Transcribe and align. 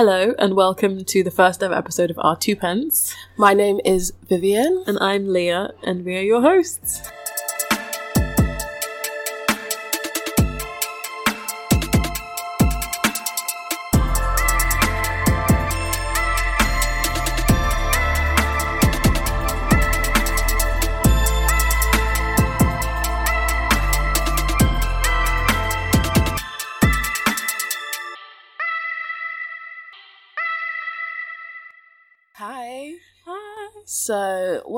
Hello 0.00 0.32
and 0.38 0.56
welcome 0.56 1.04
to 1.04 1.22
the 1.22 1.30
first 1.30 1.62
ever 1.62 1.74
episode 1.74 2.10
of 2.10 2.18
Our 2.20 2.34
Two 2.34 2.56
Pence. 2.56 3.14
My 3.36 3.52
name 3.52 3.80
is 3.84 4.14
Vivian. 4.30 4.82
And 4.86 4.98
I'm 4.98 5.28
Leah, 5.30 5.74
and 5.82 6.06
we 6.06 6.16
are 6.16 6.22
your 6.22 6.40
hosts. 6.40 7.02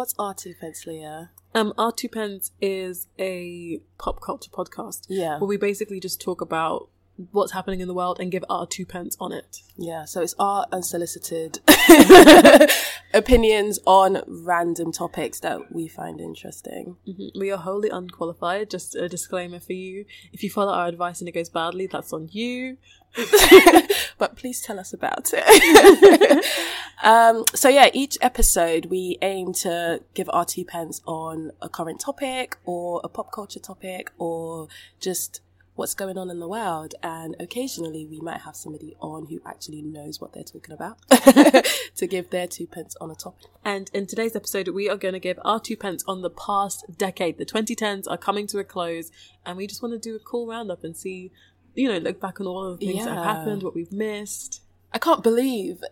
What's 0.02 0.14
our 0.18 0.34
two 0.34 0.52
pence, 0.60 0.84
Leah? 0.84 1.30
Um, 1.54 1.72
Our 1.78 1.92
Two 1.92 2.08
Pence 2.08 2.50
is 2.60 3.06
a 3.20 3.78
pop 4.00 4.20
culture 4.20 4.50
podcast 4.50 5.06
Yeah. 5.08 5.38
where 5.38 5.46
we 5.46 5.56
basically 5.56 6.00
just 6.00 6.20
talk 6.20 6.40
about 6.40 6.88
what's 7.30 7.52
happening 7.52 7.78
in 7.78 7.86
the 7.86 7.94
world 7.94 8.18
and 8.18 8.32
give 8.32 8.44
our 8.50 8.66
two 8.66 8.84
pence 8.84 9.16
on 9.20 9.30
it. 9.30 9.58
Yeah, 9.76 10.04
so 10.06 10.20
it's 10.22 10.34
our 10.40 10.66
unsolicited 10.72 11.60
opinions 13.14 13.78
on 13.86 14.22
random 14.26 14.90
topics 14.90 15.38
that 15.38 15.72
we 15.72 15.86
find 15.86 16.20
interesting. 16.20 16.96
Mhm. 17.06 17.38
We 17.38 17.52
are 17.52 17.58
wholly 17.58 17.88
unqualified, 17.90 18.70
just 18.70 18.96
a 18.96 19.08
disclaimer 19.08 19.60
for 19.60 19.74
you. 19.74 20.04
If 20.32 20.42
you 20.42 20.50
follow 20.50 20.72
our 20.72 20.88
advice 20.88 21.20
and 21.20 21.28
it 21.28 21.32
goes 21.32 21.48
badly, 21.48 21.86
that's 21.86 22.12
on 22.12 22.28
you. 22.32 22.76
but 24.22 24.36
please 24.36 24.60
tell 24.60 24.78
us 24.78 24.92
about 24.92 25.30
it. 25.32 26.44
um, 27.02 27.44
so 27.56 27.68
yeah, 27.68 27.90
each 27.92 28.16
episode 28.20 28.86
we 28.86 29.18
aim 29.20 29.52
to 29.52 30.00
give 30.14 30.30
our 30.32 30.44
two 30.44 30.64
pence 30.64 31.00
on 31.08 31.50
a 31.60 31.68
current 31.68 31.98
topic 31.98 32.56
or 32.64 33.00
a 33.02 33.08
pop 33.08 33.32
culture 33.32 33.58
topic 33.58 34.12
or 34.18 34.68
just 35.00 35.40
what's 35.74 35.94
going 35.94 36.16
on 36.16 36.30
in 36.30 36.38
the 36.38 36.46
world. 36.46 36.94
And 37.02 37.34
occasionally 37.40 38.06
we 38.06 38.20
might 38.20 38.42
have 38.42 38.54
somebody 38.54 38.94
on 39.00 39.26
who 39.26 39.40
actually 39.44 39.82
knows 39.82 40.20
what 40.20 40.34
they're 40.34 40.44
talking 40.44 40.72
about 40.72 40.98
to 41.96 42.06
give 42.06 42.30
their 42.30 42.46
two 42.46 42.68
pence 42.68 42.94
on 43.00 43.10
a 43.10 43.16
topic. 43.16 43.50
And 43.64 43.90
in 43.92 44.06
today's 44.06 44.36
episode, 44.36 44.68
we 44.68 44.88
are 44.88 44.96
going 44.96 45.14
to 45.14 45.20
give 45.20 45.40
our 45.44 45.58
two 45.58 45.76
pence 45.76 46.04
on 46.06 46.22
the 46.22 46.30
past 46.30 46.84
decade. 46.96 47.38
The 47.38 47.44
2010s 47.44 48.04
are 48.08 48.16
coming 48.16 48.46
to 48.48 48.58
a 48.60 48.64
close, 48.64 49.10
and 49.44 49.56
we 49.56 49.66
just 49.66 49.82
want 49.82 49.94
to 49.94 49.98
do 49.98 50.14
a 50.14 50.20
cool 50.20 50.46
roundup 50.46 50.84
and 50.84 50.96
see, 50.96 51.32
you 51.74 51.88
know, 51.88 51.98
look 51.98 52.20
back 52.20 52.40
on 52.40 52.46
all 52.46 52.64
of 52.66 52.80
the 52.80 52.86
things 52.86 53.04
that 53.04 53.14
have 53.14 53.24
happened, 53.24 53.62
what 53.62 53.74
we've 53.74 53.92
missed. 53.92 54.62
I 54.92 54.98
can't 54.98 55.22
believe 55.22 55.82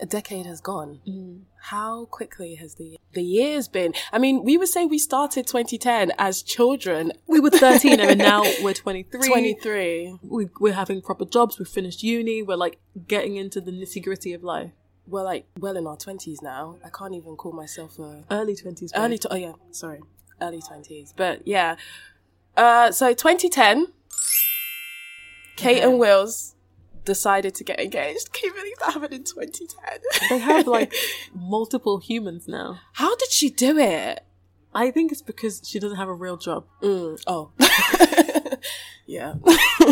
a 0.00 0.06
decade 0.06 0.46
has 0.46 0.60
gone. 0.60 1.00
How 1.70 2.04
quickly 2.06 2.56
has 2.56 2.74
the 2.74 2.98
the 3.12 3.22
years 3.22 3.68
been? 3.68 3.94
I 4.12 4.18
mean, 4.18 4.44
we 4.44 4.58
were 4.58 4.66
saying 4.66 4.88
we 4.90 4.98
started 4.98 5.46
2010 5.46 6.12
as 6.18 6.42
children. 6.42 7.12
We 7.26 7.40
were 7.40 7.50
13 7.50 8.00
and 8.00 8.18
now 8.18 8.42
we're 8.62 8.74
23. 8.74 9.28
23. 9.28 10.18
We, 10.22 10.48
we're 10.60 10.72
having 10.74 11.00
proper 11.00 11.24
jobs. 11.24 11.58
We've 11.58 11.68
finished 11.68 12.02
uni. 12.02 12.42
We're 12.42 12.56
like 12.56 12.78
getting 13.08 13.36
into 13.36 13.60
the 13.60 13.70
nitty 13.70 14.02
gritty 14.04 14.32
of 14.34 14.42
life. 14.44 14.72
We're 15.06 15.22
like 15.22 15.46
well 15.58 15.76
in 15.76 15.86
our 15.86 15.96
20s 15.96 16.42
now. 16.42 16.76
I 16.84 16.88
can't 16.90 17.14
even 17.14 17.36
call 17.36 17.52
myself 17.52 17.98
a 17.98 18.24
Early 18.30 18.54
20s. 18.56 18.90
early. 18.96 19.18
Tw- 19.18 19.26
oh 19.30 19.36
yeah, 19.36 19.52
sorry, 19.70 20.00
early 20.40 20.60
20s. 20.60 21.12
But 21.16 21.46
yeah. 21.46 21.76
Uh, 22.56 22.90
so 22.92 23.10
2010, 23.12 23.88
Kate 25.56 25.82
and 25.82 25.98
Wills 25.98 26.54
decided 27.04 27.54
to 27.56 27.64
get 27.64 27.80
engaged. 27.80 28.32
Can 28.32 28.48
you 28.48 28.54
believe 28.54 28.78
that 28.80 28.92
happened 28.94 29.14
in 29.14 29.24
2010? 29.24 30.28
They 30.30 30.38
have 30.38 30.66
like 30.66 30.94
multiple 31.34 31.98
humans 31.98 32.48
now. 32.48 32.80
How 32.94 33.14
did 33.16 33.30
she 33.30 33.50
do 33.50 33.78
it? 33.78 34.24
I 34.74 34.90
think 34.90 35.12
it's 35.12 35.22
because 35.22 35.62
she 35.64 35.78
doesn't 35.78 35.98
have 35.98 36.08
a 36.08 36.14
real 36.14 36.36
job. 36.36 36.66
Mm, 36.82 37.22
oh. 37.26 37.52
yeah. 39.06 39.34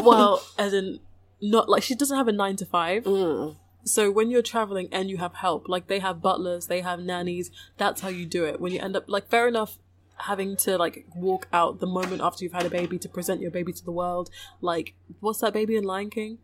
well, 0.03 0.43
as 0.59 0.75
in, 0.75 0.99
not 1.41 1.69
like 1.69 1.83
she 1.83 1.95
doesn't 1.95 2.17
have 2.17 2.29
a 2.29 2.33
nine 2.33 2.57
to 2.57 2.67
five. 2.67 3.05
Mm. 3.05 3.57
So 3.85 4.11
when 4.11 4.31
you're 4.31 4.43
traveling 4.43 4.89
and 4.93 5.11
you 5.11 5.19
have 5.19 5.35
help, 5.35 5.69
like 5.69 5.87
they 5.87 5.99
have 5.99 6.21
butlers, 6.21 6.67
they 6.67 6.81
have 6.81 7.01
nannies, 7.01 7.51
that's 7.77 8.01
how 8.01 8.09
you 8.09 8.27
do 8.27 8.45
it. 8.45 8.61
When 8.61 8.73
you 8.73 8.81
end 8.81 8.97
up 8.97 9.05
like 9.09 9.29
fair 9.29 9.49
enough 9.49 9.79
having 10.17 10.57
to 10.57 10.79
like 10.79 11.07
walk 11.15 11.49
out 11.53 11.81
the 11.81 11.87
moment 11.87 12.23
after 12.23 12.45
you've 12.45 12.53
had 12.53 12.67
a 12.67 12.71
baby 12.71 12.99
to 12.99 13.09
present 13.09 13.41
your 13.41 13.51
baby 13.51 13.73
to 13.73 13.85
the 13.85 13.93
world. 13.93 14.31
Like 14.61 14.95
what's 15.21 15.41
that 15.41 15.53
baby 15.53 15.77
in 15.77 15.85
Lion 15.85 16.11
King? 16.11 16.39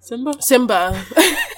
Simba? 0.00 0.34
Simba. 0.40 1.04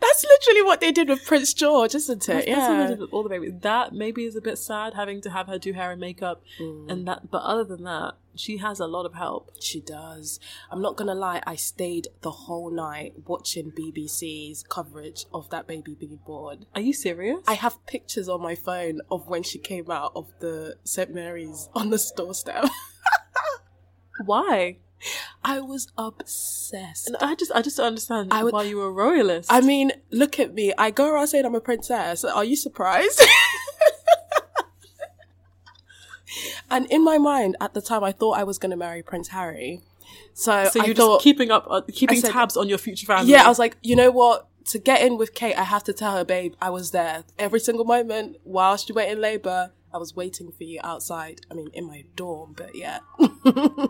That's 0.00 0.24
literally 0.24 0.62
what 0.62 0.80
they 0.80 0.92
did 0.92 1.08
with 1.08 1.24
Prince 1.24 1.54
George, 1.54 1.94
isn't 1.94 2.28
it? 2.28 2.32
That's, 2.32 2.46
that's 2.46 2.58
what 2.58 2.68
they 2.68 2.82
yeah. 2.82 2.86
did 2.88 2.98
with 3.00 3.10
all 3.12 3.22
the 3.22 3.28
babies. 3.28 3.52
That 3.60 3.92
maybe 3.92 4.24
is 4.24 4.36
a 4.36 4.40
bit 4.40 4.58
sad 4.58 4.94
having 4.94 5.20
to 5.22 5.30
have 5.30 5.46
her 5.46 5.58
do 5.58 5.72
hair 5.72 5.90
and 5.92 6.00
makeup 6.00 6.42
Mm. 6.58 6.90
and 6.90 7.08
that 7.08 7.30
but 7.30 7.42
other 7.42 7.64
than 7.64 7.84
that, 7.84 8.14
she 8.34 8.56
has 8.58 8.80
a 8.80 8.86
lot 8.86 9.06
of 9.06 9.14
help. 9.14 9.50
She 9.60 9.80
does. 9.80 10.40
I'm 10.70 10.80
not 10.82 10.96
gonna 10.96 11.14
lie, 11.14 11.42
I 11.46 11.54
stayed 11.56 12.08
the 12.22 12.30
whole 12.30 12.70
night 12.70 13.14
watching 13.26 13.70
BBC's 13.70 14.62
coverage 14.62 15.26
of 15.32 15.48
that 15.50 15.66
baby 15.66 15.94
being 15.94 16.18
born. 16.26 16.66
Are 16.74 16.80
you 16.80 16.92
serious? 16.92 17.40
I 17.46 17.54
have 17.54 17.84
pictures 17.86 18.28
on 18.28 18.40
my 18.40 18.54
phone 18.54 19.00
of 19.10 19.28
when 19.28 19.42
she 19.42 19.58
came 19.58 19.90
out 19.90 20.12
of 20.14 20.32
the 20.40 20.76
St. 20.84 21.12
Mary's 21.14 21.68
on 21.74 21.90
the 21.90 22.12
doorstep. 22.16 22.64
Why? 24.24 24.78
I 25.42 25.60
was 25.60 25.88
obsessed. 25.96 27.08
And 27.08 27.16
I 27.20 27.34
just 27.34 27.50
I 27.52 27.62
just 27.62 27.76
don't 27.78 27.86
understand 27.86 28.32
I 28.32 28.44
would- 28.44 28.52
why 28.52 28.64
you 28.64 28.76
were 28.76 28.86
a 28.86 28.90
royalist. 28.92 29.52
I 29.52 29.60
mean, 29.60 29.92
look 30.10 30.38
at 30.38 30.54
me. 30.54 30.72
I 30.76 30.90
go 30.90 31.08
around 31.10 31.28
saying 31.28 31.44
I'm 31.44 31.54
a 31.54 31.60
princess. 31.60 32.24
Are 32.24 32.44
you 32.44 32.56
surprised? 32.56 33.22
and 36.70 36.86
in 36.90 37.02
my 37.02 37.18
mind, 37.18 37.56
at 37.60 37.74
the 37.74 37.80
time, 37.80 38.04
I 38.04 38.12
thought 38.12 38.32
I 38.38 38.44
was 38.44 38.58
going 38.58 38.70
to 38.70 38.76
marry 38.76 39.02
Prince 39.02 39.28
Harry. 39.28 39.80
So, 40.34 40.66
so 40.66 40.84
you're 40.84 40.94
thought, 40.94 41.16
just 41.16 41.24
keeping 41.24 41.50
up, 41.50 41.66
uh, 41.68 41.82
keeping 41.92 42.20
said- 42.20 42.32
tabs 42.32 42.56
on 42.56 42.68
your 42.68 42.78
future 42.78 43.06
family. 43.06 43.30
yeah, 43.32 43.44
I 43.44 43.48
was 43.48 43.58
like, 43.58 43.76
you 43.82 43.96
know 43.96 44.10
what? 44.10 44.46
To 44.66 44.78
get 44.78 45.02
in 45.02 45.18
with 45.18 45.34
Kate, 45.34 45.56
I 45.56 45.64
have 45.64 45.82
to 45.84 45.92
tell 45.92 46.16
her, 46.16 46.24
babe, 46.24 46.54
I 46.60 46.70
was 46.70 46.92
there 46.92 47.24
every 47.38 47.58
single 47.58 47.84
moment 47.84 48.36
while 48.44 48.76
she 48.76 48.92
went 48.92 49.10
in 49.10 49.20
labor. 49.20 49.72
I 49.92 49.98
was 49.98 50.14
waiting 50.14 50.52
for 50.52 50.62
you 50.62 50.78
outside. 50.84 51.40
I 51.50 51.54
mean, 51.54 51.70
in 51.72 51.86
my 51.86 52.04
dorm, 52.14 52.54
but 52.56 52.76
yeah. 52.76 53.00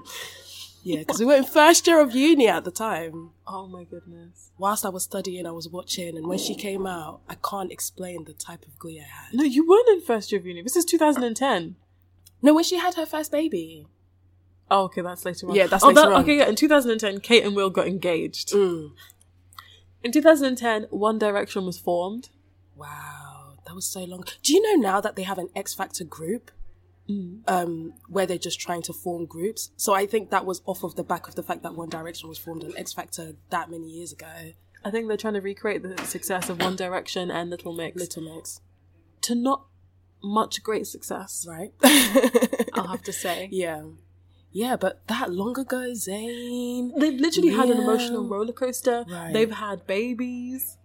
yeah, 0.82 1.00
because 1.00 1.20
we 1.20 1.26
were 1.26 1.34
in 1.34 1.44
first 1.44 1.86
year 1.86 2.00
of 2.00 2.14
uni 2.14 2.48
at 2.48 2.64
the 2.64 2.70
time. 2.70 3.30
oh 3.46 3.66
my 3.66 3.84
goodness. 3.84 4.50
Whilst 4.58 4.84
I 4.84 4.88
was 4.88 5.04
studying, 5.04 5.46
I 5.46 5.50
was 5.50 5.68
watching, 5.68 6.16
and 6.16 6.26
when 6.26 6.38
she 6.38 6.54
came 6.54 6.86
out, 6.86 7.20
I 7.28 7.36
can't 7.36 7.72
explain 7.72 8.24
the 8.24 8.32
type 8.32 8.64
of 8.66 8.78
glee 8.78 9.00
I 9.00 9.04
had. 9.04 9.34
No, 9.34 9.44
you 9.44 9.68
weren't 9.68 9.88
in 9.88 10.00
first 10.00 10.32
year 10.32 10.40
of 10.40 10.46
uni. 10.46 10.62
This 10.62 10.76
is 10.76 10.84
2010. 10.84 11.76
No, 12.42 12.54
when 12.54 12.64
she 12.64 12.78
had 12.78 12.94
her 12.94 13.06
first 13.06 13.30
baby. 13.30 13.86
Oh, 14.70 14.84
okay, 14.84 15.02
that's 15.02 15.24
later 15.24 15.48
on. 15.48 15.54
Yeah, 15.54 15.66
that's 15.66 15.82
oh, 15.82 15.88
later 15.88 16.00
that, 16.00 16.12
on. 16.12 16.22
Okay, 16.22 16.38
yeah, 16.38 16.48
in 16.48 16.56
2010, 16.56 17.20
Kate 17.20 17.44
and 17.44 17.56
Will 17.56 17.70
got 17.70 17.86
engaged. 17.86 18.52
Mm. 18.52 18.92
In 20.02 20.12
2010, 20.12 20.84
One 20.90 21.18
Direction 21.18 21.66
was 21.66 21.78
formed. 21.78 22.30
Wow, 22.76 23.58
that 23.66 23.74
was 23.74 23.86
so 23.86 24.04
long. 24.04 24.24
Do 24.42 24.54
you 24.54 24.62
know 24.62 24.80
now 24.80 25.00
that 25.00 25.16
they 25.16 25.24
have 25.24 25.38
an 25.38 25.50
X 25.54 25.74
Factor 25.74 26.04
group? 26.04 26.50
Um, 27.46 27.94
where 28.08 28.26
they're 28.26 28.38
just 28.38 28.60
trying 28.60 28.82
to 28.82 28.92
form 28.92 29.26
groups. 29.26 29.70
So 29.76 29.94
I 29.94 30.06
think 30.06 30.30
that 30.30 30.44
was 30.46 30.62
off 30.66 30.84
of 30.84 30.94
the 30.96 31.04
back 31.04 31.26
of 31.28 31.34
the 31.34 31.42
fact 31.42 31.62
that 31.62 31.74
One 31.74 31.88
Direction 31.88 32.28
was 32.28 32.38
formed 32.38 32.62
on 32.64 32.72
X 32.76 32.92
Factor 32.92 33.32
that 33.50 33.70
many 33.70 33.88
years 33.88 34.12
ago. 34.12 34.52
I 34.84 34.90
think 34.90 35.08
they're 35.08 35.16
trying 35.16 35.34
to 35.34 35.40
recreate 35.40 35.82
the 35.82 35.96
success 36.04 36.48
of 36.48 36.60
One 36.60 36.76
Direction 36.76 37.30
and 37.30 37.50
Little 37.50 37.74
Mix 37.74 37.96
Little 37.96 38.22
Mix, 38.34 38.60
to 39.22 39.34
not 39.34 39.66
much 40.22 40.62
great 40.62 40.86
success. 40.86 41.46
right? 41.48 41.72
I'll 42.74 42.88
have 42.88 43.02
to 43.02 43.12
say. 43.12 43.48
yeah, 43.52 43.82
yeah, 44.52 44.76
but 44.76 45.06
that 45.06 45.32
long 45.32 45.58
ago, 45.58 45.92
Zayn. 45.92 46.98
They've 46.98 47.18
literally 47.20 47.50
had 47.50 47.70
an 47.70 47.78
emotional 47.78 48.26
roller 48.28 48.52
coaster. 48.52 49.04
Right. 49.08 49.32
They've 49.32 49.50
had 49.52 49.86
babies. 49.86 50.76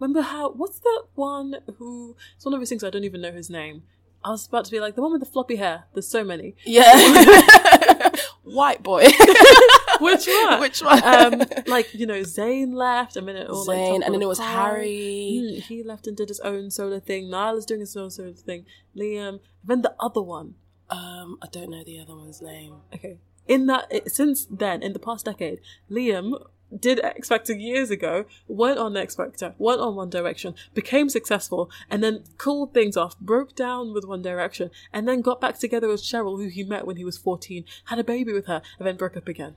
Remember 0.00 0.22
how? 0.22 0.50
What's 0.50 0.80
that 0.80 1.04
one 1.14 1.56
who? 1.78 2.16
It's 2.36 2.44
one 2.44 2.54
of 2.54 2.60
those 2.60 2.68
things 2.68 2.82
I 2.82 2.90
don't 2.90 3.04
even 3.04 3.20
know 3.20 3.32
his 3.32 3.48
name. 3.50 3.84
I 4.24 4.30
was 4.30 4.46
about 4.46 4.64
to 4.66 4.70
be 4.70 4.80
like 4.80 4.94
the 4.94 5.02
one 5.02 5.12
with 5.12 5.20
the 5.20 5.26
floppy 5.26 5.56
hair. 5.56 5.84
There's 5.94 6.08
so 6.08 6.24
many. 6.24 6.54
Yeah, 6.64 8.10
white 8.42 8.82
boy. 8.82 9.06
Which 10.00 10.26
one? 10.26 10.60
Which 10.60 10.82
one? 10.82 11.02
Um, 11.04 11.42
like 11.66 11.92
you 11.94 12.06
know, 12.06 12.20
Zayn 12.20 12.74
left, 12.74 13.16
and 13.16 13.28
then 13.28 13.36
it 13.36 13.48
all 13.48 13.64
like 13.64 13.78
Zayn, 13.78 13.84
tumbled 13.84 14.02
and 14.04 14.14
then 14.14 14.22
it 14.22 14.28
was. 14.28 14.38
Harry. 14.38 15.40
Mm, 15.42 15.62
he 15.62 15.82
left 15.82 16.06
and 16.06 16.16
did 16.16 16.28
his 16.28 16.40
own 16.40 16.70
solo 16.70 17.00
thing. 17.00 17.30
Niall 17.30 17.56
is 17.56 17.66
doing 17.66 17.80
his 17.80 17.96
own 17.96 18.10
solo 18.10 18.32
thing. 18.32 18.66
Liam. 18.96 19.40
Then 19.64 19.82
the 19.82 19.94
other 20.00 20.22
one. 20.22 20.54
Um, 20.90 21.38
I 21.40 21.46
don't 21.50 21.70
know 21.70 21.82
the 21.84 22.00
other 22.00 22.16
one's 22.16 22.42
name. 22.42 22.74
Okay. 22.94 23.18
In 23.48 23.66
that, 23.66 23.86
it, 23.90 24.10
since 24.10 24.44
then, 24.44 24.82
in 24.82 24.92
the 24.92 24.98
past 24.98 25.24
decade, 25.24 25.60
Liam 25.90 26.34
did 26.78 27.00
X 27.00 27.28
Factor 27.28 27.54
years 27.54 27.90
ago, 27.90 28.24
went 28.48 28.78
on 28.78 28.96
X 28.96 29.14
Factor, 29.14 29.54
went 29.58 29.80
on 29.80 29.94
One 29.94 30.10
Direction, 30.10 30.54
became 30.74 31.08
successful, 31.08 31.70
and 31.90 32.02
then 32.02 32.24
cooled 32.38 32.74
things 32.74 32.96
off, 32.96 33.18
broke 33.18 33.54
down 33.54 33.92
with 33.92 34.04
One 34.04 34.22
Direction, 34.22 34.70
and 34.92 35.06
then 35.06 35.20
got 35.20 35.40
back 35.40 35.58
together 35.58 35.88
with 35.88 36.02
Cheryl, 36.02 36.42
who 36.42 36.48
he 36.48 36.64
met 36.64 36.86
when 36.86 36.96
he 36.96 37.04
was 37.04 37.18
14, 37.18 37.64
had 37.86 37.98
a 37.98 38.04
baby 38.04 38.32
with 38.32 38.46
her, 38.46 38.62
and 38.78 38.86
then 38.86 38.96
broke 38.96 39.16
up 39.16 39.28
again. 39.28 39.56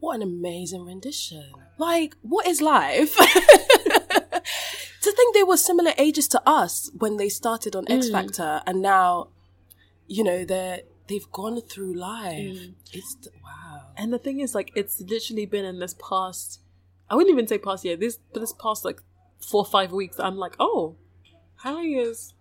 What 0.00 0.16
an 0.16 0.22
amazing 0.22 0.84
rendition. 0.84 1.46
Like, 1.78 2.16
what 2.22 2.46
is 2.46 2.60
life? 2.60 3.16
to 5.04 5.12
think 5.12 5.34
they 5.34 5.42
were 5.42 5.56
similar 5.56 5.92
ages 5.96 6.28
to 6.28 6.42
us 6.46 6.90
when 6.98 7.16
they 7.16 7.28
started 7.28 7.74
on 7.74 7.86
mm. 7.86 7.96
X 7.96 8.10
Factor 8.10 8.62
and 8.66 8.82
now, 8.82 9.28
you 10.06 10.22
know, 10.22 10.44
they're 10.44 10.80
they've 11.08 11.30
gone 11.32 11.60
through 11.60 11.94
life. 11.94 12.38
Mm. 12.38 12.74
It's 12.92 13.16
wow. 13.42 13.63
And 13.96 14.12
the 14.12 14.18
thing 14.18 14.40
is, 14.40 14.54
like, 14.54 14.72
it's 14.74 15.00
literally 15.00 15.46
been 15.46 15.64
in 15.64 15.78
this 15.78 15.94
past, 15.94 16.60
I 17.08 17.14
wouldn't 17.16 17.32
even 17.32 17.46
say 17.46 17.58
past 17.58 17.84
year, 17.84 17.96
this, 17.96 18.18
but 18.32 18.40
this 18.40 18.52
past, 18.52 18.84
like, 18.84 19.00
four 19.40 19.60
or 19.60 19.64
five 19.66 19.92
weeks, 19.92 20.18
I'm 20.18 20.36
like, 20.36 20.54
oh, 20.58 20.96
Harry 21.62 21.94
is, 21.94 22.34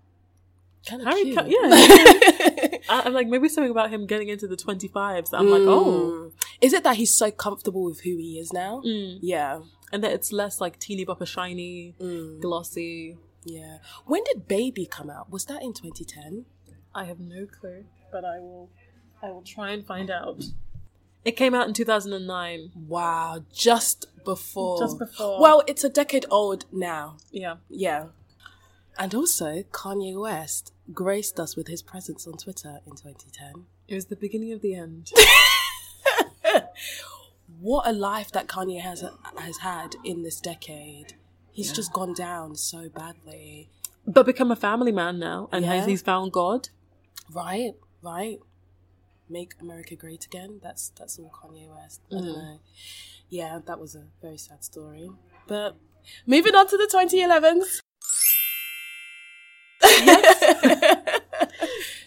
Kind 0.87 1.01
of 1.01 1.07
Harry, 1.07 1.23
cute. 1.23 1.37
ca- 1.37 1.45
yeah. 1.45 1.59
I- 2.89 3.03
I'm 3.05 3.13
like, 3.13 3.27
maybe 3.27 3.47
something 3.47 3.71
about 3.71 3.89
him 3.89 4.05
getting 4.05 4.27
into 4.29 4.47
the 4.47 4.57
25s. 4.57 5.29
I'm 5.31 5.49
like, 5.49 5.61
oh. 5.61 6.31
Mm. 6.35 6.43
Is 6.61 6.73
it 6.73 6.83
that 6.83 6.97
he's 6.97 7.13
so 7.13 7.31
comfortable 7.31 7.83
with 7.85 8.01
who 8.01 8.17
he 8.17 8.37
is 8.39 8.51
now? 8.51 8.81
Mm. 8.85 9.19
Yeah. 9.21 9.61
And 9.93 10.03
that 10.03 10.11
it's 10.11 10.31
less 10.33 10.59
like 10.59 10.79
teeny 10.79 11.05
bopper 11.05 11.25
shiny, 11.27 11.95
Mm. 12.01 12.41
glossy. 12.41 13.17
Yeah. 13.45 13.77
When 14.05 14.23
did 14.25 14.47
Baby 14.47 14.85
come 14.85 15.09
out? 15.09 15.29
Was 15.31 15.45
that 15.45 15.61
in 15.61 15.71
2010? 15.73 16.45
I 16.95 17.05
have 17.05 17.19
no 17.19 17.45
clue, 17.45 17.85
but 18.11 18.25
I 18.25 18.39
will, 18.39 18.69
I 19.21 19.27
will 19.31 19.41
try 19.43 19.71
and 19.71 19.85
find 19.85 20.09
out. 20.11 20.43
It 21.25 21.33
came 21.33 21.53
out 21.55 21.67
in 21.67 21.73
2009. 21.73 22.71
Wow, 22.87 23.43
just 23.53 24.07
before. 24.25 24.79
Just 24.79 24.99
before. 24.99 25.39
Well, 25.41 25.63
it's 25.67 25.83
a 25.83 25.89
decade 25.89 26.25
old 26.29 26.65
now. 26.71 27.17
Yeah. 27.31 27.55
Yeah. 27.69 28.07
And 28.97 29.15
also, 29.15 29.63
Kanye 29.71 30.19
West 30.19 30.71
graced 30.93 31.39
us 31.39 31.55
with 31.55 31.67
his 31.67 31.81
presence 31.81 32.27
on 32.27 32.33
Twitter 32.37 32.79
in 32.85 32.91
2010. 32.91 33.65
It 33.87 33.95
was 33.95 34.05
the 34.05 34.15
beginning 34.15 34.51
of 34.51 34.61
the 34.61 34.75
end. 34.75 35.11
What 37.59 37.87
a 37.87 37.93
life 37.93 38.29
that 38.33 38.47
Kanye 38.47 38.81
has 38.81 39.05
has 39.37 39.57
had 39.59 39.95
in 40.03 40.23
this 40.23 40.41
decade. 40.41 41.13
He's 41.51 41.71
just 41.71 41.93
gone 41.93 42.13
down 42.13 42.55
so 42.55 42.89
badly. 42.89 43.69
but 44.05 44.25
become 44.25 44.51
a 44.51 44.55
family 44.55 44.91
man 44.91 45.17
now, 45.19 45.47
and 45.51 45.63
Yeah. 45.63 45.75
has 45.75 45.85
he's 45.85 46.01
found 46.01 46.33
God. 46.33 46.69
Right, 47.31 47.75
right. 48.01 48.39
Make 49.29 49.53
America 49.61 49.95
great 49.95 50.25
again. 50.25 50.59
That's 50.61 50.89
that's 50.97 51.17
all 51.17 51.31
Kanye 51.33 51.73
West. 51.73 52.01
I 52.11 52.15
don't 52.15 52.23
mm. 52.23 52.35
know. 52.35 52.59
Yeah, 53.29 53.59
that 53.65 53.79
was 53.79 53.95
a 53.95 54.03
very 54.21 54.37
sad 54.37 54.63
story. 54.63 55.09
But 55.47 55.75
moving 56.27 56.55
on 56.55 56.67
to 56.67 56.77
the 56.77 56.87
2011s. 56.87 57.79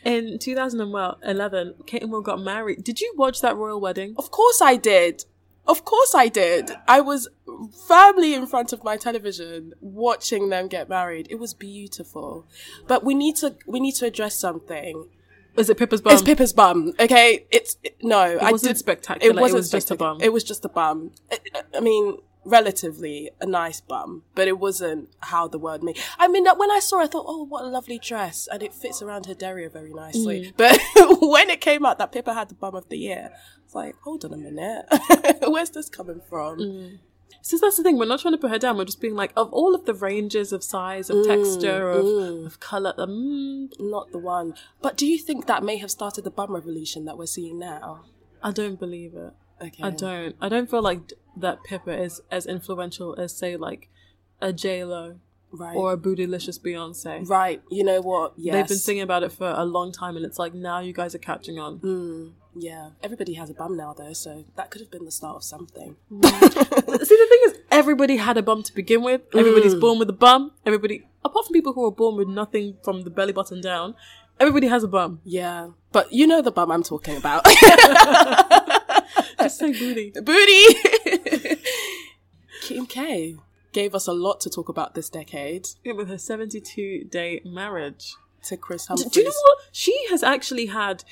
In 0.05 0.39
2011, 0.39 1.75
Kate 1.87 2.03
and 2.03 2.13
Will 2.13 2.21
got 2.21 2.41
married. 2.41 2.85
Did 2.85 3.01
you 3.01 3.13
watch 3.17 3.41
that 3.41 3.57
royal 3.57 3.81
wedding? 3.81 4.15
Of 4.17 4.31
course 4.31 4.63
I 4.63 4.77
did. 4.77 5.25
Of 5.67 5.85
course 5.85 6.15
I 6.15 6.29
did. 6.29 6.71
I 6.87 7.01
was 7.01 7.29
firmly 7.89 8.35
in 8.35 8.47
front 8.47 8.73
of 8.73 8.85
my 8.85 8.97
television 8.97 9.73
watching 9.81 10.49
them 10.49 10.69
get 10.69 10.89
married. 10.89 11.27
It 11.29 11.41
was 11.41 11.55
beautiful. 11.55 12.47
But 12.87 13.03
we 13.03 13.15
need 13.15 13.35
to 13.37 13.57
we 13.67 13.81
need 13.81 13.97
to 13.97 14.07
address 14.07 14.37
something. 14.37 15.09
Was 15.57 15.71
it 15.71 15.79
Pippa's 15.79 16.01
bum? 16.03 16.13
it's 16.13 16.23
Pippa's 16.23 16.53
bum. 16.53 16.93
Okay, 17.01 17.47
it's 17.51 17.77
it- 17.83 17.97
no. 18.03 18.19
I 18.19 18.53
wasn't 18.53 18.71
did, 18.75 18.79
spectacular, 18.79 19.33
It 19.33 19.37
it 19.37 19.41
wasn't 19.41 19.59
was 19.59 19.71
just 19.71 19.91
a 19.91 19.97
bum. 19.97 20.19
It 20.21 20.33
was 20.33 20.45
just 20.45 20.65
a 20.65 20.69
bum. 20.69 21.13
I, 21.31 21.39
I 21.77 21.81
mean, 21.81 22.19
relatively 22.45 23.31
a 23.41 23.47
nice 23.47 23.81
bum, 23.81 24.23
but 24.35 24.49
it 24.49 24.59
wasn't 24.59 25.09
how 25.21 25.49
the 25.49 25.59
word 25.59 25.83
made. 25.83 25.99
I 26.19 26.29
mean, 26.29 26.47
when 26.47 26.71
I 26.71 26.79
saw, 26.79 27.01
it, 27.01 27.05
I 27.05 27.07
thought, 27.09 27.25
oh, 27.29 27.45
what 27.45 27.65
a 27.65 27.69
lovely 27.69 27.99
dress, 27.99 28.49
and 28.51 28.63
it 28.63 28.73
fits 28.73 29.03
around 29.03 29.27
her 29.27 29.35
derriere 29.35 29.69
very 29.69 29.93
nicely. 29.93 30.53
Mm. 30.53 30.57
But 30.57 30.81
when 31.21 31.51
it 31.51 31.61
came 31.61 31.85
out 31.85 31.99
that 31.99 32.13
Pippa 32.13 32.35
had 32.35 32.49
the 32.49 32.55
bum 32.55 32.75
of 32.75 32.89
the 32.89 32.99
year, 32.99 33.31
it's 33.65 33.75
like, 33.75 33.97
hold 34.05 34.25
on 34.25 34.33
a 34.33 34.37
minute, 34.37 34.87
where's 35.49 35.71
this 35.71 35.89
coming 35.89 36.21
from? 36.29 36.59
Mm. 36.59 36.99
So 37.47 37.57
that's 37.59 37.77
the 37.77 37.85
thing. 37.85 37.97
We're 37.97 38.07
not 38.07 38.19
trying 38.19 38.35
to 38.35 38.39
put 38.39 38.51
her 38.51 38.59
down. 38.59 38.77
We're 38.77 38.87
just 38.87 39.01
being 39.01 39.15
like, 39.15 39.33
of 39.37 39.53
all 39.53 39.77
of 39.77 39.85
the 39.85 39.95
ranges 39.95 40.53
of 40.53 40.65
size, 40.65 41.09
of 41.11 41.25
texture, 41.25 41.91
of, 41.91 42.05
of 42.45 42.59
color, 42.59 42.93
um, 42.99 43.71
Not 43.79 44.11
the 44.11 44.19
one. 44.19 44.55
But 44.83 44.97
do 44.97 45.07
you 45.07 45.17
think 45.17 45.47
that 45.47 45.63
may 45.63 45.77
have 45.77 45.93
started 45.93 46.25
the 46.25 46.31
bum 46.33 46.53
revolution 46.53 47.05
that 47.05 47.17
we're 47.17 47.27
seeing 47.27 47.57
now? 47.61 48.07
I 48.43 48.51
don't 48.51 48.81
believe 48.81 49.15
it. 49.15 49.33
Okay. 49.63 49.81
I 49.81 49.91
don't. 49.91 50.35
I 50.41 50.49
don't 50.49 50.69
feel 50.69 50.83
like 50.83 51.13
that 51.37 51.63
Pippa 51.63 51.97
is 51.97 52.21
as 52.33 52.47
influential 52.47 53.15
as 53.17 53.37
say 53.39 53.57
like 53.57 53.91
a 54.41 54.53
J 54.53 54.83
Lo 54.85 55.21
Right. 55.53 55.77
or 55.77 55.93
a 55.93 55.97
Bootylicious 55.97 56.61
Beyonce. 56.61 57.29
right. 57.29 57.63
You 57.71 57.85
know 57.85 58.01
what? 58.01 58.33
Yes. 58.37 58.55
They've 58.55 58.69
been 58.69 58.79
singing 58.79 59.03
about 59.05 59.23
it 59.23 59.31
for 59.31 59.49
a 59.57 59.65
long 59.65 59.93
time, 59.93 60.17
and 60.17 60.27
it's 60.27 60.39
like 60.41 60.53
now 60.53 60.81
you 60.81 60.93
guys 60.93 61.15
are 61.15 61.19
catching 61.19 61.61
on. 61.61 61.79
Mm, 61.79 62.33
yeah. 62.59 62.91
Everybody 63.03 63.35
has 63.35 63.51
a 63.51 63.55
bum 63.55 63.77
now, 63.77 63.93
though, 63.93 64.13
so 64.13 64.45
that 64.57 64.71
could 64.71 64.81
have 64.81 64.91
been 64.91 65.05
the 65.05 65.11
start 65.11 65.37
of 65.37 65.45
something. 65.45 65.97
See, 66.11 66.19
the 66.21 67.27
thing 67.29 67.41
is, 67.47 67.55
everybody 67.71 68.17
had 68.17 68.37
a 68.37 68.43
bum 68.43 68.63
to 68.63 68.75
begin 68.75 69.03
with. 69.03 69.23
Everybody's 69.35 69.75
mm. 69.75 69.81
born 69.81 69.99
with 69.99 70.09
a 70.11 70.15
bum. 70.15 70.53
Everybody, 70.65 71.07
apart 71.25 71.47
from 71.47 71.53
people 71.53 71.73
who 71.73 71.85
are 71.87 71.91
born 71.93 72.17
with 72.17 72.29
nothing 72.29 72.77
from 72.83 73.03
the 73.03 73.11
belly 73.11 73.33
button 73.33 73.61
down, 73.61 73.95
everybody 74.41 74.67
has 74.69 74.83
a 74.83 74.89
bum. 74.89 75.21
Yeah. 75.25 75.69
But 75.93 76.13
you 76.13 76.27
know 76.27 76.43
the 76.43 76.51
bum 76.53 76.71
I'm 76.71 76.83
talking 76.83 77.17
about. 77.17 77.45
Just 79.39 79.59
say 79.59 79.73
booty. 79.73 80.11
Booty! 80.23 81.61
Kim 82.63 82.87
K 82.87 83.37
gave 83.73 83.95
us 83.95 84.07
a 84.09 84.13
lot 84.13 84.41
to 84.41 84.51
talk 84.51 84.69
about 84.69 84.95
this 84.95 85.09
decade 85.09 85.69
Yeah, 85.85 85.93
with 85.93 86.09
her 86.09 86.19
72 86.19 87.05
day 87.11 87.41
marriage. 87.45 88.15
to 88.45 88.57
Kris 88.57 88.87
Do, 88.87 88.89
Humphries. 88.89 89.13
do 89.13 89.21
you 89.21 89.27
know 89.27 89.33
what? 89.33 89.59
She 89.73 90.07
has 90.11 90.23
actually 90.23 90.67
had. 90.67 91.05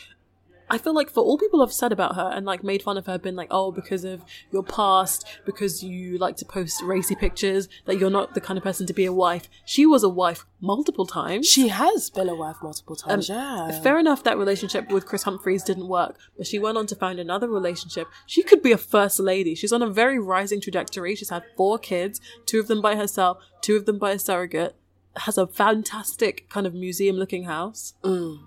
I 0.75 0.79
feel 0.79 0.93
like 0.93 1.09
for 1.09 1.23
all 1.23 1.39
people 1.39 1.61
have 1.61 1.73
said 1.73 1.93
about 1.93 2.17
her 2.17 2.33
and 2.35 2.45
like 2.45 2.65
made 2.65 2.83
fun 2.83 2.99
of 2.99 3.07
her, 3.07 3.17
been 3.17 3.37
like, 3.37 3.47
oh, 3.53 3.71
because 3.71 4.05
of 4.05 4.25
your 4.51 4.65
past, 4.65 5.25
because 5.47 5.85
you 5.85 6.19
like 6.19 6.37
to 6.39 6.45
post 6.45 6.83
racy 6.83 7.15
pictures, 7.15 7.69
that 7.85 8.01
you're 8.01 8.11
not 8.11 8.35
the 8.35 8.41
kind 8.41 8.59
of 8.59 8.65
person 8.65 8.85
to 8.89 8.93
be 8.93 9.05
a 9.05 9.13
wife. 9.13 9.49
She 9.65 9.87
was 9.87 10.03
a 10.03 10.09
wife 10.09 10.45
multiple 10.61 11.07
times. 11.07 11.47
She 11.47 11.69
has 11.69 12.11
been 12.11 12.29
a 12.29 12.35
wife 12.35 12.57
multiple 12.61 12.99
um, 13.05 13.11
times, 13.11 13.29
yeah. 13.29 13.71
Fair 13.83 14.01
enough 14.01 14.25
that 14.25 14.37
relationship 14.37 14.91
with 14.91 15.07
Kris 15.07 15.23
Humphries 15.23 15.63
didn't 15.63 15.87
work, 15.87 16.17
but 16.37 16.49
she 16.49 16.59
went 16.59 16.77
on 16.77 16.89
to 16.89 16.97
find 16.97 17.21
another 17.21 17.49
relationship. 17.49 18.09
She 18.27 18.43
could 18.43 18.61
be 18.61 18.73
a 18.73 18.77
first 18.77 19.21
lady. 19.21 19.55
She's 19.55 19.73
on 19.73 19.81
a 19.81 19.89
very 19.89 20.19
rising 20.19 20.61
trajectory. 20.61 21.15
She's 21.15 21.31
had 21.31 21.45
four 21.57 21.79
kids, 21.79 22.21
two 22.47 22.59
of 22.59 22.67
them 22.67 22.83
by 22.83 22.97
herself, 22.97 23.39
two 23.61 23.77
of 23.77 23.87
them 23.87 23.99
by 23.99 24.11
a 24.11 24.19
surrogate, 24.19 24.75
has 25.19 25.39
a 25.39 25.47
fantastic 25.47 26.49
kind 26.49 26.67
of 26.67 26.75
museum 26.75 27.15
looking 27.15 27.45
house. 27.45 27.95
Mm. 28.03 28.41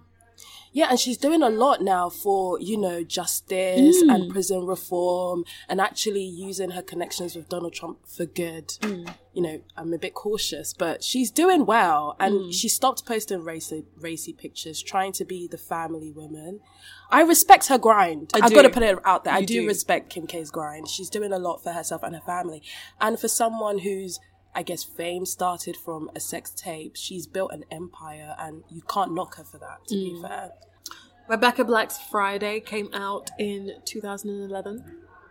Yeah, 0.77 0.89
and 0.91 1.00
she's 1.00 1.18
doing 1.18 1.41
a 1.41 1.50
lot 1.50 1.81
now 1.81 2.07
for, 2.07 2.62
you 2.62 2.77
know, 2.77 3.03
justice 3.03 4.00
and 4.00 4.25
mm. 4.25 4.29
prison 4.29 4.68
reform 4.68 5.44
and 5.68 5.81
actually 5.81 6.21
using 6.21 6.69
her 6.69 6.83
connections 6.83 7.35
with 7.35 7.50
Donald 7.50 7.74
Trump 7.74 8.07
for 8.07 8.27
good. 8.27 8.68
Mm. 8.81 9.12
You 9.33 9.41
know, 9.41 9.62
I'm 9.75 9.91
a 9.91 9.97
bit 9.97 10.13
cautious, 10.13 10.75
but 10.75 11.03
she's 11.03 11.31
doing 11.31 11.65
well. 11.65 12.15
And 12.19 12.36
mm. 12.36 12.53
she 12.53 12.69
stopped 12.69 13.07
posting 13.07 13.43
racy, 13.43 13.86
racy 14.00 14.34
pictures, 14.34 14.84
trying 14.84 15.13
to 15.13 15.25
be 15.25 15.48
the 15.48 15.57
family 15.57 16.12
woman. 16.12 16.60
I 17.10 17.24
respect 17.24 17.69
her 17.69 17.79
grind. 17.79 18.29
I 18.36 18.41
I've 18.43 18.50
do. 18.50 18.57
got 18.57 18.62
to 18.62 18.69
put 18.69 18.84
it 18.84 19.00
out 19.03 19.24
there. 19.24 19.34
I 19.34 19.41
do 19.41 19.62
do. 19.62 19.67
respect 19.67 20.12
Kim 20.12 20.27
K's 20.27 20.51
grind. 20.51 20.89
She's 20.89 21.10
doing 21.10 21.34
a 21.34 21.39
lot 21.39 21.63
for 21.63 21.72
herself 21.72 22.03
and 22.03 22.13
her 22.13 22.22
family. 22.22 22.62
And 23.01 23.19
for 23.19 23.27
someone 23.27 23.79
who's 23.79 24.19
I 24.57 24.63
guess 24.63 24.84
fame 24.84 25.27
started 25.27 25.77
from 25.77 26.10
a 26.15 26.19
sex 26.19 26.50
tape. 26.50 26.96
She's 26.96 27.27
built 27.27 27.51
an 27.51 27.63
empire, 27.69 28.36
and 28.39 28.63
you 28.72 28.81
can't 28.81 29.13
knock 29.13 29.36
her 29.36 29.43
for 29.43 29.60
that. 29.60 29.86
To 29.89 29.93
be 29.93 30.19
fair, 30.19 30.50
Rebecca 31.27 31.65
Black's 31.65 31.98
Friday 31.98 32.62
came 32.62 32.89
out 32.93 33.31
in 33.38 33.74
2011. 33.84 34.84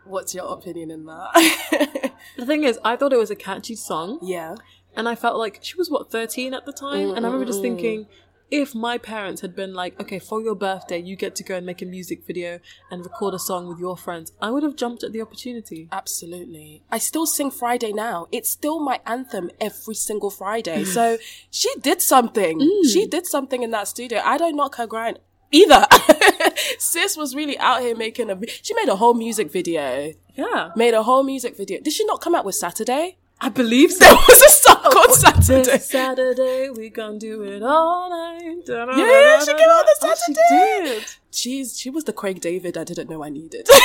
what's 0.04 0.34
your 0.34 0.52
opinion 0.52 0.90
in 0.90 1.06
that? 1.06 2.12
The 2.36 2.44
thing 2.44 2.64
is, 2.64 2.78
I 2.84 2.96
thought 2.96 3.12
it 3.12 3.18
was 3.18 3.30
a 3.30 3.36
catchy 3.36 3.76
song, 3.76 4.18
yeah, 4.20 4.56
and 4.94 5.08
I 5.08 5.14
felt 5.14 5.38
like 5.38 5.60
she 5.62 5.76
was 5.76 5.88
what 5.88 6.10
13 6.10 6.52
at 6.54 6.66
the 6.66 6.72
time, 6.72 7.10
and 7.10 7.24
I 7.24 7.28
remember 7.28 7.46
just 7.46 7.62
thinking, 7.62 8.06
if 8.50 8.74
my 8.74 8.98
parents 8.98 9.40
had 9.40 9.54
been 9.54 9.74
like, 9.74 9.98
okay, 10.00 10.18
for 10.18 10.40
your 10.42 10.54
birthday, 10.54 10.98
you 10.98 11.16
get 11.16 11.34
to 11.36 11.44
go 11.44 11.56
and 11.56 11.64
make 11.64 11.82
a 11.82 11.86
music 11.86 12.26
video 12.26 12.60
and 12.90 13.04
record 13.04 13.34
a 13.34 13.38
song 13.38 13.68
with 13.68 13.78
your 13.78 13.96
friends, 13.96 14.32
I 14.40 14.50
would 14.50 14.62
have 14.62 14.76
jumped 14.76 15.02
at 15.02 15.12
the 15.12 15.20
opportunity. 15.20 15.88
absolutely. 15.92 16.82
I 16.90 16.98
still 16.98 17.26
sing 17.26 17.50
Friday 17.50 17.92
now. 17.92 18.26
It's 18.30 18.50
still 18.50 18.80
my 18.80 19.00
anthem 19.06 19.50
every 19.60 19.94
single 19.94 20.30
Friday. 20.30 20.84
so 20.96 21.18
she 21.50 21.72
did 21.80 22.02
something. 22.02 22.60
Mm. 22.60 22.92
She 22.92 23.06
did 23.06 23.26
something 23.26 23.62
in 23.62 23.70
that 23.70 23.88
studio. 23.88 24.20
I 24.24 24.36
don't 24.36 24.56
knock 24.56 24.76
her 24.76 24.86
grind 24.86 25.18
either. 25.52 25.86
Sis 26.78 27.16
was 27.16 27.34
really 27.34 27.58
out 27.58 27.80
here 27.80 27.96
making 27.96 28.30
a. 28.30 28.38
She 28.62 28.74
made 28.74 28.88
a 28.88 28.96
whole 28.96 29.14
music 29.14 29.50
video. 29.52 30.12
Yeah, 30.34 30.70
Made 30.76 30.94
a 30.94 31.02
whole 31.02 31.22
music 31.22 31.56
video. 31.56 31.80
Did 31.80 31.92
she 31.94 32.04
not 32.04 32.20
come 32.20 32.34
out 32.34 32.44
with 32.44 32.54
Saturday? 32.56 33.16
I 33.40 33.48
believe 33.50 33.92
so. 33.92 34.04
There 34.06 34.14
was 34.14 34.42
a 34.42 34.48
song 34.50 34.82
called 34.92 35.12
Saturday. 35.14 35.62
This 35.72 35.88
Saturday, 35.90 36.70
we 36.70 36.88
gonna 36.90 37.18
do 37.18 37.42
it 37.42 37.62
all 37.62 38.08
night. 38.10 38.62
Yeah, 38.68 39.38
she 39.40 39.52
came 39.52 39.68
out 39.68 39.84
this 39.86 39.98
Oh, 40.02 40.14
she 40.26 40.34
Saturday. 40.34 40.90
did. 41.00 41.04
She's 41.32 41.78
she 41.78 41.90
was 41.90 42.04
the 42.04 42.12
Craig 42.12 42.40
David 42.40 42.76
I 42.78 42.84
didn't 42.84 43.08
know 43.10 43.22
I 43.22 43.28
needed. 43.30 43.68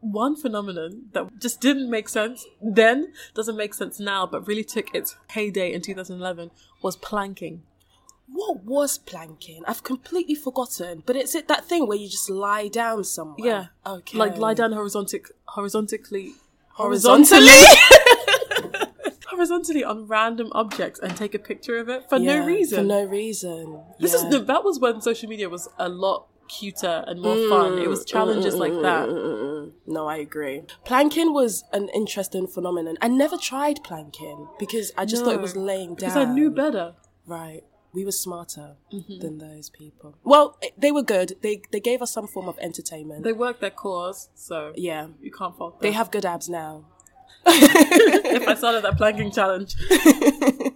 one 0.00 0.36
phenomenon 0.36 1.02
that 1.12 1.38
just 1.38 1.60
didn't 1.60 1.90
make 1.90 2.08
sense 2.08 2.44
then, 2.62 3.12
doesn't 3.34 3.56
make 3.56 3.74
sense 3.74 4.00
now, 4.00 4.26
but 4.26 4.46
really 4.48 4.64
took 4.64 4.94
its 4.94 5.16
heyday 5.30 5.72
in 5.72 5.80
2011 5.82 6.50
was 6.82 6.96
planking. 6.96 7.62
What 8.30 8.64
was 8.64 8.98
planking? 8.98 9.62
I've 9.66 9.82
completely 9.82 10.34
forgotten. 10.34 11.02
But 11.06 11.16
it's 11.16 11.34
it 11.34 11.48
that 11.48 11.64
thing 11.64 11.86
where 11.86 11.96
you 11.96 12.08
just 12.08 12.28
lie 12.30 12.68
down 12.68 13.04
somewhere. 13.04 13.70
Yeah. 13.86 13.92
Okay. 13.92 14.18
Like 14.18 14.36
lie 14.36 14.54
down 14.54 14.72
horizontic, 14.72 15.30
horizontally, 15.46 16.34
horizontally. 16.70 17.48
horizontally 19.38 19.84
on 19.84 20.06
random 20.06 20.50
objects 20.52 20.98
and 21.00 21.16
take 21.16 21.34
a 21.34 21.38
picture 21.38 21.78
of 21.78 21.88
it 21.88 22.08
for 22.08 22.18
no 22.18 22.44
reason. 22.44 22.78
For 22.80 22.84
no 22.84 23.04
reason. 23.04 23.80
This 23.98 24.12
Yeah. 24.12 24.18
is 24.18 24.30
the, 24.30 24.38
that 24.40 24.64
was 24.64 24.78
when 24.78 25.00
social 25.00 25.28
media 25.28 25.48
was 25.48 25.68
a 25.78 25.88
lot 25.88 26.26
cuter 26.48 27.04
and 27.06 27.20
more 27.20 27.36
mm, 27.36 27.48
fun. 27.48 27.78
It 27.78 27.88
was 27.88 28.04
mm, 28.04 28.06
challenges 28.06 28.54
mm, 28.54 28.58
like 28.58 28.72
that. 28.82 29.08
Mm-mm-mm. 29.08 29.72
No, 29.86 30.06
I 30.08 30.16
agree. 30.16 30.62
Planking 30.84 31.32
was 31.32 31.64
an 31.72 31.88
interesting 31.90 32.46
phenomenon. 32.46 32.96
I 33.00 33.08
never 33.08 33.36
tried 33.36 33.84
planking 33.84 34.48
because 34.58 34.92
I 34.96 35.04
just 35.04 35.24
thought 35.24 35.34
it 35.34 35.40
was 35.40 35.56
laying 35.56 35.94
down. 35.94 35.96
Because 35.96 36.16
I 36.16 36.24
knew 36.24 36.50
better. 36.50 36.94
Right. 37.26 37.62
We 37.92 38.04
were 38.04 38.12
smarter 38.12 38.76
Mm-hmm. 38.92 39.18
than 39.20 39.38
those 39.38 39.70
people. 39.70 40.16
Well, 40.24 40.58
they 40.76 40.92
were 40.92 41.02
good. 41.02 41.34
They 41.42 41.62
they 41.70 41.80
gave 41.80 42.02
us 42.02 42.10
some 42.12 42.26
form 42.26 42.48
of 42.48 42.58
entertainment. 42.58 43.24
They 43.24 43.32
worked 43.32 43.60
their 43.60 43.70
cause, 43.70 44.28
so 44.34 44.72
yeah. 44.76 45.08
you 45.20 45.30
can't 45.30 45.56
fault 45.56 45.80
them. 45.80 45.88
They 45.88 45.92
have 45.92 46.10
good 46.10 46.24
abs 46.26 46.48
now. 46.48 46.84
if 47.46 48.46
I 48.48 48.54
started 48.54 48.82
that 48.84 48.96
planking 48.96 49.30
challenge. 49.30 49.74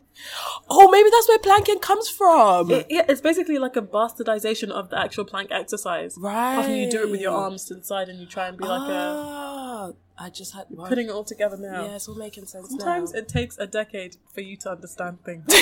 Oh, 0.75 0.91
maybe 0.91 1.11
that's 1.11 1.29
where 1.29 1.39
planking 1.39 1.81
comes 1.81 2.09
from. 2.09 2.71
Yeah, 2.71 3.05
it's 3.09 3.21
basically 3.21 3.59
like 3.59 3.77
a 3.77 3.83
bastardization 3.83 4.71
of 4.71 4.89
the 4.91 4.99
actual 4.99 5.25
plank 5.25 5.51
exercise. 5.51 6.17
Right. 6.19 6.59
After 6.59 6.75
you 6.75 6.91
do 6.91 7.03
it 7.03 7.11
with 7.11 7.21
your 7.21 7.33
arms 7.33 7.65
to 7.67 7.75
the 7.75 7.85
side 7.85 8.09
and 8.09 8.19
you 8.21 8.27
try 8.27 8.49
and 8.49 8.57
be 8.57 8.65
like 8.65 8.89
a 8.89 8.95
ah, 8.95 9.93
I 10.19 10.31
just 10.31 10.55
had 10.55 10.67
putting 10.77 11.09
it 11.09 11.11
all 11.11 11.25
together 11.25 11.57
now. 11.57 11.85
Yeah, 11.85 11.97
it's 11.97 12.09
all 12.09 12.15
making 12.15 12.47
sense 12.47 12.71
now. 12.71 12.79
Sometimes 12.79 13.13
now. 13.13 13.19
it 13.21 13.29
takes 13.29 13.59
a 13.59 13.67
decade 13.67 14.17
for 14.33 14.41
you 14.41 14.57
to 14.59 14.71
understand 14.71 15.23
things. 15.25 15.53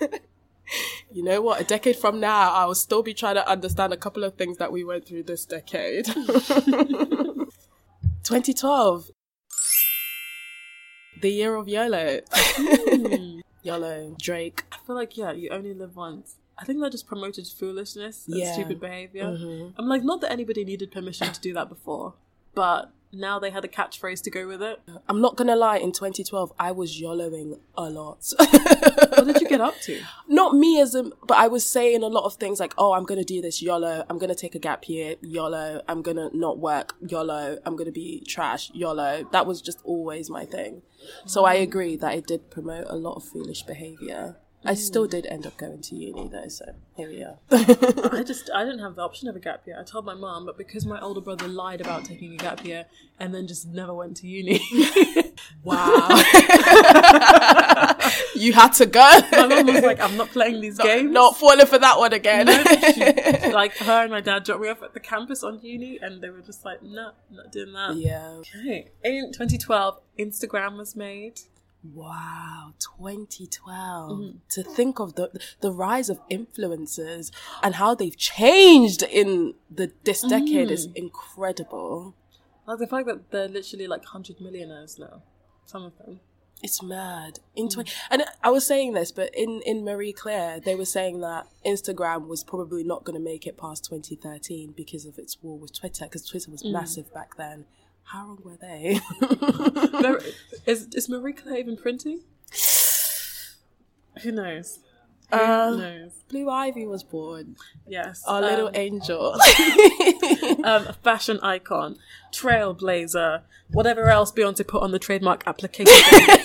You 1.12 1.22
know 1.22 1.40
what? 1.42 1.60
A 1.60 1.64
decade 1.64 1.96
from 1.96 2.20
now, 2.20 2.52
I 2.52 2.64
will 2.64 2.74
still 2.74 3.02
be 3.02 3.12
trying 3.14 3.34
to 3.34 3.46
understand 3.48 3.92
a 3.92 3.96
couple 3.96 4.24
of 4.24 4.34
things 4.36 4.56
that 4.58 4.72
we 4.72 4.82
went 4.84 5.06
through 5.06 5.24
this 5.24 5.44
decade. 5.44 6.06
2012, 8.24 9.10
the 11.20 11.30
year 11.30 11.54
of 11.56 11.68
YOLO. 11.68 12.20
YOLO, 13.62 14.16
Drake. 14.20 14.64
I 14.72 14.76
feel 14.86 14.96
like 14.96 15.16
yeah, 15.16 15.32
you 15.32 15.50
only 15.50 15.74
live 15.74 15.96
once. 15.96 16.36
I 16.58 16.64
think 16.64 16.80
that 16.80 16.92
just 16.92 17.06
promoted 17.06 17.46
foolishness 17.46 18.26
and 18.26 18.36
Yeah. 18.38 18.52
stupid 18.52 18.80
behavior. 18.80 19.24
Mhm. 19.24 19.74
I'm 19.76 19.88
like, 19.88 20.02
not 20.04 20.20
that 20.22 20.30
anybody 20.32 20.64
needed 20.64 20.90
permission 20.92 21.32
to 21.32 21.40
do 21.40 21.52
that 21.54 21.68
before, 21.68 22.14
but 22.54 22.90
now 23.12 23.38
they 23.38 23.50
had 23.50 23.64
a 23.64 23.68
catchphrase 23.68 24.22
to 24.22 24.30
go 24.30 24.46
with 24.46 24.62
it. 24.62 24.80
I'm 25.08 25.20
not 25.20 25.36
gonna 25.36 25.56
lie, 25.56 25.76
in 25.76 25.92
2012, 25.92 26.52
I 26.58 26.72
was 26.72 27.00
YOLOing 27.00 27.58
a 27.76 27.90
lot. 27.90 28.32
What 29.12 29.26
did 29.26 29.40
you 29.42 29.48
get 29.48 29.60
up 29.60 29.78
to? 29.82 30.00
not 30.26 30.54
me 30.56 30.80
as 30.80 30.94
a, 30.94 31.04
but 31.28 31.36
I 31.36 31.46
was 31.46 31.64
saying 31.64 32.02
a 32.02 32.08
lot 32.08 32.24
of 32.24 32.34
things 32.34 32.58
like, 32.58 32.74
oh, 32.78 32.94
I'm 32.94 33.04
gonna 33.04 33.24
do 33.24 33.40
this 33.42 33.62
YOLO. 33.62 34.04
I'm 34.08 34.18
gonna 34.18 34.34
take 34.34 34.54
a 34.54 34.58
gap 34.58 34.88
year, 34.88 35.16
YOLO. 35.20 35.82
I'm 35.86 36.02
gonna 36.02 36.30
not 36.32 36.58
work, 36.58 36.94
YOLO. 37.06 37.58
I'm 37.64 37.76
gonna 37.76 37.92
be 37.92 38.24
trash, 38.26 38.70
YOLO. 38.74 39.28
That 39.30 39.46
was 39.46 39.60
just 39.60 39.80
always 39.84 40.30
my 40.30 40.44
thing. 40.44 40.82
So 41.26 41.44
I 41.44 41.54
agree 41.54 41.96
that 41.96 42.14
it 42.14 42.26
did 42.26 42.50
promote 42.50 42.86
a 42.88 42.96
lot 42.96 43.14
of 43.14 43.24
foolish 43.24 43.62
behavior. 43.62 44.38
I 44.64 44.74
mm. 44.74 44.76
still 44.76 45.06
did 45.06 45.26
end 45.26 45.46
up 45.46 45.56
going 45.56 45.82
to 45.82 45.96
uni 45.96 46.28
though, 46.28 46.48
so 46.48 46.64
here 46.96 47.08
we 47.08 47.24
are. 47.24 47.38
I 48.12 48.22
just 48.22 48.48
I 48.54 48.64
didn't 48.64 48.78
have 48.78 48.94
the 48.94 49.02
option 49.02 49.26
of 49.28 49.34
a 49.34 49.40
gap 49.40 49.66
year. 49.66 49.76
I 49.78 49.82
told 49.82 50.04
my 50.04 50.14
mum, 50.14 50.46
but 50.46 50.56
because 50.56 50.86
my 50.86 51.00
older 51.00 51.20
brother 51.20 51.48
lied 51.48 51.80
about 51.80 52.04
taking 52.04 52.34
a 52.34 52.36
gap 52.36 52.64
year 52.64 52.86
and 53.18 53.34
then 53.34 53.48
just 53.48 53.66
never 53.66 53.92
went 53.92 54.18
to 54.18 54.28
uni, 54.28 54.60
wow. 55.64 56.08
you 58.36 58.52
had 58.52 58.68
to 58.74 58.86
go. 58.86 59.20
my 59.32 59.46
mum 59.48 59.66
was 59.66 59.82
like, 59.82 59.98
"I'm 60.00 60.16
not 60.16 60.28
playing 60.28 60.60
these 60.60 60.78
games." 60.78 61.10
Not 61.10 61.36
falling 61.36 61.66
for 61.66 61.78
that 61.78 61.98
one 61.98 62.12
again. 62.12 62.46
She- 62.94 63.52
like 63.52 63.76
her 63.78 64.02
and 64.02 64.12
my 64.12 64.20
dad 64.20 64.44
dropped 64.44 64.62
me 64.62 64.68
off 64.68 64.82
at 64.82 64.94
the 64.94 65.00
campus 65.00 65.42
on 65.42 65.60
uni, 65.62 65.98
and 66.00 66.22
they 66.22 66.30
were 66.30 66.40
just 66.40 66.64
like, 66.64 66.82
"No, 66.82 67.10
not 67.30 67.50
doing 67.50 67.72
that." 67.72 67.96
yeah. 67.96 68.38
Okay. 68.38 68.90
In 69.02 69.32
2012, 69.32 69.98
Instagram 70.18 70.76
was 70.76 70.94
made. 70.94 71.40
Wow, 71.84 72.74
2012. 72.78 74.10
Mm-hmm. 74.10 74.38
To 74.50 74.62
think 74.62 75.00
of 75.00 75.14
the 75.16 75.30
the 75.60 75.72
rise 75.72 76.08
of 76.08 76.20
influencers 76.28 77.30
and 77.62 77.74
how 77.74 77.94
they've 77.94 78.16
changed 78.16 79.02
in 79.02 79.54
the 79.70 79.92
this 80.04 80.22
decade 80.22 80.70
is 80.70 80.86
Mm. 80.88 80.96
incredible. 80.96 82.14
Like 82.66 82.78
the 82.78 82.86
fact 82.86 83.06
that 83.08 83.30
they're 83.30 83.48
literally 83.48 83.86
like 83.88 84.04
hundred 84.04 84.40
millionaires 84.40 84.98
now. 84.98 85.22
Some 85.66 85.84
of 85.84 85.96
them. 85.98 86.20
It's 86.62 86.80
mad. 86.80 87.40
In 87.56 87.68
20, 87.68 87.90
and 88.08 88.22
I 88.44 88.50
was 88.50 88.64
saying 88.64 88.92
this, 88.92 89.10
but 89.10 89.34
in 89.34 89.62
in 89.66 89.84
Marie 89.84 90.12
Claire, 90.12 90.60
they 90.60 90.76
were 90.76 90.84
saying 90.84 91.20
that 91.22 91.48
Instagram 91.66 92.28
was 92.28 92.44
probably 92.44 92.84
not 92.84 93.02
going 93.02 93.18
to 93.18 93.24
make 93.24 93.48
it 93.48 93.58
past 93.58 93.84
2013 93.86 94.72
because 94.76 95.04
of 95.04 95.18
its 95.18 95.42
war 95.42 95.58
with 95.58 95.72
Twitter, 95.76 96.04
because 96.04 96.24
Twitter 96.24 96.52
was 96.52 96.62
Mm. 96.62 96.70
massive 96.72 97.12
back 97.12 97.36
then. 97.36 97.66
How 98.04 98.26
wrong 98.26 98.38
were 98.44 98.56
they? 98.60 99.00
Is 100.66 100.88
is 100.94 101.08
Marie 101.08 101.32
Claire 101.32 101.58
even 101.58 101.76
printing? 101.76 102.20
Who 104.22 104.32
knows? 104.32 104.78
Who 105.30 105.36
Uh, 105.38 105.70
knows? 105.76 106.10
Blue 106.28 106.48
Ivy 106.50 106.86
was 106.86 107.02
born, 107.02 107.56
Yes. 107.86 108.22
our 108.26 108.40
little 108.42 108.68
Um, 108.68 108.74
angel. 108.74 109.34
um, 110.64 110.88
fashion 111.02 111.40
icon, 111.42 111.96
trailblazer, 112.32 113.42
whatever 113.70 114.10
else 114.10 114.30
Beyonce 114.30 114.66
put 114.66 114.82
on 114.82 114.90
the 114.92 114.98
trademark 114.98 115.42
application. 115.46 115.94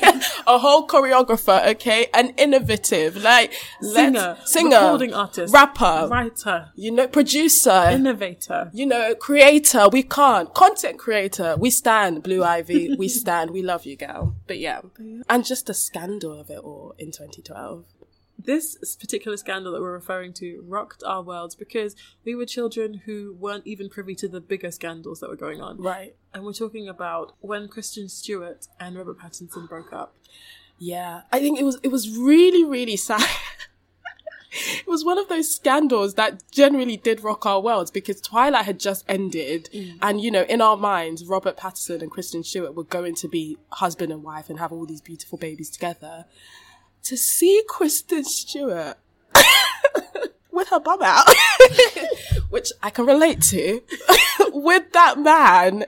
a 0.47 0.57
whole 0.57 0.87
choreographer, 0.87 1.65
okay, 1.67 2.07
and 2.13 2.33
innovative, 2.37 3.17
like 3.17 3.53
singer, 3.81 4.37
singer, 4.45 4.77
recording 4.77 5.13
artist, 5.13 5.53
rapper, 5.53 6.07
writer, 6.09 6.69
you 6.75 6.91
know, 6.91 7.07
producer, 7.07 7.87
innovator. 7.91 8.69
you 8.73 8.85
know, 8.85 9.15
creator. 9.15 9.89
We 9.89 10.03
can't 10.03 10.53
content 10.53 10.99
creator. 10.99 11.55
We 11.57 11.69
stand 11.69 12.23
Blue 12.23 12.43
Ivy. 12.43 12.95
we 12.97 13.07
stand. 13.21 13.51
We 13.51 13.61
love 13.61 13.85
you, 13.85 13.95
girl. 13.95 14.35
But 14.47 14.59
yeah, 14.59 14.81
and 15.29 15.45
just 15.45 15.67
the 15.67 15.73
scandal 15.73 16.39
of 16.39 16.49
it 16.49 16.59
all 16.59 16.95
in 16.97 17.07
2012. 17.07 17.85
This 18.47 18.95
particular 18.95 19.35
scandal 19.35 19.73
that 19.73 19.81
we're 19.81 19.91
referring 19.91 20.31
to 20.35 20.63
rocked 20.65 21.03
our 21.05 21.21
worlds 21.21 21.53
because 21.53 21.97
we 22.23 22.33
were 22.33 22.45
children 22.45 23.01
who 23.05 23.35
weren't 23.37 23.67
even 23.67 23.89
privy 23.89 24.15
to 24.15 24.27
the 24.29 24.39
bigger 24.39 24.71
scandals 24.71 25.19
that 25.19 25.29
were 25.29 25.35
going 25.35 25.61
on. 25.61 25.81
Right. 25.81 26.15
And 26.33 26.45
we're 26.45 26.53
talking 26.53 26.87
about 26.87 27.35
when 27.41 27.67
Kristen 27.67 28.07
Stewart 28.07 28.67
and 28.79 28.95
Robert 28.95 29.19
Pattinson 29.19 29.67
broke 29.67 29.91
up. 29.91 30.15
Yeah, 30.79 31.23
I 31.29 31.39
think 31.39 31.59
it 31.59 31.63
was 31.63 31.77
it 31.83 31.89
was 31.89 32.17
really 32.17 32.63
really 32.63 32.95
sad. 32.95 33.21
it 34.51 34.87
was 34.87 35.03
one 35.03 35.17
of 35.17 35.27
those 35.27 35.53
scandals 35.53 36.13
that 36.13 36.49
generally 36.49 36.95
did 36.95 37.23
rock 37.23 37.45
our 37.45 37.59
worlds 37.59 37.91
because 37.91 38.21
Twilight 38.21 38.65
had 38.65 38.79
just 38.79 39.03
ended, 39.09 39.69
mm. 39.73 39.97
and 40.01 40.21
you 40.21 40.31
know, 40.31 40.43
in 40.43 40.61
our 40.61 40.77
minds, 40.77 41.25
Robert 41.25 41.57
Pattinson 41.57 42.01
and 42.01 42.11
Kristen 42.11 42.43
Stewart 42.43 42.75
were 42.75 42.83
going 42.83 43.15
to 43.15 43.27
be 43.27 43.57
husband 43.73 44.11
and 44.11 44.23
wife 44.23 44.49
and 44.49 44.59
have 44.59 44.71
all 44.71 44.85
these 44.85 45.01
beautiful 45.01 45.37
babies 45.37 45.69
together. 45.69 46.25
To 47.03 47.17
see 47.17 47.63
Kristen 47.67 48.23
Stewart 48.23 48.97
with 50.51 50.69
her 50.69 50.79
bum 50.79 51.01
out, 51.01 51.25
which 52.49 52.71
I 52.83 52.89
can 52.89 53.05
relate 53.05 53.41
to, 53.43 53.81
with 54.51 54.91
that 54.93 55.19
man 55.19 55.85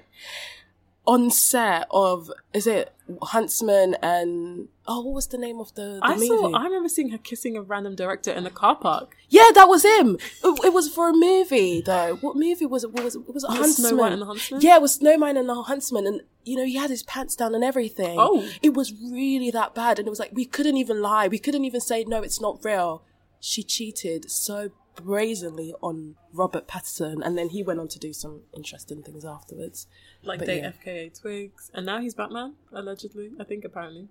on 1.06 1.32
set 1.32 1.88
of 1.92 2.32
is 2.54 2.68
it 2.68 2.94
Huntsman 3.22 3.96
and 4.02 4.68
oh 4.90 5.02
what 5.02 5.14
was 5.14 5.28
the 5.28 5.38
name 5.38 5.60
of 5.60 5.74
the, 5.76 5.82
the 5.82 6.00
I 6.02 6.16
movie? 6.16 6.28
saw. 6.28 6.52
I 6.54 6.64
remember 6.66 6.90
seeing 6.90 7.10
her 7.12 7.18
kissing 7.18 7.56
a 7.56 7.62
random 7.62 7.96
director 7.96 8.32
in 8.32 8.44
the 8.44 8.50
car 8.50 8.76
park. 8.76 9.16
yeah, 9.30 9.50
that 9.54 9.70
was 9.70 9.84
him. 9.86 10.18
It, 10.44 10.66
it 10.66 10.74
was 10.74 10.90
for 10.94 11.10
a 11.10 11.14
movie 11.14 11.82
though. 11.82 12.16
What 12.22 12.36
movie 12.36 12.66
was 12.66 12.84
it? 12.84 12.92
What 12.92 13.04
was 13.04 13.16
it? 13.16 13.20
It 13.28 13.34
was 13.34 13.44
a 13.44 13.52
it 13.52 13.58
Huntsman. 13.58 13.90
Snow 13.90 13.98
White 13.98 14.12
and 14.14 14.22
the 14.22 14.26
Huntsman? 14.26 14.62
Yeah, 14.62 14.76
it 14.76 14.82
was 14.82 14.96
Snowman 14.96 15.38
and 15.38 15.48
the 15.48 15.56
Huntsman, 15.64 16.06
and 16.08 16.22
you 16.44 16.58
know 16.58 16.66
he 16.66 16.76
had 16.76 16.90
his 16.90 17.04
pants 17.04 17.36
down 17.36 17.54
and 17.56 17.64
everything. 17.64 18.18
Oh. 18.20 18.50
it 18.62 18.74
was 18.74 18.92
really 18.94 19.52
that 19.52 19.76
bad, 19.76 20.00
and 20.00 20.08
it 20.08 20.10
was 20.10 20.20
like 20.20 20.32
we 20.34 20.46
couldn't 20.46 20.78
even 20.78 21.02
lie. 21.02 21.28
We 21.28 21.40
couldn't 21.40 21.66
even 21.66 21.82
say 21.82 22.04
no, 22.06 22.22
it's 22.24 22.42
not 22.42 22.60
real. 22.66 23.04
She 23.40 23.64
cheated 23.64 24.30
so 24.30 24.72
brazenly 24.96 25.74
on 25.82 26.16
Robert 26.34 26.68
Pattinson, 26.68 27.26
and 27.26 27.38
then 27.38 27.50
he 27.50 27.64
went 27.64 27.80
on 27.80 27.88
to 27.90 28.00
do 28.00 28.12
some 28.12 28.42
interesting 28.54 29.02
things 29.02 29.24
afterwards. 29.24 29.88
like 30.24 30.40
But 30.40 30.48
date 30.48 30.64
yeah. 30.64 30.72
FKA 30.72 31.22
Twigs, 31.22 31.72
and 31.74 31.86
now 31.86 32.00
he's 32.02 32.16
Batman 32.16 32.56
allegedly. 32.74 33.32
I 33.40 33.44
think 33.46 33.64
apparently. 33.64 34.10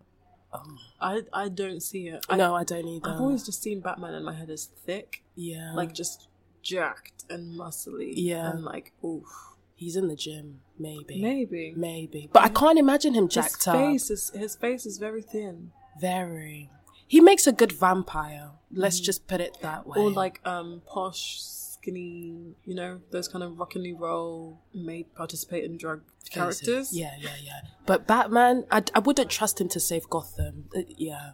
Oh. 0.52 0.78
I 1.00 1.22
I 1.32 1.48
don't 1.48 1.82
see 1.82 2.08
it. 2.08 2.24
I, 2.28 2.36
no, 2.36 2.54
I 2.54 2.64
don't 2.64 2.86
either. 2.86 3.08
I've 3.10 3.20
always 3.20 3.44
just 3.44 3.62
seen 3.62 3.80
Batman 3.80 4.14
in 4.14 4.24
my 4.24 4.32
head 4.32 4.50
as 4.50 4.66
thick, 4.66 5.22
yeah, 5.34 5.72
like 5.74 5.92
just 5.92 6.28
jacked 6.62 7.24
and 7.28 7.58
muscly. 7.58 8.12
Yeah. 8.14 8.50
and 8.50 8.64
like 8.64 8.92
oof, 9.04 9.26
he's 9.74 9.94
in 9.96 10.08
the 10.08 10.16
gym, 10.16 10.60
maybe, 10.78 11.20
maybe. 11.20 11.74
maybe. 11.76 12.30
But 12.32 12.44
I 12.44 12.48
can't 12.48 12.78
imagine 12.78 13.14
him 13.14 13.24
His 13.24 13.34
jacked 13.34 13.68
up. 13.68 13.94
is 13.94 14.30
his 14.34 14.56
face 14.56 14.86
is 14.86 14.98
very 14.98 15.22
thin, 15.22 15.72
Very. 16.00 16.70
He 17.06 17.20
makes 17.20 17.46
a 17.46 17.52
good 17.52 17.72
vampire. 17.72 18.50
Let's 18.70 19.00
just 19.00 19.26
put 19.26 19.40
it 19.40 19.56
that 19.62 19.86
way. 19.86 19.98
Mm. 19.98 20.02
or 20.02 20.10
like 20.10 20.40
um 20.46 20.82
posh, 20.86 21.38
skinny. 21.80 22.54
You 22.64 22.75
know 22.75 23.00
those 23.11 23.28
kind 23.28 23.42
of 23.42 23.58
rock 23.58 23.75
and 23.75 24.00
roll 24.00 24.61
made 24.75 25.14
participate 25.14 25.64
in 25.64 25.76
drug 25.76 26.02
characters. 26.30 26.90
Yeah, 26.92 27.14
yeah, 27.18 27.37
yeah. 27.42 27.61
But 27.87 28.06
Batman, 28.06 28.64
I, 28.70 28.82
I 28.94 28.99
wouldn't 29.00 29.30
trust 29.30 29.61
him 29.61 29.68
to 29.70 29.80
save 29.80 30.08
Gotham. 30.08 30.68
Uh, 30.76 30.82
yeah. 30.88 31.32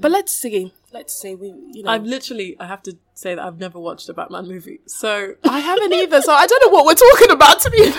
But 0.00 0.12
let's 0.12 0.32
see. 0.32 0.72
Let's 0.92 1.12
see. 1.20 1.34
We, 1.34 1.48
you 1.72 1.82
know, 1.82 1.90
I've 1.90 2.04
literally, 2.04 2.56
I 2.60 2.66
have 2.66 2.82
to 2.84 2.96
say 3.14 3.34
that 3.34 3.44
I've 3.44 3.58
never 3.58 3.80
watched 3.80 4.08
a 4.08 4.14
Batman 4.14 4.46
movie. 4.46 4.80
So 4.86 5.34
I 5.44 5.58
haven't 5.58 5.92
either, 6.00 6.22
so 6.22 6.32
I 6.32 6.46
don't 6.46 6.64
know 6.64 6.72
what 6.72 6.86
we're 6.86 6.94
talking 6.94 7.30
about. 7.32 7.60
To 7.60 7.70
be 7.70 7.92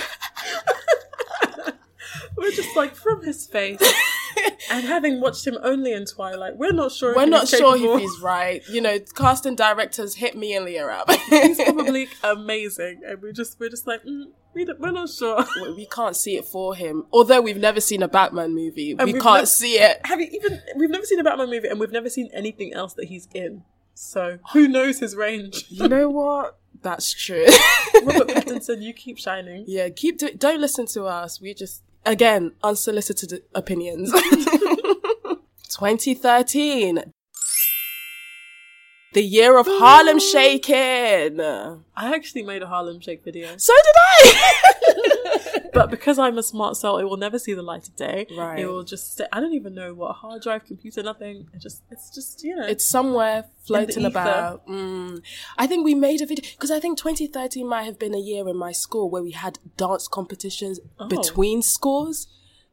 we're 2.38 2.52
just 2.52 2.76
like 2.76 2.96
from 2.96 3.24
his 3.24 3.46
face. 3.46 3.82
And 4.72 4.86
having 4.86 5.20
watched 5.22 5.46
him 5.46 5.58
only 5.64 5.94
in 5.94 6.06
Twilight, 6.06 6.58
we're 6.58 6.72
not 6.72 6.92
sure. 6.92 7.16
we're 7.16 7.24
if 7.24 7.30
not 7.30 7.42
he's 7.50 7.60
sure 7.60 7.76
capable. 7.76 7.96
if 7.96 8.02
he's 8.02 8.20
right. 8.22 8.62
You 8.70 8.82
know, 8.82 9.00
casting 9.16 9.56
directors 9.56 10.16
hit 10.16 10.36
me 10.36 10.54
and 10.56 10.66
Leah 10.66 10.88
up. 10.88 11.12
He's 11.30 11.62
probably 11.64 12.08
amazing, 12.24 13.02
and 13.08 13.22
we 13.22 13.32
just 13.32 13.60
we're 13.60 13.70
just 13.70 13.88
like 13.88 14.04
mm, 14.04 14.26
we 14.54 14.66
don't, 14.66 14.80
we're 14.80 14.92
not 14.92 15.10
sure. 15.10 15.44
we 15.62 15.74
we 15.74 15.86
can't 15.88 16.16
see 16.16 16.38
it 16.38 16.46
for 16.46 16.76
him. 16.76 17.06
Although 17.12 17.42
we've 17.42 17.58
never 17.58 17.82
seen 17.82 18.04
a 18.04 18.08
Batman 18.08 18.54
movie, 18.54 18.94
we 18.96 19.06
we've 19.14 19.22
can't 19.22 19.42
nev- 19.42 19.48
see 19.50 19.74
it. 19.74 20.00
Have 20.06 20.20
you 20.22 20.28
even? 20.32 20.62
We've 20.76 20.90
never 20.90 21.06
seen 21.06 21.20
a 21.20 21.24
Batman 21.24 21.50
movie, 21.50 21.68
and 21.68 21.80
we've 21.80 21.92
never 21.92 22.10
seen 22.10 22.30
anything 22.34 22.74
else 22.74 22.94
that 22.94 23.06
he's 23.06 23.28
in. 23.34 23.64
So 23.94 24.40
who 24.54 24.68
knows 24.68 25.00
his 25.00 25.16
range? 25.16 25.66
You 25.70 25.88
know 25.88 26.10
what? 26.10 26.58
That's 26.82 27.12
true. 27.14 27.46
Robert 28.04 28.28
Pattinson, 28.30 28.82
you 28.84 28.94
keep 28.94 29.18
shining. 29.18 29.64
yeah, 29.68 29.90
keep 29.90 30.18
do- 30.20 30.34
don't 30.38 30.60
listen 30.62 30.86
to 30.88 31.06
us. 31.06 31.42
We 31.42 31.54
just 31.54 31.82
again 32.06 32.54
unsolicited 32.64 33.44
opinions. 33.54 34.12
2013, 35.70 37.04
the 39.14 39.22
year 39.24 39.58
of 39.58 39.66
Harlem 39.70 40.20
Shaking. 40.20 41.42
I 41.42 42.16
actually 42.16 42.44
made 42.44 42.62
a 42.62 42.68
Harlem 42.68 43.00
Shake 43.00 43.24
video, 43.24 43.58
So 43.58 43.74
did 43.74 43.96
I. 43.98 45.02
but 45.74 45.90
because 45.90 46.18
I'm 46.20 46.38
a 46.38 46.44
smart 46.44 46.78
cell, 46.78 46.98
it 46.98 47.04
will 47.04 47.18
never 47.18 47.38
see 47.40 47.54
the 47.54 47.62
light 47.62 47.88
of 47.88 47.96
day. 47.96 48.28
Right. 48.36 48.60
It 48.60 48.68
will 48.68 48.84
just. 48.84 49.14
Stay, 49.14 49.26
I 49.32 49.40
don't 49.40 49.54
even 49.54 49.74
know 49.76 49.94
what 49.94 50.16
hard 50.16 50.42
drive, 50.42 50.66
computer, 50.66 51.04
nothing. 51.04 51.48
It 51.54 51.62
just. 51.62 51.84
It's 51.92 52.10
just 52.10 52.44
you 52.44 52.56
know. 52.56 52.66
it's 52.66 52.86
somewhere 52.86 53.46
floating 53.66 54.06
about. 54.06 54.66
Mm. 54.68 55.22
I 55.58 55.68
think 55.68 55.84
we 55.86 55.96
made 55.96 56.22
a 56.22 56.26
video 56.26 56.50
because 56.56 56.72
I 56.72 56.80
think 56.80 56.98
2013 56.98 57.68
might 57.68 57.84
have 57.84 58.00
been 58.00 58.14
a 58.14 58.20
year 58.20 58.48
in 58.48 58.58
my 58.58 58.72
school 58.72 59.10
where 59.10 59.22
we 59.24 59.32
had 59.32 59.60
dance 59.78 60.08
competitions 60.08 60.80
Oh. 61.00 61.08
between 61.08 61.62
schools. 61.62 62.28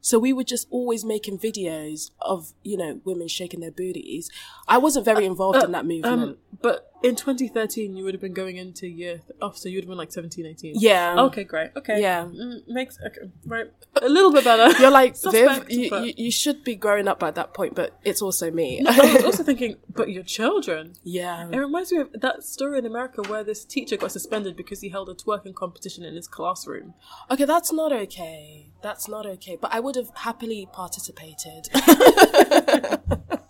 So 0.04 0.18
we 0.18 0.32
were 0.32 0.42
just 0.42 0.66
always 0.70 1.04
making 1.04 1.38
videos 1.38 2.10
of 2.20 2.52
you 2.64 2.76
know 2.76 3.00
women 3.04 3.28
shaking 3.28 3.60
their 3.60 3.70
booties. 3.70 4.28
I 4.66 4.78
wasn't 4.78 5.04
very 5.04 5.24
involved 5.24 5.62
in 5.62 5.70
that 5.72 5.86
movement. 5.86 6.22
Um, 6.22 6.36
but 6.62 6.88
in 7.02 7.16
2013, 7.16 7.96
you 7.96 8.04
would 8.04 8.14
have 8.14 8.20
been 8.20 8.32
going 8.32 8.56
into 8.58 8.86
year. 8.86 9.22
Oh, 9.40 9.50
so 9.52 9.68
you 9.68 9.76
would 9.76 9.84
have 9.84 9.88
been 9.88 9.98
like 9.98 10.12
17, 10.12 10.46
18. 10.46 10.74
yeah. 10.78 11.16
Okay, 11.22 11.42
great. 11.42 11.70
Okay. 11.76 12.00
Yeah. 12.00 12.22
Mm, 12.24 12.60
makes 12.68 12.96
okay, 13.04 13.22
right 13.44 13.66
a 14.00 14.08
little 14.08 14.32
bit 14.32 14.44
better. 14.44 14.70
You're 14.80 14.90
like 14.92 15.14
Viv. 15.14 15.32
Suspect, 15.32 15.70
You, 15.70 15.90
but- 15.90 16.04
you, 16.06 16.12
you 16.16 16.30
should 16.30 16.62
be 16.62 16.76
growing 16.76 17.08
up 17.08 17.22
at 17.24 17.34
that 17.34 17.54
point, 17.54 17.74
but 17.74 17.98
it's 18.04 18.22
also 18.22 18.50
me. 18.52 18.84
I 18.86 19.14
was 19.14 19.24
also 19.24 19.42
thinking, 19.50 19.76
but 19.92 20.10
your 20.10 20.22
children. 20.22 20.94
yeah. 21.02 21.48
It 21.50 21.56
reminds 21.58 21.90
me 21.92 21.98
of 21.98 22.12
that 22.20 22.44
story 22.44 22.78
in 22.78 22.86
America 22.86 23.22
where 23.22 23.42
this 23.42 23.64
teacher 23.64 23.96
got 23.96 24.12
suspended 24.12 24.56
because 24.56 24.80
he 24.80 24.88
held 24.90 25.08
a 25.08 25.14
twerking 25.14 25.54
competition 25.54 26.04
in 26.04 26.14
his 26.14 26.28
classroom. 26.28 26.94
Okay, 27.32 27.44
that's 27.44 27.72
not 27.72 27.92
okay. 27.92 28.70
That's 28.82 29.08
not 29.08 29.26
okay. 29.26 29.58
But 29.60 29.72
I 29.74 29.80
would 29.80 29.96
have 29.96 30.10
happily 30.14 30.68
participated. 30.72 31.68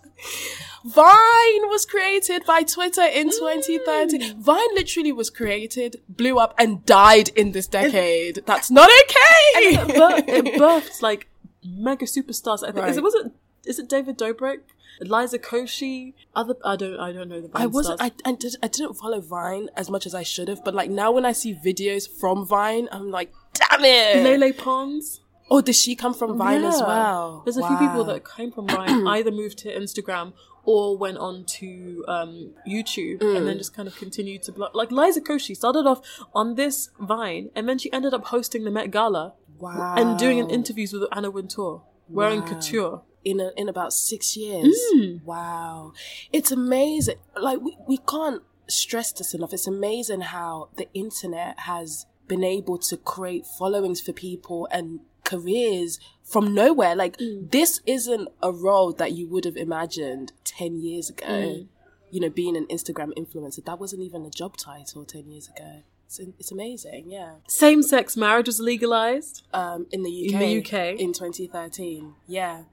Vine 0.85 1.69
was 1.69 1.85
created 1.85 2.43
by 2.45 2.63
Twitter 2.63 3.03
in 3.03 3.29
2013. 3.29 4.41
Vine 4.41 4.75
literally 4.75 5.11
was 5.13 5.29
created, 5.29 6.01
blew 6.09 6.37
up, 6.39 6.53
and 6.57 6.85
died 6.85 7.29
in 7.29 7.53
this 7.53 7.67
decade. 7.67 8.41
That's 8.45 8.69
not 8.69 8.89
okay. 8.89 9.19
It, 9.55 9.87
bir- 9.87 10.33
it 10.35 10.45
birthed 10.59 11.01
like 11.01 11.29
mega 11.63 12.05
superstars. 12.05 12.67
I 12.67 12.71
think 12.71 12.87
is 12.87 12.97
it 12.97 12.99
Right. 12.99 13.03
was 13.03 13.13
it 13.15 13.31
is 13.65 13.79
it 13.79 13.87
David 13.87 14.17
Dobrik, 14.17 14.59
Eliza 14.99 15.39
Koshy, 15.39 16.13
other 16.35 16.55
I 16.65 16.75
don't 16.75 16.99
I 16.99 17.13
don't 17.13 17.29
know 17.29 17.39
the. 17.39 17.49
I 17.53 17.61
Vine 17.63 17.71
wasn't. 17.71 17.99
stars. 17.99 18.11
I, 18.25 18.29
I, 18.29 18.33
did, 18.35 18.55
I 18.61 18.67
didn't 18.67 18.95
follow 18.95 19.21
Vine 19.21 19.69
as 19.77 19.89
much 19.89 20.05
as 20.05 20.13
I 20.13 20.23
should 20.23 20.49
have, 20.49 20.65
but 20.65 20.73
like 20.75 20.89
now 20.89 21.11
when 21.13 21.25
I 21.25 21.31
see 21.31 21.53
videos 21.55 22.09
from 22.09 22.45
Vine, 22.45 22.89
I'm 22.91 23.09
like, 23.09 23.31
damn 23.53 23.85
it! 23.85 24.23
Lele 24.23 24.51
Pons. 24.53 25.21
Oh, 25.51 25.61
did 25.61 25.75
she 25.75 25.95
come 25.95 26.13
from 26.13 26.37
Vine 26.37 26.63
as 26.63 26.79
well? 26.81 27.41
There's 27.45 27.57
a 27.57 27.67
few 27.67 27.77
people 27.77 28.03
that 28.05 28.23
came 28.27 28.51
from 28.51 28.67
Vine, 28.67 29.05
either 29.15 29.31
moved 29.31 29.57
to 29.59 29.73
Instagram 29.75 30.33
or 30.65 30.97
went 30.97 31.17
on 31.17 31.43
to 31.45 32.03
um, 32.07 32.53
YouTube 32.67 33.19
and 33.21 33.39
Mm. 33.43 33.45
then 33.45 33.57
just 33.57 33.73
kind 33.73 33.87
of 33.87 33.95
continued 33.97 34.43
to 34.43 34.51
blog. 34.53 34.73
Like 34.73 34.91
Liza 34.91 35.21
Koshy 35.21 35.55
started 35.55 35.85
off 35.85 36.01
on 36.33 36.55
this 36.55 36.89
Vine 36.99 37.49
and 37.55 37.67
then 37.67 37.77
she 37.77 37.91
ended 37.91 38.13
up 38.13 38.25
hosting 38.27 38.63
the 38.63 38.71
Met 38.71 38.89
Gala 38.89 39.33
Wow. 39.59 39.95
and 39.97 40.17
doing 40.17 40.39
an 40.39 40.49
interviews 40.49 40.93
with 40.93 41.03
Anna 41.11 41.29
Wintour 41.29 41.81
wearing 42.09 42.41
Wow. 42.41 42.47
couture. 42.47 43.01
in 43.25 43.39
a, 43.39 43.51
in 43.55 43.69
about 43.69 43.93
six 43.93 44.35
years. 44.35 44.77
Mm. 44.95 45.23
Wow, 45.23 45.93
it's 46.33 46.51
amazing. 46.51 47.15
Like 47.39 47.59
we, 47.61 47.77
we 47.87 47.97
can't 47.97 48.41
stress 48.67 49.13
this 49.13 49.33
enough. 49.33 49.53
It's 49.53 49.65
amazing 49.67 50.21
how 50.21 50.69
the 50.75 50.87
internet 50.93 51.59
has 51.59 52.05
been 52.27 52.43
able 52.43 52.77
to 52.79 52.97
create 52.97 53.45
followings 53.45 54.01
for 54.01 54.11
people 54.11 54.67
and 54.71 54.99
careers 55.23 55.99
from 56.23 56.53
nowhere. 56.53 56.95
Like 56.95 57.17
Mm. 57.17 57.51
this 57.51 57.81
isn't 57.85 58.27
a 58.41 58.51
role 58.51 58.91
that 58.93 59.11
you 59.13 59.27
would 59.27 59.45
have 59.45 59.57
imagined 59.57 60.31
ten 60.43 60.79
years 60.81 61.09
ago. 61.09 61.25
Mm. 61.27 61.67
You 62.11 62.19
know, 62.21 62.29
being 62.29 62.55
an 62.55 62.67
Instagram 62.67 63.11
influencer 63.17 63.63
that 63.65 63.79
wasn't 63.79 64.03
even 64.03 64.23
a 64.25 64.29
job 64.29 64.55
title 64.57 65.03
ten 65.05 65.29
years 65.29 65.47
ago. 65.49 65.81
It's, 66.05 66.19
it's 66.39 66.51
amazing, 66.51 67.09
yeah. 67.09 67.35
Same 67.47 67.81
sex 67.81 68.15
marriage 68.15 68.45
was 68.47 68.59
legalized. 68.59 69.41
Um, 69.51 69.87
in 69.91 70.03
the 70.03 70.11
UK, 70.11 70.33
In 70.33 70.39
the 70.39 70.57
UK. 70.59 70.99
in 70.99 71.11
2013, 71.13 72.13
yeah. 72.27 72.63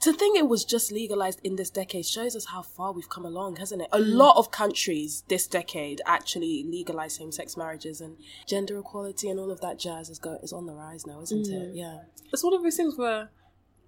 To 0.00 0.12
think 0.12 0.38
it 0.38 0.48
was 0.48 0.64
just 0.64 0.90
legalized 0.92 1.40
in 1.44 1.56
this 1.56 1.70
decade 1.70 2.06
shows 2.06 2.34
us 2.36 2.46
how 2.46 2.62
far 2.62 2.92
we've 2.92 3.08
come 3.08 3.24
along, 3.24 3.56
hasn't 3.56 3.82
it? 3.82 3.88
A 3.92 3.98
Mm. 3.98 4.14
lot 4.14 4.36
of 4.36 4.50
countries 4.50 5.24
this 5.28 5.46
decade 5.46 6.00
actually 6.06 6.64
legalize 6.64 7.14
same-sex 7.14 7.56
marriages 7.56 8.00
and 8.00 8.16
gender 8.46 8.78
equality 8.78 9.28
and 9.28 9.38
all 9.40 9.50
of 9.50 9.60
that 9.60 9.78
jazz 9.78 10.08
is 10.10 10.18
go 10.18 10.38
is 10.42 10.52
on 10.52 10.66
the 10.66 10.74
rise 10.74 11.06
now, 11.06 11.20
isn't 11.22 11.46
it? 11.48 11.72
Mm. 11.72 11.76
Yeah. 11.76 11.98
It's 12.32 12.42
one 12.44 12.54
of 12.54 12.62
those 12.62 12.76
things 12.76 12.96
where 12.98 13.30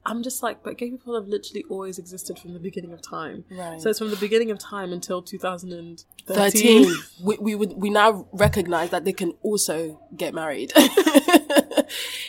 I'm 0.07 0.23
just 0.23 0.43
like, 0.43 0.63
but 0.63 0.79
gay 0.79 0.91
people 0.91 1.15
have 1.17 1.29
literally 1.29 1.65
always 1.69 1.99
existed 1.99 2.39
from 2.39 2.55
the 2.55 2.61
beginning 2.61 2.93
of 2.95 3.03
time. 3.03 3.45
Right. 3.51 3.79
So 3.81 3.91
it's 3.91 3.99
from 3.99 4.09
the 4.11 4.17
beginning 4.17 4.51
of 4.51 4.59
time 4.59 4.91
until 4.93 5.21
2013. 5.21 6.05
13 6.35 6.95
we, 7.23 7.37
we 7.39 7.55
would 7.55 7.73
we 7.75 7.91
now 7.91 8.27
recognize 8.33 8.91
that 8.91 9.05
they 9.05 9.13
can 9.13 9.33
also 9.43 10.01
get 10.17 10.33
married 10.35 10.73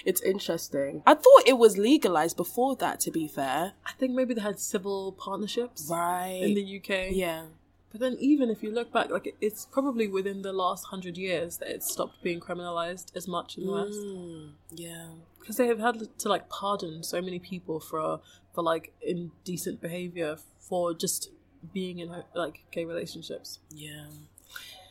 it's 0.06 0.22
interesting 0.22 1.02
i 1.06 1.14
thought 1.14 1.44
it 1.46 1.58
was 1.58 1.78
legalized 1.78 2.38
before 2.38 2.76
that 2.76 3.00
to 3.00 3.12
be 3.12 3.28
fair 3.28 3.74
I 3.86 3.92
think 4.00 4.14
maybe 4.14 4.34
they 4.34 4.42
had 4.42 4.60
civil 4.60 5.12
partnerships 5.12 5.88
right 5.90 6.42
in 6.42 6.54
the 6.54 6.78
UK. 6.80 7.08
yeah 7.12 7.46
But 7.92 8.00
then 8.02 8.16
even 8.20 8.50
if 8.52 8.62
you 8.64 8.70
look 8.72 8.94
back, 8.94 9.10
like 9.10 9.36
it's 9.42 9.66
probably 9.66 10.08
within 10.08 10.44
the 10.44 10.54
last 10.54 10.86
hundred 10.94 11.18
years 11.18 11.58
that 11.58 11.70
it's 11.70 11.92
stopped 11.92 12.22
being 12.22 12.40
criminalized 12.40 13.08
as 13.16 13.28
much 13.28 13.58
in 13.58 13.66
the 13.66 13.72
West. 13.72 14.00
Mm, 14.00 14.52
yeah 14.86 15.08
Because 15.40 15.58
they 15.58 15.68
have 15.68 15.80
had 15.80 15.96
to 16.22 16.30
like 16.30 16.46
pardon 16.50 17.02
so 17.04 17.18
many 17.28 17.40
people 17.40 17.80
for 17.80 18.22
for 18.54 18.62
like 18.64 18.86
indecent 19.02 19.82
behavior 19.82 20.38
for 20.68 20.94
just 20.94 21.30
being 21.74 21.98
in 22.00 22.10
like 22.36 22.64
gay 22.72 22.86
relationships. 22.86 23.60
Yeah. 23.74 24.06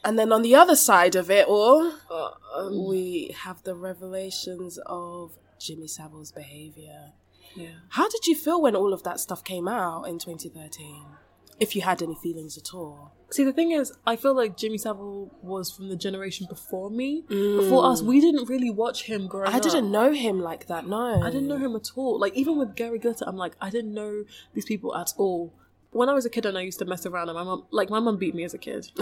And 0.05 0.19
then 0.19 0.33
on 0.33 0.43
the 0.43 0.55
other 0.55 0.77
side 0.77 1.17
of 1.17 1.31
it 1.31 1.47
all, 1.49 1.93
Uh, 2.11 2.71
we 2.73 3.35
have 3.45 3.63
the 3.65 3.75
revelations 3.75 4.79
of 4.87 5.39
Jimmy 5.59 5.87
Savile's 5.89 6.33
behavior. 6.33 7.13
yeah. 7.57 7.71
How 7.91 8.09
did 8.09 8.27
you 8.27 8.35
feel 8.37 8.61
when 8.63 8.77
all 8.77 8.93
of 8.93 9.03
that 9.03 9.19
stuff 9.21 9.43
came 9.43 9.67
out 9.69 10.05
in 10.09 10.19
2013? 10.19 11.05
If 11.61 11.75
you 11.75 11.83
had 11.83 12.01
any 12.03 12.15
feelings 12.15 12.57
at 12.57 12.73
all. 12.73 13.13
See, 13.31 13.43
the 13.43 13.53
thing 13.53 13.73
is, 13.73 13.93
I 14.07 14.15
feel 14.15 14.33
like 14.35 14.57
Jimmy 14.57 14.79
Savile 14.79 15.31
was 15.43 15.73
from 15.73 15.89
the 15.89 15.97
generation 15.97 16.47
before 16.49 16.89
me, 16.89 17.25
before 17.29 17.85
us. 17.91 18.01
We 18.01 18.21
didn't 18.21 18.49
really 18.49 18.71
watch 18.71 19.03
him 19.05 19.27
growing 19.27 19.51
Mm. 19.51 19.55
I 19.55 19.57
up. 19.57 19.63
didn't 19.65 19.91
know 19.91 20.13
him 20.13 20.41
like 20.41 20.69
that, 20.69 20.87
no. 20.87 21.21
I 21.21 21.31
didn't 21.31 21.49
know 21.49 21.59
him 21.59 21.75
at 21.75 21.91
all. 21.97 22.17
Like 22.21 22.35
even 22.35 22.57
with 22.59 22.77
Gary 22.77 23.01
Glitter, 23.01 23.25
I'm 23.27 23.37
like, 23.37 23.57
I 23.61 23.71
didn't 23.71 23.93
know 23.93 24.25
these 24.55 24.65
people 24.67 24.95
at 24.95 25.13
all. 25.19 25.53
When 25.91 26.09
I 26.09 26.13
was 26.15 26.25
a 26.25 26.31
kid 26.31 26.47
and 26.47 26.57
I 26.57 26.61
used 26.61 26.79
to 26.79 26.85
mess 26.85 27.05
around, 27.07 27.29
and 27.29 27.37
my 27.37 27.43
mom, 27.43 27.65
like 27.73 27.91
my 27.91 27.99
mom, 27.99 28.19
beat 28.19 28.35
me 28.37 28.45
as 28.45 28.55
a 28.55 28.59
kid. 28.59 28.91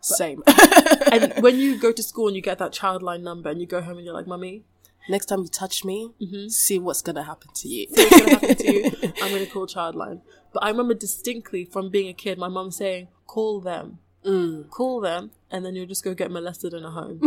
Same. 0.00 0.42
and 1.12 1.34
when 1.42 1.58
you 1.58 1.76
go 1.78 1.92
to 1.92 2.02
school 2.02 2.28
and 2.28 2.36
you 2.36 2.42
get 2.42 2.58
that 2.58 2.72
child 2.72 3.02
line 3.02 3.22
number, 3.22 3.50
and 3.50 3.60
you 3.60 3.66
go 3.66 3.80
home 3.80 3.96
and 3.96 4.04
you're 4.04 4.14
like, 4.14 4.26
"Mummy, 4.26 4.64
Next 5.10 5.26
time 5.26 5.40
you 5.40 5.48
touch 5.48 5.86
me, 5.86 6.10
see 6.48 6.78
what's 6.78 7.00
gonna 7.00 7.22
happen 7.22 7.48
to 7.54 7.68
you. 7.68 7.86
what's 7.90 8.10
gonna 8.20 8.30
happen 8.30 8.56
to 8.56 8.72
you? 8.72 8.90
I'm 9.22 9.32
gonna 9.32 9.46
call 9.46 9.66
Childline." 9.66 10.20
But 10.52 10.62
I 10.62 10.68
remember 10.68 10.94
distinctly 10.94 11.64
from 11.64 11.88
being 11.90 12.08
a 12.08 12.12
kid, 12.12 12.36
my 12.38 12.48
mom 12.48 12.70
saying, 12.70 13.08
"Call 13.26 13.60
them, 13.60 13.98
Mm. 14.24 14.68
call 14.68 15.00
them," 15.00 15.30
and 15.50 15.64
then 15.64 15.74
you'll 15.74 15.86
just 15.86 16.04
go 16.04 16.12
get 16.14 16.30
molested 16.30 16.74
in 16.74 16.84
a 16.84 16.90
home. 16.90 17.22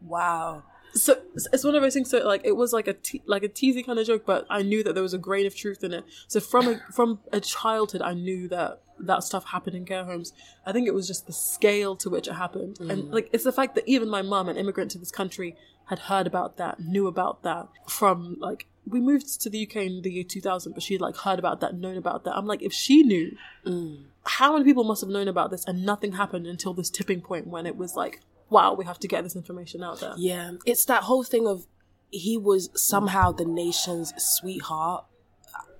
Wow. 0.00 0.64
so 0.94 1.20
it's 1.52 1.64
one 1.64 1.74
of 1.74 1.82
those 1.82 1.94
things. 1.94 2.10
So 2.10 2.18
like 2.26 2.40
it 2.44 2.56
was 2.56 2.72
like 2.72 2.88
a 2.88 2.94
te- 2.94 3.22
like 3.26 3.42
a 3.44 3.48
teasing 3.48 3.84
kind 3.84 3.98
of 3.98 4.06
joke, 4.06 4.24
but 4.26 4.46
I 4.50 4.62
knew 4.62 4.82
that 4.82 4.94
there 4.94 5.02
was 5.02 5.14
a 5.14 5.18
grain 5.18 5.46
of 5.46 5.54
truth 5.54 5.84
in 5.84 5.92
it. 5.92 6.04
So 6.26 6.40
from 6.40 6.66
a 6.68 6.80
from 6.92 7.20
a 7.32 7.40
childhood, 7.40 8.02
I 8.02 8.14
knew 8.14 8.48
that 8.48 8.80
that 9.00 9.22
stuff 9.24 9.46
happened 9.46 9.76
in 9.76 9.84
care 9.84 10.04
homes. 10.04 10.32
I 10.66 10.72
think 10.72 10.86
it 10.86 10.94
was 10.94 11.06
just 11.06 11.26
the 11.26 11.32
scale 11.32 11.96
to 11.96 12.10
which 12.10 12.28
it 12.28 12.34
happened, 12.34 12.78
and 12.80 13.04
mm. 13.04 13.12
like 13.12 13.28
it's 13.32 13.44
the 13.44 13.52
fact 13.52 13.74
that 13.74 13.84
even 13.86 14.08
my 14.08 14.22
mum, 14.22 14.48
an 14.48 14.56
immigrant 14.56 14.90
to 14.92 14.98
this 14.98 15.10
country, 15.10 15.56
had 15.86 16.00
heard 16.00 16.26
about 16.26 16.56
that, 16.56 16.80
knew 16.80 17.06
about 17.06 17.42
that 17.42 17.68
from 17.86 18.36
like 18.40 18.66
we 18.86 19.00
moved 19.00 19.40
to 19.42 19.50
the 19.50 19.66
UK 19.66 19.76
in 19.76 20.02
the 20.02 20.10
year 20.10 20.24
2000, 20.24 20.72
but 20.72 20.82
she'd 20.82 21.00
like 21.00 21.16
heard 21.16 21.38
about 21.38 21.60
that, 21.60 21.74
known 21.74 21.96
about 21.96 22.24
that. 22.24 22.36
I'm 22.36 22.46
like, 22.46 22.62
if 22.62 22.72
she 22.72 23.02
knew, 23.02 23.36
mm. 23.66 24.04
how 24.24 24.52
many 24.52 24.64
people 24.64 24.84
must 24.84 25.00
have 25.02 25.10
known 25.10 25.28
about 25.28 25.50
this 25.50 25.64
and 25.66 25.84
nothing 25.84 26.12
happened 26.12 26.46
until 26.46 26.74
this 26.74 26.90
tipping 26.90 27.20
point 27.20 27.46
when 27.46 27.66
it 27.66 27.76
was 27.76 27.94
like, 27.94 28.20
wow, 28.50 28.74
we 28.74 28.84
have 28.84 28.98
to 29.00 29.08
get 29.08 29.24
this 29.24 29.36
information 29.36 29.82
out 29.82 30.00
there. 30.00 30.14
Yeah, 30.16 30.52
it's 30.64 30.84
that 30.86 31.04
whole 31.04 31.22
thing 31.22 31.46
of 31.46 31.66
he 32.10 32.36
was 32.36 32.70
somehow 32.74 33.32
the 33.32 33.44
nation's 33.44 34.12
sweetheart. 34.16 35.04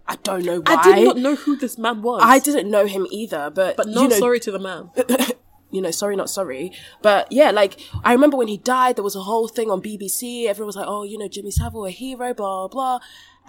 I 0.08 0.16
don't 0.22 0.44
know 0.44 0.60
why. 0.60 0.74
I 0.74 0.94
did 0.94 1.04
not 1.04 1.18
know 1.18 1.34
who 1.36 1.56
this 1.56 1.76
man 1.76 2.00
was. 2.00 2.22
I 2.24 2.38
didn't 2.38 2.70
know 2.70 2.86
him 2.86 3.06
either, 3.10 3.50
but 3.50 3.76
but 3.76 3.88
not 3.88 4.02
you 4.02 4.08
know, 4.08 4.18
sorry 4.18 4.40
to 4.40 4.50
the 4.50 4.58
man. 4.58 4.90
you 5.70 5.82
know, 5.82 5.90
sorry, 5.90 6.16
not 6.16 6.30
sorry. 6.30 6.72
But 7.02 7.30
yeah, 7.30 7.50
like 7.50 7.78
I 8.04 8.12
remember 8.12 8.38
when 8.38 8.48
he 8.48 8.56
died, 8.56 8.96
there 8.96 9.04
was 9.04 9.16
a 9.16 9.20
whole 9.20 9.48
thing 9.48 9.70
on 9.70 9.82
BBC. 9.82 10.46
Everyone 10.46 10.68
was 10.68 10.76
like, 10.76 10.86
"Oh, 10.88 11.02
you 11.02 11.18
know, 11.18 11.28
Jimmy 11.28 11.50
Savile, 11.50 11.84
a 11.86 11.90
hero," 11.90 12.32
blah 12.32 12.68
blah. 12.68 13.00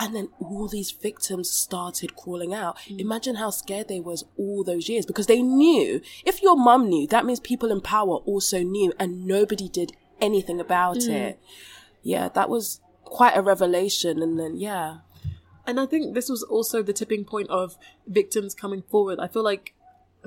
And 0.01 0.15
then 0.15 0.29
all 0.39 0.67
these 0.67 0.91
victims 0.91 1.49
started 1.49 2.15
crawling 2.15 2.53
out. 2.53 2.77
Hmm. 2.87 2.99
Imagine 2.99 3.35
how 3.35 3.49
scared 3.49 3.89
they 3.89 3.99
was 3.99 4.23
all 4.37 4.63
those 4.63 4.87
years 4.87 5.05
because 5.05 5.27
they 5.27 5.41
knew. 5.41 6.01
If 6.25 6.41
your 6.41 6.57
mum 6.57 6.87
knew, 6.89 7.07
that 7.07 7.25
means 7.25 7.39
people 7.39 7.71
in 7.71 7.81
power 7.81 8.15
also 8.15 8.63
knew, 8.63 8.93
and 8.99 9.25
nobody 9.25 9.69
did 9.69 9.93
anything 10.21 10.59
about 10.59 11.03
hmm. 11.03 11.11
it. 11.11 11.39
Yeah, 12.01 12.27
that 12.29 12.49
was 12.49 12.81
quite 13.05 13.35
a 13.37 13.41
revelation. 13.41 14.21
And 14.21 14.39
then 14.39 14.57
yeah, 14.57 14.99
And 15.69 15.79
I 15.79 15.85
think 15.85 16.15
this 16.15 16.29
was 16.29 16.41
also 16.41 16.81
the 16.81 16.93
tipping 16.93 17.25
point 17.25 17.47
of 17.51 17.77
victims 18.07 18.55
coming 18.55 18.81
forward. 18.81 19.19
I 19.19 19.27
feel 19.27 19.43
like 19.43 19.75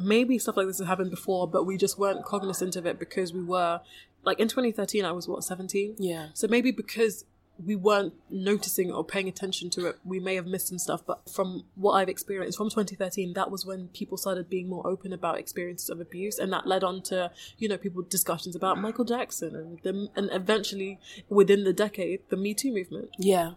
maybe 0.00 0.38
stuff 0.38 0.57
like 0.57 0.68
this 0.68 0.78
has 0.78 0.87
happened 0.87 1.11
before, 1.11 1.48
but 1.48 1.64
we 1.64 1.76
just 1.76 1.98
weren't 1.98 2.24
cognizant 2.24 2.76
of 2.76 2.87
it 2.87 2.96
because 2.96 3.33
we 3.33 3.42
were 3.42 3.81
like 4.22 4.38
in 4.38 4.46
2013. 4.46 5.05
I 5.05 5.11
was 5.11 5.26
what 5.26 5.42
17. 5.42 5.96
Yeah. 5.98 6.28
So 6.33 6.46
maybe 6.46 6.70
because 6.70 7.24
we 7.64 7.77
weren't 7.77 8.14
noticing 8.31 8.90
or 8.92 9.05
paying 9.05 9.29
attention 9.29 9.70
to 9.70 9.87
it, 9.87 9.98
we 10.05 10.20
may 10.20 10.35
have 10.35 10.46
missed 10.46 10.68
some 10.68 10.79
stuff. 10.79 11.03
But 11.07 11.29
from 11.31 11.64
what 11.75 11.92
I've 11.92 12.09
experienced 12.09 12.59
from 12.59 12.70
2013, 12.70 13.35
that 13.35 13.51
was 13.51 13.64
when 13.64 13.88
people 13.88 14.16
started 14.16 14.48
being 14.48 14.68
more 14.68 14.87
open 14.87 15.12
about 15.12 15.38
experiences 15.38 15.90
of 15.90 16.01
abuse, 16.01 16.38
and 16.38 16.53
that 16.53 16.66
led 16.66 16.85
on 16.85 17.03
to 17.03 17.31
you 17.59 17.68
know 17.68 17.77
people 17.77 18.03
discussions 18.03 18.57
about 18.57 18.79
Michael 18.79 19.05
Jackson 19.05 19.55
and 19.55 19.79
the, 19.83 20.09
and 20.16 20.31
eventually 20.33 20.98
within 21.29 21.64
the 21.64 21.72
decade 21.72 22.20
the 22.29 22.37
Me 22.37 22.55
Too 22.55 22.72
movement. 22.72 23.11
Yeah, 23.18 23.53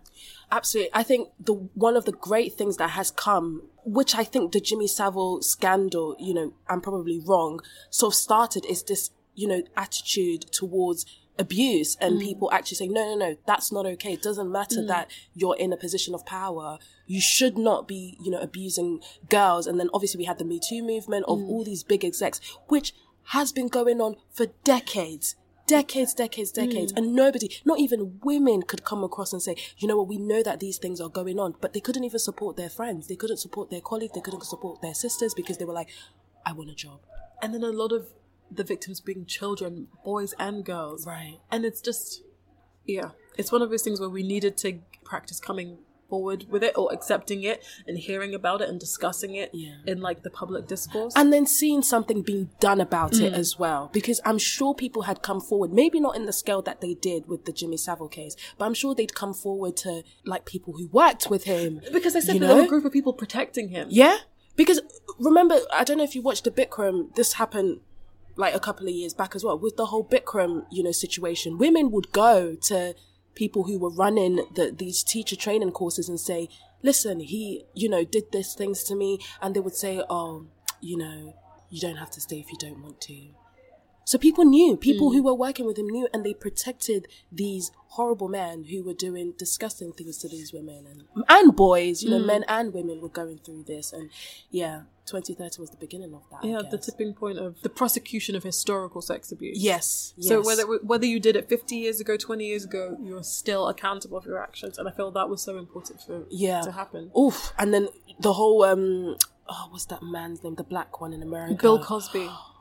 absolutely. 0.52 0.91
I 0.94 1.04
think 1.04 1.30
the 1.39 1.54
one 1.54 1.96
of 1.96 2.06
the 2.06 2.12
great 2.12 2.54
things 2.54 2.78
that 2.78 2.91
has 2.91 3.12
come, 3.12 3.63
which 3.84 4.15
I 4.15 4.24
think 4.24 4.52
the 4.52 4.60
Jimmy 4.60 4.88
Savile 4.88 5.41
scandal, 5.41 6.15
you 6.20 6.34
know, 6.34 6.54
I'm 6.68 6.82
probably 6.82 7.20
wrong, 7.20 7.62
sort 7.89 8.13
of 8.13 8.18
started 8.18 8.65
is 8.65 8.84
this, 8.84 9.12
you 9.36 9.48
know, 9.48 9.63
attitude 9.76 10.41
towards 10.52 11.06
abuse 11.38 11.95
and 12.00 12.15
mm. 12.15 12.21
people 12.21 12.52
actually 12.52 12.76
saying, 12.76 12.93
no, 12.93 13.15
no, 13.15 13.15
no, 13.15 13.38
that's 13.45 13.71
not 13.71 13.86
okay. 13.86 14.13
It 14.13 14.21
doesn't 14.21 14.52
matter 14.52 14.82
mm. 14.82 14.88
that 14.88 15.10
you're 15.34 15.58
in 15.58 15.74
a 15.74 15.78
position 15.78 16.13
of 16.13 16.26
power. 16.26 16.78
You 17.06 17.21
should 17.21 17.58
not 17.58 17.88
be, 17.88 18.17
you 18.21 18.32
know, 18.32 18.39
abusing 18.39 19.02
girls. 19.30 19.67
And 19.67 19.80
then 19.80 19.89
obviously 19.93 20.19
we 20.19 20.26
had 20.26 20.38
the 20.39 20.45
Me 20.45 20.60
Too 20.60 20.84
movement 20.84 21.26
of 21.28 21.39
mm. 21.39 21.50
all 21.50 21.63
these 21.63 21.84
big 21.84 22.04
execs, 22.04 22.39
which 22.67 22.93
has 23.30 23.52
been 23.52 23.67
going 23.67 24.02
on 24.02 24.15
for 24.32 24.48
decades 24.63 25.36
decades, 25.67 26.13
decades, 26.13 26.52
decades, 26.52 26.93
and 26.95 27.15
nobody, 27.15 27.50
not 27.65 27.80
even 27.80 28.19
women, 28.24 28.62
could 28.62 28.84
come 28.84 29.04
across 29.04 29.34
and 29.34 29.41
say, 29.41 29.56
you 29.80 29.88
know 29.88 29.98
what, 29.98 30.08
we 30.08 30.17
know 30.17 30.43
that 30.43 30.60
these 30.60 30.78
things 30.78 31.02
are 31.02 31.10
going 31.10 31.39
on, 31.39 31.56
but 31.60 31.74
they 31.74 31.80
couldn't 31.80 32.04
even 32.04 32.19
support 32.19 32.56
their 32.56 32.69
friends, 32.69 33.08
they 33.08 33.15
couldn't 33.15 33.38
support 33.38 33.71
their 33.71 33.82
colleagues, 33.82 34.13
they 34.13 34.21
couldn't 34.21 34.43
support 34.43 34.82
their 34.84 34.93
sisters 34.93 35.34
because 35.34 35.58
they 35.58 35.65
were 35.65 35.74
like, 35.74 35.89
I 36.45 36.52
want 36.52 36.69
a 36.69 36.76
job. 36.76 37.00
and 37.41 37.54
then 37.54 37.63
a 37.63 37.71
lot 37.71 37.91
of 37.91 38.08
the 38.56 38.63
victims 38.63 39.02
being 39.02 39.26
children, 39.26 39.88
boys 40.04 40.34
and 40.39 40.65
girls. 40.65 41.06
Right. 41.06 41.39
And 41.52 41.65
it's 41.65 41.82
just, 41.82 42.24
yeah, 42.86 43.12
it's 43.38 43.52
one 43.52 43.62
of 43.62 43.70
those 43.70 43.84
things 43.84 44.00
where 44.00 44.10
we 44.10 44.24
needed 44.24 44.58
to 44.58 44.80
practice 45.04 45.39
coming 45.39 45.80
forward 46.10 46.46
with 46.50 46.63
it 46.63 46.78
or 46.78 46.94
accepting 46.94 47.44
it 47.44 47.65
and 47.88 47.98
hearing 47.98 48.36
about 48.36 48.62
it 48.62 48.70
and 48.70 48.80
discussing 48.80 49.36
it 49.36 49.50
Yeah. 49.54 49.78
in 49.88 50.02
like 50.02 50.24
the 50.24 50.30
public 50.30 50.68
discourse. 50.68 51.13
And 51.15 51.34
then 51.34 51.46
seeing 51.46 51.82
something 51.82 52.22
being 52.22 52.50
done 52.60 52.80
about 52.80 53.15
it 53.15 53.34
mm. 53.34 53.38
as 53.38 53.58
well, 53.58 53.89
because 53.91 54.22
I'm 54.24 54.38
sure 54.38 54.74
people 54.74 55.04
had 55.04 55.22
come 55.24 55.41
forward, 55.41 55.74
maybe 55.74 56.00
not 56.00 56.15
in 56.15 56.26
the 56.26 56.34
scale 56.34 56.62
that 56.63 56.82
they 56.82 56.94
did 56.94 57.28
with 57.28 57.46
the 57.46 57.52
Jimmy 57.52 57.78
Savile 57.78 58.08
case, 58.08 58.36
but 58.58 58.65
I'm 58.65 58.74
sure 58.74 58.94
they'd 58.94 59.15
come 59.15 59.34
forward 59.34 59.76
to 59.78 60.04
like 60.26 60.46
people 60.46 60.74
who 60.74 60.88
worked 60.89 61.30
with 61.30 61.46
him. 61.46 61.82
because 61.91 62.15
I 62.15 62.20
said 62.20 62.36
you 62.36 62.41
there 62.41 62.56
were 62.56 62.63
a 62.63 62.68
group 62.68 62.86
of 62.86 62.94
people 62.94 63.13
protecting 63.13 63.70
him. 63.70 63.88
Yeah, 63.89 64.18
because 64.56 64.82
remember, 65.20 65.60
I 65.74 65.84
don't 65.84 65.98
know 65.98 66.04
if 66.04 66.15
you 66.15 66.22
watched 66.22 66.44
the 66.44 66.52
Bikram. 66.52 67.15
This 67.15 67.34
happened 67.34 67.80
like 68.36 68.54
a 68.54 68.60
couple 68.60 68.88
of 68.88 68.93
years 68.93 69.13
back 69.13 69.36
as 69.36 69.43
well 69.43 69.58
with 69.58 69.78
the 69.78 69.88
whole 69.88 70.04
Bikram, 70.04 70.65
you 70.71 70.84
know, 70.84 70.91
situation. 70.91 71.58
Women 71.58 71.91
would 71.91 72.12
go 72.12 72.56
to 72.63 72.95
people 73.34 73.63
who 73.63 73.78
were 73.78 73.89
running 73.89 74.38
the 74.56 74.74
these 74.76 75.04
teacher 75.04 75.36
training 75.36 75.71
courses 75.71 76.10
and 76.10 76.19
say, 76.19 76.50
"Listen, 76.84 77.19
he, 77.19 77.65
you 77.74 77.89
know, 77.89 78.04
did 78.04 78.32
these 78.32 78.54
things 78.54 78.84
to 78.86 78.95
me," 78.95 79.19
and 79.41 79.56
they 79.56 79.60
would 79.60 79.76
say, 79.76 80.02
"Oh, 80.10 80.48
you 80.82 80.98
know, 80.98 81.36
you 81.69 81.80
don't 81.82 81.98
have 81.98 82.12
to 82.12 82.21
stay 82.21 82.39
if 82.39 82.52
you 82.52 82.58
don't 82.58 82.82
want 82.82 83.02
to." 83.02 83.30
So 84.06 84.20
people 84.20 84.46
knew, 84.46 84.78
people 84.78 85.12
who 85.12 85.24
were 85.24 85.34
working 85.34 85.65
with 85.65 85.80
him 85.80 85.88
knew, 85.88 86.08
and 86.13 86.24
they 86.24 86.36
protected 86.36 87.08
these 87.32 87.72
horrible 87.88 88.28
men 88.28 88.65
who 88.65 88.84
were 88.84 88.94
doing 88.94 89.34
disgusting 89.36 89.94
things 89.94 90.20
to 90.20 90.30
these 90.30 90.54
women 90.54 90.86
and 90.86 91.24
and 91.28 91.56
boys. 91.56 92.04
You 92.04 92.12
know, 92.12 92.20
men 92.20 92.46
and 92.48 92.72
women 92.72 93.02
were 93.02 93.10
going 93.10 93.39
through 93.39 93.63
this, 93.63 93.91
and 93.91 94.12
yeah, 94.52 94.82
2030 95.08 95.60
was 95.60 95.72
the 95.72 95.78
beginning 95.78 96.13
of 96.13 96.22
that. 96.30 96.48
Yeah, 96.48 96.62
the 96.70 96.78
tipping 96.78 97.15
point 97.15 97.39
of 97.39 97.60
the 97.63 97.70
prosecution 97.70 98.36
of 98.36 98.44
historical 98.44 99.02
sex 99.02 99.32
abuse. 99.32 99.58
yes, 99.58 100.13
So 100.20 100.39
whether 100.39 100.65
whether 100.91 101.08
you 101.08 101.20
did 101.20 101.36
it 101.36 101.50
50 101.50 101.76
years 101.76 102.00
ago, 102.00 102.15
20 102.15 102.46
years 102.46 102.63
ago, 102.63 102.98
you're 103.02 103.24
still 103.24 103.68
accountable 103.68 104.22
for 104.22 104.30
your 104.30 104.44
actions, 104.44 104.78
and 104.78 104.88
I 104.88 104.91
feel 104.91 105.10
that 105.12 105.30
was 105.30 105.41
so 105.41 105.58
important 105.58 106.02
for 106.02 106.26
yeah 106.30 106.62
to 106.62 106.72
happen. 106.72 107.10
Oof, 107.18 107.54
and 107.58 107.74
then 107.74 107.88
the 108.20 108.34
whole 108.34 108.63
um, 108.63 109.18
oh, 109.50 109.68
what's 109.72 109.86
that 109.86 110.04
man's 110.04 110.44
name? 110.44 110.54
The 110.54 110.63
black 110.63 111.02
one 111.02 111.12
in 111.12 111.24
America. 111.24 111.56
Bill 111.60 111.84
Cosby. 111.84 112.30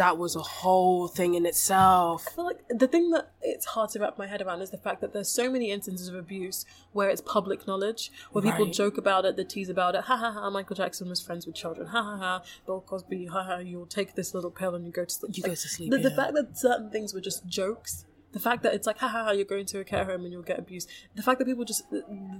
That 0.00 0.16
was 0.16 0.34
a 0.34 0.40
whole 0.40 1.08
thing 1.08 1.34
in 1.34 1.44
itself. 1.44 2.24
I 2.26 2.30
feel 2.30 2.44
like 2.46 2.60
the 2.70 2.88
thing 2.88 3.10
that 3.10 3.32
it's 3.42 3.66
hard 3.66 3.90
to 3.90 3.98
wrap 3.98 4.16
my 4.16 4.26
head 4.26 4.40
around 4.40 4.62
is 4.62 4.70
the 4.70 4.78
fact 4.78 5.02
that 5.02 5.12
there's 5.12 5.28
so 5.28 5.50
many 5.50 5.70
instances 5.70 6.08
of 6.08 6.14
abuse 6.14 6.64
where 6.92 7.10
it's 7.10 7.20
public 7.20 7.66
knowledge, 7.66 8.10
where 8.32 8.40
people 8.42 8.64
Right. 8.64 8.72
joke 8.72 8.96
about 8.96 9.26
it, 9.26 9.36
they 9.36 9.44
tease 9.44 9.68
about 9.68 9.94
it. 9.94 10.04
Ha 10.04 10.16
ha 10.16 10.32
ha! 10.32 10.48
Michael 10.48 10.74
Jackson 10.74 11.10
was 11.10 11.20
friends 11.20 11.44
with 11.46 11.54
children. 11.54 11.88
Ha 11.88 12.02
ha 12.02 12.16
ha! 12.16 12.42
Bill 12.64 12.80
Cosby. 12.80 13.26
Ha 13.26 13.42
ha! 13.42 13.56
You'll 13.58 13.84
take 13.84 14.14
this 14.14 14.32
little 14.32 14.50
pill 14.50 14.74
and 14.74 14.86
you 14.86 14.90
go 14.90 15.04
to 15.04 15.10
sleep. 15.12 15.36
You 15.36 15.42
go 15.42 15.50
to 15.50 15.68
sleep, 15.68 15.90
The, 15.90 15.98
the 15.98 16.10
fact 16.10 16.32
that 16.32 16.56
certain 16.56 16.88
things 16.90 17.12
were 17.12 17.20
just 17.20 17.46
jokes. 17.46 18.06
The 18.32 18.38
fact 18.38 18.62
that 18.62 18.74
it's 18.74 18.86
like 18.86 18.98
ha 18.98 19.08
ha 19.08 19.24
ha! 19.24 19.30
You're 19.32 19.44
going 19.44 19.66
to 19.66 19.80
a 19.80 19.84
care 19.84 20.04
home 20.04 20.22
and 20.24 20.32
you'll 20.32 20.42
get 20.42 20.58
abused. 20.58 20.88
The 21.16 21.22
fact 21.22 21.40
that 21.40 21.46
people 21.46 21.64
just 21.64 21.82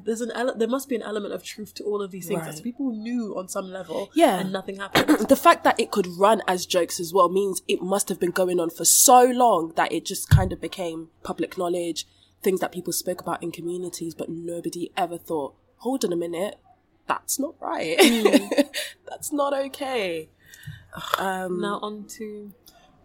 there's 0.04 0.20
an 0.20 0.30
ele- 0.36 0.54
there 0.56 0.68
must 0.68 0.88
be 0.88 0.94
an 0.94 1.02
element 1.02 1.34
of 1.34 1.42
truth 1.42 1.74
to 1.74 1.84
all 1.84 2.00
of 2.00 2.12
these 2.12 2.28
things. 2.28 2.42
Right. 2.42 2.54
That 2.54 2.62
people 2.62 2.92
knew 2.92 3.36
on 3.36 3.48
some 3.48 3.72
level. 3.72 4.08
Yeah. 4.14 4.38
And 4.38 4.52
nothing 4.52 4.76
happened. 4.84 5.28
the 5.28 5.34
fact 5.36 5.64
that 5.64 5.80
it 5.80 5.90
could 5.90 6.06
run 6.06 6.42
as 6.46 6.64
jokes 6.64 7.00
as 7.00 7.12
well 7.12 7.28
means 7.28 7.62
it 7.66 7.82
must 7.82 8.08
have 8.08 8.20
been 8.20 8.30
going 8.30 8.60
on 8.60 8.70
for 8.70 8.84
so 8.84 9.24
long 9.24 9.72
that 9.74 9.92
it 9.92 10.04
just 10.04 10.30
kind 10.30 10.52
of 10.52 10.60
became 10.60 11.08
public 11.24 11.58
knowledge, 11.58 12.06
things 12.42 12.60
that 12.60 12.70
people 12.70 12.92
spoke 12.92 13.20
about 13.20 13.42
in 13.42 13.50
communities, 13.50 14.14
but 14.14 14.28
nobody 14.28 14.92
ever 14.96 15.18
thought, 15.18 15.54
hold 15.78 16.04
on 16.04 16.12
a 16.12 16.16
minute, 16.16 16.54
that's 17.08 17.40
not 17.40 17.54
right. 17.60 17.96
that's 19.08 19.32
not 19.32 19.52
okay. 19.52 20.28
Um, 21.18 21.60
Now, 21.60 21.80
on 21.82 22.04
to 22.18 22.52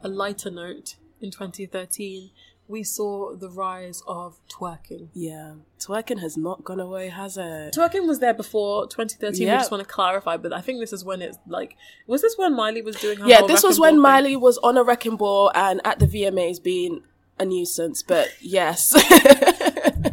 a 0.03 0.07
lighter 0.07 0.51
note. 0.51 0.97
In 1.21 1.31
2013, 1.31 2.29
we 2.67 2.83
saw 2.83 3.35
the 3.35 3.49
rise 3.49 4.01
of 4.07 4.39
twerking. 4.49 5.09
yeah, 5.13 5.53
twerking 5.79 6.19
has 6.19 6.35
not 6.37 6.63
gone 6.63 6.79
away, 6.79 7.09
has 7.09 7.37
it? 7.37 7.73
Twerking 7.73 8.07
was 8.07 8.19
there 8.19 8.33
before 8.33 8.87
2013. 8.87 9.39
We 9.47 9.53
just 9.53 9.71
want 9.71 9.83
to 9.83 9.89
clarify, 9.89 10.37
but 10.37 10.53
I 10.53 10.61
think 10.61 10.79
this 10.79 10.93
is 10.93 11.03
when 11.05 11.21
it's 11.21 11.37
like, 11.47 11.75
was 12.07 12.21
this 12.21 12.37
when 12.37 12.55
Miley 12.55 12.81
was 12.81 12.95
doing 12.97 13.19
her 13.19 13.27
Yeah, 13.27 13.41
this 13.45 13.63
was 13.63 13.79
when 13.79 13.95
thing? 13.95 14.01
Miley 14.01 14.35
was 14.35 14.57
on 14.59 14.77
a 14.77 14.83
wrecking 14.83 15.17
ball 15.17 15.51
and 15.53 15.81
at 15.85 15.99
the 15.99 16.07
VMAs 16.07 16.61
being 16.61 17.03
a 17.37 17.45
nuisance, 17.45 18.01
but 18.01 18.29
yes. 18.41 18.93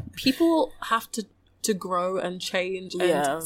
people 0.17 0.73
have 0.83 1.11
to 1.13 1.27
to 1.63 1.75
grow 1.75 2.17
and 2.19 2.41
change 2.41 2.95
and 2.95 3.03
Yeah. 3.05 3.41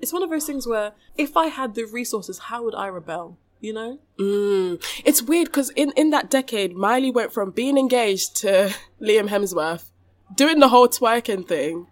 It's 0.00 0.12
one 0.12 0.22
of 0.22 0.30
those 0.30 0.44
things 0.46 0.66
where 0.66 0.92
if 1.16 1.36
i 1.36 1.46
had 1.46 1.74
the 1.74 1.84
resources 1.84 2.38
how 2.38 2.62
would 2.64 2.74
i 2.74 2.86
rebel 2.86 3.38
you 3.60 3.72
know 3.72 3.98
Mm. 4.18 4.82
It's 5.04 5.20
weird 5.22 5.48
because 5.48 5.68
in, 5.70 5.92
in 5.92 6.08
that 6.10 6.30
decade, 6.30 6.74
Miley 6.74 7.10
went 7.10 7.32
from 7.34 7.50
being 7.50 7.76
engaged 7.76 8.34
to 8.36 8.74
Liam 9.00 9.28
Hemsworth, 9.28 9.90
doing 10.34 10.58
the 10.58 10.68
whole 10.68 10.88
twerking 10.88 11.46
thing, 11.46 11.86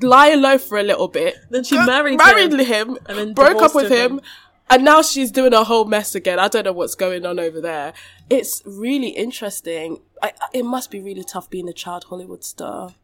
lying 0.00 0.42
low 0.42 0.58
for 0.58 0.78
a 0.78 0.82
little 0.82 1.06
bit. 1.06 1.36
Then 1.48 1.62
she 1.62 1.76
married 1.76 2.18
married 2.18 2.52
him, 2.52 2.58
him, 2.58 2.98
and 3.06 3.18
then 3.18 3.34
broke 3.34 3.62
up 3.62 3.74
with 3.74 3.90
him. 3.90 4.18
him, 4.18 4.20
and 4.68 4.84
now 4.84 5.00
she's 5.02 5.30
doing 5.30 5.54
a 5.54 5.62
whole 5.62 5.84
mess 5.84 6.14
again. 6.16 6.40
I 6.40 6.48
don't 6.48 6.64
know 6.64 6.72
what's 6.72 6.96
going 6.96 7.24
on 7.24 7.38
over 7.38 7.60
there. 7.60 7.92
It's 8.28 8.62
really 8.66 9.10
interesting. 9.10 10.00
I, 10.20 10.32
it 10.52 10.64
must 10.64 10.90
be 10.90 11.00
really 11.00 11.22
tough 11.24 11.48
being 11.48 11.68
a 11.68 11.72
child 11.72 12.04
Hollywood 12.08 12.42
star. 12.42 12.94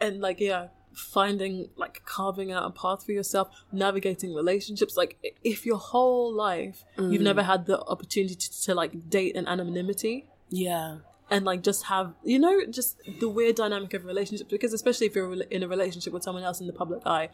and 0.00 0.20
like 0.20 0.40
yeah 0.40 0.68
finding 1.00 1.68
like 1.76 2.02
carving 2.04 2.52
out 2.52 2.64
a 2.64 2.70
path 2.70 3.04
for 3.06 3.12
yourself 3.12 3.48
navigating 3.72 4.34
relationships 4.34 4.96
like 4.96 5.12
if 5.42 5.64
your 5.64 5.78
whole 5.78 6.32
life 6.32 6.84
you've 6.98 7.20
Mm. 7.22 7.30
never 7.30 7.42
had 7.42 7.66
the 7.66 7.80
opportunity 7.94 8.34
to, 8.36 8.62
to 8.64 8.74
like 8.74 8.92
date 9.08 9.34
in 9.34 9.46
anonymity 9.48 10.26
Yeah. 10.50 10.98
and 11.30 11.44
like 11.44 11.62
just 11.62 11.84
have 11.84 12.14
you 12.24 12.38
know 12.38 12.54
just 12.78 12.98
the 13.20 13.28
weird 13.28 13.56
dynamic 13.56 13.94
of 13.94 14.04
relationships 14.04 14.50
because 14.50 14.72
especially 14.72 15.06
if 15.06 15.14
you're 15.16 15.32
in 15.56 15.62
a 15.62 15.68
relationship 15.68 16.12
with 16.12 16.22
someone 16.22 16.44
else 16.44 16.60
in 16.60 16.66
the 16.66 16.72
public 16.82 17.00
eye 17.06 17.28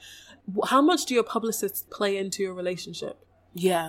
how 0.73 0.81
much 0.91 1.07
do 1.07 1.15
your 1.15 1.25
publicists 1.25 1.81
play 1.99 2.17
into 2.17 2.43
your 2.43 2.55
relationship 2.55 3.17
Yeah. 3.55 3.89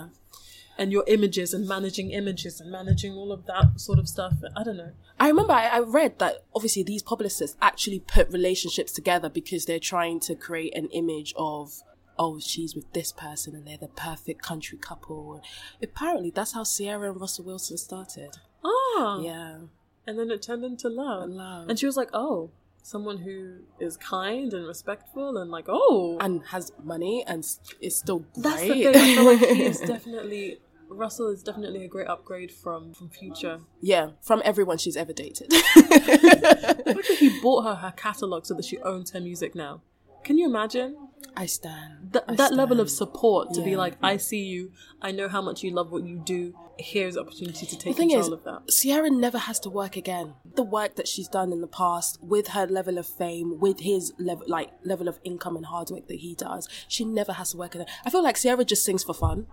And 0.80 0.92
your 0.92 1.04
images 1.08 1.54
and 1.54 1.68
managing 1.68 2.12
images 2.12 2.62
and 2.62 2.72
managing 2.72 3.14
all 3.14 3.32
of 3.32 3.46
that 3.48 3.80
sort 3.80 3.98
of 4.00 4.08
stuff 4.08 4.34
i 4.56 4.64
don't 4.64 4.78
know 4.78 4.92
I 5.20 5.28
remember 5.30 5.54
I, 5.54 5.66
I 5.68 5.80
read 5.80 6.20
that 6.20 6.44
obviously 6.56 6.84
these 6.84 7.02
publicists 7.02 7.58
actually 7.62 8.00
put 8.02 8.30
relationships 8.32 8.92
together 8.92 9.30
because 9.30 9.66
they're 9.66 9.80
trying 9.80 10.20
to 10.28 10.36
create 10.36 10.78
an 10.78 10.90
image 11.02 11.34
of, 11.36 11.82
oh, 12.20 12.40
she's 12.40 12.76
with 12.76 12.94
this 12.94 13.12
person 13.14 13.56
and 13.56 13.66
they're 13.68 13.78
the 13.78 13.88
perfect 13.88 14.44
country 14.44 14.78
couple. 14.78 15.42
Apparently, 15.82 16.30
that's 16.30 16.54
how 16.54 16.64
Ciara 16.64 17.10
and 17.12 17.20
Russell 17.20 17.46
Wilson 17.46 17.78
started. 17.78 18.38
ah 18.64 19.20
Yeah. 19.22 19.58
and 20.06 20.20
then 20.20 20.30
it 20.30 20.44
turned 20.44 20.64
into 20.64 20.88
love. 20.88 21.30
Love. 21.32 21.68
and 21.70 21.80
she 21.80 21.88
was 21.88 21.98
like 21.98 22.10
oh 22.14 22.52
someone 22.84 23.18
who 23.18 23.56
is 23.80 23.98
kind 23.98 24.54
and 24.54 24.66
respectful 24.68 25.36
and 25.38 25.50
like 25.52 25.66
oh 25.68 26.18
And 26.22 26.42
has 26.54 26.72
money 26.84 27.24
and 27.28 27.40
is 27.82 27.96
still 27.98 28.20
great. 28.20 28.44
that's 28.44 28.62
the 28.62 28.68
thing 28.70 28.96
i 28.96 29.16
feel 29.16 29.26
like 29.26 29.40
he 29.58 29.64
is 29.64 29.80
definitely 29.96 30.60
russell 30.90 31.28
is 31.28 31.44
definitely 31.44 31.84
a 31.84 31.88
great 31.88 32.08
upgrade 32.08 32.52
from 32.52 32.94
from 32.94 33.10
future 33.10 33.60
yeah, 33.82 34.12
from 34.22 34.42
everyone 34.46 34.78
she's 34.78 34.98
ever 34.98 35.14
dated. 35.14 35.50
The 35.50 36.94
fact 36.94 37.08
that 37.08 37.18
he 37.20 37.40
bought 37.42 37.64
her 37.64 37.76
her 37.76 37.94
catalog 37.96 38.46
so 38.46 38.54
that 38.56 38.66
she 38.66 38.78
owns 38.80 39.12
her 39.12 39.20
music 39.20 39.56
now. 39.56 39.82
Can 40.24 40.38
you 40.38 40.46
imagine 40.48 40.96
I 41.36 41.46
stand. 41.46 42.14
Th- 42.14 42.26
I 42.28 42.36
that 42.36 42.54
level 42.54 42.80
of 42.80 42.90
support 42.90 43.54
to 43.54 43.62
be 43.62 43.76
like, 43.76 43.96
I 44.02 44.18
see 44.18 44.44
you, 44.44 44.72
I 45.02 45.12
know 45.12 45.30
how 45.30 45.42
much 45.42 45.64
you 45.64 45.72
love 45.72 45.92
what 45.92 46.04
you 46.04 46.18
do. 46.18 46.56
Here's 46.80 47.16
opportunity 47.16 47.66
to 47.66 47.76
take 47.78 47.94
The 47.94 47.94
thing 47.94 48.10
control 48.10 48.34
is, 48.34 48.40
of 48.40 48.44
that. 48.44 48.70
Ciara 48.70 49.10
never 49.10 49.38
has 49.38 49.60
to 49.62 49.70
work 49.70 49.96
again. 49.96 50.34
The 50.56 50.64
work 50.64 50.96
that 50.96 51.08
she's 51.08 51.28
done 51.28 51.52
in 51.52 51.62
the 51.62 51.68
past, 51.68 52.18
with 52.24 52.50
her 52.50 52.66
level 52.66 52.98
of 52.98 53.06
fame, 53.08 53.60
with 53.60 53.82
his 53.82 54.14
level, 54.18 54.46
like 54.48 54.72
level 54.84 55.08
of 55.08 55.20
income 55.24 55.56
and 55.56 55.66
hard 55.68 55.90
work 55.92 56.08
that 56.08 56.20
he 56.20 56.34
does, 56.34 56.68
she 56.88 57.06
never 57.06 57.34
has 57.34 57.52
to 57.52 57.58
work 57.58 57.76
again. 57.76 57.88
I 58.04 58.10
feel 58.10 58.24
like 58.24 58.40
Ciara 58.40 58.66
just 58.66 58.84
sings 58.84 59.04
for 59.04 59.14
fun. 59.14 59.46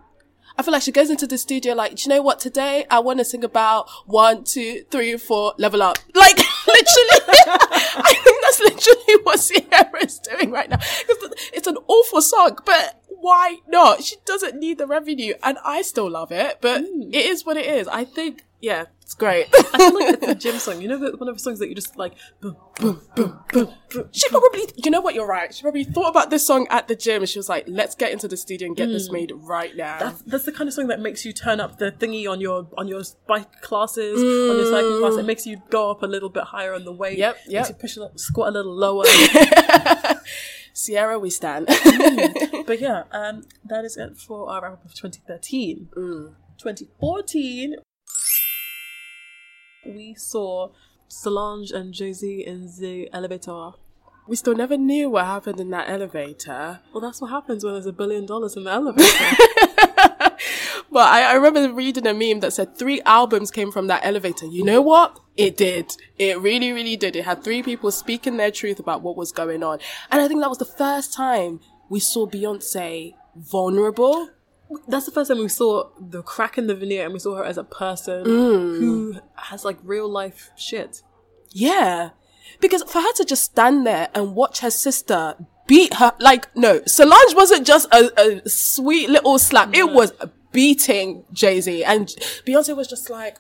I 0.57 0.63
feel 0.63 0.73
like 0.73 0.83
she 0.83 0.93
goes 0.93 1.11
into 1.11 1.27
the 1.27 1.39
studio 1.39 1.75
like, 1.75 1.97
do 1.97 2.03
you 2.05 2.17
know 2.17 2.23
what? 2.23 2.39
Today 2.39 2.87
I 2.91 3.01
want 3.01 3.19
to 3.19 3.25
sing 3.25 3.43
about 3.43 3.89
one, 4.07 4.45
two, 4.45 4.85
three, 4.91 5.17
four, 5.17 5.55
level 5.59 5.83
up. 5.83 5.99
Like 6.15 6.37
literally, 6.67 7.21
I 7.47 8.15
think 8.23 8.43
that's 8.43 8.61
literally 8.61 9.23
what 9.25 9.41
Ciara 9.41 10.05
is 10.05 10.19
doing 10.19 10.51
right 10.51 10.71
now. 10.71 10.79
It's, 10.81 11.51
it's 11.53 11.67
an 11.67 11.77
awful 11.89 12.23
song, 12.23 12.59
but 12.65 13.03
why 13.09 13.59
not? 13.67 14.05
She 14.05 14.17
doesn't 14.25 14.59
need 14.59 14.79
the 14.79 14.87
revenue, 14.87 15.35
and 15.43 15.59
I 15.65 15.83
still 15.83 16.11
love 16.11 16.31
it. 16.31 16.59
But 16.61 16.83
mm. 16.83 17.09
it 17.09 17.25
is 17.25 17.45
what 17.45 17.57
it 17.57 17.67
is. 17.67 17.89
I 17.89 18.05
think, 18.05 18.45
yeah, 18.61 18.85
it's 19.05 19.15
great. 19.15 19.49
I 19.53 19.77
feel 19.77 19.95
like 19.95 20.15
it's 20.15 20.27
a 20.29 20.35
gym 20.51 20.59
song. 20.59 20.81
You 20.81 20.89
know, 20.89 20.99
one 20.99 21.29
of 21.29 21.37
the 21.37 21.39
songs 21.39 21.59
that 21.59 21.69
you 21.69 21.75
just 21.75 21.99
like, 21.99 22.15
boom, 22.41 22.57
boom, 22.81 23.03
boom, 23.15 23.39
boom, 23.53 23.75
boom. 23.91 24.09
She 24.13 24.27
probably, 24.31 24.63
you 24.77 24.91
know 24.91 25.03
what, 25.03 25.15
you're 25.15 25.27
right. 25.27 25.55
She 25.55 25.61
probably 25.61 25.85
thought 25.85 26.09
about 26.09 26.31
this 26.31 26.47
song 26.47 26.67
at 26.71 26.89
the 26.89 26.97
gym 26.97 27.21
and 27.21 27.29
she 27.29 27.39
was 27.39 27.51
like, 27.51 27.67
let's 27.69 27.95
get 27.95 28.13
into 28.13 28.29
the 28.29 28.37
studio 28.39 28.67
and 28.67 28.75
get 28.75 28.89
this 28.89 29.11
mm. 29.11 29.13
made 29.13 29.33
right 29.35 29.77
now. 29.77 29.99
That's, 29.99 30.23
that's 30.23 30.45
the 30.47 30.53
kind 30.53 30.69
of 30.69 30.75
song 30.75 30.87
that 30.87 31.01
makes 31.01 31.23
you 31.23 31.35
turn 31.35 31.61
up 31.61 31.79
the 31.79 31.93
thingy 31.93 32.29
on 32.31 32.41
your 32.41 32.67
on 32.79 32.89
your 32.89 33.03
bike 33.27 33.61
classes, 33.61 34.19
on 34.19 34.57
your 34.57 34.71
cycling 34.71 35.01
class. 35.01 35.15
It 35.17 35.23
mm. 35.23 35.27
makes 35.27 35.47
you 35.47 35.61
go 35.69 35.91
up 35.91 36.03
a 36.03 36.07
little 36.07 36.31
bit 36.31 36.45
higher 36.45 36.73
on 36.73 36.87
the 36.87 36.93
weight. 36.93 37.19
Yep, 37.19 37.37
Makes 37.49 37.69
you 37.69 37.75
push 37.75 37.97
a 37.99 38.01
little, 38.01 38.19
squat 38.19 38.49
a 38.49 38.53
little 38.53 38.75
lower. 38.75 39.05
Ciara, 40.75 41.19
we 41.19 41.29
stand. 41.29 41.67
Mm. 41.67 42.67
But 42.67 42.81
yeah, 42.81 43.05
um, 43.13 43.45
that 43.67 43.85
is 43.85 43.99
it 43.99 44.17
for 44.17 44.49
our 44.49 44.63
wrap 44.63 44.73
up 44.73 44.85
of 44.87 44.95
2013. 44.95 45.89
2014, 45.93 47.77
we 49.87 50.15
saw 50.15 50.71
Solange 51.09 51.71
and 51.71 51.93
Jay-Z 51.93 52.45
in 52.47 52.69
the 52.79 53.09
elevator. 53.13 53.73
we 54.27 54.37
still 54.37 54.55
never 54.55 54.77
knew 54.77 55.11
what 55.11 55.27
happened 55.27 55.61
in 55.61 55.71
that 55.71 55.89
elevator. 55.89 56.81
Well, 56.93 57.01
that's 57.01 57.21
what 57.21 57.31
happens 57.31 57.63
when 57.65 57.75
there's 57.75 57.87
a 57.87 57.93
billion 57.93 58.27
dollars 58.27 58.57
in 58.57 58.65
the 58.65 58.71
elevator. 58.71 59.09
But 60.91 61.09
I, 61.09 61.33
I 61.33 61.35
remember 61.35 61.75
reading 61.75 62.07
a 62.07 62.15
meme 62.15 62.39
that 62.41 62.53
said 62.53 62.77
three 62.79 63.01
albums 63.03 63.51
came 63.51 63.73
from 63.73 63.89
that 63.89 64.05
elevator. 64.05 64.47
You 64.47 64.63
know 64.65 64.81
what? 64.81 65.19
It 65.37 65.57
did. 65.57 65.93
It 66.19 66.39
really, 66.39 66.71
really 66.71 66.97
did. 66.97 67.17
It 67.17 67.25
had 67.25 67.43
three 67.43 67.65
people 67.65 67.91
speaking 67.91 68.37
their 68.37 68.53
truth 68.53 68.79
about 68.79 69.03
what 69.03 69.17
was 69.17 69.33
going 69.33 69.65
on. 69.65 69.81
And 70.13 70.21
I 70.23 70.29
think 70.29 70.41
that 70.41 70.49
was 70.49 70.59
the 70.59 70.65
first 70.65 71.13
time 71.13 71.59
we 71.89 71.99
saw 71.99 72.29
Beyonce 72.29 73.15
vulnerable. 73.35 74.31
That's 74.89 75.07
the 75.07 75.13
first 75.13 75.31
time 75.31 75.39
we 75.39 75.49
saw 75.49 75.91
the 75.99 76.23
crack 76.23 76.59
in 76.59 76.67
the 76.67 76.75
veneer 76.75 77.05
and 77.05 77.13
we 77.13 77.19
saw 77.19 77.37
her 77.37 77.45
as 77.45 77.59
a 77.59 77.65
person 77.65 78.25
mm. 78.25 78.79
who 78.79 79.17
has 79.37 79.65
like 79.65 79.79
real 79.83 80.09
life 80.09 80.51
shit. 80.57 81.03
Yeah. 81.51 82.11
Because 82.61 82.83
for 82.85 83.01
her 83.01 83.13
to 83.15 83.25
just 83.25 83.45
stand 83.45 83.87
there 83.87 84.09
and 84.15 84.35
watch 84.35 84.61
her 84.61 84.71
sister 84.71 85.37
beat 85.67 85.95
her, 85.95 86.13
like, 86.21 86.55
no, 86.57 86.83
Solange 86.87 87.35
wasn't 87.35 87.67
just 87.67 87.93
a, 87.93 88.11
a 88.21 88.49
sweet 88.49 89.09
little 89.09 89.39
slap. 89.39 89.75
It 89.75 89.93
was 89.93 90.13
beating 90.53 91.25
Jay-Z. 91.33 91.85
And 91.85 92.09
Beyonce 92.47 92.77
was 92.77 92.89
just 92.89 93.11
like, 93.11 93.39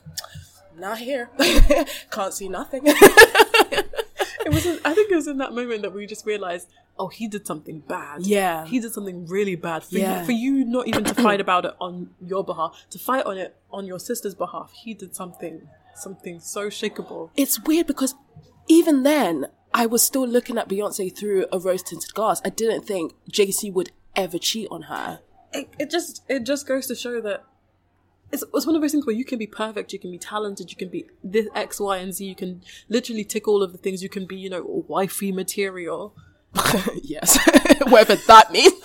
not 0.77 0.99
here. 0.99 1.31
Can't 2.11 2.35
see 2.35 2.49
nothing. 2.49 2.87
It 4.46 4.52
was, 4.52 4.66
in- 4.66 4.80
I 4.85 4.94
think 4.94 5.11
it 5.11 5.14
was 5.16 5.26
in 5.26 5.38
that 5.38 5.52
moment 5.52 5.83
that 5.83 5.92
we 5.94 6.07
just 6.07 6.26
realized, 6.26 6.68
oh, 6.98 7.09
he 7.09 7.26
did 7.28 7.46
something 7.46 7.80
bad. 7.80 8.26
Yeah. 8.26 8.66
He 8.66 8.78
did 8.80 8.92
something 8.92 9.26
really 9.26 9.57
bad. 9.57 9.85
For, 9.85 9.96
Yeah. 9.98 10.20
you, 10.20 10.26
for 10.26 10.33
you 10.33 10.64
not 10.64 10.87
even 10.88 11.04
to 11.04 11.14
fight 11.14 11.40
about 11.40 11.64
it 11.64 11.74
on 11.80 12.11
your 12.20 12.44
behalf, 12.44 12.85
to 12.90 12.98
fight 12.98 13.24
on 13.26 13.38
it 13.38 13.57
on 13.70 13.87
your 13.87 13.98
sister's 13.98 14.35
behalf, 14.35 14.72
he 14.72 14.94
did 14.94 15.14
something, 15.14 15.68
something 15.96 16.40
so 16.40 16.68
shakable. 16.68 17.30
it's 17.37 17.61
weird 17.61 17.87
because 17.87 18.14
even 18.68 19.02
then, 19.02 19.46
I 19.72 19.87
was 19.87 20.02
still 20.04 20.26
looking 20.26 20.57
at 20.57 20.68
Beyonce 20.68 21.14
through 21.16 21.46
a 21.52 21.59
rose 21.59 21.83
tinted 21.83 22.14
glass. 22.14 22.40
I 22.44 22.48
didn't 22.50 22.83
think 22.87 23.12
Jay-Z 23.28 23.70
would 23.72 23.90
ever 24.14 24.38
cheat 24.38 24.68
on 24.70 24.83
her. 24.83 25.20
it, 25.52 25.68
it 25.78 25.90
just 25.90 26.22
it 26.28 26.44
just 26.44 26.66
goes 26.66 26.87
to 26.87 26.94
show 26.94 27.20
that 27.20 27.44
it's, 28.35 28.44
it's 28.53 28.66
one 28.66 28.77
of 28.77 28.83
those 28.83 28.92
things 28.92 29.07
where 29.07 29.16
you 29.16 29.25
can 29.25 29.38
be 29.38 29.47
perfect, 29.47 29.92
you 29.92 29.99
can 29.99 30.11
be 30.11 30.18
talented, 30.18 30.70
you 30.70 30.77
can 30.77 30.88
be 30.88 31.07
this 31.23 31.47
X, 31.55 31.81
Y, 31.81 31.97
and 31.99 32.12
Z. 32.12 32.25
You 32.25 32.35
can 32.35 32.62
literally 32.88 33.25
tick 33.25 33.49
all 33.49 33.62
of 33.62 33.73
the 33.73 33.79
things. 33.79 34.03
You 34.03 34.09
can 34.09 34.27
be, 34.27 34.37
you 34.37 34.51
know, 34.51 34.85
wifey 34.88 35.33
material. 35.33 36.14
yes. 37.03 37.38
Whatever 37.88 38.16
that 38.27 38.53
means. 38.53 38.75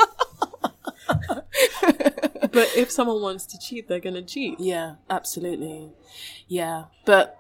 But 2.52 2.68
if 2.76 2.90
someone 2.90 3.22
wants 3.22 3.46
to 3.48 3.60
cheat, 3.60 3.88
they're 3.88 4.00
gonna 4.00 4.24
cheat. 4.24 4.60
Yeah, 4.60 4.96
absolutely. 5.10 5.92
Yeah. 6.48 6.86
But 7.06 7.38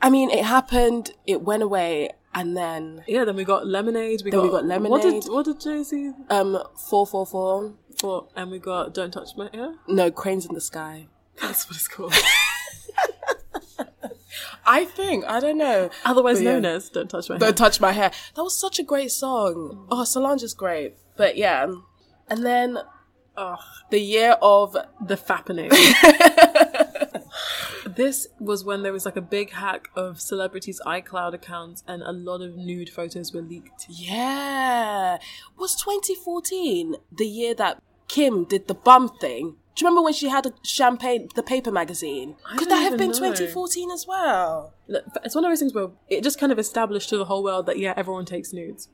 I 0.00 0.08
mean, 0.08 0.30
it 0.30 0.44
happened, 0.44 1.10
it 1.26 1.42
went 1.42 1.62
away, 1.62 2.10
and 2.34 2.56
then 2.56 3.04
Yeah. 3.06 3.24
Then 3.26 3.36
we 3.36 3.44
got 3.44 3.66
lemonade. 3.66 4.22
We 4.24 4.30
Then 4.30 4.40
got 4.40 4.44
we 4.44 4.50
got 4.50 4.64
What 4.90 5.02
did 5.02 5.08
Lemonade. 5.12 5.24
what 5.28 5.44
did 5.44 5.60
Jay 5.60 5.82
Z 5.82 6.12
um 6.30 6.58
444, 6.88 7.74
for? 8.00 8.28
And 8.34 8.50
we 8.50 8.58
got 8.58 8.94
don't 8.94 9.10
touch 9.12 9.30
my 9.36 9.50
hair. 9.52 9.74
no, 9.88 10.10
Cranes 10.10 10.46
in 10.46 10.54
the 10.54 10.60
Sky. 10.60 11.08
That's 11.40 11.68
what 11.68 11.76
it's 11.76 11.88
called. 11.88 12.14
I 14.68 14.84
think, 14.84 15.24
I 15.26 15.38
don't 15.38 15.58
know. 15.58 15.90
Otherwise 16.04 16.38
But 16.38 16.44
yeah. 16.44 16.52
known 16.52 16.64
as 16.64 16.88
don't 16.88 17.08
touch 17.08 17.28
my 17.28 17.34
hair. 17.36 17.40
Don't 17.40 17.56
touch 17.56 17.80
my 17.80 17.92
hair. 17.92 18.10
That 18.34 18.42
was 18.42 18.58
such 18.58 18.80
a 18.80 18.82
great 18.82 19.12
song. 19.12 19.86
Oh, 19.90 20.02
Solange 20.04 20.42
is 20.42 20.54
great. 20.54 20.94
But 21.16 21.36
yeah. 21.36 21.72
And 22.28 22.44
then 22.44 22.78
Ugh. 23.36 23.58
the 23.90 24.00
year 24.00 24.36
of 24.42 24.76
the 25.00 25.16
fappening. 25.16 25.70
this 27.86 28.26
was 28.40 28.64
when 28.64 28.82
there 28.82 28.92
was 28.92 29.04
like 29.04 29.16
a 29.16 29.20
big 29.22 29.52
hack 29.52 29.88
of 29.94 30.20
celebrities' 30.20 30.80
iCloud 30.84 31.34
accounts 31.34 31.84
and 31.86 32.02
a 32.02 32.12
lot 32.12 32.42
of 32.42 32.56
nude 32.56 32.90
photos 32.90 33.32
were 33.32 33.42
leaked. 33.42 33.86
Yeah. 33.88 35.18
Was 35.56 35.76
2014 35.76 36.96
the 37.16 37.26
year 37.26 37.54
that 37.54 37.80
Kim 38.08 38.44
did 38.44 38.66
the 38.66 38.74
bum 38.74 39.10
thing? 39.20 39.56
Do 39.76 39.84
you 39.84 39.88
remember 39.88 40.02
when 40.02 40.14
she 40.14 40.30
had 40.30 40.46
a 40.46 40.54
champagne, 40.62 41.28
the 41.34 41.42
paper 41.42 41.70
magazine? 41.70 42.36
I 42.50 42.56
Could 42.56 42.70
that 42.70 42.76
have 42.76 42.96
been 42.96 43.10
know. 43.10 43.18
2014 43.18 43.90
as 43.90 44.06
well? 44.06 44.72
It's 45.22 45.34
one 45.34 45.44
of 45.44 45.50
those 45.50 45.58
things 45.58 45.74
where 45.74 45.88
it 46.08 46.22
just 46.24 46.40
kind 46.40 46.50
of 46.50 46.58
established 46.58 47.10
to 47.10 47.18
the 47.18 47.26
whole 47.26 47.44
world 47.44 47.66
that 47.66 47.78
yeah, 47.78 47.92
everyone 47.94 48.24
takes 48.24 48.54
nudes. 48.54 48.88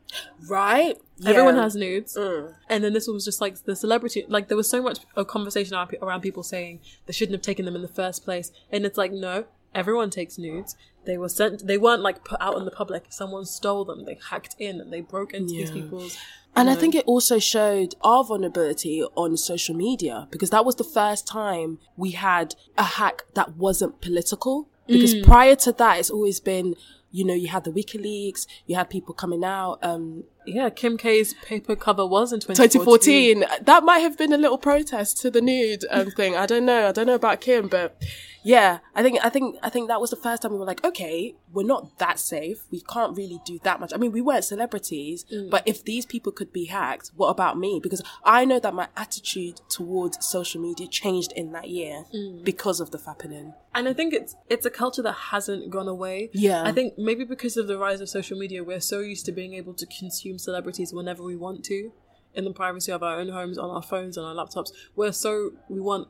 Right? 0.48 0.98
Everyone 1.24 1.54
Yeah. 1.54 1.62
has 1.62 1.76
nudes. 1.76 2.16
Mm. 2.16 2.54
And 2.68 2.82
then 2.82 2.94
this 2.94 3.06
one 3.06 3.14
was 3.14 3.24
just 3.24 3.40
like 3.40 3.62
the 3.62 3.76
celebrity, 3.76 4.24
like 4.28 4.48
there 4.48 4.56
was 4.56 4.68
so 4.68 4.82
much 4.82 4.98
of 5.14 5.28
conversation 5.28 5.76
around 6.02 6.20
people 6.20 6.42
saying 6.42 6.80
they 7.06 7.12
shouldn't 7.12 7.34
have 7.34 7.42
taken 7.42 7.64
them 7.64 7.76
in 7.76 7.82
the 7.82 7.88
first 7.88 8.24
place. 8.24 8.50
And 8.72 8.84
it's 8.84 8.98
like, 8.98 9.12
no, 9.12 9.44
everyone 9.74 10.10
takes 10.10 10.38
nudes. 10.38 10.76
They 11.04 11.18
were 11.18 11.28
sent, 11.28 11.66
they 11.66 11.78
weren't 11.78 12.02
like 12.02 12.24
put 12.24 12.40
out 12.40 12.56
in 12.58 12.64
the 12.64 12.70
public. 12.70 13.06
Someone 13.10 13.44
stole 13.44 13.84
them. 13.84 14.04
They 14.04 14.18
hacked 14.30 14.54
in 14.58 14.80
and 14.80 14.92
they 14.92 15.00
broke 15.00 15.34
into 15.34 15.52
these 15.54 15.70
people's. 15.70 16.16
And 16.54 16.68
I 16.68 16.74
think 16.74 16.94
it 16.94 17.04
also 17.06 17.38
showed 17.38 17.94
our 18.02 18.22
vulnerability 18.22 19.02
on 19.16 19.36
social 19.38 19.74
media 19.74 20.28
because 20.30 20.50
that 20.50 20.64
was 20.64 20.76
the 20.76 20.84
first 20.84 21.26
time 21.26 21.78
we 21.96 22.10
had 22.10 22.54
a 22.76 22.84
hack 22.84 23.22
that 23.34 23.56
wasn't 23.56 24.00
political. 24.00 24.68
Because 24.86 25.14
Mm. 25.14 25.24
prior 25.24 25.54
to 25.56 25.72
that, 25.72 25.98
it's 26.00 26.10
always 26.10 26.40
been, 26.40 26.74
you 27.10 27.24
know, 27.24 27.34
you 27.34 27.48
had 27.48 27.64
the 27.64 27.70
WikiLeaks, 27.72 28.46
you 28.66 28.74
had 28.76 28.90
people 28.90 29.14
coming 29.14 29.42
out. 29.44 29.78
Um, 29.82 30.24
Yeah, 30.44 30.70
Kim 30.70 30.98
K's 30.98 31.34
paper 31.44 31.74
cover 31.76 32.04
was 32.04 32.32
in 32.32 32.40
2014. 32.40 33.40
2014, 33.40 33.64
that 33.64 33.84
might 33.84 34.00
have 34.00 34.18
been 34.18 34.32
a 34.32 34.36
little 34.36 34.58
protest 34.58 35.20
to 35.22 35.30
the 35.30 35.40
nude 35.40 35.84
um, 35.90 36.10
thing. 36.10 36.36
I 36.36 36.46
don't 36.46 36.66
know. 36.66 36.88
I 36.88 36.92
don't 36.92 37.06
know 37.06 37.14
about 37.14 37.40
Kim, 37.40 37.68
but 37.68 37.96
yeah, 38.44 38.78
I 38.94 39.02
think 39.02 39.18
I 39.24 39.28
think 39.28 39.56
I 39.62 39.68
think 39.70 39.88
that 39.88 40.00
was 40.00 40.10
the 40.10 40.16
first 40.16 40.42
time 40.42 40.52
we 40.52 40.58
were 40.58 40.64
like, 40.64 40.84
okay, 40.84 41.34
we're 41.52 41.66
not 41.66 41.98
that 41.98 42.18
safe. 42.18 42.64
We 42.70 42.80
can't 42.80 43.16
really 43.16 43.40
do 43.44 43.58
that 43.62 43.78
much. 43.80 43.92
I 43.94 43.96
mean, 43.98 44.12
we 44.12 44.20
weren't 44.20 44.44
celebrities, 44.44 45.24
Mm. 45.32 45.50
but 45.50 45.62
if 45.66 45.84
these 45.84 46.06
people 46.06 46.32
could 46.32 46.52
be 46.52 46.64
hacked, 46.66 47.10
what 47.16 47.28
about 47.28 47.58
me? 47.58 47.80
Because 47.82 48.02
I 48.24 48.44
know 48.44 48.58
that 48.60 48.74
my 48.74 48.88
attitude 48.96 49.60
towards 49.68 50.24
social 50.26 50.60
media 50.60 50.86
changed 50.86 51.32
in 51.32 51.52
that 51.52 51.68
year 51.68 52.04
Mm. 52.14 52.44
because 52.44 52.80
of 52.80 52.90
the 52.90 52.98
fappening. 52.98 53.54
And 53.74 53.88
I 53.88 53.92
think 53.92 54.12
it's 54.12 54.34
it's 54.48 54.66
a 54.66 54.70
culture 54.70 55.02
that 55.02 55.16
hasn't 55.32 55.70
gone 55.70 55.88
away. 55.88 56.30
Yeah. 56.32 56.62
I 56.64 56.72
think 56.72 56.98
maybe 56.98 57.24
because 57.24 57.56
of 57.56 57.66
the 57.68 57.78
rise 57.78 58.00
of 58.00 58.08
social 58.08 58.38
media, 58.38 58.64
we're 58.64 58.80
so 58.80 59.00
used 59.00 59.24
to 59.26 59.32
being 59.32 59.54
able 59.54 59.74
to 59.74 59.86
consume 59.86 60.38
celebrities 60.38 60.92
whenever 60.92 61.22
we 61.22 61.36
want 61.36 61.64
to, 61.66 61.92
in 62.34 62.44
the 62.44 62.52
privacy 62.52 62.90
of 62.92 63.02
our 63.02 63.18
own 63.20 63.28
homes, 63.28 63.56
on 63.58 63.70
our 63.70 63.82
phones, 63.82 64.16
on 64.18 64.24
our 64.24 64.34
laptops. 64.34 64.70
We're 64.96 65.12
so 65.12 65.52
we 65.68 65.80
want 65.80 66.08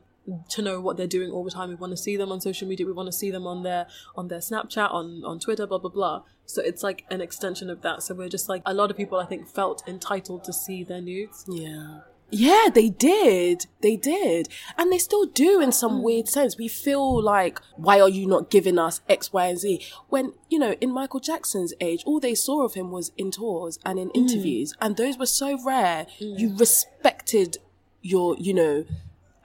to 0.49 0.61
know 0.61 0.79
what 0.79 0.97
they're 0.97 1.07
doing 1.07 1.31
all 1.31 1.43
the 1.43 1.51
time. 1.51 1.69
We 1.69 1.75
want 1.75 1.91
to 1.91 1.97
see 1.97 2.17
them 2.17 2.31
on 2.31 2.41
social 2.41 2.67
media. 2.67 2.85
We 2.85 2.93
want 2.93 3.07
to 3.07 3.13
see 3.13 3.31
them 3.31 3.45
on 3.45 3.63
their 3.63 3.87
on 4.15 4.27
their 4.27 4.39
Snapchat, 4.39 4.91
on 4.91 5.23
on 5.25 5.39
Twitter, 5.39 5.67
blah 5.67 5.79
blah 5.79 5.91
blah. 5.91 6.23
So 6.45 6.61
it's 6.61 6.83
like 6.83 7.05
an 7.09 7.21
extension 7.21 7.69
of 7.69 7.81
that. 7.81 8.03
So 8.03 8.13
we're 8.15 8.29
just 8.29 8.49
like 8.49 8.61
a 8.65 8.73
lot 8.73 8.91
of 8.91 8.97
people 8.97 9.19
I 9.19 9.25
think 9.25 9.47
felt 9.47 9.83
entitled 9.87 10.43
to 10.45 10.53
see 10.53 10.83
their 10.83 11.01
nudes. 11.01 11.45
Yeah. 11.47 12.01
Yeah, 12.35 12.69
they 12.73 12.89
did. 12.89 13.67
They 13.81 13.95
did. 13.95 14.49
And 14.75 14.91
they 14.91 14.97
still 14.97 15.27
do 15.27 15.61
in 15.61 15.71
some 15.71 15.99
mm. 15.99 16.03
weird 16.03 16.27
sense. 16.27 16.57
We 16.57 16.67
feel 16.67 17.21
like, 17.21 17.61
why 17.75 18.01
are 18.01 18.09
you 18.09 18.25
not 18.25 18.49
giving 18.49 18.79
us 18.79 19.01
X, 19.07 19.31
Y, 19.31 19.45
and 19.45 19.59
Z? 19.59 19.85
When, 20.09 20.33
you 20.49 20.57
know, 20.57 20.71
in 20.81 20.91
Michael 20.91 21.19
Jackson's 21.19 21.75
age, 21.79 22.01
all 22.07 22.19
they 22.19 22.33
saw 22.33 22.65
of 22.65 22.73
him 22.73 22.89
was 22.89 23.11
in 23.17 23.29
tours 23.29 23.77
and 23.85 23.99
in 23.99 24.09
mm. 24.09 24.15
interviews. 24.15 24.73
And 24.81 24.97
those 24.97 25.15
were 25.15 25.27
so 25.27 25.63
rare. 25.63 26.07
Mm. 26.19 26.39
You 26.39 26.57
respected 26.57 27.57
your, 28.01 28.35
you 28.39 28.55
know, 28.55 28.85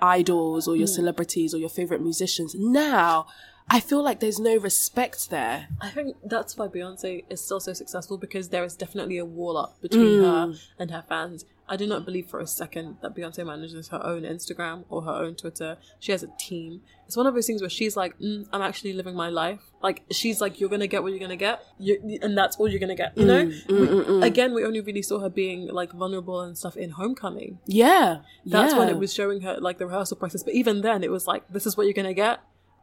idols 0.00 0.68
or 0.68 0.76
your 0.76 0.86
hmm. 0.86 0.94
celebrities 0.94 1.54
or 1.54 1.58
your 1.58 1.68
favorite 1.68 2.02
musicians. 2.02 2.54
Now, 2.54 3.26
I 3.70 3.80
feel 3.80 4.02
like 4.02 4.20
there's 4.20 4.38
no 4.38 4.56
respect 4.56 5.30
there. 5.30 5.68
I 5.80 5.90
think 5.90 6.16
that's 6.24 6.56
why 6.56 6.68
Beyonce 6.68 7.24
is 7.28 7.44
still 7.44 7.60
so 7.60 7.72
successful 7.74 8.16
because 8.16 8.48
there 8.48 8.64
is 8.64 8.76
definitely 8.76 9.18
a 9.18 9.24
wall 9.24 9.56
up 9.56 9.80
between 9.82 10.22
her 10.22 10.46
hmm. 10.46 10.52
and 10.78 10.90
her 10.90 11.04
fans. 11.08 11.44
I 11.68 11.76
do 11.76 11.86
not 11.86 12.04
believe 12.04 12.26
for 12.28 12.40
a 12.40 12.46
second 12.46 12.96
that 13.02 13.14
Beyonce 13.14 13.44
manages 13.46 13.88
her 13.88 14.00
own 14.04 14.22
Instagram 14.22 14.84
or 14.88 15.02
her 15.02 15.12
own 15.12 15.34
Twitter. 15.34 15.76
She 16.00 16.12
has 16.12 16.22
a 16.22 16.30
team. 16.38 16.80
It's 17.06 17.16
one 17.16 17.26
of 17.26 17.34
those 17.34 17.46
things 17.46 17.60
where 17.60 17.70
she's 17.70 17.96
like, 17.96 18.18
mm, 18.18 18.46
"I'm 18.52 18.62
actually 18.62 18.92
living 18.94 19.14
my 19.14 19.28
life." 19.28 19.60
Like 19.82 20.02
she's 20.10 20.40
like, 20.40 20.60
"You're 20.60 20.70
gonna 20.70 20.86
get 20.86 21.02
what 21.02 21.10
you're 21.12 21.20
gonna 21.20 21.36
get, 21.36 21.60
you, 21.78 22.18
and 22.22 22.36
that's 22.36 22.56
all 22.56 22.68
you're 22.68 22.80
gonna 22.80 22.94
get." 22.94 23.16
You 23.18 23.26
know. 23.26 23.52
We- 23.68 24.22
again, 24.26 24.54
we 24.54 24.64
only 24.64 24.80
really 24.80 25.02
saw 25.02 25.18
her 25.20 25.28
being 25.30 25.68
like 25.68 25.92
vulnerable 25.92 26.40
and 26.40 26.56
stuff 26.56 26.76
in 26.76 26.90
Homecoming. 26.90 27.58
Yeah. 27.66 28.20
That's 28.46 28.74
when 28.74 28.88
it 28.88 28.98
was 28.98 29.12
showing 29.12 29.40
her 29.42 29.58
like 29.60 29.78
the 29.78 29.86
rehearsal 29.86 30.16
process. 30.16 30.42
But 30.42 30.54
even 30.54 30.80
then, 30.82 31.02
it 31.04 31.10
was 31.10 31.26
like, 31.26 31.42
"This 31.52 31.66
is 31.66 31.76
what 31.76 31.84
you're 31.86 31.92
gonna 31.92 32.14
get." 32.14 32.40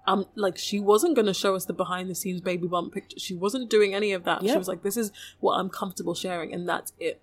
Um, 0.07 0.27
like 0.35 0.55
she 0.55 0.79
wasn't 0.79 1.15
gonna 1.15 1.33
show 1.33 1.55
us 1.55 1.65
the 1.65 1.73
behind 1.73 2.11
the 2.11 2.15
scenes 2.15 2.39
baby 2.41 2.67
bump 2.67 2.93
picture. 2.93 3.17
She 3.17 3.33
wasn't 3.33 3.71
doing 3.71 3.95
any 3.95 4.11
of 4.11 4.23
that. 4.25 4.43
She 4.53 4.57
was 4.57 4.67
like, 4.67 4.83
"This 4.83 4.97
is 4.97 5.11
what 5.39 5.53
I'm 5.55 5.69
comfortable 5.69 6.13
sharing," 6.13 6.53
and 6.53 6.69
that's 6.69 6.93
it. 6.99 7.19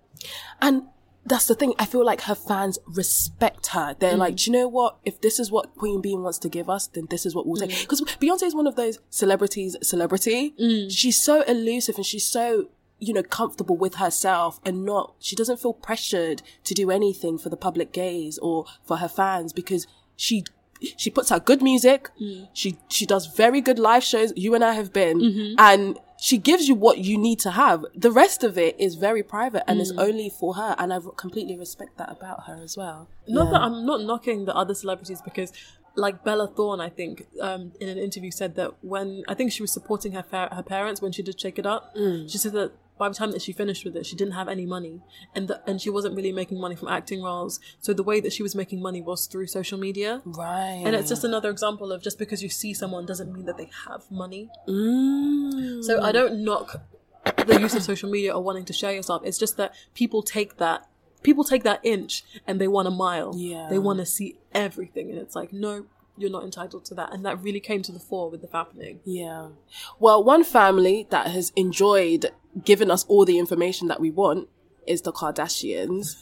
And 0.61 0.83
that's 1.25 1.47
the 1.47 1.55
thing. 1.55 1.73
I 1.79 1.85
feel 1.85 2.05
like 2.05 2.21
her 2.21 2.35
fans 2.35 2.79
respect 2.85 3.67
her. 3.67 3.95
They're 3.97 4.17
like, 4.17 4.35
mm. 4.35 4.43
do 4.43 4.51
you 4.51 4.57
know 4.57 4.67
what? 4.67 4.97
If 5.05 5.21
this 5.21 5.39
is 5.39 5.51
what 5.51 5.75
Queen 5.75 6.01
Bee 6.01 6.15
wants 6.15 6.37
to 6.39 6.49
give 6.49 6.69
us, 6.69 6.87
then 6.87 7.07
this 7.09 7.25
is 7.25 7.33
what 7.33 7.47
we'll 7.47 7.59
take. 7.59 7.71
Mm. 7.71 7.81
Because 7.81 8.01
Beyonce 8.01 8.43
is 8.43 8.55
one 8.55 8.67
of 8.67 8.75
those 8.75 8.99
celebrities, 9.09 9.77
celebrity. 9.81 10.53
Mm. 10.59 10.91
She's 10.91 11.21
so 11.21 11.41
elusive 11.43 11.95
and 11.95 12.05
she's 12.05 12.25
so, 12.25 12.69
you 12.99 13.13
know, 13.13 13.23
comfortable 13.23 13.77
with 13.77 13.95
herself 13.95 14.59
and 14.65 14.85
not, 14.85 15.13
she 15.19 15.35
doesn't 15.35 15.61
feel 15.61 15.73
pressured 15.73 16.41
to 16.65 16.73
do 16.73 16.91
anything 16.91 17.37
for 17.37 17.49
the 17.49 17.57
public 17.57 17.93
gaze 17.93 18.37
or 18.39 18.65
for 18.83 18.97
her 18.97 19.09
fans 19.09 19.53
because 19.53 19.87
she 20.15 20.43
she 20.97 21.09
puts 21.09 21.31
out 21.31 21.45
good 21.45 21.61
music. 21.61 22.09
She 22.51 22.77
she 22.89 23.05
does 23.05 23.27
very 23.27 23.61
good 23.61 23.79
live 23.79 24.03
shows. 24.03 24.33
You 24.35 24.53
and 24.53 24.63
I 24.63 24.73
have 24.73 24.91
been, 24.91 25.19
mm-hmm. 25.19 25.55
and 25.57 25.97
she 26.23 26.37
gives 26.37 26.69
you 26.69 26.75
what 26.85 26.99
you 26.99 27.17
need 27.17 27.37
to 27.39 27.51
have. 27.51 27.83
The 27.93 28.09
rest 28.09 28.45
of 28.45 28.57
it 28.57 28.79
is 28.79 28.95
very 28.95 29.23
private 29.23 29.63
and 29.69 29.81
is 29.81 29.91
only 29.97 30.29
for 30.29 30.53
her. 30.53 30.73
And 30.77 30.93
I 30.93 30.99
completely 31.17 31.57
respect 31.57 31.97
that 31.97 32.09
about 32.09 32.45
her 32.47 32.57
as 32.63 32.77
well. 32.77 33.09
Not 33.27 33.51
that 33.51 33.59
I'm 33.61 33.85
not 33.85 33.99
knocking 34.09 34.45
the 34.45 34.55
other 34.55 34.73
celebrities 34.73 35.21
because, 35.21 35.51
like 35.95 36.23
Bella 36.23 36.47
Thorne, 36.47 36.79
I 36.79 36.87
think 36.87 37.27
um, 37.41 37.73
in 37.81 37.89
an 37.89 37.97
interview 37.97 38.31
said 38.31 38.55
that 38.55 38.71
when 38.81 39.25
I 39.27 39.33
think 39.33 39.51
she 39.51 39.61
was 39.61 39.73
supporting 39.73 40.13
her 40.13 40.23
fa- 40.23 40.47
her 40.53 40.63
parents 40.63 41.01
when 41.01 41.11
she 41.11 41.23
did 41.23 41.37
Shake 41.41 41.59
It 41.59 41.65
Up, 41.65 41.91
she 42.29 42.37
said 42.37 42.53
that 42.53 42.71
by 43.03 43.09
the 43.09 43.15
time 43.15 43.31
that 43.31 43.41
she 43.41 43.51
finished 43.51 43.83
with 43.83 43.97
it, 43.97 44.05
she 44.05 44.15
didn't 44.15 44.33
have 44.33 44.47
any 44.47 44.65
money, 44.65 45.01
and 45.35 45.49
that 45.49 45.61
and 45.67 45.81
she 45.81 45.89
wasn't 45.89 46.15
really 46.15 46.31
making 46.31 46.57
money 46.57 46.73
from 46.73 46.87
acting 46.87 47.21
roles. 47.21 47.59
So 47.81 47.91
the 47.91 48.01
way 48.01 48.21
that 48.21 48.31
she 48.31 48.41
was 48.41 48.55
making 48.55 48.81
money 48.81 49.01
was 49.01 49.27
through 49.27 49.47
social 49.47 49.77
media. 49.77 50.21
Right. 50.23 50.81
And 50.85 50.95
it's 50.95 51.09
just 51.09 51.25
another 51.25 51.49
example 51.49 51.91
of 51.91 52.01
just 52.01 52.17
because 52.17 52.41
you 52.41 52.47
see 52.47 52.73
someone 52.73 53.05
doesn't 53.05 53.33
mean 53.33 53.45
that 53.45 53.57
they 53.57 53.69
have 53.87 54.09
money. 54.09 54.49
Mm. 54.69 55.83
So 55.83 56.01
I 56.01 56.13
don't 56.13 56.45
knock 56.45 56.81
the 57.45 57.59
use 57.59 57.75
of 57.75 57.83
social 57.83 58.09
media 58.09 58.33
or 58.33 58.41
wanting 58.41 58.63
to 58.65 58.73
share 58.73 58.93
yourself. 58.93 59.21
It's 59.25 59.37
just 59.37 59.57
that 59.57 59.75
people 59.93 60.23
take 60.23 60.55
that 60.63 60.87
people 61.23 61.43
take 61.43 61.63
that 61.63 61.81
inch 61.83 62.23
and 62.47 62.61
they 62.61 62.69
want 62.69 62.87
a 62.87 62.91
mile. 62.91 63.33
Yeah. 63.35 63.67
They 63.69 63.79
want 63.79 63.99
to 63.99 64.05
see 64.05 64.37
everything 64.53 65.09
and 65.09 65.19
it's 65.19 65.35
like, 65.35 65.51
no, 65.51 65.87
you're 66.17 66.31
not 66.31 66.43
entitled 66.43 66.85
to 66.85 66.95
that. 66.95 67.13
And 67.13 67.25
that 67.25 67.41
really 67.41 67.59
came 67.59 67.81
to 67.83 67.91
the 67.91 67.99
fore 67.99 68.29
with 68.29 68.41
the 68.41 68.47
fappening. 68.47 68.99
Yeah. 69.03 69.49
Well, 69.99 70.23
one 70.23 70.43
family 70.43 71.07
that 71.09 71.27
has 71.27 71.51
enjoyed 71.55 72.31
giving 72.63 72.91
us 72.91 73.05
all 73.05 73.25
the 73.25 73.39
information 73.39 73.87
that 73.87 73.99
we 73.99 74.11
want 74.11 74.47
is 74.85 75.01
the 75.01 75.11
Kardashians. 75.11 76.17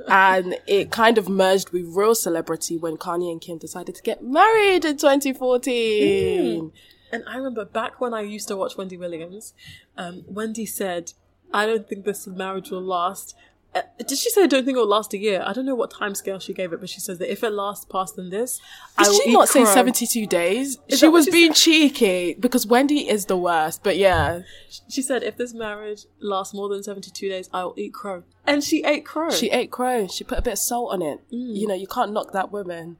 and 0.08 0.56
it 0.66 0.90
kind 0.90 1.18
of 1.18 1.28
merged 1.28 1.70
with 1.70 1.86
real 1.96 2.14
celebrity 2.14 2.76
when 2.76 2.96
Kanye 2.96 3.32
and 3.32 3.40
Kim 3.40 3.58
decided 3.58 3.94
to 3.94 4.02
get 4.02 4.22
married 4.22 4.84
in 4.84 4.96
2014. 4.96 6.72
And 7.12 7.24
I 7.26 7.36
remember 7.36 7.64
back 7.64 8.00
when 8.00 8.12
I 8.12 8.22
used 8.22 8.48
to 8.48 8.56
watch 8.56 8.76
Wendy 8.76 8.96
Williams, 8.96 9.54
um, 9.96 10.24
Wendy 10.26 10.66
said, 10.66 11.12
I 11.52 11.66
don't 11.66 11.88
think 11.88 12.04
this 12.04 12.26
marriage 12.26 12.70
will 12.70 12.82
last. 12.82 13.36
Uh, 13.74 13.82
did 13.98 14.16
she 14.16 14.30
say 14.30 14.44
I 14.44 14.46
don't 14.46 14.64
think 14.64 14.76
it 14.76 14.80
will 14.80 14.86
last 14.88 15.12
a 15.14 15.18
year? 15.18 15.42
I 15.44 15.52
don't 15.52 15.66
know 15.66 15.74
what 15.74 15.90
time 15.90 16.14
scale 16.14 16.38
she 16.38 16.52
gave 16.52 16.72
it, 16.72 16.80
but 16.80 16.88
she 16.88 17.00
says 17.00 17.18
that 17.18 17.30
if 17.30 17.42
it 17.42 17.50
lasts 17.50 17.84
past 17.84 18.14
than 18.14 18.30
this, 18.30 18.60
I 18.96 19.02
Did 19.02 19.10
will 19.10 19.20
she 19.20 19.32
not 19.32 19.48
say 19.48 19.64
72 19.64 20.26
days? 20.26 20.78
Is 20.88 21.00
she 21.00 21.08
was 21.08 21.24
she 21.24 21.30
being 21.32 21.52
cheeky 21.52 22.34
because 22.38 22.66
Wendy 22.66 23.08
is 23.08 23.26
the 23.26 23.36
worst. 23.36 23.82
But 23.82 23.96
yeah, 23.96 24.42
She 24.88 25.02
said 25.02 25.22
if 25.24 25.36
this 25.36 25.52
marriage 25.52 26.04
lasts 26.20 26.54
more 26.54 26.68
than 26.68 26.82
72 26.82 27.28
days, 27.28 27.50
I 27.52 27.64
will 27.64 27.74
eat 27.76 27.92
crow. 27.92 28.22
And 28.46 28.62
she 28.62 28.84
ate 28.84 29.04
crow. 29.04 29.30
She 29.30 29.50
ate 29.50 29.70
crow. 29.70 30.06
She 30.06 30.22
put 30.22 30.38
a 30.38 30.42
bit 30.42 30.52
of 30.52 30.58
salt 30.58 30.92
on 30.92 31.02
it. 31.02 31.20
You 31.30 31.66
know, 31.66 31.74
you 31.74 31.86
can't 31.86 32.12
knock 32.12 32.32
that 32.32 32.52
woman. 32.52 32.98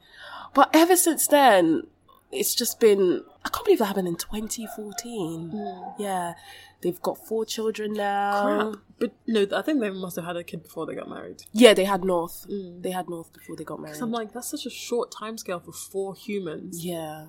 But 0.55 0.71
ever 0.73 0.97
since 0.97 1.27
then, 1.27 1.87
it's 2.35 2.55
just 2.55 2.81
been. 2.81 3.23
I 3.44 3.49
can't 3.49 3.64
believe 3.64 3.79
that 3.79 3.87
happened 3.87 4.09
in 4.09 4.16
2014. 4.16 5.51
Hmm. 5.51 6.03
Yeah. 6.03 6.35
They've 6.83 7.01
got 7.01 7.16
four 7.27 7.44
children 7.47 7.94
now. 7.94 8.42
Crap. 8.73 8.83
But 8.99 9.12
no, 9.27 9.47
I 9.57 9.62
think 9.62 9.81
they 9.81 9.90
must 9.90 10.16
have 10.16 10.25
had 10.27 10.37
a 10.37 10.44
kid 10.44 10.62
before 10.62 10.85
they 10.87 10.94
got 10.94 11.09
married. 11.09 11.42
Yeah, 11.53 11.73
they 11.75 11.85
had 11.85 12.05
North. 12.05 12.44
Hmm. 12.49 12.83
They 12.83 12.90
had 12.90 13.09
North 13.09 13.33
before 13.33 13.57
they 13.57 13.64
got 13.64 13.81
married. 13.81 14.01
I'm 14.03 14.11
like, 14.12 14.33
that's 14.33 14.51
such 14.51 14.66
a 14.66 14.70
short 14.70 15.11
time 15.11 15.38
scale 15.38 15.61
for 15.61 15.73
four 15.73 16.14
humans. 16.14 16.85
yeah. 16.85 17.27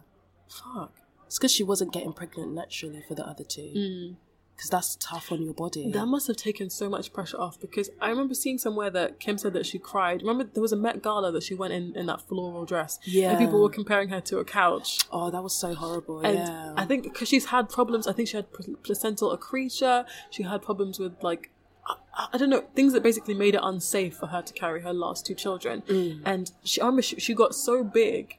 Fuck. 0.49 0.93
It's 1.25 1.39
because 1.39 1.51
she 1.51 1.63
wasn't 1.63 1.91
getting 1.91 2.13
pregnant 2.13 2.53
naturally 2.53 3.03
for 3.07 3.15
the 3.15 3.25
other 3.25 3.43
two. 3.43 3.71
Hmm. 3.75 4.13
Because 4.55 4.69
that's 4.69 4.95
tough 5.01 5.33
on 5.33 5.41
your 5.41 5.53
body. 5.53 5.91
That 5.91 6.05
must 6.05 6.27
have 6.27 6.37
taken 6.37 6.69
so 6.69 6.87
much 6.89 7.11
pressure 7.11 7.37
off 7.37 7.59
because 7.59 7.89
I 7.99 8.09
remember 8.09 8.33
seeing 8.33 8.57
somewhere 8.57 8.89
that 8.89 9.19
Kim 9.19 9.37
said 9.37 9.51
that 9.51 9.65
she 9.65 9.77
cried. 9.79 10.21
Remember, 10.21 10.45
there 10.45 10.61
was 10.61 10.71
a 10.71 10.77
Met 10.77 11.03
Gala 11.03 11.33
that 11.33 11.43
she 11.43 11.53
went 11.53 11.73
in 11.73 11.93
in 11.95 12.05
that 12.05 12.21
floral 12.21 12.63
dress. 12.65 12.97
Yeah. 13.03 13.31
And 13.31 13.39
people 13.39 13.61
were 13.61 13.69
comparing 13.69 14.09
her 14.09 14.21
to 14.21 14.39
a 14.39 14.45
couch. 14.45 14.99
oh, 15.11 15.29
that 15.29 15.43
was 15.43 15.53
so 15.53 15.73
horrible. 15.73 16.21
And 16.21 16.37
yeah. 16.37 16.73
I 16.77 16.85
think 16.85 17.03
because 17.03 17.27
she's 17.27 17.45
had 17.45 17.67
problems, 17.67 18.07
I 18.07 18.13
think 18.13 18.29
she 18.29 18.37
had 18.37 18.47
placental 18.83 19.37
accreta. 19.37 20.05
She 20.29 20.43
had 20.43 20.61
problems 20.61 20.99
with 20.99 21.21
like, 21.21 21.51
I, 21.85 22.29
I 22.33 22.37
don't 22.37 22.49
know, 22.49 22.63
things 22.75 22.93
that 22.93 23.03
basically 23.03 23.33
made 23.33 23.55
it 23.55 23.61
unsafe 23.61 24.15
for 24.15 24.27
her 24.27 24.41
to 24.41 24.53
carry 24.53 24.81
her 24.83 24.93
last 24.93 25.25
two 25.25 25.35
children. 25.35 25.83
Mm. 25.87 26.21
And 26.23 26.51
she, 26.63 26.79
I 26.79 26.85
remember 26.85 27.01
she, 27.01 27.19
she 27.19 27.33
got 27.33 27.55
so 27.55 27.83
big. 27.83 28.37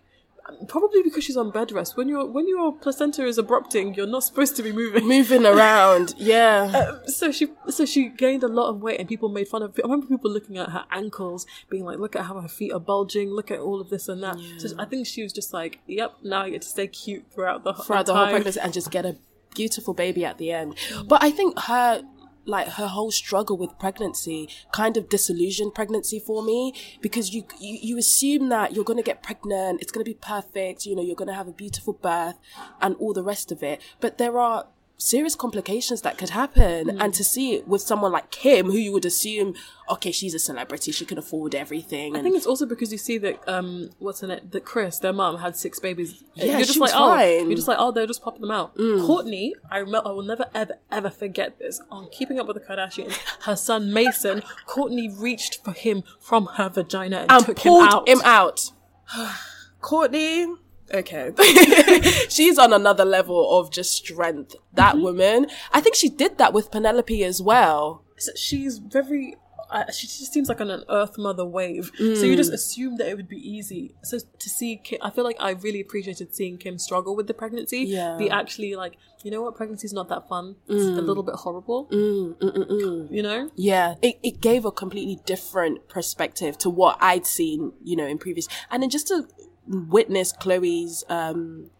Probably 0.69 1.03
because 1.03 1.25
she's 1.25 1.37
on 1.37 1.51
bed 1.51 1.73
rest. 1.73 1.97
When 1.97 2.09
your 2.09 2.27
when 2.27 2.49
your 2.49 2.73
placenta 2.73 3.25
is 3.25 3.39
abrupting, 3.39 3.97
you're 3.97 4.07
not 4.07 4.23
supposed 4.25 4.57
to 4.57 4.63
be 4.63 4.73
moving. 4.73 5.07
Moving 5.07 5.45
around. 5.53 6.15
Yeah. 6.17 6.87
Um, 6.89 7.09
so 7.09 7.33
she 7.33 7.49
so 7.69 7.85
she 7.85 8.09
gained 8.09 8.43
a 8.43 8.49
lot 8.49 8.69
of 8.69 8.81
weight, 8.81 9.01
and 9.01 9.09
people 9.09 9.29
made 9.29 9.49
fun 9.49 9.63
of. 9.63 9.79
I 9.79 9.83
remember 9.83 10.07
people 10.07 10.31
looking 10.31 10.57
at 10.59 10.71
her 10.71 10.85
ankles, 10.91 11.47
being 11.69 11.85
like, 11.85 11.99
"Look 11.99 12.15
at 12.15 12.27
how 12.27 12.41
her 12.41 12.49
feet 12.49 12.73
are 12.73 12.81
bulging. 12.81 13.31
Look 13.31 13.51
at 13.51 13.59
all 13.59 13.81
of 13.81 13.91
this 13.91 14.09
and 14.09 14.23
that." 14.23 14.39
So 14.59 14.69
I 14.79 14.85
think 14.85 15.07
she 15.07 15.23
was 15.23 15.33
just 15.33 15.53
like, 15.53 15.81
"Yep, 15.87 16.19
now 16.23 16.43
I 16.43 16.51
get 16.51 16.63
to 16.63 16.69
stay 16.69 16.87
cute 16.87 17.25
throughout 17.33 17.65
the 17.65 17.75
throughout 17.75 18.07
the 18.07 18.15
whole 18.15 18.29
pregnancy 18.29 18.61
and 18.61 18.73
just 18.73 18.91
get 18.91 19.05
a 19.05 19.17
beautiful 19.57 19.95
baby 19.95 20.25
at 20.25 20.39
the 20.39 20.53
end. 20.53 20.77
But 21.07 21.25
I 21.25 21.31
think 21.31 21.59
her 21.61 22.03
like 22.47 22.69
her 22.69 22.89
whole 22.89 23.11
struggle 23.11 23.57
with 23.57 23.79
pregnancy 23.79 24.49
kind 24.73 24.97
of 24.97 25.09
disillusioned 25.09 25.75
pregnancy 25.75 26.19
for 26.19 26.43
me 26.43 26.73
because 27.01 27.35
you 27.35 27.45
you, 27.61 27.79
you 27.83 27.99
assume 27.99 28.49
that 28.49 28.75
you're 28.75 28.85
going 28.85 28.97
to 28.97 29.03
get 29.03 29.23
pregnant 29.23 29.81
it's 29.81 29.93
going 29.93 30.05
to 30.05 30.09
be 30.09 30.19
perfect 30.21 30.87
you 30.87 30.95
know 30.95 31.03
you're 31.03 31.17
going 31.17 31.29
to 31.29 31.35
have 31.35 31.49
a 31.49 31.53
beautiful 31.53 31.93
birth 31.93 32.37
and 32.81 32.95
all 32.97 33.13
the 33.13 33.23
rest 33.23 33.53
of 33.53 33.63
it. 33.63 33.81
But 34.01 34.19
there 34.19 34.39
are 34.39 34.67
serious 34.99 35.35
complications 35.35 36.03
that 36.03 36.19
could 36.19 36.31
happen. 36.31 36.89
Mm. 36.89 37.03
And 37.03 37.15
to 37.15 37.25
see 37.25 37.55
it 37.55 37.69
with 37.69 37.83
someone 37.83 38.13
like 38.13 38.31
Kim, 38.31 38.67
who 38.67 38.77
you 38.77 38.93
would 38.93 39.05
assume, 39.05 39.55
okay, 39.91 40.11
she's 40.11 40.35
a 40.35 40.39
celebrity, 40.39 40.93
she 40.93 41.05
can 41.05 41.19
afford 41.19 41.55
everything. 41.55 42.17
I 42.17 42.23
think 42.23 42.37
it's 42.37 42.47
also 42.47 42.67
because 42.67 42.93
you 42.93 42.99
see 42.99 43.19
that 43.19 43.47
um 43.49 43.91
what's 43.99 44.23
in 44.23 44.31
it 44.31 44.51
that 44.53 44.65
Kris, 44.65 44.99
their 44.99 45.13
mum, 45.13 45.39
had 45.39 45.57
six 45.57 45.79
babies. 45.79 46.23
Yeah, 46.35 46.45
you're 46.45 46.61
just 46.61 46.75
she 46.75 46.81
like 46.81 46.93
was 46.93 47.01
oh, 47.01 47.11
fine. 47.11 47.45
Mm. 47.45 47.47
you're 47.49 47.57
just 47.57 47.69
like 47.69 47.79
oh, 47.79 47.93
they're 47.93 48.07
just 48.07 48.23
popping 48.23 48.43
them 48.43 48.51
out. 48.51 48.77
Kourtney, 48.77 49.53
I 49.71 49.79
remember, 49.79 50.09
I 50.09 50.13
will 50.13 50.23
never 50.23 50.47
ever 50.55 50.79
ever 50.91 51.11
forget 51.11 51.59
this. 51.59 51.81
On 51.91 52.09
Keeping 52.11 52.39
Up 52.39 52.47
with 52.47 52.57
the 52.57 52.63
Kardashians, 52.63 53.17
her 53.45 53.57
son 53.57 53.93
Mason, 53.93 54.43
Kourtney 54.67 55.13
reached 55.21 55.63
for 55.65 55.73
him 55.73 56.03
from 56.21 56.47
her 56.55 56.69
vagina 56.69 57.19
and, 57.19 57.31
and 57.31 57.45
took 57.45 57.57
pulled 57.59 57.83
him 57.83 57.93
out. 57.93 58.09
him 58.09 58.21
out. 58.25 58.71
Kourtney, 59.81 60.57
okay. 60.93 61.33
She's 62.29 62.59
on 62.59 62.73
another 62.73 63.05
level 63.05 63.59
of 63.59 63.71
just 63.71 63.93
strength. 63.93 64.55
That 64.75 64.95
Mm-hmm. 64.95 65.03
woman. 65.05 65.47
I 65.73 65.81
think 65.81 65.95
she 65.97 66.09
did 66.09 66.39
that 66.39 66.53
with 66.53 66.71
Penelope 66.71 67.25
as 67.25 67.41
well. 67.43 68.05
So 68.19 68.33
She's 68.37 68.79
very. 68.79 69.37
Uh, 69.69 69.91
she 69.91 70.07
just 70.07 70.33
seems 70.33 70.49
like 70.49 70.61
on 70.61 70.71
an 70.71 70.85
Earth 70.89 71.19
Mother 71.19 71.45
wave. 71.45 71.91
So 71.99 72.05
Mm. 72.05 72.29
you 72.29 72.37
just 72.37 72.53
assume 72.53 72.99
that 72.99 73.09
it 73.09 73.17
would 73.17 73.29
be 73.29 73.37
easy. 73.37 73.97
So 74.05 74.19
to 74.21 74.49
see 74.49 74.77
Kim, 74.77 75.01
I 75.03 75.11
feel 75.11 75.25
like 75.25 75.37
I 75.41 75.51
really 75.51 75.81
appreciated 75.81 76.33
seeing 76.37 76.57
Kim 76.57 76.79
struggle 76.79 77.17
with 77.17 77.27
the 77.27 77.35
pregnancy. 77.35 77.79
Yeah. 77.81 78.17
Be 78.17 78.31
actually 78.31 78.77
like, 78.77 78.95
you 79.25 79.33
know 79.33 79.43
what, 79.43 79.57
pregnancy's 79.57 79.93
not 79.93 80.09
that 80.11 80.29
fun. 80.29 80.55
It's 80.69 80.85
a 80.85 81.03
little 81.03 81.25
bit 81.25 81.35
horrible. 81.35 81.89
Mm, 81.91 83.11
You 83.11 83.23
know? 83.25 83.51
Yeah, 83.57 83.97
it, 84.03 84.21
it 84.23 84.41
gave 84.41 84.65
a 84.65 84.71
completely 84.71 85.19
different 85.27 85.89
perspective 85.89 86.57
to 86.59 86.71
what 86.71 86.97
I'd 87.01 87.27
seen, 87.27 87.73
you 87.83 87.97
know, 87.97 88.07
in 88.07 88.19
previous. 88.19 88.47
And 88.71 88.85
then 88.85 88.91
just 88.91 89.09
to 89.09 89.27
witness 89.69 90.33
Khloé's 90.33 91.05
um, 91.09 91.71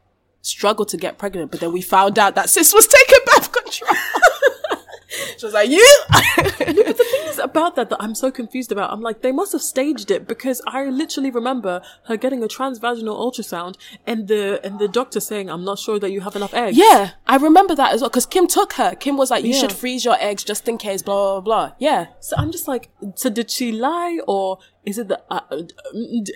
struggle 0.43 0.85
to 0.87 0.97
get 0.97 1.19
pregnant, 1.19 1.51
but 1.51 1.61
then 1.61 1.73
we 1.73 1.83
found 1.83 2.19
out 2.19 2.35
that 2.35 2.49
sis 2.51 2.73
was 2.75 2.87
taking 2.87 3.19
birth 3.27 3.53
control. 3.53 3.95
she 5.39 5.47
was 5.47 5.55
like, 5.55 5.71
"You." 5.71 6.03
But 6.09 6.59
the 6.59 6.95
thing 6.95 7.29
is 7.29 7.39
about 7.39 7.77
that 7.77 7.91
that 7.91 7.97
I'm 8.03 8.15
so 8.15 8.31
confused 8.31 8.73
about. 8.73 8.91
I'm 8.93 9.01
like, 9.01 9.23
they 9.23 9.33
must 9.33 9.53
have 9.53 9.63
staged 9.63 10.11
it 10.11 10.27
because 10.27 10.61
I 10.67 10.85
literally 10.87 11.31
remember 11.31 11.81
her 12.05 12.17
getting 12.17 12.43
a 12.43 12.49
transvaginal 12.49 13.17
ultrasound 13.19 13.77
and 14.07 14.29
the 14.29 14.61
and 14.65 14.79
the 14.79 14.89
doctor 14.89 15.21
saying, 15.21 15.49
"I'm 15.49 15.65
not 15.65 15.79
sure 15.79 15.99
that 16.01 16.11
you 16.11 16.21
have 16.23 16.37
enough 16.37 16.53
eggs." 16.55 16.77
yeah, 16.77 17.13
I 17.27 17.37
remember 17.37 17.75
that 17.75 17.93
as 17.95 18.01
well 18.01 18.11
because 18.11 18.27
Kim 18.27 18.47
took 18.47 18.75
her. 18.75 18.95
Kim 18.95 19.17
was 19.17 19.31
like, 19.31 19.45
"You 19.45 19.53
Yeah. 19.53 19.61
should 19.61 19.73
freeze 19.73 20.05
your 20.05 20.17
eggs 20.21 20.43
just 20.45 20.69
in 20.69 20.77
case." 20.79 21.03
Blah 21.03 21.41
blah 21.41 21.41
blah. 21.41 21.73
Yeah, 21.79 22.07
So 22.21 22.37
I'm 22.37 22.51
just 22.51 22.67
like, 22.69 22.91
so 23.15 23.31
did 23.31 23.51
she 23.51 23.73
lie 23.73 24.19
or 24.27 24.59
is 24.87 24.99
it 24.99 25.09
the 25.09 25.21
uh, 25.29 25.41
uh, 25.51 25.63